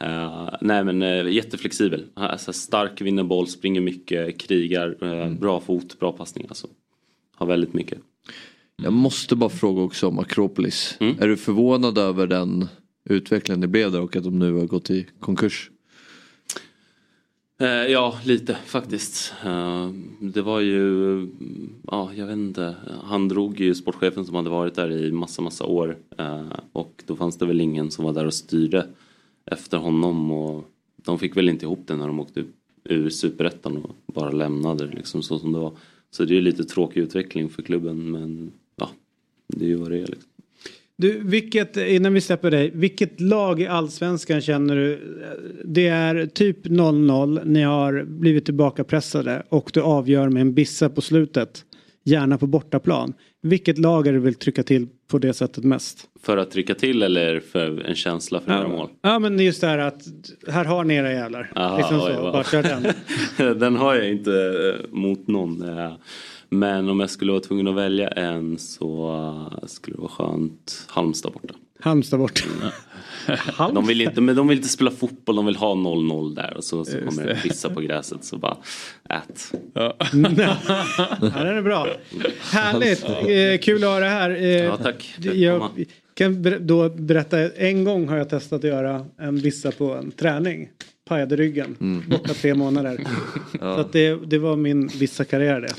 Eh, 0.00 0.48
nej 0.60 0.84
men 0.84 1.02
uh, 1.02 1.32
jätteflexibel. 1.32 2.04
Alltså, 2.14 2.52
stark, 2.52 3.00
vinner 3.00 3.22
boll, 3.24 3.46
springer 3.48 3.80
mycket, 3.80 4.40
krigar, 4.40 4.96
eh, 5.02 5.30
bra 5.32 5.60
fot, 5.60 5.98
bra 5.98 6.12
passning. 6.12 6.46
Alltså. 6.48 6.66
Har 7.36 7.46
väldigt 7.46 7.74
mycket. 7.74 7.98
Jag 8.82 8.92
måste 8.92 9.36
bara 9.36 9.50
fråga 9.50 9.82
också 9.82 10.08
om 10.08 10.18
Akropolis. 10.18 10.96
Är 11.00 11.28
du 11.28 11.36
förvånad 11.36 11.98
över 11.98 12.26
den 12.26 12.68
utvecklingen 13.04 13.60
det 13.60 13.68
blev 13.68 13.92
där 13.92 14.00
och 14.00 14.16
att 14.16 14.24
de 14.24 14.38
nu 14.38 14.52
har 14.52 14.66
gått 14.66 14.90
i 14.90 15.06
konkurs? 15.20 15.70
Eh, 17.60 17.68
ja, 17.68 18.18
lite 18.24 18.56
faktiskt. 18.66 19.34
Eh, 19.44 19.90
det 20.20 20.42
var 20.42 20.60
ju, 20.60 21.28
ja 21.86 22.10
jag 22.14 22.26
vet 22.26 22.36
inte, 22.36 22.74
han 23.04 23.28
drog 23.28 23.60
ju 23.60 23.74
sportchefen 23.74 24.24
som 24.24 24.34
hade 24.34 24.50
varit 24.50 24.74
där 24.74 24.90
i 24.90 25.12
massa, 25.12 25.42
massa 25.42 25.64
år. 25.64 25.98
Eh, 26.18 26.52
och 26.72 27.02
då 27.06 27.16
fanns 27.16 27.38
det 27.38 27.46
väl 27.46 27.60
ingen 27.60 27.90
som 27.90 28.04
var 28.04 28.12
där 28.12 28.26
och 28.26 28.34
styrde 28.34 28.86
efter 29.46 29.78
honom. 29.78 30.30
Och 30.32 30.64
de 30.96 31.18
fick 31.18 31.36
väl 31.36 31.48
inte 31.48 31.64
ihop 31.64 31.84
det 31.86 31.96
när 31.96 32.06
de 32.06 32.20
åkte 32.20 32.44
ur 32.84 33.10
superettan 33.10 33.76
och 33.76 33.96
bara 34.06 34.30
lämnade 34.30 34.86
liksom 34.86 35.22
så 35.22 35.38
som 35.38 35.52
det 35.52 35.58
var. 35.58 35.72
Så 36.10 36.24
det 36.24 36.32
är 36.32 36.36
ju 36.36 36.40
lite 36.40 36.64
tråkig 36.64 37.00
utveckling 37.00 37.48
för 37.48 37.62
klubben 37.62 38.10
men 38.10 38.52
det 39.46 39.64
är 39.64 39.68
ju 39.68 39.76
vad 39.76 39.90
det 39.90 39.96
är 39.96 40.06
liksom. 40.06 40.32
Du, 40.96 41.20
vilket, 41.24 41.76
innan 41.76 42.14
vi 42.14 42.20
släpper 42.20 42.50
dig, 42.50 42.70
vilket 42.74 43.20
lag 43.20 43.60
i 43.60 43.66
allsvenskan 43.66 44.40
känner 44.40 44.76
du? 44.76 45.00
Det 45.64 45.88
är 45.88 46.26
typ 46.26 46.66
0-0, 46.66 47.44
ni 47.44 47.62
har 47.62 48.04
blivit 48.04 48.44
tillbakapressade 48.44 49.42
och 49.48 49.70
du 49.74 49.80
avgör 49.80 50.28
med 50.28 50.40
en 50.40 50.54
bissa 50.54 50.88
på 50.88 51.00
slutet. 51.00 51.64
Gärna 52.04 52.38
på 52.38 52.46
bortaplan. 52.46 53.12
Vilket 53.42 53.78
lag 53.78 54.06
är 54.06 54.12
du 54.12 54.18
vill 54.18 54.34
trycka 54.34 54.62
till 54.62 54.88
på 55.10 55.18
det 55.18 55.32
sättet 55.32 55.64
mest? 55.64 56.08
För 56.22 56.36
att 56.36 56.50
trycka 56.50 56.74
till 56.74 57.02
eller 57.02 57.40
för 57.40 57.84
en 57.84 57.94
känsla 57.94 58.40
för 58.40 58.52
göra 58.52 58.68
mål? 58.68 58.88
Ja 59.02 59.18
men 59.18 59.38
just 59.38 59.60
det 59.60 59.66
här 59.66 59.78
att 59.78 60.02
här 60.48 60.64
har 60.64 60.84
ni 60.84 60.94
era 60.94 61.12
jävlar. 61.12 61.52
Aha, 61.56 61.76
liksom 61.76 62.00
så, 62.00 62.06
oj, 62.06 62.14
bara 62.14 62.44
kör 62.44 62.62
den. 62.62 63.58
den 63.58 63.76
har 63.76 63.94
jag 63.94 64.10
inte 64.10 64.32
eh, 64.32 64.90
mot 64.90 65.28
någon. 65.28 65.64
Men 66.52 66.88
om 66.88 67.00
jag 67.00 67.10
skulle 67.10 67.32
vara 67.32 67.42
tvungen 67.42 67.68
att 67.68 67.74
välja 67.74 68.08
en 68.08 68.58
så 68.58 69.50
skulle 69.66 69.96
det 69.96 70.00
vara 70.00 70.10
skönt 70.12 70.84
Halmstad 70.88 71.32
borta. 71.32 71.54
Halmstad 71.80 72.18
bort. 72.20 72.44
De 73.74 73.86
vill, 73.86 74.00
inte, 74.00 74.20
men 74.20 74.36
de 74.36 74.48
vill 74.48 74.58
inte 74.58 74.68
spela 74.68 74.90
fotboll, 74.90 75.36
de 75.36 75.46
vill 75.46 75.56
ha 75.56 75.74
0-0 75.74 76.34
där 76.34 76.54
och 76.56 76.64
så, 76.64 76.84
så 76.84 76.98
kommer 76.98 77.26
det. 77.26 77.34
pissa 77.42 77.70
på 77.70 77.80
gräset 77.80 78.24
så 78.24 78.36
bara 78.38 78.56
ät. 79.08 79.52
Ja, 79.74 79.96
den 80.12 80.26
är 81.46 81.62
bra. 81.62 81.86
Härligt, 82.40 83.02
eh, 83.04 83.64
kul 83.64 83.84
att 83.84 83.90
ha 83.90 84.00
det 84.00 84.06
här. 84.08 84.30
Eh, 84.30 84.64
Ja, 84.64 84.76
tack. 84.76 85.14
Jag 85.18 85.70
kan 86.14 86.66
då 86.66 86.88
berätta, 86.88 87.50
en 87.52 87.84
gång 87.84 88.08
har 88.08 88.16
jag 88.16 88.28
testat 88.28 88.58
att 88.58 88.64
göra 88.70 89.06
en 89.18 89.36
vissa 89.36 89.70
på 89.72 89.94
en 89.94 90.10
träning. 90.10 90.68
Pajade 91.08 91.36
ryggen, 91.36 91.76
Mm. 91.80 92.08
borta 92.08 92.34
tre 92.34 92.54
månader. 92.54 92.98
Ja. 93.60 93.74
Så 93.74 93.80
att 93.80 93.92
det, 93.92 94.16
det 94.26 94.38
var 94.38 94.56
min 94.56 94.86
vissa 94.86 95.24
karriär 95.24 95.60
det. 95.60 95.72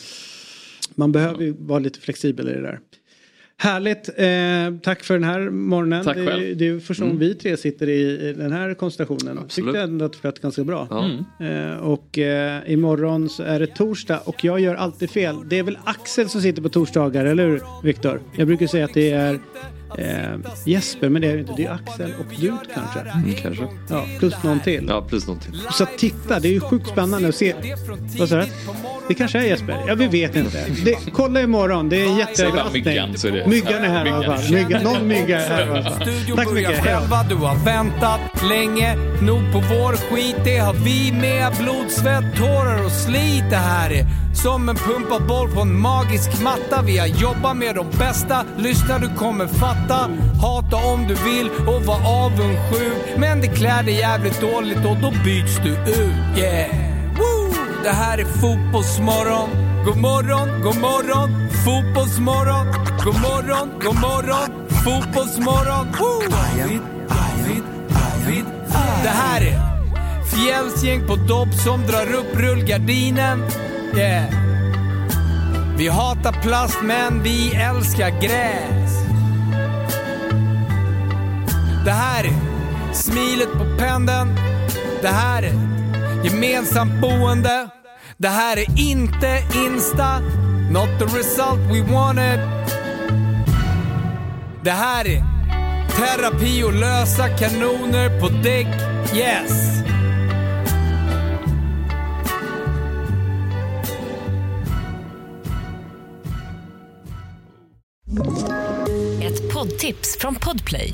Man 0.95 1.11
behöver 1.11 1.43
ju 1.43 1.55
vara 1.59 1.79
lite 1.79 1.99
flexibel 1.99 2.49
i 2.49 2.53
det 2.53 2.61
där. 2.61 2.79
Härligt, 3.57 4.09
eh, 4.09 4.79
tack 4.83 5.03
för 5.03 5.13
den 5.13 5.23
här 5.23 5.49
morgonen. 5.49 6.03
Tack 6.05 6.15
själv. 6.15 6.57
det 6.57 6.67
är 6.67 6.79
första 6.79 7.03
gången 7.03 7.17
Mm. 7.17 7.27
vi 7.27 7.35
tre 7.35 7.57
sitter 7.57 7.89
i, 7.89 8.33
den 8.37 8.51
här 8.51 8.73
konstellationen. 8.73 9.39
Tyckte 9.47 9.81
ändå 9.81 10.05
att 10.05 10.13
det 10.13 10.17
flöt 10.19 10.39
ganska 10.39 10.63
bra. 10.63 10.87
Ja. 10.89 11.45
Eh, 11.45 11.77
och 11.77 12.17
eh, 12.17 12.71
imorgon 12.71 13.29
så 13.29 13.43
är 13.43 13.59
det 13.59 13.67
torsdag 13.67 14.19
och 14.25 14.43
jag 14.43 14.59
gör 14.59 14.75
alltid 14.75 15.09
fel. 15.09 15.35
Det 15.49 15.59
är 15.59 15.63
väl 15.63 15.77
Axel 15.83 16.29
som 16.29 16.41
sitter 16.41 16.61
på 16.61 16.69
torsdagar, 16.69 17.25
eller 17.25 17.47
hur 17.47 17.61
Viktor? 17.83 18.21
Jag 18.37 18.47
brukar 18.47 18.67
säga 18.67 18.85
att 18.85 18.93
det 18.93 19.11
är 19.11 19.39
eh, 19.97 20.51
Jesper, 20.65 21.09
men 21.09 21.21
det 21.21 21.27
är 21.27 21.37
inte. 21.37 21.53
Det 21.57 21.65
är 21.65 21.71
Axel 21.71 22.13
och 22.19 22.25
du 22.39 22.53
kanske. 22.73 22.99
Mm, 22.99 23.33
kanske. 23.33 23.67
Ja, 23.89 24.05
plus 24.19 24.43
någon 24.43 24.59
till. 24.59 24.85
Ja, 24.89 25.05
plus 25.09 25.27
någon 25.27 25.39
till. 25.39 25.61
Så 25.71 25.85
titta, 25.97 26.39
det 26.39 26.47
är 26.47 26.53
ju 26.53 26.59
sjukt 26.59 26.87
spännande 26.87 27.29
att 27.29 27.35
se. 27.35 27.55
Vad 28.19 28.29
sa 28.29 28.35
du? 28.35 28.45
Det 29.07 29.13
kanske 29.13 29.39
är 29.39 29.43
Jesper? 29.43 29.77
Ja, 29.87 29.95
vi 29.95 30.07
vet 30.07 30.35
inte. 30.35 30.65
Det, 30.85 30.95
kolla 31.13 31.41
imorgon, 31.41 31.89
det 31.89 32.01
är 32.01 32.05
en 32.05 32.17
jätteöverraskning. 32.17 32.83
myggan 32.83 33.17
så 33.17 33.27
är 33.27 33.31
det. 33.31 33.47
Myggan 33.47 33.83
är 33.83 33.89
här 33.89 34.05
i 34.05 34.09
alla 34.09 34.37
fall. 34.37 34.51
Myggan, 34.51 34.83
någon 34.83 35.07
mygga 35.07 35.45
är 35.45 35.49
här 35.49 35.65
i 35.67 35.69
alla 35.69 35.83
fall. 35.83 36.07
Tack 36.35 36.47
så 36.47 36.53
mycket. 36.53 36.83
Själva, 36.83 37.23
du 37.29 37.35
har 37.35 37.65
väntat 37.65 38.19
länge 38.49 38.95
nog 39.21 39.51
på 39.51 39.59
vår 39.59 39.93
skit. 39.93 40.35
Det 40.43 40.57
har 40.57 40.73
vi 40.73 41.11
med. 41.11 41.53
Blod, 41.59 41.91
svett, 41.91 42.35
tårar 42.37 42.85
och 42.85 42.91
slit. 42.91 43.43
Det 43.49 43.55
här 43.55 43.89
är 43.89 44.05
som 44.43 44.69
en 44.69 44.75
pumpad 44.75 45.27
boll 45.27 45.51
på 45.51 45.61
en 45.61 45.79
magisk 45.79 46.41
matta. 46.41 46.81
Vi 46.81 46.97
har 46.97 47.07
jobbat 47.07 47.57
med 47.57 47.75
de 47.75 47.85
bästa. 47.99 48.45
Lyssna, 48.57 48.99
du 48.99 49.09
kommer 49.09 49.47
fatta. 49.47 49.82
Hata 50.41 50.75
om 50.75 51.07
du 51.07 51.13
vill 51.13 51.49
och 51.67 51.81
var 51.85 52.25
avundsjuk. 52.25 53.17
Men 53.17 53.41
det 53.41 53.47
klär 53.47 53.83
dig 53.83 53.93
jävligt 53.93 54.41
dåligt 54.41 54.85
och 54.85 54.97
då 55.01 55.11
byts 55.23 55.57
du 55.63 55.69
ut. 55.69 56.37
Yeah! 56.37 56.69
Woo! 57.17 57.53
Det 57.83 57.89
här 57.89 58.17
är 58.17 58.25
Fotbollsmorgon. 58.25 59.49
God 59.85 59.97
morgon, 59.97 60.61
god 60.61 60.77
morgon, 60.77 61.49
fotbollsmorgon. 61.65 62.65
God 63.03 63.21
morgon, 63.21 63.71
god 63.83 63.95
morgon, 63.95 64.67
fotbollsmorgon. 64.83 65.87
Woo! 65.99 66.29
David, 66.29 66.81
David, 67.09 67.63
David. 67.89 68.45
Det 69.03 69.09
här 69.09 69.41
är 69.41 69.73
Fjällsgäng 70.25 71.07
på 71.07 71.15
dopp 71.15 71.53
som 71.53 71.81
drar 71.81 72.13
upp 72.13 72.35
rullgardinen. 72.39 73.43
Yeah. 73.95 74.33
Vi 75.77 75.87
hatar 75.87 76.31
plast 76.41 76.79
men 76.83 77.23
vi 77.23 77.55
älskar 77.55 78.09
gräs. 78.21 79.02
Det 81.85 81.91
här 81.91 82.23
är 82.23 82.33
smilet 82.93 83.53
på 83.53 83.77
pendeln. 83.77 84.35
Det 85.01 85.07
här 85.07 85.43
är 85.43 85.53
gemensamt 86.23 87.01
boende. 87.01 87.69
Det 88.17 88.27
här 88.27 88.57
är 88.57 88.79
inte 88.79 89.43
Insta, 89.55 90.19
not 90.71 90.99
the 90.99 91.05
result 91.05 91.59
we 91.59 91.93
wanted. 91.93 92.39
Det 94.63 94.71
här 94.71 95.07
är 95.07 95.23
terapi 95.97 96.63
och 96.63 96.73
lösa 96.73 97.29
kanoner 97.29 98.19
på 98.19 98.29
däck, 98.29 98.67
yes. 99.15 99.83
Ett 109.21 109.53
poddtips 109.53 110.17
från 110.19 110.35
Podplay. 110.35 110.93